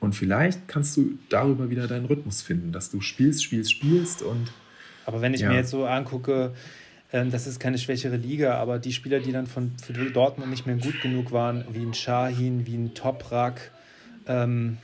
Und 0.00 0.14
vielleicht 0.14 0.68
kannst 0.68 0.96
du 0.96 1.18
darüber 1.28 1.70
wieder 1.70 1.86
deinen 1.86 2.06
Rhythmus 2.06 2.42
finden, 2.42 2.72
dass 2.72 2.90
du 2.90 3.00
spielst, 3.00 3.42
spielst, 3.42 3.72
spielst 3.72 4.22
und. 4.22 4.52
Aber 5.06 5.20
wenn 5.20 5.34
ich 5.34 5.40
ja. 5.40 5.50
mir 5.50 5.56
jetzt 5.56 5.70
so 5.70 5.86
angucke, 5.86 6.52
ähm, 7.16 7.30
das 7.30 7.46
ist 7.46 7.58
keine 7.58 7.78
schwächere 7.78 8.16
Liga, 8.16 8.58
aber 8.58 8.78
die 8.78 8.92
Spieler, 8.92 9.20
die 9.20 9.32
dann 9.32 9.46
von, 9.46 9.72
für 9.82 9.92
Dortmund 9.92 10.50
nicht 10.50 10.66
mehr 10.66 10.76
gut 10.76 11.00
genug 11.00 11.32
waren, 11.32 11.64
wie 11.72 11.80
ein 11.80 11.94
Shahin, 11.94 12.66
wie 12.66 12.76
ein 12.76 12.94
Toprak, 12.94 13.70
ähm, 14.26 14.76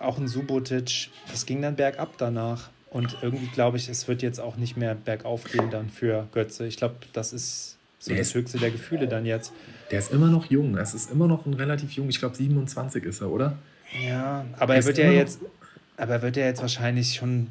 auch 0.00 0.18
ein 0.18 0.28
Subotic, 0.28 1.10
das 1.30 1.44
ging 1.44 1.60
dann 1.60 1.76
bergab 1.76 2.16
danach. 2.16 2.70
Und 2.90 3.18
irgendwie 3.22 3.46
glaube 3.48 3.76
ich, 3.76 3.88
es 3.88 4.08
wird 4.08 4.22
jetzt 4.22 4.40
auch 4.40 4.56
nicht 4.56 4.76
mehr 4.76 4.94
bergauf 4.94 5.44
gehen 5.44 5.70
dann 5.70 5.90
für 5.90 6.26
Götze. 6.32 6.66
Ich 6.66 6.76
glaube, 6.76 6.96
das 7.12 7.32
ist 7.32 7.76
so 8.00 8.08
der 8.08 8.18
das 8.18 8.28
ist, 8.28 8.34
höchste 8.34 8.58
der 8.58 8.70
Gefühle 8.70 9.06
dann 9.06 9.26
jetzt. 9.26 9.52
Der 9.90 9.98
ist 9.98 10.10
immer 10.10 10.28
noch 10.28 10.46
jung. 10.46 10.76
Es 10.78 10.94
ist 10.94 11.10
immer 11.10 11.28
noch 11.28 11.44
ein 11.44 11.54
relativ 11.54 11.92
jung. 11.92 12.08
Ich 12.08 12.18
glaube, 12.18 12.34
27 12.34 13.04
ist 13.04 13.20
er, 13.20 13.30
oder? 13.30 13.58
Ja, 14.04 14.46
aber 14.58 14.74
er 14.74 14.84
wird 14.86 14.98
ja 14.98 15.10
jetzt, 15.10 15.40
aber 15.98 16.14
er 16.14 16.22
wird 16.22 16.36
ja 16.36 16.46
jetzt 16.46 16.62
wahrscheinlich 16.62 17.14
schon 17.14 17.48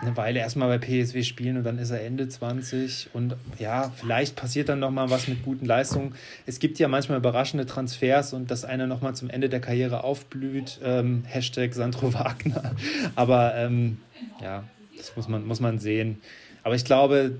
eine 0.00 0.16
Weile 0.16 0.40
erstmal 0.40 0.68
bei 0.68 0.86
PSW 0.86 1.22
spielen 1.22 1.56
und 1.56 1.64
dann 1.64 1.78
ist 1.78 1.90
er 1.90 2.04
Ende 2.04 2.28
20 2.28 3.10
und 3.14 3.34
ja, 3.58 3.90
vielleicht 3.96 4.36
passiert 4.36 4.68
dann 4.68 4.78
nochmal 4.78 5.08
was 5.10 5.26
mit 5.26 5.42
guten 5.42 5.64
Leistungen. 5.64 6.14
Es 6.44 6.58
gibt 6.58 6.78
ja 6.78 6.88
manchmal 6.88 7.18
überraschende 7.18 7.64
Transfers 7.64 8.34
und 8.34 8.50
dass 8.50 8.64
einer 8.64 8.86
nochmal 8.86 9.14
zum 9.14 9.30
Ende 9.30 9.48
der 9.48 9.60
Karriere 9.60 10.04
aufblüht, 10.04 10.80
ähm, 10.84 11.24
Hashtag 11.26 11.72
Sandro 11.74 12.12
Wagner. 12.14 12.74
Aber 13.14 13.54
ähm, 13.56 13.98
ja, 14.42 14.64
das 14.96 15.16
muss 15.16 15.28
man, 15.28 15.46
muss 15.46 15.60
man 15.60 15.78
sehen. 15.78 16.20
Aber 16.62 16.74
ich 16.74 16.84
glaube, 16.84 17.38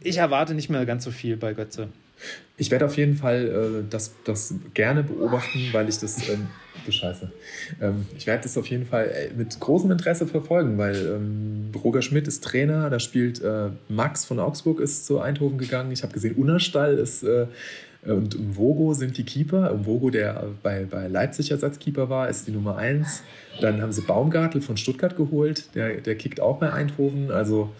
ich 0.00 0.18
erwarte 0.18 0.54
nicht 0.54 0.70
mehr 0.70 0.86
ganz 0.86 1.02
so 1.02 1.10
viel 1.10 1.36
bei 1.36 1.54
Götze. 1.54 1.88
Ich 2.58 2.70
werde 2.70 2.86
auf 2.86 2.96
jeden 2.96 3.16
Fall 3.16 3.82
äh, 3.84 3.90
das, 3.90 4.14
das 4.24 4.54
gerne 4.72 5.02
beobachten, 5.02 5.68
weil 5.72 5.88
ich 5.88 5.98
das, 5.98 6.28
ähm, 6.28 6.46
du 6.86 6.92
Scheiße, 6.92 7.30
ähm, 7.82 8.06
ich 8.16 8.26
werde 8.26 8.44
das 8.44 8.56
auf 8.56 8.66
jeden 8.68 8.86
Fall 8.86 9.08
äh, 9.08 9.34
mit 9.36 9.60
großem 9.60 9.90
Interesse 9.90 10.26
verfolgen, 10.26 10.78
weil 10.78 10.96
ähm, 10.96 11.70
Roger 11.84 12.00
Schmidt 12.00 12.26
ist 12.28 12.42
Trainer, 12.42 12.88
da 12.88 12.98
spielt 12.98 13.42
äh, 13.42 13.68
Max 13.88 14.24
von 14.24 14.40
Augsburg 14.40 14.80
ist 14.80 15.04
zu 15.04 15.20
Eindhoven 15.20 15.58
gegangen. 15.58 15.92
Ich 15.92 16.02
habe 16.02 16.14
gesehen, 16.14 16.34
Unnerstall 16.36 16.96
ist 16.96 17.22
äh, 17.24 17.46
und 18.06 18.56
Vogo 18.56 18.94
sind 18.94 19.18
die 19.18 19.24
Keeper. 19.24 19.84
Vogo, 19.84 20.10
der 20.10 20.48
bei, 20.62 20.84
bei 20.84 21.08
Leipzig 21.08 21.50
Ersatzkeeper 21.50 22.08
war, 22.08 22.28
ist 22.28 22.46
die 22.46 22.52
Nummer 22.52 22.76
1. 22.76 23.22
Dann 23.60 23.82
haben 23.82 23.92
sie 23.92 24.02
Baumgartel 24.02 24.60
von 24.60 24.76
Stuttgart 24.76 25.16
geholt, 25.16 25.74
der, 25.74 26.00
der 26.00 26.14
kickt 26.14 26.40
auch 26.40 26.58
bei 26.58 26.72
Eindhoven. 26.72 27.30
Also 27.30 27.70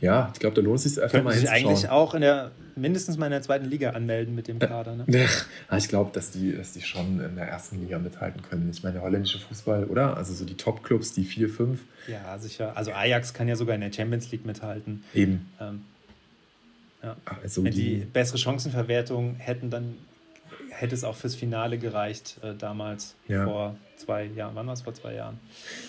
ja, 0.00 0.30
ich 0.32 0.40
glaube, 0.40 0.56
da 0.56 0.62
lohnt 0.62 0.78
es 0.78 0.84
sich 0.84 1.02
einfach 1.02 1.22
mal 1.22 1.34
hinzuschauen. 1.34 1.66
eigentlich 1.66 1.88
auch 1.88 2.14
in 2.14 2.22
der, 2.22 2.50
mindestens 2.76 3.16
mal 3.18 3.26
in 3.26 3.32
der 3.32 3.42
zweiten 3.42 3.66
Liga 3.66 3.90
anmelden 3.90 4.34
mit 4.34 4.48
dem 4.48 4.58
Kader. 4.58 4.96
Ne? 4.96 5.04
Ja, 5.06 5.76
ich 5.76 5.88
glaube, 5.88 6.10
dass 6.12 6.30
die, 6.30 6.56
dass 6.56 6.72
die 6.72 6.82
schon 6.82 7.20
in 7.20 7.36
der 7.36 7.46
ersten 7.46 7.80
Liga 7.80 7.98
mithalten 7.98 8.42
können. 8.42 8.70
Ich 8.70 8.82
meine, 8.82 8.94
der 8.94 9.02
holländische 9.02 9.38
Fußball, 9.38 9.84
oder? 9.84 10.16
Also 10.16 10.32
so 10.34 10.44
die 10.44 10.56
Top-Clubs, 10.56 11.12
die 11.12 11.24
vier, 11.24 11.48
fünf. 11.48 11.80
Ja, 12.08 12.38
sicher. 12.38 12.76
Also 12.76 12.92
Ajax 12.92 13.34
kann 13.34 13.48
ja 13.48 13.56
sogar 13.56 13.74
in 13.74 13.80
der 13.82 13.92
Champions 13.92 14.30
League 14.30 14.46
mithalten. 14.46 15.04
Eben. 15.14 15.46
Ähm, 15.60 15.82
ja. 17.02 17.16
Also 17.42 17.64
Wenn 17.64 17.72
die, 17.72 18.00
die 18.00 18.04
bessere 18.04 18.38
Chancenverwertung 18.38 19.34
hätten, 19.36 19.70
dann 19.70 19.94
hätte 20.70 20.94
es 20.94 21.04
auch 21.04 21.16
fürs 21.16 21.34
Finale 21.34 21.78
gereicht, 21.78 22.38
äh, 22.42 22.54
damals 22.54 23.14
ja. 23.28 23.44
vor 23.44 23.76
zwei 23.96 24.24
Jahren. 24.24 24.54
Wann 24.54 24.66
war 24.66 24.74
es 24.74 24.82
vor 24.82 24.94
zwei 24.94 25.14
Jahren? 25.14 25.38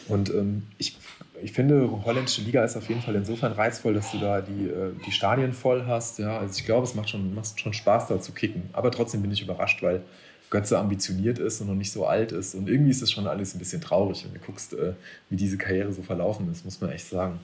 Und 0.08 0.30
ähm, 0.30 0.64
ich, 0.78 0.98
ich 1.44 1.52
finde, 1.52 1.90
holländische 2.06 2.42
Liga 2.42 2.64
ist 2.64 2.76
auf 2.78 2.88
jeden 2.90 3.02
Fall 3.02 3.16
insofern 3.16 3.52
reizvoll, 3.52 3.94
dass 3.94 4.12
du 4.12 4.20
da 4.20 4.42
die, 4.42 4.68
äh, 4.68 4.92
die 5.06 5.12
Stadien 5.12 5.54
voll 5.54 5.86
hast. 5.86 6.20
Ja? 6.20 6.38
Also 6.38 6.60
ich 6.60 6.66
glaube, 6.66 6.86
es 6.86 6.96
macht 6.96 7.10
schon, 7.10 7.34
macht 7.34 7.60
schon 7.60 7.74
Spaß, 7.74 8.08
da 8.08 8.20
zu 8.20 8.32
kicken. 8.32 8.70
Aber 8.74 8.92
trotzdem 8.92 9.22
bin 9.22 9.32
ich 9.32 9.42
überrascht, 9.42 9.82
weil 9.84 10.02
Götze 10.50 10.78
ambitioniert 10.78 11.40
ist 11.40 11.62
und 11.62 11.68
noch 11.68 11.76
nicht 11.76 11.92
so 11.92 12.06
alt 12.06 12.32
ist. 12.32 12.56
Und 12.56 12.70
irgendwie 12.70 12.92
ist 12.92 13.02
es 13.02 13.12
schon 13.12 13.26
alles 13.26 13.56
ein 13.56 13.60
bisschen 13.60 13.82
traurig, 13.82 14.26
wenn 14.26 14.34
du 14.34 14.46
guckst, 14.46 14.74
äh, 14.74 14.94
wie 15.30 15.38
diese 15.38 15.58
Karriere 15.58 15.92
so 15.94 16.04
verlaufen 16.04 16.52
ist, 16.52 16.66
muss 16.66 16.80
man 16.82 16.92
echt 16.92 17.08
sagen. 17.08 17.40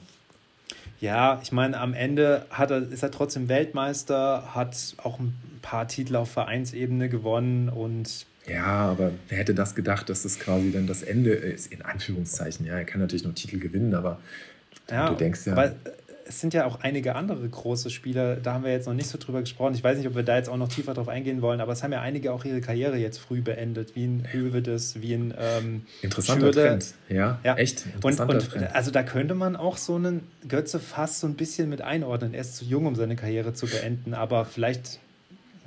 Ja, 0.99 1.39
ich 1.43 1.51
meine, 1.51 1.79
am 1.79 1.93
Ende 1.93 2.45
hat 2.49 2.71
er, 2.71 2.79
ist 2.79 3.03
er 3.03 3.11
trotzdem 3.11 3.49
Weltmeister, 3.49 4.55
hat 4.55 4.95
auch 5.03 5.19
ein 5.19 5.35
paar 5.61 5.87
Titel 5.87 6.15
auf 6.15 6.29
Vereinsebene 6.29 7.09
gewonnen 7.09 7.69
und. 7.69 8.25
Ja, 8.47 8.65
aber 8.65 9.11
wer 9.27 9.37
hätte 9.37 9.53
das 9.53 9.75
gedacht, 9.75 10.09
dass 10.09 10.23
das 10.23 10.39
quasi 10.39 10.71
dann 10.71 10.87
das 10.87 11.03
Ende 11.03 11.31
ist, 11.31 11.71
in 11.71 11.81
Anführungszeichen. 11.81 12.65
Ja, 12.65 12.77
er 12.77 12.85
kann 12.85 13.01
natürlich 13.01 13.25
noch 13.25 13.33
Titel 13.33 13.59
gewinnen, 13.59 13.93
aber 13.93 14.19
ja, 14.89 15.09
du 15.09 15.15
denkst 15.15 15.45
ja. 15.45 15.53
Aber 15.53 15.75
es 16.27 16.41
sind 16.41 16.53
ja 16.53 16.65
auch 16.65 16.81
einige 16.81 17.15
andere 17.15 17.47
große 17.47 17.89
Spieler, 17.89 18.35
da 18.35 18.53
haben 18.53 18.63
wir 18.63 18.71
jetzt 18.71 18.85
noch 18.85 18.93
nicht 18.93 19.07
so 19.07 19.17
drüber 19.17 19.39
gesprochen. 19.39 19.73
Ich 19.75 19.83
weiß 19.83 19.97
nicht, 19.97 20.07
ob 20.07 20.15
wir 20.15 20.23
da 20.23 20.35
jetzt 20.35 20.49
auch 20.49 20.57
noch 20.57 20.67
tiefer 20.67 20.93
drauf 20.93 21.07
eingehen 21.07 21.41
wollen, 21.41 21.61
aber 21.61 21.71
es 21.71 21.83
haben 21.83 21.93
ja 21.93 22.01
einige 22.01 22.33
auch 22.33 22.43
ihre 22.43 22.61
Karriere 22.61 22.97
jetzt 22.97 23.17
früh 23.17 23.41
beendet, 23.41 23.95
wie 23.95 24.05
ein 24.05 24.27
Hövedes, 24.31 25.01
wie 25.01 25.13
ein 25.13 25.33
ähm, 25.37 25.85
Interessanter 26.01 26.53
Schürde. 26.53 26.67
Trend, 26.67 26.93
ja, 27.09 27.39
ja. 27.43 27.55
echt 27.55 27.85
interessanter 27.85 28.33
und, 28.33 28.43
und 28.43 28.51
Trend. 28.51 28.75
Also 28.75 28.91
da 28.91 29.03
könnte 29.03 29.35
man 29.35 29.55
auch 29.55 29.77
so 29.77 29.95
einen 29.95 30.21
Götze 30.47 30.79
fast 30.79 31.19
so 31.19 31.27
ein 31.27 31.35
bisschen 31.35 31.69
mit 31.69 31.81
einordnen. 31.81 32.33
Er 32.33 32.41
ist 32.41 32.57
zu 32.57 32.65
jung, 32.65 32.85
um 32.85 32.95
seine 32.95 33.15
Karriere 33.15 33.53
zu 33.53 33.67
beenden, 33.67 34.13
aber 34.13 34.45
vielleicht 34.45 34.99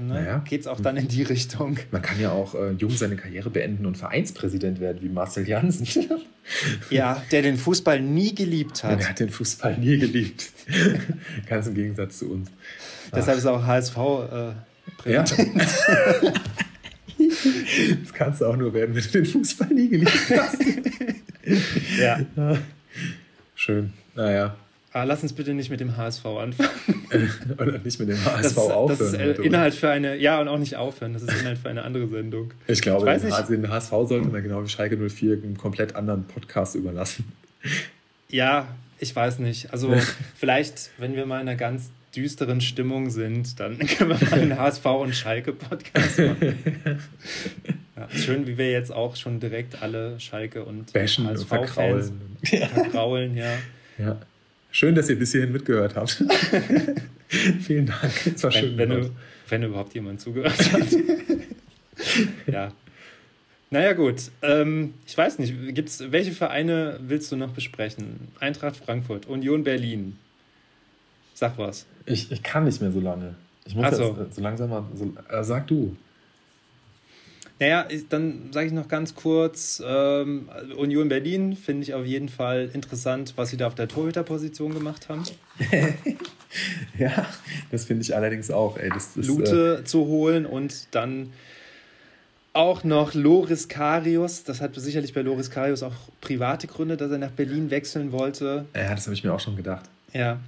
ne, 0.06 0.14
naja. 0.14 0.38
geht 0.38 0.62
es 0.62 0.66
auch 0.66 0.80
dann 0.80 0.96
in 0.96 1.08
die 1.08 1.22
Richtung. 1.22 1.78
Man 1.90 2.02
kann 2.02 2.20
ja 2.20 2.32
auch 2.32 2.54
äh, 2.54 2.72
jung 2.72 2.90
seine 2.90 3.16
Karriere 3.16 3.50
beenden 3.50 3.86
und 3.86 3.96
Vereinspräsident 3.96 4.80
werden, 4.80 4.98
wie 5.02 5.08
Marcel 5.08 5.48
Janssen. 5.48 5.86
ja, 6.90 7.22
der 7.30 7.42
den 7.42 7.56
Fußball 7.56 8.00
nie 8.00 8.34
geliebt 8.34 8.82
hat. 8.84 9.00
Der 9.00 9.08
hat 9.08 9.20
den 9.20 9.30
Fußball 9.30 9.78
nie 9.78 9.98
geliebt. 9.98 10.50
Ganz 11.48 11.66
im 11.66 11.74
Gegensatz 11.74 12.18
zu 12.18 12.30
uns. 12.30 12.50
Deshalb 13.14 13.38
ist 13.38 13.44
er 13.44 13.52
auch 13.52 13.66
HSV 13.66 13.96
äh, 13.96 14.52
Präsident. 14.96 15.56
Ja. 15.56 16.32
das 18.02 18.12
kannst 18.12 18.40
du 18.40 18.46
auch 18.46 18.56
nur 18.56 18.72
werden, 18.72 18.94
wenn 18.94 19.02
du 19.02 19.08
den 19.10 19.26
Fußball 19.26 19.68
nie 19.68 19.88
geliebt 19.88 20.30
hast. 20.30 20.62
ja. 21.98 22.20
Schön. 23.54 23.92
Naja. 24.14 24.56
Ah, 24.92 25.04
lass 25.04 25.22
uns 25.22 25.32
bitte 25.32 25.54
nicht 25.54 25.70
mit 25.70 25.78
dem 25.78 25.96
HSV 25.96 26.26
anfangen. 26.26 26.70
Oder 27.58 27.78
nicht 27.78 28.00
mit 28.00 28.08
dem 28.08 28.24
HSV 28.24 28.42
das 28.42 28.56
aufhören. 28.58 28.98
Das 28.98 29.00
ist 29.00 29.14
äh, 29.14 29.32
Inhalt 29.42 29.74
für 29.74 29.88
eine, 29.88 30.16
ja, 30.16 30.40
und 30.40 30.48
auch 30.48 30.58
nicht 30.58 30.74
aufhören. 30.74 31.12
Das 31.12 31.22
ist 31.22 31.40
Inhalt 31.40 31.58
für 31.58 31.68
eine 31.68 31.82
andere 31.84 32.08
Sendung. 32.08 32.52
Ich 32.66 32.82
glaube, 32.82 33.08
ich 33.14 33.22
den, 33.22 33.32
also 33.32 33.52
den 33.52 33.68
HSV 33.68 33.90
sollte 33.90 34.28
man 34.28 34.42
genau 34.42 34.64
wie 34.64 34.68
Schalke 34.68 34.96
04 34.96 35.34
einen 35.34 35.56
komplett 35.56 35.94
anderen 35.94 36.24
Podcast 36.24 36.74
überlassen. 36.74 37.32
Ja, 38.28 38.66
ich 38.98 39.14
weiß 39.14 39.38
nicht. 39.38 39.72
Also 39.72 39.94
vielleicht, 40.34 40.90
wenn 40.98 41.14
wir 41.14 41.24
mal 41.24 41.40
in 41.40 41.48
einer 41.48 41.56
ganz 41.56 41.90
düsteren 42.16 42.60
Stimmung 42.60 43.10
sind, 43.10 43.60
dann 43.60 43.78
können 43.86 44.10
wir 44.10 44.28
mal 44.28 44.32
einen 44.40 44.58
HSV 44.58 44.84
und 44.86 45.14
Schalke 45.14 45.52
Podcast 45.52 46.18
machen. 46.18 46.98
Ja, 47.96 48.08
schön, 48.10 48.48
wie 48.48 48.58
wir 48.58 48.72
jetzt 48.72 48.92
auch 48.92 49.14
schon 49.14 49.38
direkt 49.38 49.82
alle 49.82 50.18
Schalke 50.18 50.64
und 50.64 50.92
HSV-Fans 50.92 51.44
verkraulen. 51.44 52.20
verkraulen, 52.42 53.36
ja. 53.36 53.52
ja. 53.98 54.18
Schön, 54.72 54.94
dass 54.94 55.08
ihr 55.08 55.18
bis 55.18 55.32
hierhin 55.32 55.52
mitgehört 55.52 55.96
habt. 55.96 56.10
Vielen 57.28 57.86
Dank. 57.86 58.26
Es 58.26 58.42
war 58.42 58.52
wenn, 58.52 58.60
schön. 58.60 58.78
Wenn, 58.78 58.90
du, 58.90 59.10
wenn 59.48 59.62
überhaupt 59.62 59.94
jemand 59.94 60.20
zugehört 60.20 60.72
hat. 60.72 60.86
ja. 62.46 62.72
Naja, 63.70 63.92
gut. 63.92 64.30
Ähm, 64.42 64.94
ich 65.06 65.16
weiß 65.16 65.38
nicht, 65.38 65.54
gibt's, 65.74 66.02
welche 66.10 66.32
Vereine 66.32 66.98
willst 67.00 67.30
du 67.30 67.36
noch 67.36 67.52
besprechen? 67.52 68.28
Eintracht 68.40 68.76
Frankfurt, 68.76 69.26
Union 69.26 69.62
Berlin. 69.62 70.16
Sag 71.34 71.56
was. 71.56 71.86
Ich, 72.06 72.32
ich 72.32 72.42
kann 72.42 72.64
nicht 72.64 72.80
mehr 72.80 72.90
so 72.90 73.00
lange. 73.00 73.36
Ich 73.64 73.74
muss 73.74 73.96
so. 73.96 74.16
jetzt 74.20 74.36
so 74.36 74.42
langsam 74.42 74.70
mal. 74.70 74.84
So, 74.94 75.14
äh, 75.28 75.44
sag 75.44 75.68
du. 75.68 75.96
Naja, 77.60 77.86
dann 78.08 78.52
sage 78.52 78.68
ich 78.68 78.72
noch 78.72 78.88
ganz 78.88 79.14
kurz, 79.14 79.82
ähm, 79.86 80.48
Union 80.78 81.10
Berlin 81.10 81.54
finde 81.56 81.82
ich 81.82 81.92
auf 81.92 82.06
jeden 82.06 82.30
Fall 82.30 82.70
interessant, 82.72 83.34
was 83.36 83.50
sie 83.50 83.58
da 83.58 83.66
auf 83.66 83.74
der 83.74 83.86
Torhüterposition 83.86 84.72
gemacht 84.72 85.10
haben. 85.10 85.24
ja, 86.98 87.26
das 87.70 87.84
finde 87.84 88.02
ich 88.02 88.16
allerdings 88.16 88.50
auch. 88.50 88.78
Ey, 88.78 88.88
das, 88.88 89.12
das, 89.12 89.26
Lute 89.26 89.80
äh, 89.80 89.84
zu 89.84 90.06
holen 90.06 90.46
und 90.46 90.88
dann 90.92 91.34
auch 92.54 92.82
noch 92.82 93.12
Loris 93.12 93.68
Karius. 93.68 94.42
Das 94.44 94.62
hat 94.62 94.74
sicherlich 94.76 95.12
bei 95.12 95.20
Loris 95.20 95.50
Karius 95.50 95.82
auch 95.82 95.94
private 96.22 96.66
Gründe, 96.66 96.96
dass 96.96 97.10
er 97.10 97.18
nach 97.18 97.30
Berlin 97.30 97.70
wechseln 97.70 98.10
wollte. 98.10 98.64
Ja, 98.74 98.94
das 98.94 99.04
habe 99.04 99.12
ich 99.12 99.22
mir 99.22 99.34
auch 99.34 99.40
schon 99.40 99.56
gedacht. 99.56 99.84
Ja. 100.14 100.40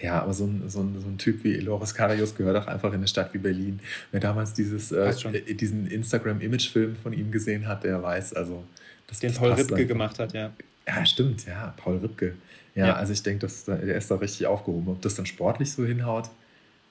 Ja, 0.00 0.22
aber 0.22 0.34
so 0.34 0.44
ein, 0.44 0.68
so, 0.68 0.80
ein, 0.80 1.00
so 1.00 1.06
ein 1.06 1.18
Typ 1.18 1.44
wie 1.44 1.54
Loris 1.54 1.94
Karius 1.94 2.34
gehört 2.34 2.56
auch 2.56 2.66
einfach 2.66 2.90
in 2.90 2.96
eine 2.96 3.08
Stadt 3.08 3.32
wie 3.32 3.38
Berlin. 3.38 3.80
Wer 4.10 4.20
damals 4.20 4.54
dieses, 4.54 4.92
äh, 4.92 5.12
äh 5.32 5.54
diesen 5.54 5.86
Instagram-Image-Film 5.86 6.96
von 6.96 7.12
ihm 7.12 7.30
gesehen 7.30 7.68
hat, 7.68 7.84
der 7.84 8.02
weiß, 8.02 8.34
also. 8.34 8.64
Das, 9.06 9.20
Den 9.20 9.34
Paul 9.34 9.52
Ripke 9.52 9.74
einfach. 9.74 9.88
gemacht 9.88 10.18
hat, 10.18 10.32
ja. 10.32 10.50
Ja, 10.86 11.06
stimmt, 11.06 11.46
ja, 11.46 11.74
Paul 11.76 11.98
Ripke. 11.98 12.34
Ja, 12.74 12.88
ja. 12.88 12.94
also 12.94 13.12
ich 13.12 13.22
denke, 13.22 13.46
der 13.66 13.96
ist 13.96 14.10
da 14.10 14.16
richtig 14.16 14.46
aufgehoben. 14.46 14.88
Ob 14.88 15.02
das 15.02 15.14
dann 15.14 15.26
sportlich 15.26 15.72
so 15.72 15.84
hinhaut, 15.84 16.30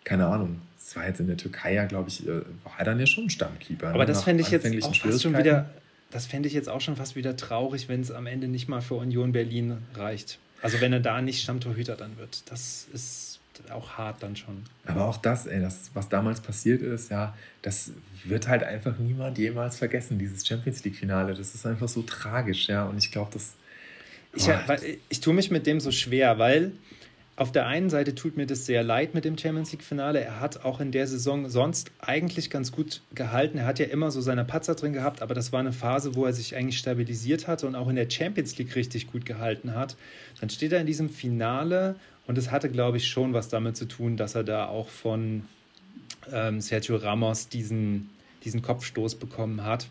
keine 0.04 0.28
Ahnung. 0.28 0.62
Das 0.78 0.96
war 0.96 1.08
jetzt 1.08 1.20
in 1.20 1.28
der 1.28 1.38
Türkei 1.38 1.74
ja, 1.74 1.86
glaube 1.86 2.10
ich, 2.10 2.28
äh, 2.28 2.42
war 2.64 2.74
er 2.78 2.86
dann 2.86 3.00
ja 3.00 3.06
schon 3.06 3.30
Stammkeeper. 3.30 3.90
Aber 3.90 4.06
das 4.06 4.24
fände 4.24 4.42
ich 4.42 4.52
jetzt 4.52 4.66
auch 4.84 4.96
fast 4.96 5.22
schon 5.22 5.38
wieder, 5.38 5.70
das 6.12 6.26
fände 6.26 6.48
ich 6.48 6.54
jetzt 6.54 6.70
auch 6.70 6.82
schon 6.82 6.96
fast 6.96 7.16
wieder 7.16 7.36
traurig, 7.36 7.90
wenn 7.90 8.02
es 8.02 8.12
am 8.12 8.28
Ende 8.28 8.48
nicht 8.48 8.68
mal 8.68 8.82
für 8.82 8.96
Union 8.96 9.32
Berlin 9.32 9.78
reicht. 9.96 10.40
Also 10.64 10.82
wenn 10.82 10.94
er 10.94 11.02
da 11.02 11.22
nicht 11.22 11.44
Stammtorhüter 11.44 11.96
dann 11.96 12.18
wird. 12.18 12.50
Das 12.50 12.88
ist 12.94 13.40
auch 13.70 13.92
hart 13.98 14.24
dann 14.24 14.36
schon. 14.36 14.64
Aber 14.86 15.06
auch 15.06 15.18
das, 15.18 15.46
ey, 15.46 15.62
das, 15.62 15.92
was 15.94 16.10
damals 16.10 16.42
passiert 16.42 16.82
ist, 16.82 17.12
ja, 17.12 17.36
das 17.62 17.92
wird 18.24 18.48
halt 18.48 18.64
einfach 18.64 18.98
niemand 18.98 19.38
jemals 19.38 19.78
vergessen, 19.78 20.18
dieses 20.18 20.48
Champions 20.48 20.84
League-Finale. 20.84 21.34
Das 21.34 21.54
ist 21.54 21.66
einfach 21.66 21.88
so 21.88 22.02
tragisch, 22.02 22.68
ja. 22.68 22.86
Und 22.86 22.98
ich 22.98 23.12
glaube, 23.12 23.32
das. 23.34 23.56
Ich, 24.36 24.48
ich, 24.48 24.98
ich 25.10 25.20
tue 25.20 25.34
mich 25.34 25.52
mit 25.52 25.68
dem 25.68 25.80
so 25.80 25.92
schwer, 25.92 26.40
weil 26.40 26.72
auf 27.36 27.52
der 27.52 27.66
einen 27.66 27.90
Seite 27.90 28.14
tut 28.14 28.38
mir 28.38 28.46
das 28.46 28.68
sehr 28.68 28.84
leid 28.84 29.16
mit 29.16 29.26
dem 29.26 29.38
Champions 29.38 29.72
League-Finale. 29.72 30.22
Er 30.22 30.40
hat 30.40 30.64
auch 30.64 30.80
in 30.80 30.92
der 30.92 31.08
Saison 31.08 31.50
sonst 31.50 31.92
eigentlich 32.00 32.52
ganz 32.52 32.72
gut 32.72 33.02
gehalten. 33.16 33.58
Er 33.58 33.66
hat 33.66 33.80
ja 33.80 33.88
immer 33.88 34.12
so 34.12 34.22
seine 34.22 34.46
Patzer 34.46 34.76
drin 34.76 34.94
gehabt, 34.94 35.22
aber 35.24 35.34
das 35.34 35.52
war 35.52 35.60
eine 35.60 35.74
Phase, 35.74 36.16
wo 36.16 36.26
er 36.26 36.34
sich 36.34 36.56
eigentlich 36.56 36.78
stabilisiert 36.78 37.48
hatte 37.48 37.66
und 37.66 37.76
auch 37.76 37.90
in 37.90 37.96
der 37.96 38.08
Champions 38.10 38.58
League 38.60 38.76
richtig 38.76 39.08
gut 39.08 39.26
gehalten 39.26 39.74
hat. 39.74 39.96
Dann 40.40 40.52
steht 40.52 40.74
er 40.74 40.82
in 40.82 40.86
diesem 40.86 41.10
Finale 41.10 41.96
und 42.28 42.38
es 42.38 42.52
hatte, 42.52 42.70
glaube 42.70 42.98
ich, 42.98 43.08
schon 43.08 43.34
was 43.34 43.50
damit 43.50 43.78
zu 43.78 43.86
tun, 43.86 44.16
dass 44.16 44.36
er 44.36 44.44
da 44.44 44.68
auch 44.68 44.90
von 44.90 45.46
ähm, 46.32 46.62
Sergio 46.62 46.98
Ramos 46.98 47.50
diesen, 47.50 48.12
diesen 48.44 48.62
Kopfstoß 48.62 49.16
bekommen 49.16 49.64
hat 49.64 49.88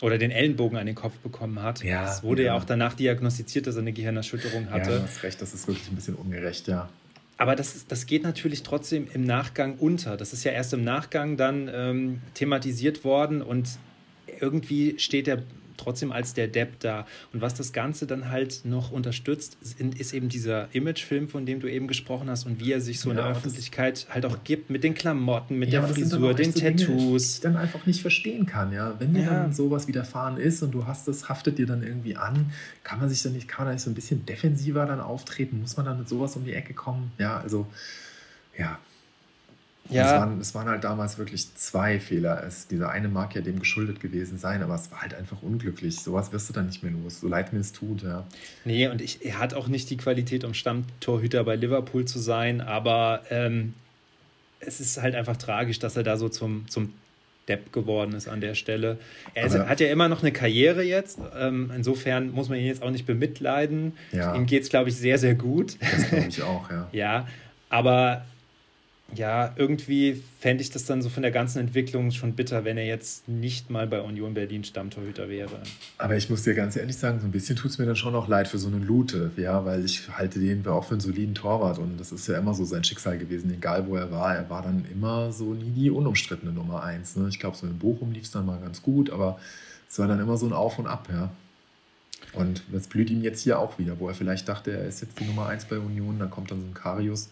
oder 0.00 0.18
den 0.18 0.30
Ellenbogen 0.30 0.78
an 0.78 0.86
den 0.86 0.94
Kopf 0.94 1.18
bekommen 1.18 1.62
hat. 1.62 1.82
Ja, 1.82 2.10
es 2.10 2.22
wurde 2.22 2.42
ja. 2.42 2.54
ja. 2.54 2.58
auch 2.58 2.64
danach 2.64 2.94
diagnostiziert, 2.94 3.66
dass 3.66 3.76
er 3.76 3.82
eine 3.82 3.92
Gehirnerschütterung 3.92 4.70
hatte. 4.70 4.90
Ja, 4.90 4.96
du 4.98 5.02
hast 5.02 5.22
recht, 5.22 5.42
das 5.42 5.54
ist 5.54 5.66
wirklich 5.66 5.88
ein 5.90 5.94
bisschen 5.94 6.14
ungerecht, 6.14 6.68
ja. 6.68 6.88
Aber 7.36 7.54
das, 7.54 7.86
das 7.86 8.06
geht 8.06 8.24
natürlich 8.24 8.64
trotzdem 8.64 9.06
im 9.12 9.24
Nachgang 9.24 9.76
unter. 9.78 10.16
Das 10.16 10.32
ist 10.32 10.42
ja 10.42 10.50
erst 10.50 10.72
im 10.74 10.82
Nachgang 10.82 11.36
dann 11.36 11.70
ähm, 11.72 12.20
thematisiert 12.34 13.04
worden 13.04 13.42
und 13.42 13.78
irgendwie 14.40 14.98
steht 14.98 15.28
der 15.28 15.42
trotzdem 15.78 16.12
als 16.12 16.34
der 16.34 16.48
Depp 16.48 16.80
da. 16.80 17.06
Und 17.32 17.40
was 17.40 17.54
das 17.54 17.72
Ganze 17.72 18.06
dann 18.06 18.30
halt 18.30 18.64
noch 18.64 18.90
unterstützt, 18.90 19.56
ist 19.62 20.12
eben 20.12 20.28
dieser 20.28 20.68
Imagefilm, 20.74 21.28
von 21.28 21.46
dem 21.46 21.60
du 21.60 21.68
eben 21.68 21.86
gesprochen 21.86 22.28
hast 22.28 22.44
und 22.44 22.60
wie 22.60 22.72
er 22.72 22.80
sich 22.80 23.00
so 23.00 23.08
ja, 23.08 23.12
in 23.12 23.16
der 23.16 23.26
Öffentlichkeit 23.28 24.06
halt 24.10 24.26
auch 24.26 24.44
gibt, 24.44 24.68
mit 24.70 24.84
den 24.84 24.94
Klamotten, 24.94 25.58
mit 25.58 25.72
ja, 25.72 25.80
der 25.80 25.88
Frisur, 25.88 26.34
den 26.34 26.52
so 26.52 26.60
Tattoos. 26.60 26.86
Dinge, 26.86 26.96
die 26.96 27.16
ich 27.16 27.40
dann 27.40 27.56
einfach 27.56 27.86
nicht 27.86 28.02
verstehen 28.02 28.44
kann, 28.46 28.72
ja. 28.72 28.94
Wenn 28.98 29.14
dir 29.14 29.22
ja. 29.22 29.30
dann 29.30 29.52
sowas 29.52 29.88
widerfahren 29.88 30.36
ist 30.36 30.62
und 30.62 30.72
du 30.72 30.86
hast 30.86 31.08
das, 31.08 31.28
haftet 31.28 31.58
dir 31.58 31.66
dann 31.66 31.82
irgendwie 31.82 32.16
an, 32.16 32.52
kann 32.84 32.98
man 32.98 33.08
sich 33.08 33.22
dann 33.22 33.32
nicht, 33.32 33.48
kann 33.48 33.64
man 33.64 33.68
da 33.68 33.74
nicht 33.74 33.84
so 33.84 33.90
ein 33.90 33.94
bisschen 33.94 34.26
defensiver 34.26 34.84
dann 34.86 35.00
auftreten? 35.00 35.60
Muss 35.60 35.76
man 35.76 35.86
dann 35.86 35.98
mit 35.98 36.08
sowas 36.08 36.36
um 36.36 36.44
die 36.44 36.52
Ecke 36.52 36.74
kommen? 36.74 37.12
Ja, 37.18 37.38
also, 37.38 37.66
ja, 38.58 38.78
ja. 39.90 40.04
Es 40.04 40.20
waren, 40.20 40.40
es 40.40 40.54
waren 40.54 40.68
halt 40.68 40.84
damals 40.84 41.18
wirklich 41.18 41.54
zwei 41.54 42.00
Fehler. 42.00 42.42
Es, 42.46 42.66
dieser 42.66 42.90
eine 42.90 43.08
mag 43.08 43.34
ja 43.34 43.40
dem 43.40 43.58
geschuldet 43.58 44.00
gewesen 44.00 44.38
sein, 44.38 44.62
aber 44.62 44.74
es 44.74 44.90
war 44.90 45.02
halt 45.02 45.14
einfach 45.14 45.42
unglücklich. 45.42 46.00
Sowas 46.00 46.32
wirst 46.32 46.48
du 46.48 46.52
dann 46.52 46.66
nicht 46.66 46.82
mehr 46.82 46.92
los, 46.92 47.20
so 47.20 47.28
leid 47.28 47.52
mir 47.52 47.60
es 47.60 47.72
tut, 47.72 48.02
ja. 48.02 48.26
Nee, 48.64 48.88
und 48.88 49.00
ich, 49.00 49.24
er 49.24 49.38
hat 49.38 49.54
auch 49.54 49.68
nicht 49.68 49.90
die 49.90 49.96
Qualität, 49.96 50.44
um 50.44 50.54
Stammtorhüter 50.54 51.44
bei 51.44 51.56
Liverpool 51.56 52.04
zu 52.04 52.18
sein, 52.18 52.60
aber 52.60 53.22
ähm, 53.30 53.74
es 54.60 54.80
ist 54.80 55.00
halt 55.00 55.14
einfach 55.14 55.36
tragisch, 55.36 55.78
dass 55.78 55.96
er 55.96 56.02
da 56.02 56.16
so 56.16 56.28
zum, 56.28 56.68
zum 56.68 56.92
Depp 57.48 57.72
geworden 57.72 58.12
ist 58.12 58.28
an 58.28 58.40
der 58.40 58.54
Stelle. 58.54 58.98
Er 59.34 59.46
ist, 59.46 59.58
hat 59.58 59.80
ja 59.80 59.88
immer 59.88 60.08
noch 60.08 60.22
eine 60.22 60.32
Karriere 60.32 60.82
jetzt. 60.82 61.18
Ähm, 61.38 61.72
insofern 61.74 62.30
muss 62.30 62.48
man 62.48 62.58
ihn 62.58 62.66
jetzt 62.66 62.82
auch 62.82 62.90
nicht 62.90 63.06
bemitleiden. 63.06 63.94
Ja. 64.12 64.34
Ihm 64.34 64.46
geht 64.46 64.64
es, 64.64 64.68
glaube 64.68 64.90
ich, 64.90 64.96
sehr, 64.96 65.18
sehr 65.18 65.34
gut. 65.34 65.76
Das 65.80 66.08
glaube 66.08 66.26
ich 66.28 66.42
auch, 66.42 66.70
ja. 66.70 66.88
ja, 66.92 67.28
aber 67.70 68.24
ja, 69.14 69.54
irgendwie 69.56 70.22
fände 70.38 70.62
ich 70.62 70.70
das 70.70 70.84
dann 70.84 71.00
so 71.00 71.08
von 71.08 71.22
der 71.22 71.32
ganzen 71.32 71.60
Entwicklung 71.60 72.10
schon 72.10 72.34
bitter, 72.34 72.64
wenn 72.64 72.76
er 72.76 72.84
jetzt 72.84 73.26
nicht 73.26 73.70
mal 73.70 73.86
bei 73.86 74.02
Union 74.02 74.34
Berlin 74.34 74.64
Stammtorhüter 74.64 75.30
wäre. 75.30 75.62
Aber 75.96 76.16
ich 76.16 76.28
muss 76.28 76.42
dir 76.42 76.54
ganz 76.54 76.76
ehrlich 76.76 76.96
sagen, 76.96 77.18
so 77.18 77.26
ein 77.26 77.30
bisschen 77.30 77.56
tut 77.56 77.70
es 77.70 77.78
mir 77.78 77.86
dann 77.86 77.96
schon 77.96 78.14
auch 78.14 78.28
leid 78.28 78.48
für 78.48 78.58
so 78.58 78.68
einen 78.68 78.82
Lute, 78.82 79.30
ja, 79.36 79.64
weil 79.64 79.84
ich 79.84 80.10
halte 80.10 80.40
den 80.40 80.66
auch 80.66 80.84
für 80.84 80.92
einen 80.92 81.00
soliden 81.00 81.34
Torwart 81.34 81.78
und 81.78 81.98
das 81.98 82.12
ist 82.12 82.28
ja 82.28 82.36
immer 82.36 82.52
so 82.52 82.64
sein 82.64 82.84
Schicksal 82.84 83.16
gewesen, 83.16 83.50
egal 83.52 83.86
wo 83.86 83.96
er 83.96 84.10
war. 84.10 84.36
Er 84.36 84.50
war 84.50 84.62
dann 84.62 84.84
immer 84.92 85.32
so 85.32 85.54
nie 85.54 85.70
die 85.70 85.90
unumstrittene 85.90 86.52
Nummer 86.52 86.82
eins. 86.82 87.16
Ne? 87.16 87.28
Ich 87.30 87.38
glaube, 87.38 87.56
so 87.56 87.66
in 87.66 87.78
Bochum 87.78 88.12
lief 88.12 88.24
es 88.24 88.30
dann 88.30 88.44
mal 88.44 88.60
ganz 88.60 88.82
gut, 88.82 89.08
aber 89.08 89.40
es 89.88 89.98
war 89.98 90.06
dann 90.06 90.20
immer 90.20 90.36
so 90.36 90.46
ein 90.46 90.52
Auf 90.52 90.78
und 90.78 90.86
Ab, 90.86 91.08
ja. 91.10 91.30
Und 92.34 92.62
das 92.70 92.88
blüht 92.88 93.08
ihm 93.08 93.22
jetzt 93.22 93.40
hier 93.40 93.58
auch 93.58 93.78
wieder, 93.78 93.98
wo 94.00 94.08
er 94.08 94.14
vielleicht 94.14 94.48
dachte, 94.48 94.72
er 94.72 94.86
ist 94.86 95.00
jetzt 95.00 95.18
die 95.18 95.24
Nummer 95.24 95.46
eins 95.46 95.64
bei 95.64 95.78
Union, 95.78 96.18
dann 96.18 96.30
kommt 96.30 96.50
dann 96.50 96.60
so 96.60 96.66
ein 96.66 96.74
Karius 96.74 97.30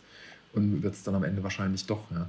und 0.56 0.82
wird 0.82 0.94
es 0.94 1.02
dann 1.02 1.14
am 1.14 1.24
Ende 1.24 1.42
wahrscheinlich 1.42 1.86
doch, 1.86 2.10
ja. 2.10 2.28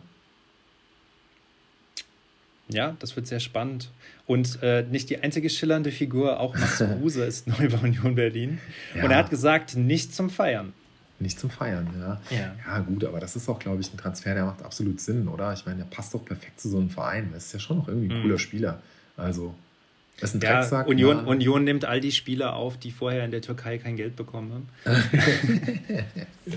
Ja, 2.69 2.97
das 2.99 3.15
wird 3.15 3.27
sehr 3.27 3.39
spannend. 3.39 3.89
Und 4.25 4.59
äh, 4.61 4.83
nicht 4.83 5.09
die 5.09 5.19
einzige 5.23 5.49
schillernde 5.49 5.91
Figur, 5.91 6.39
auch 6.39 6.55
Max 6.57 6.77
Kruse 6.99 7.23
ist 7.23 7.47
neu 7.47 7.69
bei 7.69 7.77
Union 7.77 8.15
Berlin. 8.15 8.59
Ja. 8.93 9.05
Und 9.05 9.11
er 9.11 9.17
hat 9.17 9.29
gesagt, 9.29 9.77
nicht 9.77 10.13
zum 10.13 10.29
Feiern. 10.29 10.73
Nicht 11.19 11.39
zum 11.39 11.49
Feiern, 11.49 11.87
ja. 11.99 12.21
ja. 12.29 12.55
Ja, 12.67 12.79
gut, 12.79 13.03
aber 13.05 13.19
das 13.19 13.35
ist 13.35 13.49
auch, 13.49 13.57
glaube 13.57 13.81
ich, 13.81 13.91
ein 13.91 13.97
Transfer, 13.97 14.33
der 14.35 14.45
macht 14.45 14.61
absolut 14.61 14.99
Sinn, 14.99 15.27
oder? 15.27 15.53
Ich 15.53 15.65
meine, 15.65 15.77
der 15.79 15.85
passt 15.85 16.13
doch 16.13 16.23
perfekt 16.23 16.59
zu 16.59 16.69
so 16.69 16.77
einem 16.77 16.89
Verein. 16.89 17.29
Das 17.33 17.45
ist 17.45 17.53
ja 17.53 17.59
schon 17.59 17.77
noch 17.77 17.87
irgendwie 17.87 18.13
ein 18.13 18.19
mhm. 18.19 18.23
cooler 18.23 18.37
Spieler. 18.37 18.81
Also, 19.15 19.55
das 20.19 20.31
ist 20.31 20.35
ein 20.35 20.41
ja, 20.41 20.59
Drecksack. 20.59 20.87
Union. 20.87 21.25
Union 21.25 21.63
nimmt 21.63 21.85
all 21.85 22.01
die 22.01 22.11
Spieler 22.11 22.55
auf, 22.55 22.77
die 22.77 22.91
vorher 22.91 23.23
in 23.25 23.31
der 23.31 23.41
Türkei 23.41 23.77
kein 23.77 23.95
Geld 23.95 24.15
bekommen 24.15 24.51
haben. 24.51 24.69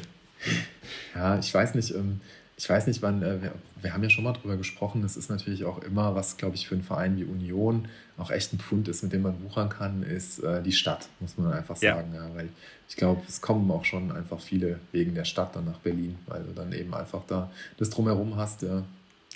Ja, 1.15 1.39
ich 1.39 1.53
weiß 1.53 1.75
nicht, 1.75 1.95
ähm, 1.95 2.21
ich 2.57 2.69
weiß 2.69 2.87
nicht, 2.87 3.01
wann, 3.01 3.23
äh, 3.23 3.43
wir, 3.43 3.53
wir, 3.81 3.95
haben 3.95 4.03
ja 4.03 4.11
schon 4.11 4.25
mal 4.25 4.33
drüber 4.33 4.57
gesprochen, 4.57 5.03
es 5.03 5.17
ist 5.17 5.31
natürlich 5.31 5.65
auch 5.65 5.83
immer, 5.83 6.15
was, 6.15 6.37
glaube 6.37 6.57
ich, 6.57 6.69
für 6.69 6.75
einen 6.75 6.85
Verein 6.85 7.17
wie 7.17 7.25
Union 7.25 7.89
auch 8.19 8.31
echt 8.31 8.53
ein 8.53 8.59
Pfund 8.59 8.87
ist, 8.89 9.03
mit 9.03 9.13
dem 9.13 9.23
man 9.23 9.43
wuchern 9.43 9.71
kann, 9.71 10.03
ist 10.03 10.41
äh, 10.41 10.63
die 10.63 10.73
Stadt, 10.73 11.09
muss 11.21 11.39
man 11.39 11.53
einfach 11.53 11.77
sagen. 11.77 12.13
Ja. 12.15 12.29
ja 12.29 12.35
weil 12.35 12.49
ich 12.89 12.97
glaube, 12.97 13.23
es 13.27 13.41
kommen 13.41 13.71
auch 13.71 13.85
schon 13.85 14.13
einfach 14.13 14.41
viele 14.41 14.79
wegen 14.93 15.15
der 15.15 15.25
Stadt 15.25 15.57
dann 15.57 15.65
nach 15.65 15.79
Berlin, 15.79 16.19
weil 16.27 16.43
du 16.43 16.53
dann 16.53 16.73
eben 16.73 16.93
einfach 16.93 17.23
da 17.27 17.51
das 17.79 17.89
drumherum 17.89 18.37
hast, 18.37 18.63
ja. 18.63 18.83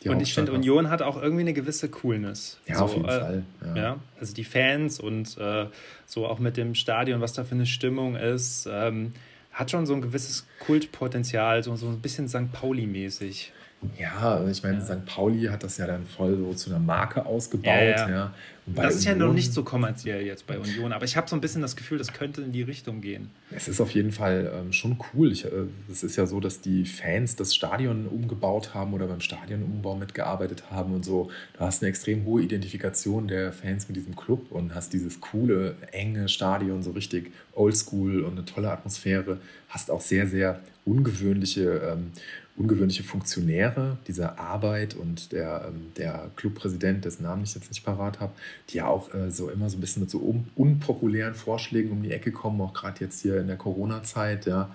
Und 0.06 0.20
ich 0.20 0.34
finde, 0.34 0.52
Union 0.52 0.90
hat 0.90 1.00
auch 1.00 1.20
irgendwie 1.20 1.42
eine 1.42 1.54
gewisse 1.54 1.88
Coolness. 1.88 2.58
Ja, 2.66 2.76
so, 2.76 2.84
auf 2.84 2.94
jeden 2.94 3.08
äh, 3.08 3.20
Fall. 3.20 3.42
Ja. 3.64 3.76
ja. 3.76 3.96
also 4.20 4.34
die 4.34 4.44
Fans 4.44 5.00
und 5.00 5.38
äh, 5.38 5.66
so 6.04 6.26
auch 6.26 6.38
mit 6.38 6.58
dem 6.58 6.74
Stadion, 6.74 7.22
was 7.22 7.32
da 7.32 7.44
für 7.44 7.54
eine 7.54 7.64
Stimmung 7.64 8.16
ist. 8.16 8.68
Ähm, 8.70 9.12
hat 9.54 9.70
schon 9.70 9.86
so 9.86 9.94
ein 9.94 10.02
gewisses 10.02 10.46
Kultpotenzial, 10.58 11.62
so, 11.62 11.74
so 11.76 11.88
ein 11.88 12.00
bisschen 12.00 12.28
St. 12.28 12.52
Pauli-mäßig. 12.52 13.52
Ja, 13.98 14.36
also 14.36 14.50
ich 14.50 14.62
meine, 14.62 14.78
ja. 14.78 14.84
St. 14.84 15.04
Pauli 15.06 15.44
hat 15.44 15.62
das 15.62 15.78
ja 15.78 15.86
dann 15.86 16.06
voll 16.06 16.36
so 16.36 16.54
zu 16.54 16.70
einer 16.70 16.78
Marke 16.78 17.24
ausgebaut. 17.26 17.66
Ja, 17.66 18.08
ja. 18.08 18.34
das 18.66 18.96
ist 18.96 19.06
Union, 19.06 19.20
ja 19.20 19.26
noch 19.26 19.34
nicht 19.34 19.52
so 19.52 19.62
kommerziell 19.62 20.24
jetzt 20.24 20.46
bei 20.46 20.58
Union, 20.58 20.92
aber 20.92 21.04
ich 21.04 21.16
habe 21.16 21.28
so 21.28 21.36
ein 21.36 21.40
bisschen 21.40 21.62
das 21.62 21.76
Gefühl, 21.76 21.98
das 21.98 22.12
könnte 22.12 22.42
in 22.42 22.52
die 22.52 22.62
Richtung 22.62 23.00
gehen. 23.00 23.30
Es 23.50 23.68
ist 23.68 23.80
auf 23.80 23.90
jeden 23.90 24.12
Fall 24.12 24.52
ähm, 24.54 24.72
schon 24.72 24.98
cool. 25.12 25.32
Ich, 25.32 25.44
äh, 25.44 25.50
es 25.90 26.02
ist 26.02 26.16
ja 26.16 26.26
so, 26.26 26.40
dass 26.40 26.60
die 26.60 26.84
Fans 26.84 27.36
das 27.36 27.54
Stadion 27.54 28.06
umgebaut 28.06 28.74
haben 28.74 28.94
oder 28.94 29.06
beim 29.06 29.20
Stadionumbau 29.20 29.96
mitgearbeitet 29.96 30.70
haben 30.70 30.94
und 30.94 31.04
so. 31.04 31.30
Du 31.54 31.60
hast 31.60 31.82
eine 31.82 31.90
extrem 31.90 32.24
hohe 32.24 32.42
Identifikation 32.42 33.28
der 33.28 33.52
Fans 33.52 33.88
mit 33.88 33.96
diesem 33.96 34.16
Club 34.16 34.50
und 34.50 34.74
hast 34.74 34.92
dieses 34.92 35.20
coole, 35.20 35.76
enge 35.92 36.28
Stadion, 36.28 36.82
so 36.82 36.92
richtig 36.92 37.32
oldschool 37.52 38.22
und 38.22 38.32
eine 38.32 38.44
tolle 38.44 38.70
Atmosphäre. 38.70 39.38
Hast 39.68 39.90
auch 39.90 40.00
sehr, 40.00 40.26
sehr 40.26 40.60
ungewöhnliche 40.84 41.92
ähm, 41.92 42.12
ungewöhnliche 42.56 43.02
Funktionäre 43.02 43.98
dieser 44.06 44.38
Arbeit 44.38 44.94
und 44.94 45.32
der, 45.32 45.66
ähm, 45.68 45.92
der 45.96 46.30
Clubpräsident, 46.36 47.04
dessen 47.04 47.24
Namen 47.24 47.42
ich 47.42 47.54
jetzt 47.54 47.68
nicht 47.68 47.84
parat 47.84 48.20
habe, 48.20 48.32
die 48.70 48.76
ja 48.76 48.86
auch 48.86 49.12
äh, 49.12 49.30
so 49.30 49.50
immer 49.50 49.68
so 49.68 49.76
ein 49.76 49.80
bisschen 49.80 50.02
mit 50.02 50.10
so 50.10 50.18
un 50.18 50.46
unpopulären 50.54 51.34
Vorschlägen 51.34 51.90
um 51.90 52.02
die 52.02 52.12
Ecke 52.12 52.30
kommen, 52.30 52.60
auch 52.60 52.72
gerade 52.72 53.00
jetzt 53.00 53.20
hier 53.22 53.40
in 53.40 53.48
der 53.48 53.56
Corona-Zeit, 53.56 54.46
ja. 54.46 54.70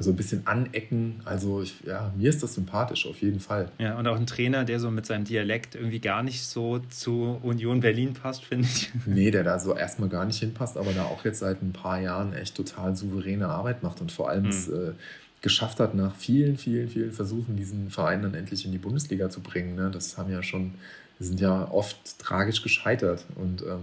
So 0.00 0.10
ein 0.10 0.16
bisschen 0.16 0.46
anecken. 0.46 1.22
Also, 1.24 1.60
ich, 1.60 1.80
ja, 1.84 2.12
mir 2.16 2.30
ist 2.30 2.40
das 2.40 2.54
sympathisch, 2.54 3.04
auf 3.04 3.20
jeden 3.20 3.40
Fall. 3.40 3.72
Ja, 3.78 3.98
und 3.98 4.06
auch 4.06 4.14
ein 4.14 4.26
Trainer, 4.26 4.64
der 4.64 4.78
so 4.78 4.92
mit 4.92 5.06
seinem 5.06 5.24
Dialekt 5.24 5.74
irgendwie 5.74 5.98
gar 5.98 6.22
nicht 6.22 6.44
so 6.44 6.78
zu 6.88 7.40
Union 7.42 7.80
Berlin 7.80 8.12
passt, 8.12 8.44
finde 8.44 8.68
ich. 8.68 8.92
Nee, 9.06 9.32
der 9.32 9.42
da 9.42 9.58
so 9.58 9.74
erstmal 9.74 10.08
gar 10.08 10.24
nicht 10.24 10.38
hinpasst, 10.38 10.76
aber 10.76 10.92
da 10.92 11.02
auch 11.02 11.24
jetzt 11.24 11.40
seit 11.40 11.62
ein 11.62 11.72
paar 11.72 12.00
Jahren 12.00 12.32
echt 12.32 12.54
total 12.54 12.94
souveräne 12.94 13.48
Arbeit 13.48 13.82
macht 13.82 14.00
und 14.00 14.12
vor 14.12 14.30
allem 14.30 14.44
mhm. 14.44 14.50
es, 14.50 14.68
äh, 14.68 14.92
geschafft 15.40 15.80
hat, 15.80 15.94
nach 15.94 16.14
vielen, 16.16 16.56
vielen, 16.58 16.88
vielen 16.88 17.12
Versuchen, 17.12 17.56
diesen 17.56 17.90
Verein 17.90 18.22
dann 18.22 18.34
endlich 18.34 18.64
in 18.64 18.72
die 18.72 18.78
Bundesliga 18.78 19.30
zu 19.30 19.40
bringen. 19.40 19.76
Ne? 19.76 19.90
Das 19.92 20.18
haben 20.18 20.32
ja 20.32 20.42
schon 20.42 20.74
sind 21.20 21.40
ja 21.40 21.68
oft 21.70 22.18
tragisch 22.18 22.62
gescheitert 22.62 23.24
und 23.34 23.62
ähm, 23.62 23.80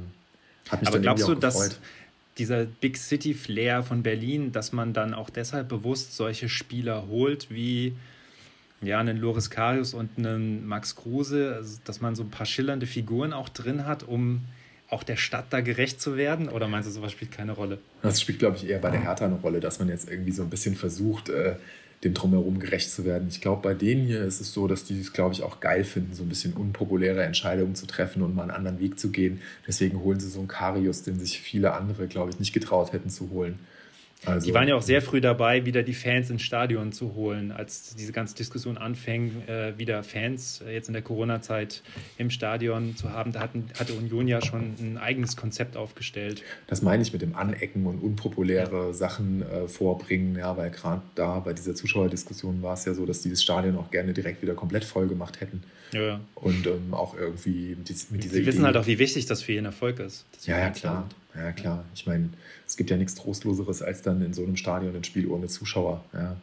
hat 0.69 0.81
mich 0.81 0.87
Aber 0.87 0.97
dann 0.97 1.01
glaubst 1.01 1.27
du, 1.27 1.35
dass 1.35 1.79
dieser 2.37 2.65
Big 2.65 2.97
City 2.97 3.33
Flair 3.33 3.83
von 3.83 4.03
Berlin, 4.03 4.51
dass 4.51 4.71
man 4.71 4.93
dann 4.93 5.13
auch 5.13 5.29
deshalb 5.29 5.69
bewusst 5.69 6.15
solche 6.15 6.49
Spieler 6.49 7.07
holt 7.07 7.49
wie 7.49 7.95
ja, 8.81 8.99
einen 8.99 9.17
Loris 9.17 9.49
Karius 9.49 9.93
und 9.93 10.17
einen 10.17 10.65
Max 10.67 10.95
Kruse, 10.95 11.55
also, 11.55 11.79
dass 11.85 12.01
man 12.01 12.15
so 12.15 12.23
ein 12.23 12.29
paar 12.29 12.45
schillernde 12.45 12.87
Figuren 12.87 13.33
auch 13.33 13.49
drin 13.49 13.85
hat, 13.85 14.03
um 14.03 14.41
auch 14.89 15.03
der 15.03 15.17
Stadt 15.17 15.45
da 15.49 15.61
gerecht 15.61 15.99
zu 15.99 16.17
werden? 16.17 16.49
Oder 16.49 16.67
meinst 16.67 16.88
du, 16.88 16.93
sowas 16.93 17.11
spielt 17.11 17.31
keine 17.31 17.53
Rolle? 17.53 17.79
Das 18.01 18.21
spielt, 18.21 18.39
glaube 18.39 18.57
ich, 18.57 18.69
eher 18.69 18.79
bei 18.79 18.91
der 18.91 19.01
Hertha 19.01 19.25
eine 19.25 19.36
Rolle, 19.36 19.59
dass 19.59 19.79
man 19.79 19.89
jetzt 19.89 20.09
irgendwie 20.09 20.31
so 20.31 20.43
ein 20.43 20.49
bisschen 20.49 20.75
versucht, 20.75 21.29
äh, 21.29 21.55
dem 22.03 22.13
Drumherum 22.13 22.59
gerecht 22.59 22.91
zu 22.91 23.03
werden. 23.03 23.27
Ich 23.29 23.41
glaube, 23.41 23.61
bei 23.61 23.73
denen 23.73 24.05
hier 24.05 24.23
ist 24.23 24.39
es 24.39 24.53
so, 24.53 24.67
dass 24.67 24.86
die 24.86 24.99
es, 24.99 25.13
glaube 25.13 25.33
ich, 25.33 25.41
auch 25.41 25.59
geil 25.59 25.83
finden, 25.83 26.13
so 26.13 26.23
ein 26.23 26.29
bisschen 26.29 26.53
unpopuläre 26.53 27.23
Entscheidungen 27.23 27.73
zu 27.73 27.88
treffen 27.88 28.21
und 28.21 28.36
mal 28.36 28.43
einen 28.43 28.51
anderen 28.51 28.79
Weg 28.79 28.99
zu 28.99 29.09
gehen. 29.09 29.41
Deswegen 29.67 29.99
holen 30.01 30.19
sie 30.19 30.29
so 30.29 30.39
einen 30.39 30.47
Karius, 30.47 31.03
den 31.03 31.19
sich 31.19 31.39
viele 31.39 31.73
andere, 31.73 32.07
glaube 32.07 32.29
ich, 32.29 32.39
nicht 32.39 32.53
getraut 32.53 32.93
hätten 32.93 33.09
zu 33.09 33.31
holen. 33.31 33.59
Also, 34.26 34.47
die 34.47 34.53
waren 34.53 34.67
ja 34.67 34.76
auch 34.76 34.82
sehr 34.82 35.01
früh 35.01 35.21
dabei, 35.21 35.65
wieder 35.65 35.84
die 35.84 35.93
Fans 35.93 36.30
ins 36.30 36.41
Stadion 36.41 36.91
zu 36.91 37.15
holen, 37.15 37.51
als 37.51 37.95
diese 37.95 38.11
ganze 38.11 38.36
Diskussion 38.36 38.78
anfing, 38.78 39.43
äh, 39.47 39.78
wieder 39.78 40.03
Fans 40.03 40.61
äh, 40.65 40.73
jetzt 40.73 40.88
in 40.88 40.93
der 40.93 41.01
Corona-Zeit 41.01 41.84
im 42.17 42.30
Stadion 42.30 42.95
zu 42.95 43.11
haben. 43.11 43.32
Da 43.32 43.39
hatten, 43.39 43.65
hatte 43.80 43.93
Union 43.93 44.28
ja 44.28 44.41
schon 44.41 44.76
ein 44.80 44.97
eigenes 44.97 45.36
Konzept 45.36 45.78
aufgestellt. 45.78 46.43
Das 46.67 46.82
meine 46.82 47.03
ich 47.03 47.13
mit 47.13 47.21
dem 47.21 47.36
Anecken 47.36 47.86
und 47.86 47.99
unpopuläre 47.99 48.88
ja. 48.88 48.93
Sachen 48.93 49.41
äh, 49.43 49.67
vorbringen, 49.67 50.38
ja, 50.38 50.57
weil 50.57 50.71
gerade 50.71 51.01
da 51.15 51.39
bei 51.39 51.53
dieser 51.53 51.76
Zuschauerdiskussion 51.76 52.61
war 52.61 52.73
es 52.73 52.86
ja 52.86 52.93
so, 52.93 53.05
dass 53.05 53.21
dieses 53.21 53.43
Stadion 53.43 53.78
auch 53.78 53.91
gerne 53.91 54.13
direkt 54.13 54.41
wieder 54.41 54.53
komplett 54.53 54.84
voll 54.84 55.07
gemacht 55.07 55.41
hätten. 55.41 55.63
Ja. 55.91 56.19
Und 56.36 56.67
ähm, 56.67 56.93
auch 56.93 57.15
irgendwie 57.17 57.76
mit, 57.78 57.89
mit 58.11 58.23
dieser 58.23 58.36
Sie 58.36 58.45
wissen 58.45 58.59
Idee, 58.59 58.65
halt 58.65 58.78
auch, 58.78 58.88
wie 58.88 58.99
wichtig 58.99 59.26
das 59.26 59.43
für 59.43 59.53
ihren 59.53 59.65
Erfolg 59.65 59.99
ist. 59.99 60.26
Ja, 60.45 60.59
ja, 60.59 60.69
klar. 60.69 61.07
Ja, 61.36 61.51
klar. 61.51 61.86
Ich 61.93 62.05
meine, 62.05 62.29
es 62.65 62.77
gibt 62.77 62.89
ja 62.89 62.97
nichts 62.97 63.15
Trostloseres, 63.15 63.81
als 63.81 64.01
dann 64.01 64.21
in 64.21 64.33
so 64.33 64.43
einem 64.43 64.55
Stadion 64.55 64.95
ein 64.95 65.03
Spiel 65.03 65.27
ohne 65.27 65.47
Zuschauer. 65.47 66.03
Ja. 66.13 66.38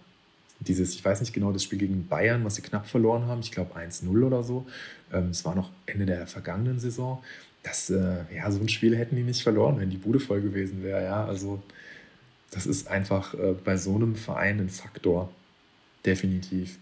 Dieses, 0.61 0.95
ich 0.95 1.05
weiß 1.05 1.21
nicht 1.21 1.33
genau, 1.33 1.53
das 1.53 1.65
Spiel 1.65 1.79
gegen 1.79 2.07
Bayern, 2.07 2.45
was 2.45 2.55
sie 2.55 2.63
knapp 2.63 2.87
verloren 2.87 3.27
haben, 3.27 3.41
ich 3.41 3.51
glaube 3.51 3.75
1-0 3.77 4.25
oder 4.25 4.45
so. 4.45 4.67
Ähm, 5.13 5.31
es 5.31 5.45
war 5.45 5.55
noch 5.55 5.71
Ende 5.87 6.07
der 6.07 6.27
vergangenen 6.27 6.79
Saison. 6.79 7.23
Das, 7.63 7.91
äh, 7.91 8.25
ja, 8.35 8.51
so 8.51 8.61
ein 8.61 8.69
Spiel 8.69 8.97
hätten 8.97 9.17
die 9.17 9.23
nicht 9.23 9.43
verloren, 9.43 9.79
wenn 9.81 9.91
die 9.91 9.97
Bude 9.97 10.21
voll 10.21 10.41
gewesen 10.41 10.83
wäre. 10.83 11.03
Ja, 11.03 11.25
also 11.25 11.63
das 12.51 12.67
ist 12.67 12.89
einfach 12.89 13.35
äh, 13.35 13.55
bei 13.65 13.77
so 13.77 13.95
einem 13.95 14.15
Verein 14.15 14.61
ein 14.61 14.69
Faktor. 14.69 15.31
Definitiv. 16.05 16.79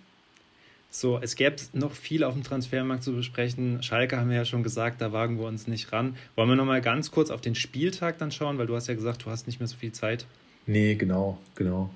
So, 0.90 1.18
es 1.22 1.36
gäbe 1.36 1.56
noch 1.72 1.92
viel 1.92 2.24
auf 2.24 2.34
dem 2.34 2.42
Transfermarkt 2.42 3.04
zu 3.04 3.12
besprechen. 3.12 3.82
Schalke 3.82 4.16
haben 4.16 4.28
wir 4.28 4.36
ja 4.36 4.44
schon 4.44 4.64
gesagt, 4.64 5.00
da 5.00 5.12
wagen 5.12 5.38
wir 5.38 5.46
uns 5.46 5.68
nicht 5.68 5.92
ran. 5.92 6.16
Wollen 6.34 6.48
wir 6.48 6.56
noch 6.56 6.64
mal 6.64 6.80
ganz 6.80 7.12
kurz 7.12 7.30
auf 7.30 7.40
den 7.40 7.54
Spieltag 7.54 8.18
dann 8.18 8.32
schauen, 8.32 8.58
weil 8.58 8.66
du 8.66 8.74
hast 8.74 8.88
ja 8.88 8.94
gesagt, 8.94 9.24
du 9.24 9.30
hast 9.30 9.46
nicht 9.46 9.60
mehr 9.60 9.68
so 9.68 9.76
viel 9.76 9.92
Zeit. 9.92 10.26
Nee, 10.66 10.96
genau, 10.96 11.38
genau. 11.54 11.90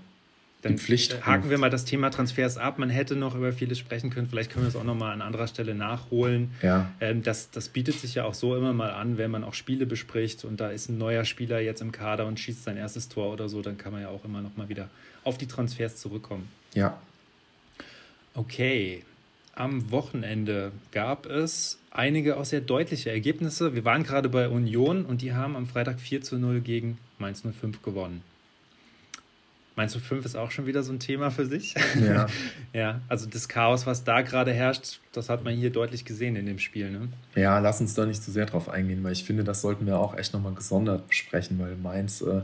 Dann 0.62 0.78
Pflicht 0.78 1.26
haken 1.26 1.50
wir 1.50 1.58
mal 1.58 1.68
das 1.68 1.84
Thema 1.84 2.08
Transfers 2.08 2.56
ab. 2.56 2.78
Man 2.78 2.88
hätte 2.88 3.16
noch 3.16 3.34
über 3.34 3.52
vieles 3.52 3.78
sprechen 3.78 4.08
können. 4.08 4.28
Vielleicht 4.28 4.50
können 4.50 4.64
wir 4.64 4.68
es 4.68 4.76
auch 4.76 4.84
noch 4.84 4.94
mal 4.94 5.12
an 5.12 5.20
anderer 5.20 5.46
Stelle 5.46 5.74
nachholen. 5.74 6.52
Ja. 6.62 6.90
Ähm, 7.00 7.22
das, 7.22 7.50
das 7.50 7.68
bietet 7.68 7.96
sich 7.96 8.14
ja 8.14 8.24
auch 8.24 8.32
so 8.32 8.56
immer 8.56 8.72
mal 8.72 8.90
an, 8.90 9.18
wenn 9.18 9.30
man 9.30 9.44
auch 9.44 9.52
Spiele 9.52 9.84
bespricht 9.84 10.44
und 10.44 10.60
da 10.60 10.70
ist 10.70 10.88
ein 10.88 10.96
neuer 10.96 11.26
Spieler 11.26 11.60
jetzt 11.60 11.82
im 11.82 11.92
Kader 11.92 12.26
und 12.26 12.40
schießt 12.40 12.64
sein 12.64 12.78
erstes 12.78 13.10
Tor 13.10 13.30
oder 13.30 13.50
so, 13.50 13.60
dann 13.60 13.76
kann 13.76 13.92
man 13.92 14.00
ja 14.00 14.08
auch 14.08 14.24
immer 14.24 14.40
noch 14.40 14.56
mal 14.56 14.70
wieder 14.70 14.88
auf 15.22 15.36
die 15.36 15.46
Transfers 15.46 15.96
zurückkommen. 15.96 16.48
Ja, 16.72 16.98
Okay, 18.36 19.04
am 19.54 19.92
Wochenende 19.92 20.72
gab 20.90 21.26
es 21.26 21.78
einige 21.92 22.36
auch 22.36 22.44
sehr 22.44 22.60
deutliche 22.60 23.10
Ergebnisse. 23.10 23.76
Wir 23.76 23.84
waren 23.84 24.02
gerade 24.02 24.28
bei 24.28 24.48
Union 24.48 25.04
und 25.04 25.22
die 25.22 25.34
haben 25.34 25.54
am 25.54 25.66
Freitag 25.66 26.00
4 26.00 26.22
zu 26.22 26.36
0 26.36 26.60
gegen 26.60 26.98
Mainz 27.18 27.42
05 27.42 27.82
gewonnen. 27.82 28.22
Mainz 29.76 29.96
05 29.96 30.24
ist 30.24 30.36
auch 30.36 30.52
schon 30.52 30.66
wieder 30.66 30.82
so 30.84 30.92
ein 30.92 31.00
Thema 31.00 31.30
für 31.30 31.46
sich. 31.46 31.74
Ja. 32.00 32.26
ja, 32.72 33.00
also 33.08 33.28
das 33.28 33.48
Chaos, 33.48 33.86
was 33.86 34.04
da 34.04 34.22
gerade 34.22 34.52
herrscht, 34.52 35.00
das 35.12 35.28
hat 35.28 35.42
man 35.42 35.54
hier 35.54 35.70
deutlich 35.70 36.04
gesehen 36.04 36.36
in 36.36 36.46
dem 36.46 36.58
Spiel. 36.58 36.90
Ne? 36.90 37.08
Ja, 37.34 37.58
lass 37.58 37.80
uns 37.80 37.94
da 37.94 38.06
nicht 38.06 38.22
zu 38.22 38.30
sehr 38.30 38.46
drauf 38.46 38.68
eingehen, 38.68 39.02
weil 39.02 39.12
ich 39.12 39.24
finde, 39.24 39.42
das 39.42 39.62
sollten 39.62 39.86
wir 39.86 39.98
auch 39.98 40.16
echt 40.16 40.32
nochmal 40.32 40.54
gesondert 40.54 41.08
besprechen, 41.08 41.58
weil 41.58 41.74
Mainz 41.76 42.20
äh, 42.20 42.42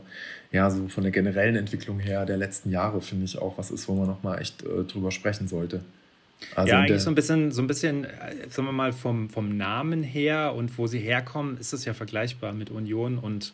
ja 0.51 0.71
so 0.71 0.89
von 0.89 1.05
der 1.05 1.13
generellen 1.13 1.57
Entwicklung 1.57 2.01
her 2.01 2.27
der 2.27 2.37
letzten 2.37 2.71
Jahre, 2.71 3.01
finde 3.01 3.27
ich, 3.27 3.39
auch 3.39 3.57
was 3.59 3.71
ist, 3.71 3.87
wo 3.89 3.95
man 3.95 4.09
nochmal 4.09 4.41
echt 4.41 4.63
äh, 4.65 4.85
drüber 4.85 5.13
sprechen 5.13 5.47
sollte. 5.47 5.83
Also 6.55 6.73
ja, 6.73 6.81
eigentlich 6.81 7.01
so 7.01 7.11
ein 7.11 7.15
bisschen, 7.15 7.53
so 7.53 7.63
ein 7.63 7.67
bisschen, 7.67 8.05
äh, 8.05 8.49
sagen 8.49 8.67
wir 8.67 8.73
mal, 8.73 8.93
vom, 8.93 9.31
vom 9.31 9.57
Namen 9.57 10.03
her 10.03 10.55
und 10.55 10.79
wo 10.79 10.87
sie 10.87 10.99
herkommen, 10.99 11.59
ist 11.59 11.73
es 11.73 11.85
ja 11.85 11.95
vergleichbar 11.95 12.53
mit 12.53 12.71
Union. 12.71 13.19
Und 13.19 13.53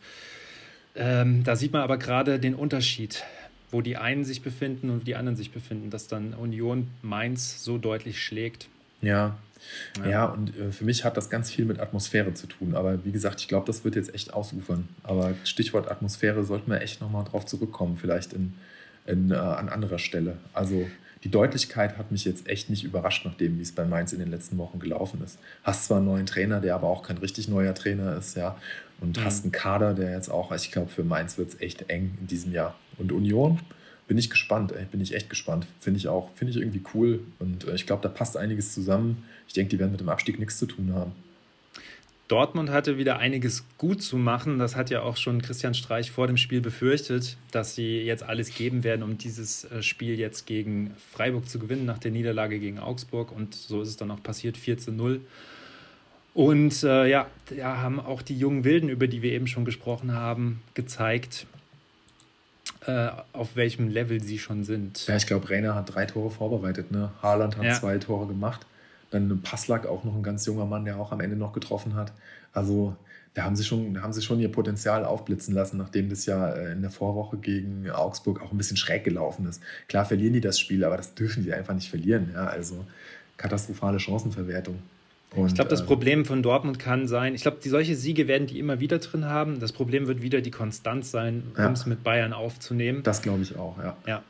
ähm, 0.95 1.43
da 1.43 1.55
sieht 1.55 1.73
man 1.73 1.81
aber 1.81 1.97
gerade 1.97 2.39
den 2.39 2.55
Unterschied, 2.55 3.23
wo 3.71 3.81
die 3.81 3.97
einen 3.97 4.23
sich 4.23 4.41
befinden 4.41 4.89
und 4.89 5.07
die 5.07 5.15
anderen 5.15 5.35
sich 5.35 5.51
befinden, 5.51 5.89
dass 5.89 6.07
dann 6.07 6.33
Union 6.33 6.87
Mainz 7.01 7.63
so 7.63 7.77
deutlich 7.77 8.21
schlägt. 8.21 8.67
Ja, 9.01 9.37
ja, 9.97 10.09
ja, 10.09 10.25
und 10.25 10.57
äh, 10.57 10.71
für 10.71 10.85
mich 10.85 11.03
hat 11.03 11.17
das 11.17 11.29
ganz 11.29 11.51
viel 11.51 11.65
mit 11.65 11.79
Atmosphäre 11.79 12.33
zu 12.33 12.47
tun. 12.47 12.75
Aber 12.75 13.03
wie 13.05 13.11
gesagt, 13.11 13.41
ich 13.41 13.47
glaube, 13.47 13.65
das 13.65 13.83
wird 13.83 13.95
jetzt 13.95 14.13
echt 14.13 14.33
ausufern. 14.33 14.87
Aber 15.03 15.33
Stichwort 15.43 15.89
Atmosphäre 15.89 16.43
sollten 16.43 16.71
wir 16.71 16.81
echt 16.81 17.01
nochmal 17.01 17.25
drauf 17.25 17.45
zurückkommen, 17.45 17.97
vielleicht 17.97 18.33
in, 18.33 18.53
in, 19.05 19.31
äh, 19.31 19.35
an 19.35 19.69
anderer 19.69 19.99
Stelle. 19.99 20.37
Also 20.53 20.87
die 21.23 21.31
Deutlichkeit 21.31 21.97
hat 21.97 22.11
mich 22.11 22.25
jetzt 22.25 22.47
echt 22.47 22.69
nicht 22.69 22.83
überrascht, 22.83 23.25
nachdem 23.25 23.57
wie 23.57 23.63
es 23.63 23.71
bei 23.71 23.85
Mainz 23.85 24.13
in 24.13 24.19
den 24.19 24.29
letzten 24.29 24.57
Wochen 24.57 24.79
gelaufen 24.79 25.21
ist. 25.23 25.39
Hast 25.63 25.85
zwar 25.85 25.97
einen 25.97 26.05
neuen 26.05 26.25
Trainer, 26.25 26.61
der 26.61 26.75
aber 26.75 26.87
auch 26.87 27.03
kein 27.03 27.17
richtig 27.17 27.47
neuer 27.47 27.73
Trainer 27.73 28.15
ist, 28.17 28.37
ja. 28.37 28.57
Und 28.99 29.17
mhm. 29.17 29.23
hast 29.23 29.43
einen 29.43 29.51
Kader, 29.51 29.93
der 29.93 30.11
jetzt 30.11 30.29
auch, 30.29 30.51
also 30.51 30.63
ich 30.63 30.71
glaube, 30.71 30.89
für 30.89 31.03
Mainz 31.03 31.37
wird 31.37 31.49
es 31.49 31.61
echt 31.61 31.89
eng 31.89 32.17
in 32.19 32.27
diesem 32.27 32.51
Jahr. 32.51 32.75
Und 32.97 33.11
Union, 33.11 33.59
bin 34.07 34.17
ich 34.17 34.29
gespannt, 34.29 34.71
ey, 34.71 34.85
bin 34.85 35.01
ich 35.01 35.13
echt 35.13 35.29
gespannt. 35.29 35.67
Finde 35.79 35.99
ich 35.99 36.07
auch, 36.07 36.31
finde 36.35 36.51
ich 36.51 36.57
irgendwie 36.57 36.81
cool. 36.93 37.19
Und 37.39 37.67
äh, 37.67 37.75
ich 37.75 37.85
glaube, 37.85 38.01
da 38.01 38.09
passt 38.09 38.37
einiges 38.37 38.73
zusammen. 38.73 39.23
Ich 39.47 39.53
denke, 39.53 39.69
die 39.69 39.79
werden 39.79 39.91
mit 39.91 39.99
dem 39.99 40.09
Abstieg 40.09 40.39
nichts 40.39 40.57
zu 40.57 40.65
tun 40.65 40.93
haben. 40.93 41.11
Dortmund 42.27 42.69
hatte 42.69 42.97
wieder 42.97 43.19
einiges 43.19 43.63
gut 43.77 44.01
zu 44.01 44.17
machen. 44.17 44.59
Das 44.59 44.75
hat 44.75 44.89
ja 44.89 45.01
auch 45.01 45.15
schon 45.15 45.41
Christian 45.41 45.73
Streich 45.73 46.11
vor 46.11 46.27
dem 46.27 46.35
Spiel 46.35 46.59
befürchtet, 46.59 47.37
dass 47.51 47.75
sie 47.75 48.01
jetzt 48.01 48.23
alles 48.23 48.53
geben 48.53 48.83
werden, 48.83 49.03
um 49.03 49.17
dieses 49.17 49.63
äh, 49.65 49.81
Spiel 49.81 50.19
jetzt 50.19 50.45
gegen 50.45 50.93
Freiburg 51.11 51.47
zu 51.47 51.59
gewinnen, 51.59 51.85
nach 51.85 51.99
der 51.99 52.11
Niederlage 52.11 52.59
gegen 52.59 52.79
Augsburg. 52.79 53.31
Und 53.31 53.55
so 53.55 53.81
ist 53.81 53.89
es 53.89 53.97
dann 53.97 54.11
auch 54.11 54.21
passiert, 54.21 54.57
4 54.57 54.77
zu 54.77 54.91
0. 54.91 55.21
Und 56.37 56.83
äh, 56.83 57.07
ja, 57.07 57.25
da 57.49 57.77
haben 57.77 57.99
auch 57.99 58.21
die 58.21 58.37
jungen 58.37 58.63
Wilden, 58.63 58.89
über 58.89 59.07
die 59.07 59.23
wir 59.23 59.31
eben 59.31 59.47
schon 59.47 59.65
gesprochen 59.65 60.13
haben, 60.13 60.61
gezeigt, 60.75 61.47
äh, 62.85 63.09
auf 63.33 63.55
welchem 63.55 63.87
Level 63.87 64.21
sie 64.21 64.37
schon 64.37 64.63
sind. 64.63 65.07
Ja, 65.07 65.15
ich 65.15 65.25
glaube, 65.25 65.49
Rainer 65.49 65.73
hat 65.73 65.95
drei 65.95 66.05
Tore 66.05 66.29
vorbereitet. 66.29 66.91
Ne? 66.91 67.09
Haaland 67.23 67.57
hat 67.57 67.63
ja. 67.63 67.73
zwei 67.73 67.97
Tore 67.97 68.27
gemacht. 68.27 68.67
Dann 69.09 69.41
Passlack, 69.41 69.87
auch 69.87 70.03
noch 70.03 70.13
ein 70.13 70.21
ganz 70.21 70.45
junger 70.45 70.65
Mann, 70.65 70.85
der 70.85 70.99
auch 70.99 71.11
am 71.11 71.21
Ende 71.21 71.35
noch 71.35 71.53
getroffen 71.53 71.95
hat. 71.95 72.13
Also 72.53 72.95
da 73.33 73.43
haben 73.43 73.55
sie 73.55 73.63
schon, 73.63 73.95
da 73.95 74.03
haben 74.03 74.13
sie 74.13 74.21
schon 74.21 74.39
ihr 74.39 74.51
Potenzial 74.51 75.05
aufblitzen 75.05 75.55
lassen, 75.55 75.77
nachdem 75.77 76.07
das 76.07 76.27
ja 76.27 76.51
äh, 76.51 76.73
in 76.73 76.83
der 76.83 76.91
Vorwoche 76.91 77.37
gegen 77.37 77.89
Augsburg 77.89 78.43
auch 78.43 78.51
ein 78.51 78.59
bisschen 78.59 78.77
schräg 78.77 79.03
gelaufen 79.03 79.47
ist. 79.47 79.59
Klar 79.87 80.05
verlieren 80.05 80.33
die 80.33 80.41
das 80.41 80.59
Spiel, 80.59 80.83
aber 80.83 80.97
das 80.97 81.15
dürfen 81.15 81.43
die 81.43 81.51
einfach 81.51 81.73
nicht 81.73 81.89
verlieren. 81.89 82.29
Ja? 82.31 82.45
Also 82.45 82.85
katastrophale 83.37 83.99
Chancenverwertung. 83.99 84.77
Und, 85.35 85.47
ich 85.47 85.55
glaube, 85.55 85.69
das 85.69 85.81
äh, 85.81 85.85
Problem 85.85 86.25
von 86.25 86.41
Dortmund 86.41 86.79
kann 86.79 87.07
sein, 87.07 87.35
ich 87.35 87.41
glaube, 87.41 87.57
die 87.63 87.69
solche 87.69 87.95
Siege 87.95 88.27
werden 88.27 88.47
die 88.47 88.59
immer 88.59 88.79
wieder 88.79 88.99
drin 88.99 89.25
haben. 89.25 89.59
Das 89.59 89.71
Problem 89.71 90.07
wird 90.07 90.21
wieder 90.21 90.41
die 90.41 90.51
Konstanz 90.51 91.11
sein, 91.11 91.43
um 91.57 91.73
es 91.73 91.85
mit 91.85 92.03
Bayern 92.03 92.33
aufzunehmen. 92.33 93.03
Das 93.03 93.21
glaube 93.21 93.43
ich 93.43 93.57
auch, 93.57 93.77
ja. 93.77 93.97
ja. 94.05 94.23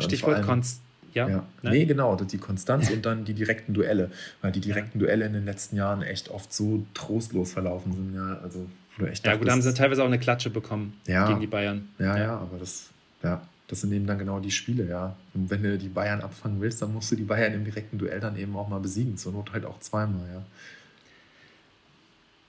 Stichwort 0.00 0.42
Konstanz 0.42 0.80
ja, 1.14 1.28
ja. 1.28 1.46
Ne? 1.62 1.70
Nee, 1.70 1.84
genau, 1.84 2.16
die 2.16 2.38
Konstanz 2.38 2.90
und 2.92 3.04
dann 3.04 3.24
die 3.24 3.34
direkten 3.34 3.74
Duelle, 3.74 4.10
weil 4.40 4.52
die 4.52 4.60
direkten 4.60 4.98
Duelle 4.98 5.26
in 5.26 5.32
den 5.32 5.44
letzten 5.44 5.76
Jahren 5.76 6.02
echt 6.02 6.30
oft 6.30 6.52
so 6.52 6.84
trostlos 6.94 7.52
verlaufen 7.52 7.92
sind. 7.92 8.14
Ja, 8.14 8.38
also, 8.42 8.66
echt 9.06 9.26
ja 9.26 9.36
gut, 9.36 9.48
da 9.48 9.52
haben 9.52 9.62
sie 9.62 9.74
teilweise 9.74 10.02
auch 10.02 10.06
eine 10.06 10.18
Klatsche 10.18 10.50
bekommen 10.50 10.94
ja, 11.06 11.28
gegen 11.28 11.40
die 11.40 11.46
Bayern. 11.46 11.88
Ja, 11.98 12.16
ja, 12.18 12.36
aber 12.38 12.58
das, 12.58 12.90
ja, 13.22 13.42
das 13.72 13.80
sind 13.80 13.92
eben 13.94 14.06
dann 14.06 14.18
genau 14.18 14.38
die 14.38 14.50
Spiele, 14.50 14.86
ja. 14.86 15.16
Und 15.32 15.48
wenn 15.48 15.62
du 15.62 15.78
die 15.78 15.88
Bayern 15.88 16.20
abfangen 16.20 16.60
willst, 16.60 16.82
dann 16.82 16.92
musst 16.92 17.10
du 17.10 17.16
die 17.16 17.22
Bayern 17.22 17.54
im 17.54 17.64
direkten 17.64 17.96
Duell 17.96 18.20
dann 18.20 18.36
eben 18.36 18.54
auch 18.54 18.68
mal 18.68 18.80
besiegen, 18.80 19.16
zur 19.16 19.32
Not 19.32 19.54
halt 19.54 19.64
auch 19.64 19.80
zweimal, 19.80 20.28
ja. 20.30 20.44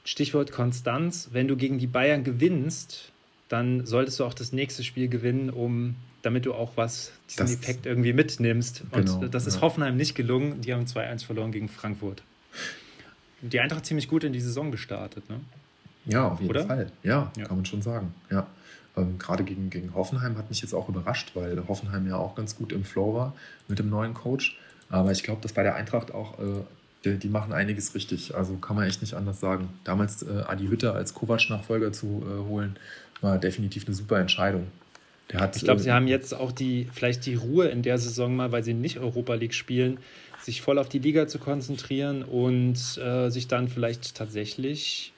Stichwort 0.03 0.51
Konstanz, 0.51 1.29
wenn 1.31 1.47
du 1.47 1.55
gegen 1.55 1.79
die 1.79 1.87
Bayern 1.87 2.25
gewinnst, 2.25 3.13
dann 3.47 3.85
solltest 3.85 4.19
du 4.19 4.25
auch 4.25 4.33
das 4.33 4.51
nächste 4.51 4.83
Spiel 4.83 5.07
gewinnen, 5.07 5.49
um 5.49 5.95
damit 6.23 6.45
du 6.45 6.53
auch 6.53 6.73
was, 6.75 7.13
diesen 7.29 7.45
das, 7.45 7.53
Effekt 7.53 7.85
irgendwie 7.85 8.11
mitnimmst. 8.11 8.83
Und 8.91 9.05
genau, 9.05 9.27
das 9.27 9.47
ist 9.47 9.55
ja. 9.55 9.61
Hoffenheim 9.61 9.95
nicht 9.95 10.15
gelungen. 10.15 10.59
Die 10.59 10.73
haben 10.73 10.83
2-1 10.83 11.23
verloren 11.23 11.53
gegen 11.53 11.69
Frankfurt. 11.69 12.21
Die 13.39 13.61
Eintracht 13.61 13.85
ziemlich 13.85 14.09
gut 14.09 14.25
in 14.25 14.33
die 14.33 14.41
Saison 14.41 14.71
gestartet, 14.71 15.29
ne? 15.29 15.39
Ja, 16.03 16.27
auf 16.27 16.41
jeden 16.41 16.49
Oder? 16.49 16.65
Fall. 16.65 16.91
Ja, 17.01 17.31
ja, 17.37 17.45
kann 17.45 17.55
man 17.55 17.65
schon 17.65 17.81
sagen. 17.81 18.13
Ja. 18.29 18.45
Ähm, 18.95 19.17
Gerade 19.17 19.43
gegen, 19.43 19.69
gegen 19.69 19.93
Hoffenheim 19.93 20.37
hat 20.37 20.49
mich 20.49 20.61
jetzt 20.61 20.73
auch 20.73 20.89
überrascht, 20.89 21.31
weil 21.35 21.67
Hoffenheim 21.67 22.07
ja 22.07 22.17
auch 22.17 22.35
ganz 22.35 22.55
gut 22.55 22.71
im 22.71 22.83
Flow 22.83 23.13
war 23.13 23.33
mit 23.67 23.79
dem 23.79 23.89
neuen 23.89 24.13
Coach. 24.13 24.57
Aber 24.89 25.11
ich 25.11 25.23
glaube, 25.23 25.41
dass 25.41 25.53
bei 25.53 25.63
der 25.63 25.75
Eintracht 25.75 26.13
auch 26.13 26.37
äh, 26.39 26.61
die, 27.03 27.17
die, 27.17 27.29
machen 27.29 27.53
einiges 27.53 27.95
richtig. 27.95 28.35
Also 28.35 28.55
kann 28.57 28.75
man 28.75 28.87
echt 28.87 29.01
nicht 29.01 29.15
anders 29.15 29.39
sagen. 29.39 29.69
Damals 29.83 30.23
äh, 30.23 30.43
Adi 30.47 30.67
Hütter 30.67 30.93
als 30.93 31.13
Kovac-Nachfolger 31.13 31.91
zu 31.91 32.23
äh, 32.25 32.47
holen, 32.47 32.77
war 33.21 33.37
definitiv 33.39 33.85
eine 33.87 33.95
super 33.95 34.19
Entscheidung. 34.19 34.67
Hat, 35.33 35.55
ich 35.55 35.63
glaube, 35.63 35.79
äh, 35.79 35.83
sie 35.83 35.91
haben 35.91 36.07
jetzt 36.07 36.33
auch 36.33 36.51
die, 36.51 36.87
vielleicht 36.93 37.25
die 37.25 37.35
Ruhe 37.35 37.67
in 37.67 37.81
der 37.81 37.97
Saison 37.97 38.35
mal, 38.35 38.51
weil 38.51 38.63
sie 38.63 38.73
nicht 38.73 38.99
Europa 38.99 39.33
League 39.33 39.53
spielen, 39.53 39.97
sich 40.39 40.61
voll 40.61 40.77
auf 40.77 40.89
die 40.89 40.99
Liga 40.99 41.27
zu 41.27 41.39
konzentrieren 41.39 42.23
und 42.23 42.97
äh, 42.97 43.29
sich 43.29 43.47
dann 43.47 43.69
vielleicht 43.69 44.15
tatsächlich 44.15 45.12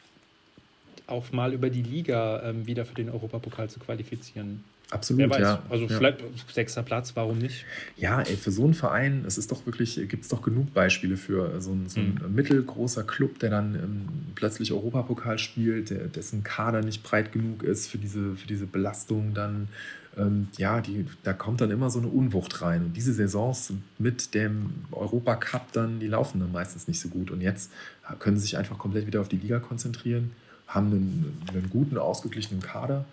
auch 1.08 1.32
mal 1.32 1.54
über 1.54 1.70
die 1.70 1.84
Liga 1.84 2.42
ähm, 2.44 2.68
wieder 2.68 2.86
für 2.86 2.96
den 2.96 3.10
Europapokal 3.10 3.70
zu 3.70 3.80
qualifizieren. 3.80 4.64
Absolut, 4.92 5.36
ja. 5.40 5.64
Also 5.70 5.86
ja. 5.86 5.98
vielleicht 5.98 6.20
sechster 6.54 6.84
Platz, 6.84 7.16
warum 7.16 7.40
nicht? 7.40 7.66
Ja, 7.98 8.22
ey, 8.22 8.38
für 8.38 8.52
so 8.52 8.66
einen 8.66 8.76
Verein, 8.76 9.24
es 9.26 9.38
ist 9.38 9.52
doch 9.52 9.66
wirklich, 9.66 9.96
gibt 10.08 10.24
es 10.24 10.30
doch 10.30 10.42
genug 10.42 10.74
Beispiele 10.74 11.18
für 11.18 11.60
so 11.60 11.72
ein, 11.72 11.90
so 11.90 12.00
ein 12.00 12.20
mhm. 12.24 12.36
mittelgroßer 12.36 13.04
Club, 13.04 13.40
der 13.40 13.50
dann 13.50 13.76
ähm, 13.76 14.08
plötzlich 14.36 14.72
Europapokal 14.72 15.40
spielt, 15.40 15.90
der, 15.90 16.06
dessen 16.08 16.44
Kader 16.44 16.82
nicht 16.82 17.02
breit 17.02 17.32
genug 17.32 17.64
ist 17.64 17.88
für 17.88 17.98
diese, 17.98 18.36
für 18.36 18.48
diese 18.48 18.68
Belastung 18.68 19.34
dann. 19.34 19.70
Ähm, 20.18 20.50
ja, 20.58 20.80
die, 20.82 21.06
da 21.24 21.34
kommt 21.34 21.62
dann 21.62 21.72
immer 21.72 21.90
so 21.90 22.00
eine 22.00 22.08
Unwucht 22.08 22.62
rein. 22.62 22.86
Und 22.86 22.94
diese 22.96 23.14
Saisons 23.14 23.74
mit 23.98 24.36
dem 24.36 24.70
Europacup 24.92 25.72
dann, 25.74 26.00
die 26.00 26.08
laufen 26.08 26.40
dann 26.40 26.52
meistens 26.52 26.88
nicht 26.88 27.00
so 27.00 27.10
gut. 27.10 27.32
Und 27.32 27.42
jetzt 27.42 27.72
können 28.20 28.38
sie 28.38 28.44
sich 28.44 28.58
einfach 28.58 28.78
komplett 28.78 29.08
wieder 29.08 29.20
auf 29.20 29.30
die 29.30 29.38
Liga 29.38 29.60
konzentrieren, 29.60 30.32
haben 30.68 30.88
einen, 30.88 31.42
einen 31.50 31.70
guten, 31.70 31.98
ausgeglichenen 31.98 32.62
Kader 32.62 33.06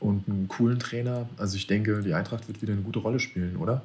und 0.00 0.28
einen 0.28 0.48
coolen 0.48 0.78
Trainer. 0.78 1.28
Also 1.36 1.56
ich 1.56 1.66
denke, 1.66 2.02
die 2.02 2.14
Eintracht 2.14 2.48
wird 2.48 2.62
wieder 2.62 2.72
eine 2.72 2.82
gute 2.82 2.98
Rolle 2.98 3.20
spielen, 3.20 3.56
oder? 3.56 3.82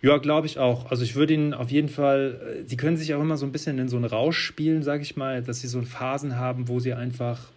Ja, 0.00 0.18
glaube 0.18 0.46
ich 0.46 0.58
auch. 0.58 0.90
Also 0.90 1.02
ich 1.02 1.16
würde 1.16 1.34
ihnen 1.34 1.54
auf 1.54 1.70
jeden 1.70 1.88
Fall, 1.88 2.60
äh, 2.60 2.68
sie 2.68 2.76
können 2.76 2.96
sich 2.96 3.14
auch 3.14 3.20
immer 3.20 3.36
so 3.36 3.46
ein 3.46 3.52
bisschen 3.52 3.78
in 3.78 3.88
so 3.88 3.96
einen 3.96 4.04
Rausch 4.04 4.38
spielen, 4.38 4.82
sage 4.82 5.02
ich 5.02 5.16
mal, 5.16 5.42
dass 5.42 5.60
sie 5.60 5.66
so 5.66 5.82
Phasen 5.82 6.36
haben, 6.36 6.68
wo 6.68 6.78
sie 6.78 6.94
einfach 6.94 7.50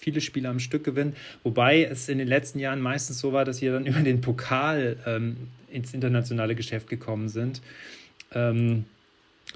viele 0.00 0.20
Spiele 0.20 0.48
am 0.48 0.58
Stück 0.58 0.84
gewinnen. 0.84 1.14
Wobei 1.42 1.84
es 1.84 2.08
in 2.08 2.18
den 2.18 2.28
letzten 2.28 2.58
Jahren 2.58 2.80
meistens 2.80 3.18
so 3.18 3.32
war, 3.32 3.44
dass 3.44 3.58
sie 3.58 3.66
dann 3.66 3.86
über 3.86 4.00
den 4.00 4.20
Pokal 4.20 4.96
ähm, 5.06 5.36
ins 5.70 5.92
internationale 5.92 6.54
Geschäft 6.54 6.88
gekommen 6.88 7.28
sind. 7.28 7.60
Ähm, 8.32 8.86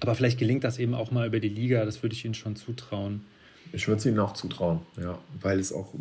aber 0.01 0.15
vielleicht 0.15 0.39
gelingt 0.39 0.63
das 0.63 0.79
eben 0.79 0.95
auch 0.95 1.11
mal 1.11 1.27
über 1.27 1.41
die 1.41 1.49
Liga, 1.49 1.85
das 1.87 2.03
würde 2.03 2.15
ich 2.15 2.25
ihnen 2.25 2.35
schon 2.35 2.55
zutrauen. 2.55 3.23
Ich 3.73 3.89
würde 3.89 3.99
es 3.99 4.07
ihnen 4.07 4.19
auch 4.19 4.33
zutrauen, 4.33 4.81
ja, 4.97 5.19
weil 5.41 5.59
es 5.61 5.73
auch 5.73 5.93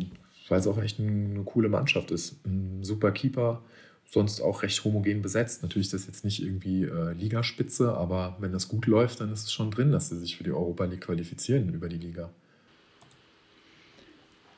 weil 0.48 0.60
es 0.60 0.66
auch 0.66 0.80
echt 0.80 1.00
eine 1.00 1.42
coole 1.44 1.68
Mannschaft 1.68 2.10
ist. 2.10 2.36
Ein 2.44 2.82
super 2.82 3.10
Keeper, 3.10 3.62
sonst 4.06 4.40
auch 4.40 4.62
recht 4.62 4.82
homogen 4.84 5.22
besetzt. 5.22 5.62
Natürlich 5.62 5.88
ist 5.88 5.94
das 5.94 6.06
jetzt 6.06 6.24
nicht 6.24 6.42
irgendwie 6.42 6.84
äh, 6.84 7.12
Ligaspitze, 7.12 7.92
aber 7.94 8.36
wenn 8.38 8.52
das 8.52 8.68
gut 8.68 8.86
läuft, 8.86 9.20
dann 9.20 9.32
ist 9.32 9.44
es 9.44 9.52
schon 9.52 9.70
drin, 9.70 9.92
dass 9.92 10.08
sie 10.08 10.18
sich 10.18 10.36
für 10.36 10.44
die 10.44 10.52
Europa 10.52 10.84
League 10.84 11.02
qualifizieren 11.02 11.72
über 11.72 11.88
die 11.88 11.98
Liga. 11.98 12.30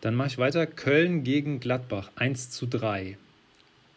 Dann 0.01 0.15
mache 0.15 0.29
ich 0.29 0.39
weiter. 0.39 0.67
Köln 0.67 1.25
gegen 1.25 1.59
Gladbach 1.59 2.11
1 2.15 2.51
zu 2.51 2.67
3. 2.67 3.17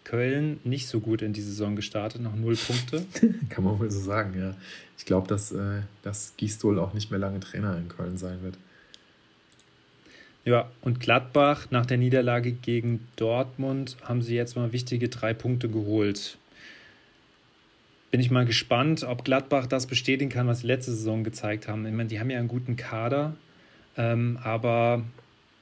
Köln 0.03 0.59
nicht 0.63 0.87
so 0.87 0.99
gut 0.99 1.21
in 1.21 1.31
die 1.31 1.41
Saison 1.41 1.75
gestartet, 1.75 2.21
noch 2.21 2.35
null 2.35 2.55
Punkte. 2.55 3.05
Kann 3.49 3.63
man 3.63 3.77
wohl 3.79 3.91
so 3.91 3.99
sagen, 3.99 4.39
ja. 4.39 4.55
Ich 4.97 5.05
glaube, 5.05 5.27
dass, 5.27 5.51
äh, 5.51 5.81
dass 6.01 6.33
Gistol 6.37 6.79
auch 6.79 6.93
nicht 6.93 7.11
mehr 7.11 7.19
lange 7.19 7.39
Trainer 7.39 7.77
in 7.77 7.87
Köln 7.87 8.17
sein 8.17 8.41
wird. 8.41 8.57
Ja, 10.43 10.71
und 10.81 10.99
Gladbach 10.99 11.67
nach 11.69 11.85
der 11.85 11.97
Niederlage 11.97 12.51
gegen 12.51 13.07
Dortmund 13.15 13.97
haben 14.03 14.23
sie 14.23 14.35
jetzt 14.35 14.55
mal 14.55 14.73
wichtige 14.73 15.07
drei 15.07 15.33
Punkte 15.33 15.69
geholt. 15.69 16.37
Bin 18.09 18.19
ich 18.19 18.31
mal 18.31 18.45
gespannt, 18.45 19.03
ob 19.03 19.23
Gladbach 19.23 19.67
das 19.67 19.85
bestätigen 19.85 20.31
kann, 20.31 20.47
was 20.47 20.61
sie 20.61 20.67
letzte 20.67 20.91
Saison 20.91 21.23
gezeigt 21.23 21.67
haben. 21.67 21.85
Ich 21.85 21.93
meine, 21.93 22.09
die 22.09 22.19
haben 22.19 22.29
ja 22.31 22.39
einen 22.39 22.47
guten 22.47 22.75
Kader, 22.75 23.35
ähm, 23.97 24.39
aber 24.43 25.03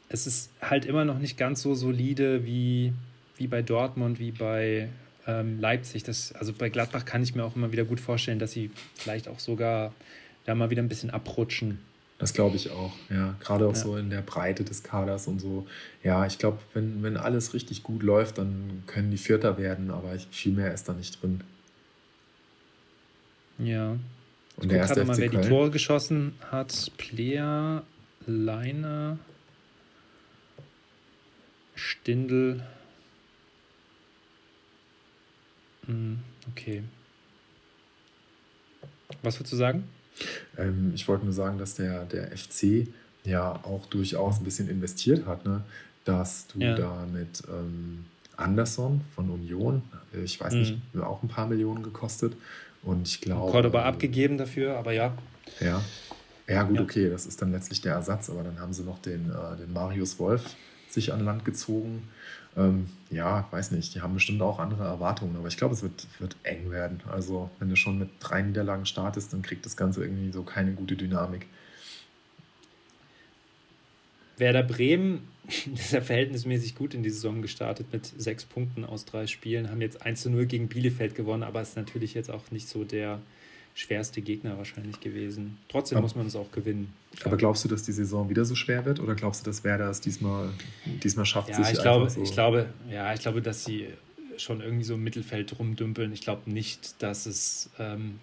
es 0.07 0.25
ist 0.25 0.49
halt 0.61 0.85
immer 0.85 1.03
noch 1.03 1.19
nicht 1.19 1.37
ganz 1.37 1.61
so 1.61 1.75
solide 1.75 2.45
wie, 2.45 2.93
wie 3.35 3.47
bei 3.47 3.61
Dortmund, 3.61 4.17
wie 4.17 4.31
bei 4.31 4.87
ähm, 5.27 5.59
Leipzig. 5.59 6.03
Das, 6.03 6.31
also 6.31 6.53
bei 6.53 6.69
Gladbach 6.69 7.03
kann 7.03 7.21
ich 7.21 7.35
mir 7.35 7.43
auch 7.43 7.55
immer 7.55 7.73
wieder 7.73 7.83
gut 7.83 7.99
vorstellen, 7.99 8.39
dass 8.39 8.53
sie 8.53 8.71
vielleicht 8.95 9.27
auch 9.27 9.39
sogar 9.39 9.93
da 10.45 10.55
mal 10.55 10.69
wieder 10.69 10.81
ein 10.81 10.89
bisschen 10.89 11.09
abrutschen. 11.09 11.79
Das 12.19 12.33
glaube 12.33 12.57
ich 12.57 12.69
auch, 12.69 12.91
ja. 13.09 13.35
Gerade 13.39 13.65
auch 13.65 13.73
ja. 13.73 13.79
so 13.79 13.95
in 13.95 14.09
der 14.09 14.21
Breite 14.21 14.65
des 14.65 14.83
Kaders 14.83 15.27
und 15.27 15.39
so. 15.39 15.65
Ja, 16.03 16.25
ich 16.25 16.37
glaube, 16.37 16.59
wenn, 16.73 17.01
wenn 17.01 17.15
alles 17.15 17.53
richtig 17.53 17.81
gut 17.81 18.03
läuft, 18.03 18.37
dann 18.37 18.83
können 18.87 19.09
die 19.09 19.17
Vierter 19.17 19.57
werden, 19.57 19.89
aber 19.89 20.11
viel 20.29 20.51
mehr 20.51 20.73
ist 20.73 20.89
da 20.89 20.93
nicht 20.93 21.21
drin. 21.21 21.41
Ja. 23.57 23.95
Ich 24.57 24.63
und 24.63 24.69
der 24.69 24.79
erste 24.79 25.05
mal, 25.05 25.17
wer 25.17 25.29
Köln? 25.29 25.41
die 25.41 25.47
Tore 25.47 25.71
geschossen 25.71 26.33
hat. 26.51 26.91
Player, 26.97 27.83
Leiner, 28.27 29.17
Stindel. 31.75 32.61
Hm, 35.85 36.19
okay. 36.51 36.83
Was 39.23 39.39
würdest 39.39 39.53
du 39.53 39.57
sagen? 39.57 39.87
Ähm, 40.57 40.91
ich 40.95 41.07
wollte 41.07 41.25
nur 41.25 41.33
sagen, 41.33 41.57
dass 41.57 41.75
der, 41.75 42.05
der 42.05 42.35
FC 42.35 42.87
ja 43.23 43.59
auch 43.63 43.85
durchaus 43.87 44.39
ein 44.39 44.43
bisschen 44.43 44.69
investiert 44.69 45.25
hat, 45.25 45.45
ne? 45.45 45.61
dass 46.05 46.47
du 46.47 46.59
ja. 46.59 46.75
da 46.75 47.05
mit 47.11 47.43
ähm, 47.47 48.05
Anderson 48.37 49.01
von 49.15 49.29
Union, 49.29 49.81
äh, 50.13 50.23
ich 50.23 50.39
weiß 50.39 50.53
mhm. 50.53 50.59
nicht, 50.59 50.77
auch 51.01 51.23
ein 51.23 51.29
paar 51.29 51.47
Millionen 51.47 51.83
gekostet. 51.83 52.33
Und 52.81 53.07
ich 53.07 53.21
glaube. 53.21 53.51
Cordoba 53.51 53.83
abgegeben 53.83 54.37
dafür, 54.37 54.77
aber 54.77 54.93
ja. 54.93 55.13
Ja. 55.59 55.81
Ja, 56.47 56.63
gut, 56.63 56.77
ja. 56.77 56.81
okay, 56.81 57.09
das 57.09 57.25
ist 57.25 57.41
dann 57.41 57.51
letztlich 57.51 57.81
der 57.81 57.93
Ersatz, 57.93 58.29
aber 58.29 58.43
dann 58.43 58.59
haben 58.59 58.73
sie 58.73 58.83
noch 58.83 58.99
den, 58.99 59.29
äh, 59.29 59.57
den 59.57 59.71
Marius 59.71 60.17
Wolf 60.17 60.55
sich 60.89 61.13
an 61.13 61.23
Land 61.23 61.45
gezogen. 61.45 62.07
Ähm, 62.57 62.87
ja, 63.09 63.47
weiß 63.51 63.71
nicht, 63.71 63.95
die 63.95 64.01
haben 64.01 64.13
bestimmt 64.13 64.41
auch 64.41 64.59
andere 64.59 64.83
Erwartungen, 64.83 65.35
aber 65.35 65.47
ich 65.47 65.57
glaube, 65.57 65.73
es 65.73 65.83
wird, 65.83 66.07
wird 66.19 66.35
eng 66.43 66.71
werden. 66.71 67.01
Also, 67.09 67.49
wenn 67.59 67.69
du 67.69 67.75
schon 67.75 67.99
mit 67.99 68.09
drei 68.19 68.41
Niederlagen 68.41 68.85
startest, 68.85 69.33
dann 69.33 69.41
kriegt 69.41 69.65
das 69.65 69.77
Ganze 69.77 70.03
irgendwie 70.03 70.31
so 70.31 70.43
keine 70.43 70.73
gute 70.73 70.95
Dynamik. 70.95 71.47
Werder 74.37 74.63
Bremen 74.63 75.27
ist 75.47 75.91
ja 75.91 76.01
verhältnismäßig 76.01 76.75
gut 76.75 76.93
in 76.93 77.03
die 77.03 77.09
Saison 77.09 77.41
gestartet 77.41 77.87
mit 77.91 78.05
sechs 78.05 78.45
Punkten 78.45 78.85
aus 78.85 79.05
drei 79.05 79.27
Spielen, 79.27 79.69
haben 79.69 79.81
jetzt 79.81 80.05
1 80.05 80.21
zu 80.21 80.29
0 80.29 80.45
gegen 80.45 80.69
Bielefeld 80.69 81.15
gewonnen, 81.15 81.43
aber 81.43 81.61
ist 81.61 81.75
natürlich 81.75 82.13
jetzt 82.13 82.31
auch 82.31 82.51
nicht 82.51 82.67
so 82.67 82.83
der 82.83 83.19
schwerste 83.75 84.21
Gegner 84.21 84.57
wahrscheinlich 84.57 84.99
gewesen. 84.99 85.57
Trotzdem 85.69 85.97
aber, 85.97 86.03
muss 86.03 86.15
man 86.15 86.27
es 86.27 86.35
auch 86.35 86.51
gewinnen. 86.51 86.93
Aber 87.23 87.37
glaubst 87.37 87.63
du, 87.63 87.69
dass 87.69 87.83
die 87.83 87.91
Saison 87.91 88.29
wieder 88.29 88.45
so 88.45 88.55
schwer 88.55 88.85
wird 88.85 88.99
oder 88.99 89.15
glaubst 89.15 89.41
du, 89.41 89.49
dass 89.49 89.63
Werder 89.63 89.89
es 89.89 90.01
diesmal, 90.01 90.49
diesmal 91.03 91.25
schafft, 91.25 91.49
ja, 91.49 91.55
sich 91.55 91.73
ich 91.73 91.81
glaube, 91.81 92.09
so 92.09 92.21
ich 92.21 92.31
glaube, 92.31 92.67
Ja, 92.91 93.13
ich 93.13 93.21
glaube, 93.21 93.41
dass 93.41 93.63
sie 93.63 93.87
schon 94.37 94.61
irgendwie 94.61 94.83
so 94.83 94.95
im 94.95 95.03
Mittelfeld 95.03 95.57
rumdümpeln. 95.59 96.11
Ich 96.13 96.21
glaube 96.21 96.49
nicht, 96.49 97.01
dass 97.01 97.25
es 97.25 97.69
ähm, 97.79 98.19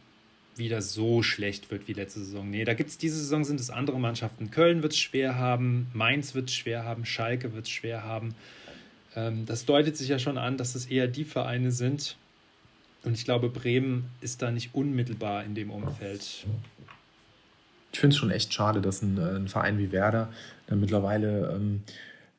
wieder 0.57 0.83
so 0.83 1.23
schlecht 1.23 1.71
wird 1.71 1.89
wie 1.89 1.93
letzte 1.93 2.21
Saison. 2.21 2.49
Nee, 2.49 2.65
da 2.65 2.75
gibt 2.75 2.91
es 2.91 2.99
diese 2.99 3.19
Saison 3.19 3.45
sind 3.45 3.61
es 3.61 3.71
andere 3.71 4.01
Mannschaften. 4.01 4.51
Köln 4.51 4.83
wird 4.83 4.93
es 4.93 4.99
schwer 4.99 5.37
haben, 5.37 5.89
Mainz 5.93 6.35
wird 6.35 6.49
es 6.49 6.55
schwer 6.55 6.85
haben, 6.85 7.05
Schalke 7.05 7.53
wird 7.55 7.67
es 7.67 7.71
schwer 7.71 8.05
haben. 8.05 8.35
Ähm, 9.15 9.47
das 9.47 9.65
deutet 9.65 9.97
sich 9.97 10.09
ja 10.09 10.19
schon 10.19 10.39
an, 10.39 10.57
dass 10.57 10.75
es 10.75 10.87
eher 10.87 11.09
die 11.09 11.25
Vereine 11.25 11.73
sind, 11.73 12.17
und 13.07 13.15
ich 13.15 13.25
glaube, 13.25 13.49
Bremen 13.49 14.11
ist 14.21 14.43
da 14.43 14.51
nicht 14.51 14.75
unmittelbar 14.75 15.45
in 15.45 15.55
dem 15.55 15.71
Umfeld. 15.71 16.45
Ich 17.93 18.01
finde 18.01 18.13
es 18.13 18.19
schon 18.19 18.31
echt 18.31 18.53
schade, 18.53 18.83
dass 18.83 19.01
ein, 19.01 19.17
äh, 19.17 19.37
ein, 19.37 19.49
Verein 19.49 19.79
wie 19.79 19.93
Werder 19.93 20.29
dann 20.67 20.81
mittlerweile 20.81 21.55
ähm, 21.55 21.83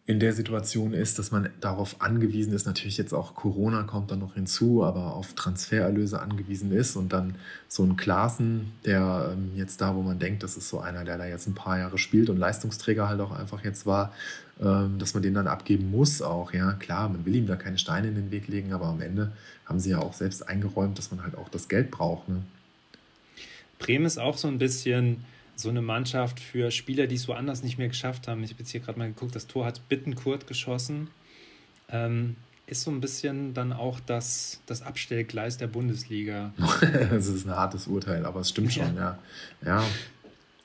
in 0.05 0.19
der 0.19 0.33
Situation 0.33 0.93
ist, 0.93 1.19
dass 1.19 1.31
man 1.31 1.49
darauf 1.61 2.01
angewiesen 2.01 2.53
ist, 2.53 2.65
natürlich 2.65 2.97
jetzt 2.97 3.13
auch 3.13 3.33
Corona 3.33 3.83
kommt 3.83 4.11
dann 4.11 4.19
noch 4.19 4.35
hinzu, 4.35 4.83
aber 4.83 5.13
auf 5.13 5.33
Transfererlöse 5.33 6.21
angewiesen 6.21 6.71
ist 6.71 6.97
und 6.97 7.13
dann 7.13 7.35
so 7.69 7.83
ein 7.83 7.95
Klaassen, 7.95 8.73
der 8.85 9.31
ähm, 9.33 9.51
jetzt 9.55 9.79
da, 9.79 9.95
wo 9.95 10.01
man 10.01 10.19
denkt, 10.19 10.43
das 10.43 10.57
ist 10.57 10.67
so 10.67 10.79
einer, 10.79 11.05
der 11.05 11.17
da 11.17 11.25
jetzt 11.25 11.47
ein 11.47 11.55
paar 11.55 11.79
Jahre 11.79 11.97
spielt 11.97 12.29
und 12.29 12.37
Leistungsträger 12.37 13.07
halt 13.07 13.21
auch 13.21 13.31
einfach 13.31 13.63
jetzt 13.63 13.85
war, 13.85 14.13
dass 14.59 15.13
man 15.13 15.21
den 15.21 15.35
dann 15.35 15.47
abgeben 15.47 15.91
muss 15.91 16.21
auch. 16.21 16.51
Ja, 16.53 16.73
klar, 16.73 17.09
man 17.09 17.25
will 17.25 17.35
ihm 17.35 17.47
da 17.47 17.55
keine 17.55 17.77
Steine 17.77 18.07
in 18.07 18.15
den 18.15 18.31
Weg 18.31 18.47
legen, 18.47 18.73
aber 18.73 18.87
am 18.87 19.01
Ende 19.01 19.31
haben 19.65 19.79
sie 19.79 19.91
ja 19.91 19.99
auch 19.99 20.13
selbst 20.13 20.47
eingeräumt, 20.47 20.97
dass 20.97 21.11
man 21.11 21.23
halt 21.23 21.37
auch 21.37 21.49
das 21.49 21.67
Geld 21.67 21.91
braucht. 21.91 22.27
Ne? 22.29 22.41
Bremen 23.77 24.05
ist 24.05 24.17
auch 24.17 24.37
so 24.37 24.47
ein 24.47 24.57
bisschen 24.57 25.23
so 25.55 25.69
eine 25.69 25.81
Mannschaft 25.81 26.39
für 26.39 26.71
Spieler, 26.71 27.07
die 27.07 27.15
es 27.15 27.27
woanders 27.27 27.63
nicht 27.63 27.77
mehr 27.77 27.87
geschafft 27.87 28.27
haben. 28.27 28.43
Ich 28.43 28.51
habe 28.51 28.59
jetzt 28.59 28.71
hier 28.71 28.79
gerade 28.79 28.97
mal 28.97 29.07
geguckt, 29.07 29.35
das 29.35 29.47
Tor 29.47 29.65
hat 29.65 29.87
Bittenkurt 29.89 30.47
geschossen. 30.47 31.09
Ähm, 31.89 32.35
ist 32.67 32.83
so 32.83 32.91
ein 32.91 32.99
bisschen 32.99 33.53
dann 33.53 33.71
auch 33.71 33.99
das, 33.99 34.61
das 34.65 34.81
Abstellgleis 34.81 35.57
der 35.57 35.67
Bundesliga. 35.67 36.53
das 37.09 37.27
ist 37.27 37.47
ein 37.47 37.55
hartes 37.55 37.87
Urteil, 37.87 38.25
aber 38.25 38.41
es 38.41 38.49
stimmt 38.49 38.73
schon, 38.73 38.95
ja. 38.95 39.17
ja. 39.65 39.83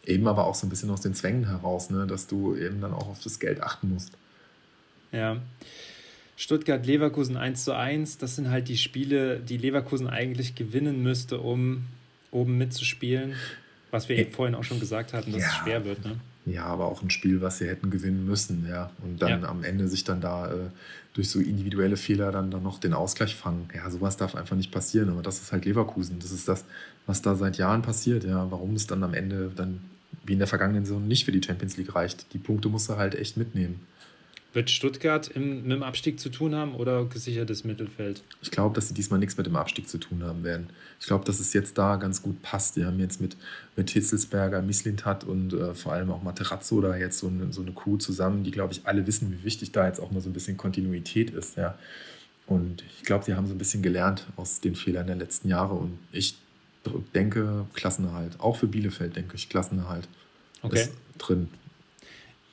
Eben 0.05 0.27
aber 0.27 0.47
auch 0.47 0.55
so 0.55 0.67
ein 0.67 0.71
bisschen 0.71 0.91
aus 0.91 1.01
den 1.01 1.15
Zwängen 1.15 1.47
heraus, 1.47 1.91
ne, 1.91 2.07
dass 2.07 2.27
du 2.27 2.57
eben 2.57 2.81
dann 2.81 2.93
auch 2.93 3.09
auf 3.09 3.23
das 3.23 3.39
Geld 3.39 3.63
achten 3.63 3.91
musst. 3.91 4.13
Ja. 5.13 5.41
Stuttgart-Leverkusen 6.37 7.37
1 7.37 7.65
zu 7.65 7.77
1, 7.77 8.19
das 8.19 8.37
sind 8.37 8.51
halt 8.51 8.69
die 8.69 8.79
Spiele, 8.79 9.39
die 9.39 9.59
Leverkusen 9.59 10.09
eigentlich 10.09 10.55
gewinnen 10.55 11.03
müsste, 11.03 11.39
um 11.39 11.85
oben 12.33 12.59
mitzuspielen, 12.59 13.35
was 13.91 14.09
wir 14.09 14.17
eben 14.19 14.33
vorhin 14.33 14.55
auch 14.55 14.65
schon 14.65 14.81
gesagt 14.81 15.13
hatten, 15.13 15.33
dass 15.33 15.43
ja. 15.43 15.49
es 15.49 15.55
schwer 15.55 15.85
wird. 15.85 16.05
Ne? 16.05 16.17
Ja, 16.47 16.65
aber 16.65 16.87
auch 16.87 17.03
ein 17.03 17.11
Spiel, 17.11 17.41
was 17.41 17.59
sie 17.59 17.69
hätten 17.69 17.91
gewinnen 17.91 18.27
müssen, 18.27 18.67
ja. 18.69 18.91
Und 19.03 19.23
dann 19.23 19.43
ja. 19.43 19.49
am 19.49 19.63
Ende 19.63 19.87
sich 19.87 20.03
dann 20.03 20.21
da 20.21 20.51
äh, 20.51 20.71
durch 21.15 21.31
so 21.31 21.39
individuelle 21.39 21.97
Fehler 21.97 22.33
dann, 22.33 22.51
dann 22.51 22.65
noch 22.65 22.81
den 22.81 22.95
Ausgleich 22.95 23.37
fangen. 23.37 23.69
Ja, 23.75 23.89
sowas 23.91 24.17
darf 24.17 24.35
einfach 24.35 24.57
nicht 24.57 24.73
passieren. 24.73 25.11
Aber 25.11 25.23
das 25.23 25.41
ist 25.41 25.53
halt 25.53 25.65
Leverkusen. 25.65 26.19
Das 26.19 26.33
ist 26.33 26.49
das, 26.49 26.65
was 27.07 27.23
da 27.23 27.37
seit 27.37 27.59
Jahren 27.59 27.83
passiert, 27.83 28.25
ja. 28.25 28.51
Warum 28.51 28.75
es 28.75 28.89
dann 28.89 29.05
am 29.05 29.15
Ende 29.15 29.53
dann 29.55 29.81
wie 30.25 30.35
in 30.35 30.39
der 30.39 30.49
vergangenen 30.49 30.85
Saison 30.85 31.07
nicht 31.07 31.25
für 31.25 31.33
die 31.33 31.43
Champions 31.43 31.77
League 31.77 31.95
reicht. 31.95 32.33
Die 32.33 32.39
Punkte 32.39 32.69
musst 32.69 32.89
du 32.89 32.97
halt 32.97 33.15
echt 33.15 33.37
mitnehmen. 33.37 33.81
Wird 34.55 34.69
Stuttgart 34.69 35.29
im, 35.29 35.63
mit 35.63 35.73
dem 35.73 35.83
Abstieg 35.83 36.21
zu 36.21 36.29
tun 36.29 36.55
haben 36.55 36.75
oder 36.75 37.07
gesichertes 37.07 37.65
Mittelfeld? 37.65 38.23
Ich 38.43 38.51
glaube, 38.51 38.75
dass 38.75 38.89
sie 38.89 38.95
diesmal 38.95 39.19
nichts 39.19 39.39
mit 39.39 39.47
dem 39.47 39.57
Abstieg 39.57 39.89
zu 39.89 39.97
tun 39.97 40.23
haben 40.23 40.45
werden. 40.45 40.69
Ich 41.01 41.07
glaube, 41.07 41.25
dass 41.25 41.41
es 41.41 41.55
jetzt 41.55 41.79
da 41.79 41.97
ganz 41.97 42.21
gut 42.21 42.43
passt. 42.43 42.77
Die 42.77 42.85
haben 42.85 42.99
jetzt 42.99 43.19
mit, 43.21 43.37
mit 43.77 43.89
Hitzelsberger, 43.89 44.61
Mislintat 44.61 45.25
und 45.25 45.55
äh, 45.55 45.75
vor 45.75 45.95
allem 45.95 46.11
auch 46.11 46.23
Materazzo 46.23 46.83
da 46.83 46.97
jetzt 46.97 47.19
so 47.19 47.29
eine, 47.29 47.51
so 47.51 47.63
eine 47.63 47.73
Crew 47.73 47.97
zusammen, 47.97 48.45
die, 48.45 48.51
glaube 48.51 48.75
ich, 48.75 48.83
alle 48.85 49.07
wissen, 49.07 49.33
wie 49.33 49.43
wichtig 49.43 49.73
da 49.73 49.87
jetzt 49.87 50.01
auch 50.01 50.11
mal 50.11 50.21
so 50.21 50.29
ein 50.29 50.35
bisschen 50.35 50.59
Kontinuität 50.59 51.31
ist. 51.31 51.57
Ja. 51.57 51.79
Und 52.47 52.85
ich 52.99 53.05
glaube, 53.05 53.25
sie 53.25 53.35
haben 53.35 53.47
so 53.47 53.55
ein 53.55 53.59
bisschen 53.59 53.83
gelernt 53.83 54.27
aus 54.37 54.61
den 54.61 54.75
Fehlern 54.75 55.07
der 55.07 55.17
letzten 55.17 55.49
Jahre. 55.49 55.73
Und 55.73 55.99
ich 56.13 56.37
denke, 57.15 57.67
Klassenerhalt. 57.75 58.41
Auch 58.41 58.57
für 58.57 58.67
Bielefeld 58.67 59.17
denke 59.17 59.37
ich, 59.37 59.49
Klassenerhalt 59.49 60.09
okay. 60.63 60.83
ist 60.83 60.93
drin. 61.19 61.49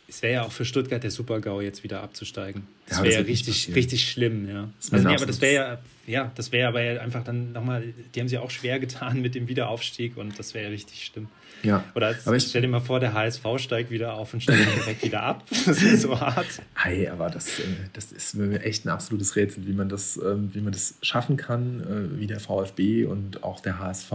Es 0.08 0.22
wäre 0.22 0.34
ja 0.34 0.44
auch 0.44 0.52
für 0.52 0.66
Stuttgart 0.66 1.04
der 1.04 1.12
Super-GAU 1.12 1.62
jetzt 1.62 1.84
wieder 1.84 2.02
abzusteigen. 2.02 2.68
Das 2.90 2.98
ja, 2.98 3.04
wäre 3.04 3.14
ja 3.16 3.22
richtig, 3.22 3.76
richtig 3.76 4.10
schlimm, 4.10 4.50
ja. 4.50 4.70
Also, 4.92 5.08
nee, 5.08 5.16
aber 5.16 5.26
das 5.28 5.42
wäre 5.42 5.54
ja, 5.54 5.78
ja, 6.08 6.32
das 6.36 6.52
wäre 6.52 6.68
aber 6.68 6.82
ja 6.82 7.00
einfach 7.02 7.24
dann 7.24 7.52
nochmal, 7.52 7.84
die 8.16 8.20
haben 8.20 8.28
sich 8.28 8.40
auch 8.40 8.50
schwer 8.50 8.80
getan 8.80 9.22
mit 9.22 9.36
dem 9.36 9.48
Wiederaufstieg 9.48 10.18
und 10.18 10.38
das 10.40 10.56
wäre 10.56 10.66
ja 10.66 10.72
richtig 10.72 11.06
schlimm. 11.06 11.28
Ja. 11.62 11.84
Oder 11.94 12.08
als, 12.08 12.26
aber 12.26 12.38
ich, 12.38 12.48
stell 12.48 12.62
dir 12.62 12.68
mal 12.68 12.80
vor, 12.80 13.00
der 13.00 13.14
HSV 13.14 13.46
steigt 13.58 13.92
wieder 13.92 14.16
auf 14.16 14.34
und 14.34 14.42
steigt 14.42 14.76
direkt 14.76 15.04
wieder 15.04 15.22
ab. 15.22 15.44
Das 15.66 15.84
ist 15.84 16.02
so 16.02 16.20
hart. 16.20 16.48
Hey, 16.74 17.08
aber 17.10 17.30
das, 17.30 17.60
äh, 17.60 17.64
das 17.94 18.12
ist 18.12 18.36
mir 18.36 18.62
echt 18.64 18.86
ein 18.86 18.90
absolutes 18.90 19.36
Rätsel, 19.36 19.68
wie 19.68 19.74
man 19.74 19.88
das, 19.88 20.18
ähm, 20.18 20.50
wie 20.54 20.62
man 20.62 20.72
das 20.72 20.96
schaffen 21.02 21.38
kann, 21.38 21.82
äh, 21.82 22.20
wie 22.20 22.26
der 22.26 22.40
VfB 22.40 23.06
und 23.06 23.44
auch 23.44 23.60
der 23.60 23.78
HSV 23.78 24.12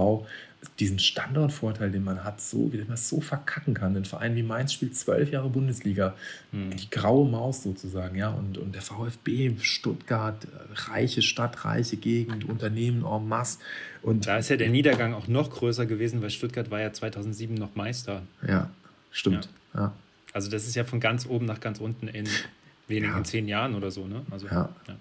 diesen 0.78 0.98
Standortvorteil, 0.98 1.90
den 1.90 2.04
man 2.04 2.24
hat, 2.24 2.40
so, 2.40 2.72
wie 2.72 2.82
man 2.84 2.96
so 2.96 3.20
verkacken 3.20 3.74
kann. 3.74 3.96
Ein 3.96 4.04
Verein 4.04 4.34
wie 4.36 4.42
Mainz 4.42 4.72
spielt 4.72 4.96
zwölf 4.96 5.30
Jahre 5.30 5.48
Bundesliga, 5.48 6.14
hm. 6.52 6.70
die 6.76 6.90
graue 6.90 7.28
Maus 7.28 7.62
sozusagen, 7.62 8.16
ja. 8.16 8.30
Und, 8.30 8.58
und 8.64 8.74
der 8.74 8.82
VfB, 8.82 9.56
Stuttgart, 9.60 10.46
reiche 10.88 11.22
Stadt, 11.22 11.64
reiche 11.64 11.96
Gegend, 11.96 12.48
Unternehmen 12.48 13.04
en 13.04 13.28
masse. 13.28 13.58
Und 14.02 14.26
da 14.26 14.38
ist 14.38 14.48
ja 14.48 14.56
der 14.56 14.70
Niedergang 14.70 15.14
auch 15.14 15.28
noch 15.28 15.50
größer 15.50 15.86
gewesen, 15.86 16.22
weil 16.22 16.30
Stuttgart 16.30 16.70
war 16.70 16.80
ja 16.80 16.92
2007 16.92 17.54
noch 17.54 17.74
Meister. 17.74 18.22
Ja, 18.46 18.70
stimmt. 19.10 19.48
Ja. 19.74 19.80
ja. 19.80 19.92
Also 20.32 20.50
das 20.50 20.66
ist 20.66 20.74
ja 20.74 20.84
von 20.84 20.98
ganz 20.98 21.26
oben 21.26 21.46
nach 21.46 21.60
ganz 21.60 21.78
unten 21.78 22.08
in 22.08 22.26
wenigen 22.88 23.12
ja. 23.12 23.24
zehn 23.24 23.48
Jahren 23.48 23.74
oder 23.74 23.90
so, 23.90 24.06
ne? 24.06 24.22
Also, 24.30 24.46
ja. 24.46 24.74
ja. 24.88 24.96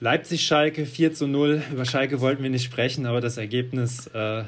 Leipzig-Schalke 0.00 0.86
4 0.86 1.12
zu 1.12 1.26
0. 1.26 1.62
Über 1.72 1.84
Schalke 1.84 2.20
wollten 2.20 2.42
wir 2.42 2.50
nicht 2.50 2.64
sprechen, 2.64 3.04
aber 3.04 3.20
das 3.20 3.36
Ergebnis 3.36 4.06
äh, 4.08 4.44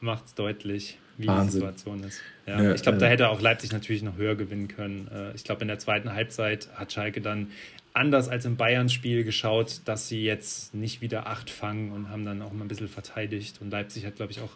macht 0.00 0.26
es 0.26 0.34
deutlich, 0.34 0.98
wie 1.18 1.26
Wahnsinn. 1.26 1.60
die 1.60 1.66
Situation 1.66 2.04
ist. 2.04 2.20
Ja, 2.46 2.62
ja, 2.62 2.74
ich 2.74 2.82
glaube, 2.82 2.96
äh, 2.96 3.00
da 3.00 3.06
hätte 3.06 3.28
auch 3.28 3.40
Leipzig 3.40 3.72
natürlich 3.72 4.02
noch 4.02 4.16
höher 4.16 4.36
gewinnen 4.36 4.68
können. 4.68 5.08
Äh, 5.12 5.34
ich 5.34 5.44
glaube, 5.44 5.62
in 5.62 5.68
der 5.68 5.78
zweiten 5.78 6.14
Halbzeit 6.14 6.68
hat 6.74 6.92
Schalke 6.92 7.20
dann 7.20 7.48
anders 7.92 8.28
als 8.28 8.44
im 8.44 8.56
Bayern-Spiel 8.56 9.24
geschaut, 9.24 9.80
dass 9.84 10.08
sie 10.08 10.22
jetzt 10.22 10.74
nicht 10.74 11.00
wieder 11.00 11.26
acht 11.26 11.50
fangen 11.50 11.92
und 11.92 12.08
haben 12.08 12.24
dann 12.24 12.40
auch 12.42 12.52
mal 12.52 12.64
ein 12.64 12.68
bisschen 12.68 12.88
verteidigt. 12.88 13.60
Und 13.60 13.70
Leipzig 13.70 14.06
hat, 14.06 14.16
glaube 14.16 14.32
ich, 14.32 14.40
auch 14.40 14.50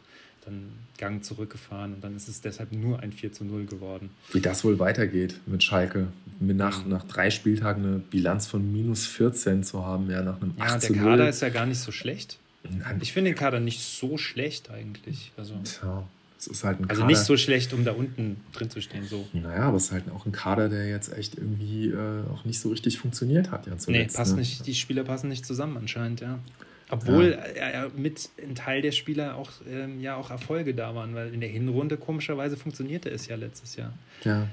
dann 0.45 0.73
Gang 0.99 1.25
zurückgefahren 1.25 1.95
und 1.95 2.03
dann 2.03 2.17
ist 2.17 2.29
es 2.29 2.41
deshalb 2.41 2.73
nur 2.73 3.01
ein 3.01 3.13
4 3.13 3.33
zu 3.33 3.45
0 3.45 3.67
geworden. 3.67 4.11
Wie 4.33 4.41
das 4.41 4.65
wohl 4.65 4.79
weitergeht 4.79 5.37
mit 5.47 5.63
Schalke. 5.63 6.09
Mit 6.41 6.57
nach, 6.57 6.85
nach 6.85 7.05
drei 7.05 7.31
Spieltagen 7.31 7.85
eine 7.85 7.99
Bilanz 7.99 8.47
von 8.47 8.73
minus 8.73 9.07
14 9.07 9.63
zu 9.63 9.85
haben, 9.87 10.11
ja, 10.11 10.23
nach 10.23 10.41
einem 10.41 10.55
8 10.59 10.83
Ja, 10.83 10.89
der 10.89 11.03
Kader 11.03 11.29
ist 11.29 11.43
ja 11.43 11.49
gar 11.49 11.67
nicht 11.67 11.79
so 11.79 11.93
schlecht. 11.93 12.39
Nein. 12.65 12.99
Ich 13.01 13.13
finde 13.13 13.31
den 13.31 13.39
Kader 13.39 13.61
nicht 13.61 13.81
so 13.81 14.19
schlecht 14.19 14.71
eigentlich. 14.71 15.33
Also, 15.37 15.55
Tja, 15.65 16.05
es 16.43 16.49
ist 16.49 16.65
halt 16.65 16.81
ein 16.81 16.91
also 16.91 17.03
Kader. 17.03 17.13
nicht 17.13 17.25
so 17.25 17.37
schlecht, 17.37 17.73
um 17.73 17.85
da 17.85 17.93
unten 17.93 18.41
drin 18.53 18.69
zu 18.69 18.81
stehen. 18.81 19.07
So. 19.07 19.25
Naja, 19.33 19.63
aber 19.63 19.77
es 19.77 19.85
ist 19.85 19.93
halt 19.93 20.11
auch 20.11 20.27
ein 20.27 20.33
Kader, 20.33 20.69
der 20.69 20.89
jetzt 20.89 21.17
echt 21.17 21.37
irgendwie 21.37 21.91
äh, 21.91 22.29
auch 22.33 22.45
nicht 22.45 22.59
so 22.59 22.71
richtig 22.71 22.99
funktioniert 22.99 23.53
hat. 23.53 23.69
Ja, 23.69 23.79
zuletzt, 23.79 24.15
nee, 24.15 24.17
passt 24.17 24.33
ne? 24.33 24.41
nicht, 24.41 24.67
die 24.67 24.75
Spieler 24.75 25.05
passen 25.05 25.29
nicht 25.29 25.47
zusammen 25.47 25.77
anscheinend, 25.77 26.21
ja. 26.21 26.41
Obwohl 26.91 27.31
ja. 27.31 27.69
er 27.69 27.89
mit 27.91 28.29
ein 28.43 28.57
Teil 28.57 28.83
der 28.83 28.91
Spieler 28.91 29.37
auch, 29.37 29.51
ähm, 29.71 30.01
ja, 30.01 30.17
auch 30.17 30.31
Erfolge 30.31 30.75
da 30.75 30.97
waren, 30.97 31.15
weil 31.15 31.33
in 31.33 31.41
der 31.41 31.49
Hinrunde 31.49 31.97
komischerweise 31.97 32.57
funktionierte 32.57 33.09
es 33.09 33.29
ja 33.29 33.37
letztes 33.37 33.77
Jahr. 33.77 33.93
Ja. 34.25 34.49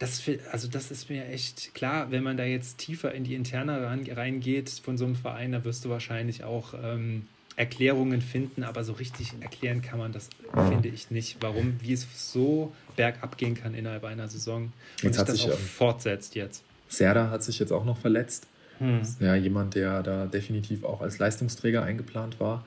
Das, 0.00 0.22
also 0.50 0.68
das 0.68 0.90
ist 0.90 1.08
mir 1.08 1.24
echt 1.26 1.72
klar, 1.74 2.10
wenn 2.10 2.24
man 2.24 2.36
da 2.36 2.44
jetzt 2.44 2.78
tiefer 2.78 3.14
in 3.14 3.22
die 3.22 3.34
Interne 3.34 3.80
reingeht 3.86 4.70
von 4.70 4.98
so 4.98 5.04
einem 5.04 5.16
Verein, 5.16 5.52
da 5.52 5.64
wirst 5.64 5.84
du 5.84 5.88
wahrscheinlich 5.88 6.42
auch 6.42 6.74
ähm, 6.82 7.26
Erklärungen 7.58 8.20
finden, 8.20 8.62
aber 8.62 8.84
so 8.84 8.92
richtig 8.92 9.32
erklären 9.40 9.82
kann 9.82 9.98
man 9.98 10.12
das, 10.12 10.30
finde 10.68 10.88
ich 10.88 11.10
nicht, 11.10 11.38
warum, 11.40 11.74
wie 11.80 11.92
es 11.92 12.06
so 12.14 12.72
bergab 12.94 13.36
gehen 13.36 13.54
kann 13.54 13.74
innerhalb 13.74 14.04
einer 14.04 14.28
Saison 14.28 14.64
und 14.64 14.72
jetzt 15.02 15.16
sich 15.16 15.26
das 15.26 15.52
auch 15.52 15.58
sich, 15.58 15.70
fortsetzt 15.70 16.36
jetzt. 16.36 16.62
Serda 16.88 17.30
hat 17.30 17.42
sich 17.42 17.58
jetzt 17.58 17.72
auch 17.72 17.84
noch 17.84 17.98
verletzt. 17.98 18.46
Hm. 18.78 19.00
Ja, 19.18 19.34
jemand, 19.34 19.74
der 19.74 20.04
da 20.04 20.26
definitiv 20.26 20.84
auch 20.84 21.00
als 21.00 21.18
Leistungsträger 21.18 21.82
eingeplant 21.82 22.38
war. 22.38 22.64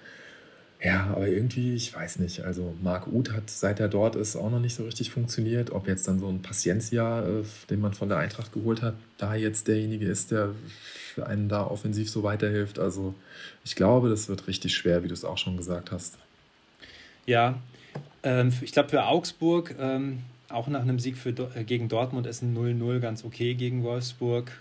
Ja, 0.84 1.11
aber 1.11 1.27
irgendwie, 1.27 1.76
ich 1.76 1.95
weiß 1.95 2.19
nicht. 2.19 2.41
Also 2.41 2.76
Marc 2.81 3.07
Uth 3.07 3.31
hat, 3.31 3.49
seit 3.49 3.80
er 3.80 3.88
dort 3.88 4.18
ist, 4.18 4.35
auch 4.35 4.49
noch 4.49 4.59
nicht 4.59 4.76
so 4.76 4.84
richtig 4.84 5.11
funktioniert. 5.11 5.72
Ob 5.72 5.88
jetzt 5.88 6.07
dann 6.07 6.19
so 6.19 6.27
ein 6.27 6.41
Paciencia, 6.41 7.22
äh, 7.22 7.43
den 7.69 7.80
man 7.80 7.93
von 7.93 8.09
der 8.09 8.18
Eintracht 8.18 8.51
geholt 8.51 8.81
hat, 8.81 8.95
da 9.18 9.35
jetzt 9.35 9.68
derjenige 9.68 10.05
ist, 10.05 10.31
der 10.31 10.49
einen 11.19 11.49
da 11.49 11.65
offensiv 11.65 12.09
so 12.09 12.23
weiterhilft. 12.23 12.79
Also 12.79 13.13
ich 13.63 13.75
glaube, 13.75 14.09
das 14.09 14.29
wird 14.29 14.47
richtig 14.47 14.75
schwer, 14.75 15.03
wie 15.03 15.07
du 15.07 15.13
es 15.13 15.25
auch 15.25 15.38
schon 15.38 15.57
gesagt 15.57 15.91
hast. 15.91 16.17
Ja, 17.25 17.55
ähm, 18.23 18.51
ich 18.61 18.71
glaube 18.71 18.89
für 18.89 19.05
Augsburg, 19.05 19.75
ähm, 19.79 20.19
auch 20.49 20.67
nach 20.67 20.81
einem 20.81 20.99
Sieg 20.99 21.17
für, 21.17 21.29
äh, 21.55 21.63
gegen 21.63 21.88
Dortmund 21.88 22.27
ist 22.27 22.41
ein 22.41 22.55
0-0 22.55 22.99
ganz 22.99 23.23
okay 23.23 23.53
gegen 23.53 23.83
Wolfsburg. 23.83 24.51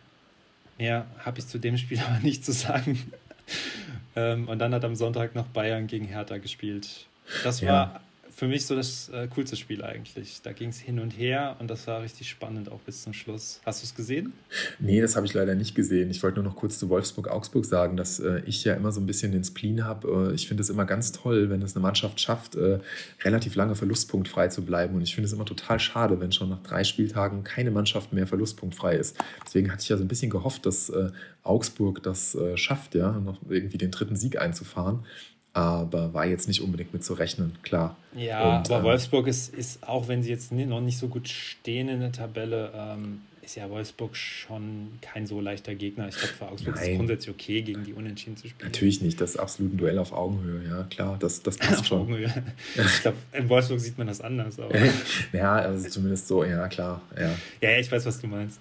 Mehr 0.78 1.06
habe 1.18 1.39
ich 1.39 1.47
zu 1.47 1.59
dem 1.59 1.77
Spiel 1.77 2.01
aber 2.06 2.20
nicht 2.20 2.44
zu 2.44 2.52
sagen. 2.52 3.12
ähm, 4.16 4.48
und 4.48 4.59
dann 4.59 4.74
hat 4.74 4.85
am 4.85 4.94
Sonntag 4.94 5.35
noch 5.35 5.47
Bayern 5.47 5.86
gegen 5.86 6.06
Hertha 6.06 6.39
gespielt. 6.39 7.06
Das 7.44 7.62
war 7.62 7.68
ja 7.68 8.01
für 8.31 8.47
mich 8.47 8.66
so 8.66 8.74
das 8.74 9.09
äh, 9.11 9.28
coolste 9.35 9.57
Spiel 9.57 9.82
eigentlich. 9.82 10.40
Da 10.43 10.52
ging 10.52 10.70
es 10.70 10.78
hin 10.78 10.98
und 10.98 11.11
her 11.11 11.57
und 11.59 11.70
das 11.70 11.86
war 11.86 12.02
richtig 12.02 12.28
spannend 12.28 12.70
auch 12.70 12.81
bis 12.81 13.02
zum 13.02 13.12
Schluss. 13.12 13.61
Hast 13.65 13.82
du 13.82 13.86
es 13.86 13.94
gesehen? 13.94 14.32
Nee, 14.78 15.01
das 15.01 15.16
habe 15.16 15.27
ich 15.27 15.35
leider 15.35 15.55
nicht 15.55 15.74
gesehen. 15.74 16.11
Ich 16.11 16.23
wollte 16.23 16.40
nur 16.40 16.51
noch 16.51 16.57
kurz 16.57 16.78
zu 16.78 16.89
Wolfsburg-Augsburg 16.89 17.65
sagen, 17.65 17.97
dass 17.97 18.20
äh, 18.20 18.43
ich 18.47 18.65
ja 18.65 18.74
immer 18.74 18.93
so 18.93 19.01
ein 19.01 19.07
bisschen 19.07 19.32
den 19.32 19.44
Spleen 19.44 19.85
habe. 19.85 20.31
Äh, 20.31 20.35
ich 20.35 20.48
finde 20.48 20.62
es 20.62 20.70
immer 20.70 20.85
ganz 20.85 21.12
toll, 21.12 21.51
wenn 21.51 21.62
es 21.62 21.74
eine 21.74 21.82
Mannschaft 21.82 22.20
schafft, 22.20 22.57
äh, 22.57 22.78
relativ 23.23 23.55
lange 23.55 23.74
verlustpunktfrei 23.74 24.48
zu 24.48 24.65
bleiben. 24.65 24.94
Und 24.94 25.02
ich 25.02 25.15
finde 25.15 25.27
es 25.27 25.32
immer 25.32 25.44
total 25.44 25.81
schade, 25.81 26.20
wenn 26.20 26.32
schon 26.32 26.48
nach 26.48 26.62
drei 26.62 26.85
Spieltagen 26.85 27.44
keine 27.44 27.70
Mannschaft 27.70 28.12
mehr 28.12 28.27
verlustpunktfrei 28.27 28.97
ist. 28.97 29.16
Deswegen 29.44 29.73
hatte 29.73 29.82
ich 29.82 29.89
ja 29.89 29.97
so 29.97 30.05
ein 30.05 30.09
bisschen 30.09 30.31
gehofft, 30.31 30.66
dass 30.66 30.90
äh, 30.90 31.11
Augsburg 31.43 32.02
das 32.02 32.35
äh, 32.35 32.57
schafft, 32.57 32.94
ja, 32.94 33.12
noch 33.12 33.39
irgendwie 33.48 33.78
den 33.78 33.90
dritten 33.90 34.16
Sieg 34.16 34.40
einzufahren 34.40 35.05
aber 35.52 36.14
war 36.14 36.27
jetzt 36.27 36.47
nicht 36.47 36.62
unbedingt 36.62 36.93
mit 36.93 37.05
zu 37.05 37.14
rechnen, 37.14 37.59
klar. 37.62 37.97
Ja, 38.14 38.59
und, 38.59 38.70
aber 38.70 38.78
ähm, 38.78 38.85
Wolfsburg 38.85 39.27
ist, 39.27 39.52
ist, 39.52 39.86
auch 39.86 40.09
wenn 40.09 40.22
sie 40.22 40.31
jetzt 40.31 40.52
noch 40.52 40.81
nicht 40.81 40.98
so 40.98 41.09
gut 41.09 41.28
stehen 41.28 41.89
in 41.89 42.01
der 42.01 42.12
Tabelle, 42.12 42.72
ähm, 42.74 43.22
ist 43.43 43.56
ja 43.56 43.68
Wolfsburg 43.68 44.14
schon 44.14 44.93
kein 45.01 45.27
so 45.27 45.40
leichter 45.40 45.74
Gegner. 45.74 46.06
Ich 46.09 46.16
glaube, 46.16 46.35
für 46.35 46.47
Augsburg 46.47 46.74
Nein. 46.77 46.85
ist 46.85 46.90
es 46.90 46.97
grundsätzlich 46.97 47.35
okay, 47.35 47.62
gegen 47.62 47.82
die 47.82 47.93
Unentschieden 47.93 48.36
zu 48.36 48.47
spielen. 48.47 48.70
Natürlich 48.70 49.02
nicht, 49.02 49.20
das 49.20 49.31
ist 49.31 49.36
absolut 49.39 49.74
ein 49.74 49.77
Duell 49.77 49.98
auf 49.98 50.12
Augenhöhe, 50.12 50.68
ja, 50.68 50.85
klar, 50.85 51.16
das, 51.18 51.43
das 51.43 51.56
passt 51.59 51.81
auf 51.81 51.86
schon. 51.86 52.01
Augenhöhe. 52.02 52.31
Ich 52.77 53.02
glaube, 53.02 53.16
in 53.32 53.48
Wolfsburg 53.48 53.81
sieht 53.81 53.98
man 53.98 54.06
das 54.06 54.20
anders. 54.20 54.60
Aber. 54.60 54.72
ja, 55.32 55.55
also 55.55 55.89
zumindest 55.89 56.28
so, 56.28 56.44
ja, 56.44 56.68
klar. 56.68 57.02
Ja. 57.18 57.35
ja, 57.60 57.78
ich 57.78 57.90
weiß, 57.90 58.06
was 58.06 58.20
du 58.20 58.28
meinst. 58.28 58.60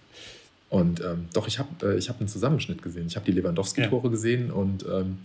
Und 0.69 1.01
ähm, 1.01 1.27
doch, 1.33 1.47
ich 1.47 1.59
habe 1.59 1.97
äh, 1.97 2.01
hab 2.01 2.19
einen 2.19 2.27
Zusammenschnitt 2.27 2.81
gesehen. 2.81 3.07
Ich 3.07 3.15
habe 3.15 3.25
die 3.25 3.31
Lewandowski-Tore 3.31 4.05
ja. 4.05 4.09
gesehen 4.09 4.51
und 4.51 4.85
ähm, 4.85 5.17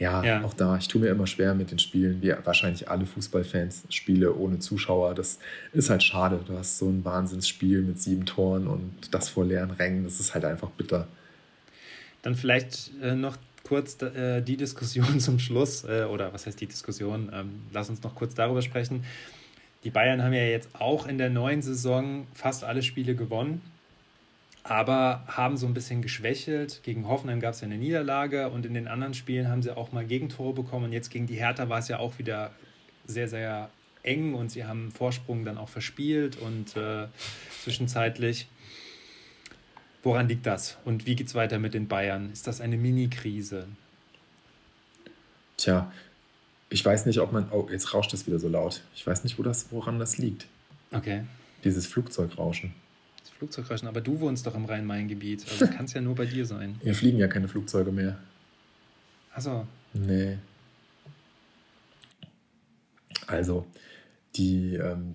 ja, 0.00 0.24
ja, 0.24 0.44
auch 0.44 0.54
da, 0.54 0.78
ich 0.78 0.88
tue 0.88 1.02
mir 1.02 1.08
immer 1.08 1.26
schwer 1.26 1.54
mit 1.54 1.70
den 1.70 1.78
Spielen, 1.78 2.22
wie 2.22 2.32
wahrscheinlich 2.44 2.88
alle 2.88 3.04
Fußballfans, 3.04 3.84
Spiele 3.90 4.34
ohne 4.34 4.58
Zuschauer. 4.58 5.14
Das 5.14 5.38
ist 5.74 5.90
halt 5.90 6.02
schade. 6.02 6.40
Du 6.46 6.56
hast 6.56 6.78
so 6.78 6.88
ein 6.88 7.04
Wahnsinnsspiel 7.04 7.82
mit 7.82 8.00
sieben 8.00 8.24
Toren 8.24 8.66
und 8.66 8.94
das 9.12 9.28
vor 9.28 9.44
leeren 9.44 9.70
Rängen. 9.72 10.04
Das 10.04 10.18
ist 10.18 10.32
halt 10.32 10.46
einfach 10.46 10.70
bitter. 10.70 11.06
Dann 12.22 12.34
vielleicht 12.34 12.92
äh, 13.02 13.14
noch 13.14 13.36
kurz 13.62 14.00
äh, 14.00 14.40
die 14.40 14.56
Diskussion 14.56 15.20
zum 15.20 15.38
Schluss, 15.38 15.84
äh, 15.84 16.04
oder 16.04 16.32
was 16.32 16.46
heißt 16.46 16.58
die 16.58 16.66
Diskussion? 16.66 17.30
Ähm, 17.34 17.50
lass 17.70 17.90
uns 17.90 18.02
noch 18.02 18.14
kurz 18.14 18.34
darüber 18.34 18.62
sprechen. 18.62 19.04
Die 19.84 19.90
Bayern 19.90 20.22
haben 20.22 20.32
ja 20.32 20.44
jetzt 20.44 20.70
auch 20.78 21.06
in 21.06 21.18
der 21.18 21.28
neuen 21.28 21.60
Saison 21.60 22.26
fast 22.32 22.64
alle 22.64 22.82
Spiele 22.82 23.14
gewonnen. 23.14 23.60
Aber 24.62 25.24
haben 25.26 25.56
so 25.56 25.66
ein 25.66 25.74
bisschen 25.74 26.02
geschwächelt. 26.02 26.80
Gegen 26.82 27.08
Hoffenheim 27.08 27.40
gab 27.40 27.54
es 27.54 27.60
ja 27.60 27.66
eine 27.66 27.78
Niederlage 27.78 28.50
und 28.50 28.66
in 28.66 28.74
den 28.74 28.88
anderen 28.88 29.14
Spielen 29.14 29.48
haben 29.48 29.62
sie 29.62 29.74
auch 29.74 29.92
mal 29.92 30.04
Gegentore 30.04 30.52
bekommen. 30.52 30.86
Und 30.86 30.92
jetzt 30.92 31.10
gegen 31.10 31.26
die 31.26 31.36
Hertha 31.36 31.68
war 31.68 31.78
es 31.78 31.88
ja 31.88 31.98
auch 31.98 32.18
wieder 32.18 32.52
sehr, 33.06 33.28
sehr 33.28 33.70
eng 34.02 34.34
und 34.34 34.50
sie 34.50 34.64
haben 34.64 34.90
Vorsprung 34.92 35.44
dann 35.44 35.58
auch 35.58 35.68
verspielt 35.68 36.36
und 36.36 36.76
äh, 36.76 37.06
zwischenzeitlich. 37.62 38.48
Woran 40.02 40.28
liegt 40.28 40.46
das 40.46 40.78
und 40.84 41.06
wie 41.06 41.14
geht 41.14 41.26
es 41.26 41.34
weiter 41.34 41.58
mit 41.58 41.74
den 41.74 41.86
Bayern? 41.86 42.30
Ist 42.32 42.46
das 42.46 42.60
eine 42.60 42.78
Mini-Krise? 42.78 43.66
Tja, 45.58 45.92
ich 46.70 46.82
weiß 46.82 47.04
nicht, 47.04 47.18
ob 47.18 47.32
man. 47.32 47.50
Oh, 47.50 47.68
jetzt 47.70 47.92
rauscht 47.92 48.14
es 48.14 48.26
wieder 48.26 48.38
so 48.38 48.48
laut. 48.48 48.82
Ich 48.94 49.06
weiß 49.06 49.24
nicht, 49.24 49.38
wo 49.38 49.42
das, 49.42 49.66
woran 49.72 49.98
das 49.98 50.16
liegt. 50.16 50.46
Okay. 50.90 51.24
Dieses 51.64 51.86
Flugzeugrauschen. 51.86 52.72
Das 53.40 53.48
Flugzeugrauschen, 53.48 53.88
aber 53.88 54.02
du 54.02 54.20
wohnst 54.20 54.46
doch 54.46 54.54
im 54.54 54.66
Rhein-Main-Gebiet. 54.66 55.46
Also 55.50 55.66
kann 55.74 55.86
es 55.86 55.94
ja 55.94 56.02
nur 56.02 56.14
bei 56.14 56.26
dir 56.26 56.44
sein. 56.44 56.76
Hier 56.82 56.94
fliegen 56.94 57.18
ja 57.18 57.26
keine 57.26 57.48
Flugzeuge 57.48 57.90
mehr. 57.90 58.18
Achso. 59.32 59.66
Nee. 59.94 60.36
Also, 63.26 63.66
die, 64.36 64.74
ähm, 64.74 65.14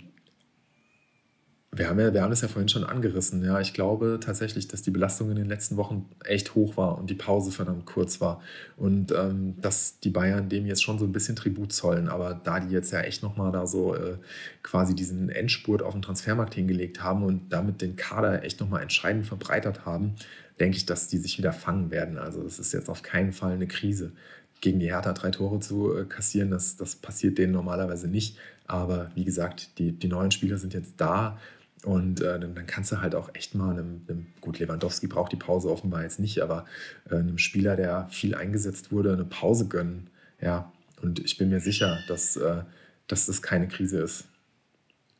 wir 1.76 1.90
haben, 1.90 2.00
ja, 2.00 2.14
wir 2.14 2.22
haben 2.22 2.30
das 2.30 2.42
ja 2.42 2.48
vorhin 2.48 2.70
schon 2.70 2.84
angerissen. 2.84 3.44
Ja, 3.44 3.60
ich 3.60 3.74
glaube 3.74 4.20
tatsächlich, 4.22 4.68
dass 4.68 4.82
die 4.82 4.92
Belastung 4.92 5.30
in 5.30 5.36
den 5.36 5.48
letzten 5.48 5.78
Wochen 5.78 6.10
echt 6.24 6.56
hoch 6.56 6.78
war 6.78 6.98
und 6.98 7.10
die 7.10 7.16
Pause 7.16 7.52
verdammt 7.52 7.86
kurz 7.86 8.22
war. 8.22 8.42
Und 8.78 9.12
ähm, 9.12 9.56
dass 9.62 10.00
die 10.00 10.10
Bayern 10.10 10.48
dem 10.48 10.66
jetzt 10.66 10.84
schon 10.84 11.00
so 11.00 11.06
ein 11.06 11.12
bisschen 11.12 11.36
Tribut 11.36 11.74
zollen. 11.74 12.08
Aber 12.08 12.34
da 12.34 12.60
die 12.60 12.74
jetzt 12.74 12.92
ja 12.92 13.02
echt 13.02 13.24
nochmal 13.24 13.52
da 13.52 13.68
so 13.68 13.94
äh, 13.94 14.18
quasi 14.64 14.96
diesen 14.96 15.30
Endspurt 15.30 15.84
auf 15.84 15.94
den 15.94 16.02
Transfermarkt 16.02 16.56
hingelegt 16.56 17.04
haben 17.04 17.24
und 17.24 17.52
damit 17.52 17.82
den 17.82 17.96
Kader 17.96 18.44
echt 18.44 18.60
nochmal 18.62 18.82
entscheidend 18.82 19.28
verbreitert 19.28 19.86
haben, 19.86 20.16
denke 20.60 20.78
ich, 20.78 20.86
dass 20.86 21.08
die 21.08 21.18
sich 21.18 21.38
wieder 21.38 21.52
fangen 21.52 21.92
werden. 21.92 22.18
Also 22.18 22.44
das 22.44 22.60
ist 22.60 22.74
jetzt 22.74 22.90
auf 22.90 23.02
keinen 23.02 23.34
Fall 23.34 23.52
eine 23.52 23.68
Krise. 23.68 24.14
Gegen 24.62 24.80
die 24.80 24.88
Hertha 24.88 25.12
drei 25.12 25.32
Tore 25.32 25.60
zu 25.60 25.96
äh, 25.96 26.06
kassieren, 26.06 26.52
das, 26.52 26.78
das 26.78 26.96
passiert 26.96 27.38
denen 27.38 27.52
normalerweise 27.52 28.08
nicht. 28.08 28.38
Aber 28.68 29.12
wie 29.14 29.26
gesagt, 29.26 29.78
die, 29.78 29.92
die 29.92 30.08
neuen 30.08 30.32
Spieler 30.32 30.58
sind 30.58 30.74
jetzt 30.74 30.94
da. 30.98 31.38
Und 31.86 32.20
äh, 32.20 32.40
dann, 32.40 32.56
dann, 32.56 32.66
kannst 32.66 32.92
du 32.92 33.00
halt 33.00 33.14
auch 33.14 33.30
echt 33.36 33.54
mal 33.54 33.72
einem, 33.72 34.02
einem, 34.08 34.26
gut, 34.42 34.58
Lewandowski 34.58 35.06
braucht 35.06 35.32
die 35.32 35.38
Pause 35.38 35.70
offenbar 35.70 36.02
jetzt 36.02 36.20
nicht, 36.20 36.42
aber 36.42 36.66
äh, 37.10 37.16
einem 37.16 37.38
Spieler, 37.38 37.76
der 37.76 38.08
viel 38.10 38.34
eingesetzt 38.34 38.92
wurde, 38.92 39.14
eine 39.14 39.24
Pause 39.24 39.68
gönnen. 39.68 40.10
Ja, 40.42 40.72
und 41.04 41.20
ich 41.20 41.38
bin 41.38 41.50
mir 41.50 41.60
sicher, 41.60 42.00
dass, 42.08 42.38
äh, 42.38 42.64
dass 43.06 43.28
das 43.28 43.44
keine 43.44 43.68
Krise 43.68 44.00
ist. 44.00 44.26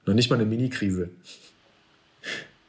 Noch 0.08 0.16
nicht 0.16 0.32
mal 0.32 0.38
eine 0.38 0.46
Mini-Krise. 0.46 1.12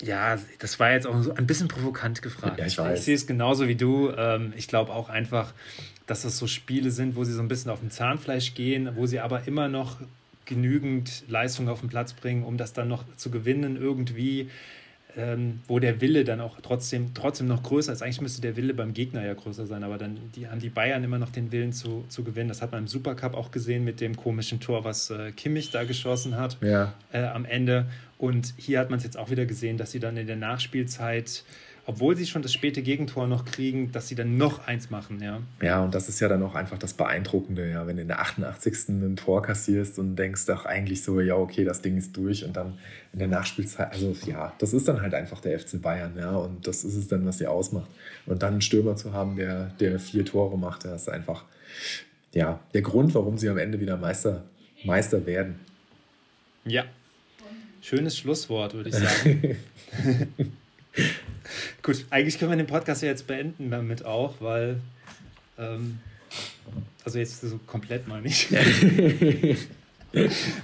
Ja, 0.03 0.39
das 0.59 0.79
war 0.79 0.93
jetzt 0.93 1.07
auch 1.07 1.23
so 1.23 1.33
ein 1.33 1.47
bisschen 1.47 1.69
provokant 1.69 2.21
gefragt. 2.21 2.59
Ja, 2.59 2.67
ich, 2.67 2.77
weiß. 2.77 2.99
ich 2.99 3.05
sehe 3.07 3.15
es 3.15 3.27
genauso 3.27 3.67
wie 3.67 3.77
du. 3.77 4.11
Ähm, 4.11 4.53
ich 4.57 4.69
glaube 4.69 4.93
auch 4.93 5.09
einfach, 5.09 5.55
dass 6.07 6.23
das 6.23 6.37
so 6.37 6.47
Spiele 6.47 6.91
sind, 6.91 7.17
wo 7.17 7.25
sie 7.25 7.33
so 7.33 7.41
ein 7.41 7.49
bisschen 7.49 7.71
auf 7.71 7.81
dem 7.81 7.91
Zahnfleisch 7.91 8.53
gehen, 8.53 8.91
wo 8.95 9.07
sie 9.07 9.21
aber 9.21 9.47
immer 9.47 9.69
noch 9.69 10.01
genügend 10.47 11.25
Leistung 11.29 11.69
auf 11.69 11.81
den 11.81 11.89
Platz 11.89 12.13
bringen, 12.13 12.45
um 12.45 12.57
das 12.57 12.73
dann 12.73 12.89
noch 12.89 13.05
zu 13.17 13.31
gewinnen 13.31 13.77
irgendwie, 13.77 14.49
ähm, 15.17 15.61
wo 15.67 15.79
der 15.79 16.01
Wille 16.01 16.25
dann 16.25 16.41
auch 16.41 16.61
trotzdem, 16.61 17.15
trotzdem 17.15 17.47
noch 17.47 17.63
größer 17.63 17.93
ist. 17.93 18.03
Eigentlich 18.03 18.21
müsste 18.21 18.43
der 18.43 18.57
Wille 18.57 18.75
beim 18.75 18.93
Gegner 18.93 19.25
ja 19.25 19.35
größer 19.35 19.67
sein, 19.67 19.83
aber 19.83 19.99
dann 19.99 20.19
die, 20.35 20.49
haben 20.49 20.61
die 20.61 20.69
Bayern 20.69 21.03
immer 21.05 21.19
noch 21.19 21.31
den 21.31 21.53
Willen 21.53 21.73
zu, 21.73 22.05
zu 22.09 22.23
gewinnen. 22.23 22.49
Das 22.49 22.63
hat 22.63 22.73
man 22.73 22.83
im 22.83 22.89
Supercup 22.89 23.35
auch 23.35 23.51
gesehen 23.51 23.85
mit 23.85 24.01
dem 24.01 24.17
komischen 24.17 24.61
Tor, 24.61 24.85
was 24.85 25.11
äh, 25.11 25.33
Kimmich 25.33 25.71
da 25.71 25.85
geschossen 25.85 26.37
hat 26.37 26.59
ja. 26.61 26.93
äh, 27.13 27.25
am 27.25 27.45
Ende. 27.45 27.87
Und 28.19 28.55
hier 28.57 28.79
hat 28.79 28.91
man 28.91 28.99
es 28.99 29.05
jetzt 29.05 29.19
auch 29.19 29.31
wieder 29.31 29.47
gesehen, 29.47 29.79
dass 29.79 29.91
sie 29.91 30.01
dann 30.01 30.17
in 30.17 30.27
der 30.27 30.37
Nachspielzeit 30.37 31.45
obwohl 31.89 32.17
sie 32.17 32.27
schon 32.27 32.43
das 32.43 32.53
späte 32.53 32.83
Gegentor 32.83 33.29
noch 33.29 33.45
kriegen, 33.45 33.93
dass 33.93 34.09
sie 34.09 34.17
dann 34.17 34.37
noch 34.37 34.67
eins 34.67 34.91
machen, 34.91 35.23
ja. 35.23 35.41
Ja, 35.63 35.85
und 35.85 35.95
das 35.95 36.09
ist 36.09 36.19
ja 36.19 36.29
dann 36.29 36.43
auch 36.43 36.57
einfach 36.57 36.79
das 36.79 36.95
Beeindruckende, 36.95 37.71
ja, 37.71 37.87
wenn 37.87 37.97
du 37.97 38.03
in 38.03 38.09
der 38.09 38.21
88. 38.21 38.89
ein 38.89 39.17
Tor 39.17 39.43
kassierst 39.43 40.01
und 40.01 40.17
denkst 40.17 40.47
doch 40.47 40.67
eigentlich 40.67 41.05
so, 41.05 41.21
ja, 41.21 41.37
okay, 41.37 41.65
das 41.65 41.83
Ding 41.83 41.97
ist 41.97 42.17
durch 42.17 42.45
und 42.45 42.57
dann 42.57 42.79
in 43.13 43.21
der 43.21 43.29
Nachspielzeit, 43.29 43.93
also 43.93 44.17
ja, 44.27 44.53
das 44.59 44.73
ist 44.75 44.89
dann 44.89 45.01
halt 45.01 45.15
einfach 45.15 45.41
der 45.41 45.59
FC 45.61 45.81
Bayern, 45.81 46.15
ja, 46.19 46.35
und 46.35 46.67
das 46.67 46.85
ist 46.85 46.97
es 46.97 47.07
dann, 47.07 47.25
was 47.25 47.39
sie 47.39 47.47
ausmacht. 47.47 47.89
Und 48.27 48.43
dann 48.43 48.55
einen 48.55 48.63
Stürmer 48.63 48.97
zu 48.97 49.13
haben, 49.13 49.37
der, 49.37 49.67
der 49.79 50.01
vier 50.01 50.25
Tore 50.25 50.59
macht, 50.59 50.85
das 50.85 51.03
ist 51.03 51.09
einfach, 51.09 51.45
ja, 52.33 52.59
der 52.75 52.83
Grund, 52.83 53.15
warum 53.15 53.39
sie 53.39 53.49
am 53.49 53.59
Ende 53.59 53.81
wieder 53.81 53.97
Meister, 53.97 54.45
Meister 54.85 55.25
werden. 55.25 55.61
Ja, 56.65 56.85
schönes 57.81 58.19
Schlusswort, 58.19 58.75
würde 58.75 58.89
ich 58.89 58.97
sagen. 58.97 59.57
Gut, 61.83 62.05
eigentlich 62.11 62.39
können 62.39 62.51
wir 62.51 62.57
den 62.57 62.67
Podcast 62.67 63.03
ja 63.03 63.09
jetzt 63.09 63.27
beenden 63.27 63.71
damit 63.71 64.05
auch, 64.05 64.35
weil. 64.41 64.81
Ähm, 65.59 65.99
also 67.05 67.19
jetzt 67.19 67.41
so 67.41 67.59
komplett 67.67 68.09
mal 68.09 68.21
nicht. 68.21 68.49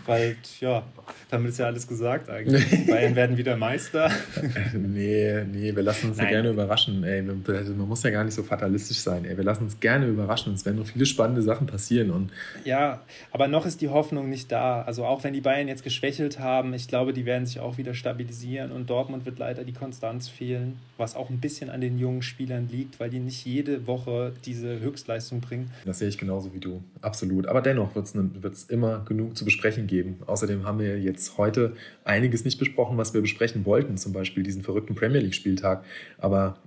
Weil, 0.07 0.37
ja, 0.61 0.85
damit 1.31 1.51
ist 1.51 1.59
ja 1.59 1.67
alles 1.67 1.87
gesagt 1.87 2.29
eigentlich. 2.29 2.87
Bayern 2.87 3.15
werden 3.15 3.37
wieder 3.37 3.57
Meister. 3.57 4.11
nee, 4.75 5.45
nee, 5.45 5.75
wir 5.75 5.83
lassen 5.83 6.09
uns 6.09 6.19
Nein. 6.19 6.27
ja 6.27 6.33
gerne 6.33 6.51
überraschen. 6.51 7.05
Ey. 7.05 7.25
Also 7.49 7.75
man 7.75 7.89
muss 7.89 8.03
ja 8.03 8.11
gar 8.11 8.25
nicht 8.25 8.35
so 8.35 8.43
fatalistisch 8.43 8.99
sein. 8.99 9.25
Ey. 9.25 9.37
Wir 9.37 9.45
lassen 9.45 9.65
uns 9.65 9.81
gerne 9.81 10.07
überraschen. 10.07 10.55
Es 10.55 10.65
werden 10.65 10.79
noch 10.79 10.87
viele 10.87 11.07
spannende 11.07 11.43
Sachen 11.43 11.67
passieren. 11.67 12.11
Und 12.11 12.31
ja, 12.65 13.01
aber 13.31 13.49
noch 13.49 13.67
ist 13.67 13.81
die 13.81 13.89
Hoffnung 13.89 14.29
nicht 14.29 14.53
da. 14.53 14.83
Also 14.83 15.05
auch 15.05 15.25
wenn 15.25 15.33
die 15.33 15.41
Bayern 15.41 15.69
jetzt 15.69 15.85
geschwächelt 15.85 16.39
haben, 16.39 16.75
ich 16.75 16.89
glaube, 16.89 17.13
die 17.13 17.25
werden 17.25 17.47
sich 17.47 17.61
auch 17.61 17.79
wieder 17.79 17.95
stabilisieren 17.95 18.73
und 18.73 18.91
Dortmund 18.91 19.25
wird 19.25 19.39
leider 19.39 19.65
die 19.65 19.73
Konstanz 19.73 20.29
fehlen, 20.29 20.79
was 20.97 21.17
auch 21.17 21.31
ein 21.31 21.41
bisschen 21.41 21.71
an 21.71 21.81
den 21.81 21.99
jungen 21.99 22.23
Spielern 22.23 22.69
liegt, 22.71 23.01
weil 23.01 23.11
die 23.11 23.19
nicht 23.19 23.45
jede 23.45 23.87
Woche 23.87 24.33
diese 24.45 24.81
Höchstleistung 24.81 25.41
bringen. 25.41 25.71
Das 25.85 25.99
sehe 25.99 26.09
ich 26.09 26.19
genauso 26.19 26.53
wie 26.55 26.61
du. 26.61 26.83
Absolut. 27.01 27.47
Aber 27.47 27.63
dennoch 27.63 27.95
wird 27.95 28.07
es 28.07 28.15
ne, 28.15 28.31
immer 28.69 29.05
genug 29.05 29.37
zu 29.37 29.45
besprechen 29.45 29.87
geben. 29.87 30.19
Außerdem 30.27 30.65
haben 30.65 30.79
wir 30.79 30.92
jetzt 30.99 31.39
heute 31.39 31.75
einiges 32.05 32.45
nicht 32.45 32.59
besprochen, 32.59 32.99
was 32.99 33.15
wir 33.15 33.21
besprechen 33.21 33.65
wollten, 33.65 33.97
zum 33.97 34.13
Beispiel 34.13 34.43
diesen 34.43 34.63
verrückten 34.63 34.95
Premier 34.95 35.21
League-Spieltag. 35.21 35.85
Aber 36.19 36.59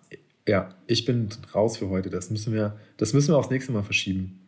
ja, 0.47 0.69
ich 0.87 1.05
bin 1.05 1.29
raus 1.53 1.77
für 1.77 1.89
heute. 1.89 2.09
Das 2.09 2.29
müssen 2.29 2.53
wir, 2.53 2.77
das 2.97 3.13
müssen 3.13 3.33
wir 3.33 3.37
aufs 3.37 3.49
nächste 3.49 3.71
Mal 3.71 3.83
verschieben. 3.83 4.39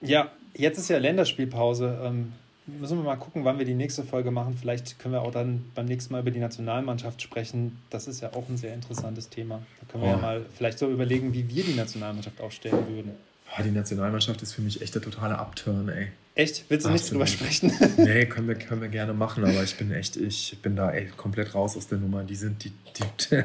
Ja, 0.00 0.32
jetzt 0.54 0.78
ist 0.78 0.88
ja 0.88 0.98
Länderspielpause. 0.98 1.98
Ähm, 2.02 2.32
müssen 2.66 2.98
wir 2.98 3.04
mal 3.04 3.16
gucken, 3.16 3.44
wann 3.44 3.58
wir 3.58 3.66
die 3.66 3.74
nächste 3.74 4.04
Folge 4.04 4.30
machen. 4.30 4.56
Vielleicht 4.58 4.98
können 4.98 5.14
wir 5.14 5.22
auch 5.22 5.32
dann 5.32 5.64
beim 5.74 5.86
nächsten 5.86 6.12
Mal 6.12 6.20
über 6.20 6.30
die 6.30 6.40
Nationalmannschaft 6.40 7.20
sprechen. 7.20 7.78
Das 7.90 8.06
ist 8.06 8.20
ja 8.20 8.32
auch 8.32 8.48
ein 8.48 8.56
sehr 8.56 8.74
interessantes 8.74 9.28
Thema. 9.28 9.60
Da 9.80 9.92
können 9.92 10.04
wir 10.04 10.10
oh. 10.10 10.12
ja 10.12 10.18
mal 10.18 10.46
vielleicht 10.56 10.78
so 10.78 10.90
überlegen, 10.90 11.34
wie 11.34 11.48
wir 11.48 11.64
die 11.64 11.74
Nationalmannschaft 11.74 12.40
aufstellen 12.40 12.86
würden. 12.88 13.12
Oh, 13.56 13.62
die 13.62 13.70
Nationalmannschaft 13.70 14.42
ist 14.42 14.54
für 14.54 14.62
mich 14.62 14.80
echt 14.80 14.94
der 14.94 15.02
totale 15.02 15.38
Upturn, 15.38 15.88
ey. 15.88 16.08
Echt? 16.36 16.64
Willst 16.68 16.84
du 16.84 16.90
nicht 16.90 17.10
drüber 17.10 17.26
sprechen? 17.26 17.72
nee, 17.96 18.26
können 18.26 18.48
wir, 18.48 18.56
können 18.56 18.80
wir 18.80 18.88
gerne 18.88 19.14
machen, 19.14 19.44
aber 19.44 19.62
ich 19.62 19.76
bin 19.76 19.92
echt, 19.92 20.16
ich 20.16 20.58
bin 20.62 20.74
da 20.74 20.90
ey, 20.90 21.06
komplett 21.16 21.54
raus 21.54 21.76
aus 21.76 21.86
der 21.86 21.98
Nummer. 21.98 22.24
Die 22.24 22.34
sind 22.34 22.64
die, 22.64 22.72
die 22.98 23.44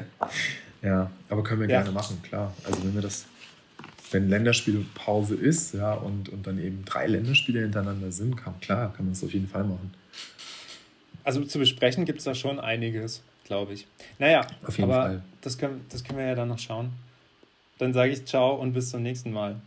ja, 0.81 1.11
aber 1.29 1.43
können 1.43 1.61
wir 1.61 1.69
ja. 1.69 1.81
gerne 1.81 1.91
machen, 1.91 2.19
klar. 2.23 2.53
Also 2.63 2.83
wenn 2.83 2.95
wir 2.95 3.03
das, 3.03 3.25
wenn 4.09 4.27
Länderspielpause 4.27 5.35
ist, 5.35 5.75
ja, 5.75 5.93
und, 5.93 6.29
und 6.29 6.47
dann 6.47 6.57
eben 6.57 6.83
drei 6.83 7.05
Länderspiele 7.05 7.61
hintereinander 7.61 8.11
sind, 8.11 8.35
kann, 8.35 8.59
klar, 8.59 8.91
kann 8.93 9.05
man 9.05 9.13
das 9.13 9.23
auf 9.23 9.33
jeden 9.33 9.47
Fall 9.47 9.65
machen. 9.65 9.93
Also 11.23 11.43
zu 11.43 11.59
besprechen 11.59 12.05
gibt 12.05 12.19
es 12.19 12.25
da 12.25 12.33
schon 12.33 12.59
einiges, 12.59 13.21
glaube 13.43 13.73
ich. 13.73 13.85
Naja, 14.17 14.47
auf 14.65 14.79
jeden 14.79 14.89
aber 14.89 15.01
Fall. 15.01 15.23
Das 15.41 15.59
können, 15.59 15.85
das 15.89 16.03
können 16.03 16.17
wir 16.17 16.25
ja 16.25 16.33
dann 16.33 16.47
noch 16.47 16.57
schauen. 16.57 16.89
Dann 17.77 17.93
sage 17.93 18.11
ich 18.11 18.25
ciao 18.25 18.55
und 18.55 18.73
bis 18.73 18.89
zum 18.89 19.03
nächsten 19.03 19.31
Mal. 19.31 19.61